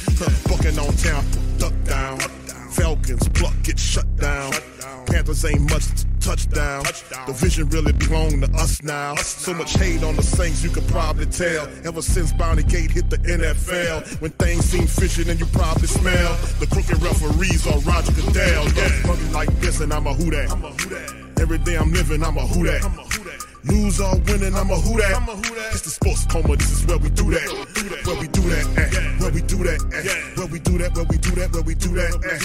Bucking 0.50 0.78
on 0.80 0.94
Tampa, 0.96 1.60
duck 1.60 1.74
down. 1.86 2.43
Falcons 2.74 3.28
pluck, 3.30 3.54
get 3.64 3.78
shut 3.78 4.16
down. 4.18 4.52
Panthers 5.06 5.46
ain't 5.46 5.70
much 5.70 5.86
to 5.86 6.06
touchdown. 6.20 6.84
The 7.28 7.34
vision 7.34 7.70
really 7.70 7.94
belong 7.94 8.42
to 8.42 8.52
us 8.54 8.82
now. 8.82 9.16
So 9.16 9.54
much 9.54 9.74
hate 9.78 10.04
on 10.04 10.16
the 10.16 10.24
Saints, 10.24 10.64
you 10.64 10.70
could 10.70 10.88
probably 10.88 11.26
tell. 11.28 11.68
Ever 11.86 12.02
since 12.02 12.32
Bounty 12.34 12.64
Gate 12.64 12.92
hit 12.92 13.10
the 13.10 13.18
NFL, 13.18 14.22
when 14.22 14.32
things 14.32 14.66
seem 14.66 14.88
fishy, 14.88 15.30
and 15.30 15.40
you 15.40 15.46
probably 15.48 15.88
smell 15.88 16.36
the 16.60 16.68
crooked 16.68 17.02
referees 17.02 17.68
or 17.68 17.80
Roger 17.82 18.12
Goodell. 18.14 18.66
Yeah, 18.74 19.32
like 19.34 19.50
this, 19.60 19.82
and 19.82 19.94
I'm 19.94 20.08
a 20.08 20.14
who 20.14 20.32
that. 20.32 20.50
Every 21.40 21.58
day 21.60 21.78
I'm 21.78 21.92
living, 21.92 22.24
I'm 22.24 22.38
a 22.38 22.48
who 22.48 22.64
that. 22.66 22.82
Lose 23.66 24.02
or 24.02 24.18
winning, 24.28 24.54
I'm 24.56 24.70
a 24.70 24.76
who 24.76 24.98
that. 25.00 25.16
I'm 25.16 25.30
a 25.30 25.36
who 25.36 25.56
that. 25.56 25.72
It's 25.72 25.82
the 25.82 25.90
sports 25.90 26.26
coma, 26.26 26.56
this 26.58 26.72
is 26.72 26.86
where 26.86 26.98
we 26.98 27.10
do 27.10 27.32
that. 27.32 27.48
Where 28.06 28.20
we 28.20 28.28
do 28.28 28.42
that, 28.50 28.66
eh. 28.78 29.24
Where 29.24 29.32
we 29.32 29.42
do 29.42 29.58
that, 29.64 29.80
eh. 29.94 30.36
Where 30.36 30.48
we 30.48 30.60
do 30.60 30.78
that, 30.80 30.94
where 30.96 31.06
we 31.06 31.18
do 31.18 31.32
that, 31.32 31.52
where 31.54 31.64
we 31.64 31.76
do 31.76 31.90
that, 31.96 32.12
eh. 32.26 32.38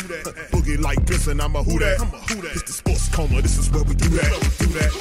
Boogie 0.54 0.80
like 0.80 1.04
Benson, 1.06 1.40
I'm 1.40 1.56
a 1.56 1.62
who 1.62 1.78
that. 1.80 2.00
I'm 2.00 2.06
a 2.14 2.18
who 2.18 2.40
that. 2.42 2.52
It's 2.54 2.62
the 2.62 2.72
sports 2.72 3.08
coma, 3.08 3.42
this 3.42 3.58
is 3.58 3.70
where 3.70 3.82
we 3.82 3.94
do 3.94 4.08
that. 4.10 4.30
Do 4.58 4.66
that. 4.78 4.92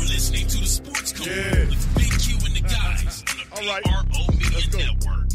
You're 0.00 0.08
listening 0.08 0.46
to 0.48 0.58
the 0.58 0.66
Sports 0.66 1.12
Coma 1.12 1.30
Yeah. 1.30 1.68
with 1.68 1.94
Big 1.96 2.12
Q 2.18 2.36
and 2.40 2.56
the 2.56 2.62
guys 2.64 3.22
on 3.28 3.36
the 3.36 3.80
PRO 3.84 4.24
Media 4.32 4.88
Network. 4.88 5.29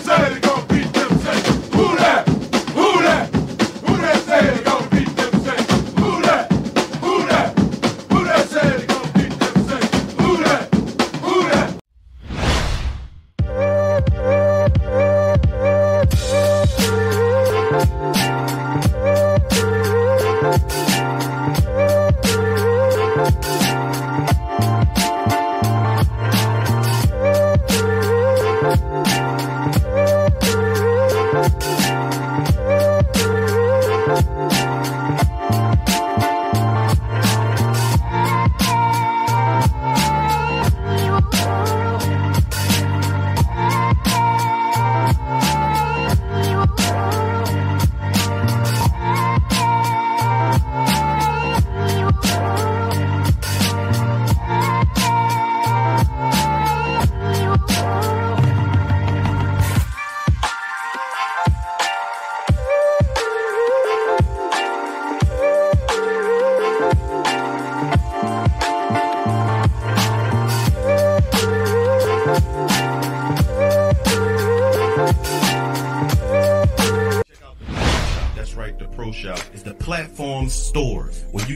Say 0.00 0.34
they 0.34 0.40
gon' 0.40 0.66
beat 0.68 0.92
them 0.92 1.18
say? 1.18 1.40
Who 1.76 1.96
that? 1.96 2.27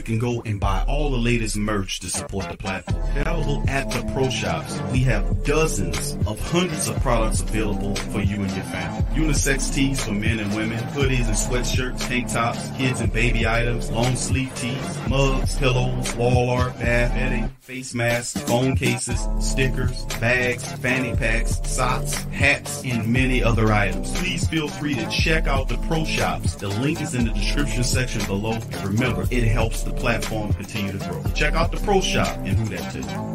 Can 0.05 0.19
go 0.19 0.41
and 0.45 0.59
buy 0.59 0.83
all 0.87 1.09
the 1.09 1.17
latest 1.17 1.57
merch 1.57 1.99
to 2.01 2.09
support 2.09 2.49
the 2.49 2.57
platform. 2.57 3.01
Available 3.15 3.63
at 3.67 3.89
the 3.91 4.11
Pro 4.13 4.29
Shops, 4.29 4.79
we 4.91 4.99
have 4.99 5.43
dozens 5.43 6.13
of 6.27 6.39
hundreds 6.51 6.87
of 6.87 6.99
products 7.01 7.41
available 7.41 7.95
for 7.95 8.21
you 8.21 8.41
and 8.41 8.51
your 8.51 8.65
family. 8.65 9.01
Unisex 9.15 9.73
tees 9.73 10.03
for 10.03 10.11
men 10.11 10.39
and 10.39 10.55
women, 10.55 10.79
hoodies 10.89 11.27
and 11.27 11.35
sweatshirts, 11.35 12.07
tank 12.07 12.31
tops, 12.31 12.69
kids 12.77 13.01
and 13.01 13.11
baby 13.13 13.47
items, 13.47 13.91
long 13.91 14.15
sleeve 14.15 14.53
tees, 14.55 14.99
mugs, 15.07 15.57
pillows, 15.57 16.15
wall 16.15 16.49
art, 16.49 16.77
bath 16.79 17.13
bedding, 17.13 17.47
face 17.61 17.93
masks, 17.93 18.41
phone 18.43 18.75
cases, 18.75 19.27
stickers, 19.39 20.05
bags, 20.19 20.71
fanny 20.73 21.15
packs, 21.15 21.59
socks, 21.69 22.22
hats, 22.43 22.83
and 22.83 23.07
many 23.07 23.41
other 23.41 23.71
items. 23.71 24.11
Please 24.19 24.45
feel 24.47 24.67
free 24.67 24.95
to 24.95 25.09
check 25.09 25.47
out 25.47 25.69
the 25.69 25.77
Pro 25.87 26.03
Shops. 26.03 26.55
The 26.55 26.67
link 26.67 27.01
is 27.01 27.15
in 27.15 27.23
the 27.25 27.31
description 27.31 27.83
section 27.83 28.25
below. 28.25 28.59
Remember, 28.83 29.25
it 29.31 29.45
helps 29.45 29.83
the 29.83 29.93
platform 29.93 30.51
continue 30.53 30.91
to 30.91 31.09
grow. 31.09 31.23
Check 31.33 31.53
out 31.53 31.71
the 31.71 31.77
Pro 31.77 32.01
Shop 32.01 32.37
and 32.39 32.59
who 32.59 32.65
that. 32.75 33.32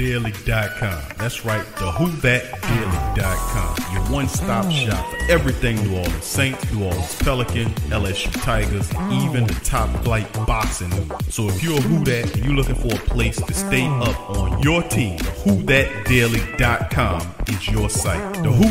Daily.com. 0.00 1.02
That's 1.18 1.44
right, 1.44 1.62
the 1.76 1.90
WhoThatDaily.com. 1.90 3.92
Your 3.92 4.02
one-stop 4.10 4.72
shop 4.72 5.04
for 5.10 5.18
everything 5.30 5.76
New 5.82 5.98
Orleans 5.98 6.24
Saints, 6.24 6.72
New 6.72 6.86
Orleans 6.86 7.14
Pelican, 7.16 7.68
LSU 7.90 8.32
Tigers, 8.42 8.90
even 9.12 9.46
the 9.46 9.60
top 9.62 9.90
flight 10.02 10.32
boxing. 10.46 10.90
So 11.28 11.50
if 11.50 11.62
you're 11.62 11.76
a 11.76 11.80
Who 11.82 12.02
That 12.06 12.34
and 12.34 12.42
you're 12.42 12.54
looking 12.54 12.76
for 12.76 12.94
a 12.94 12.98
place 13.10 13.36
to 13.42 13.52
stay 13.52 13.86
up 13.86 14.30
on 14.30 14.62
your 14.62 14.82
team, 14.84 15.18
WhoThatDaily.com 15.18 17.34
is 17.48 17.68
your 17.68 17.90
site. 17.90 18.42
The 18.42 18.50
Who 18.50 18.70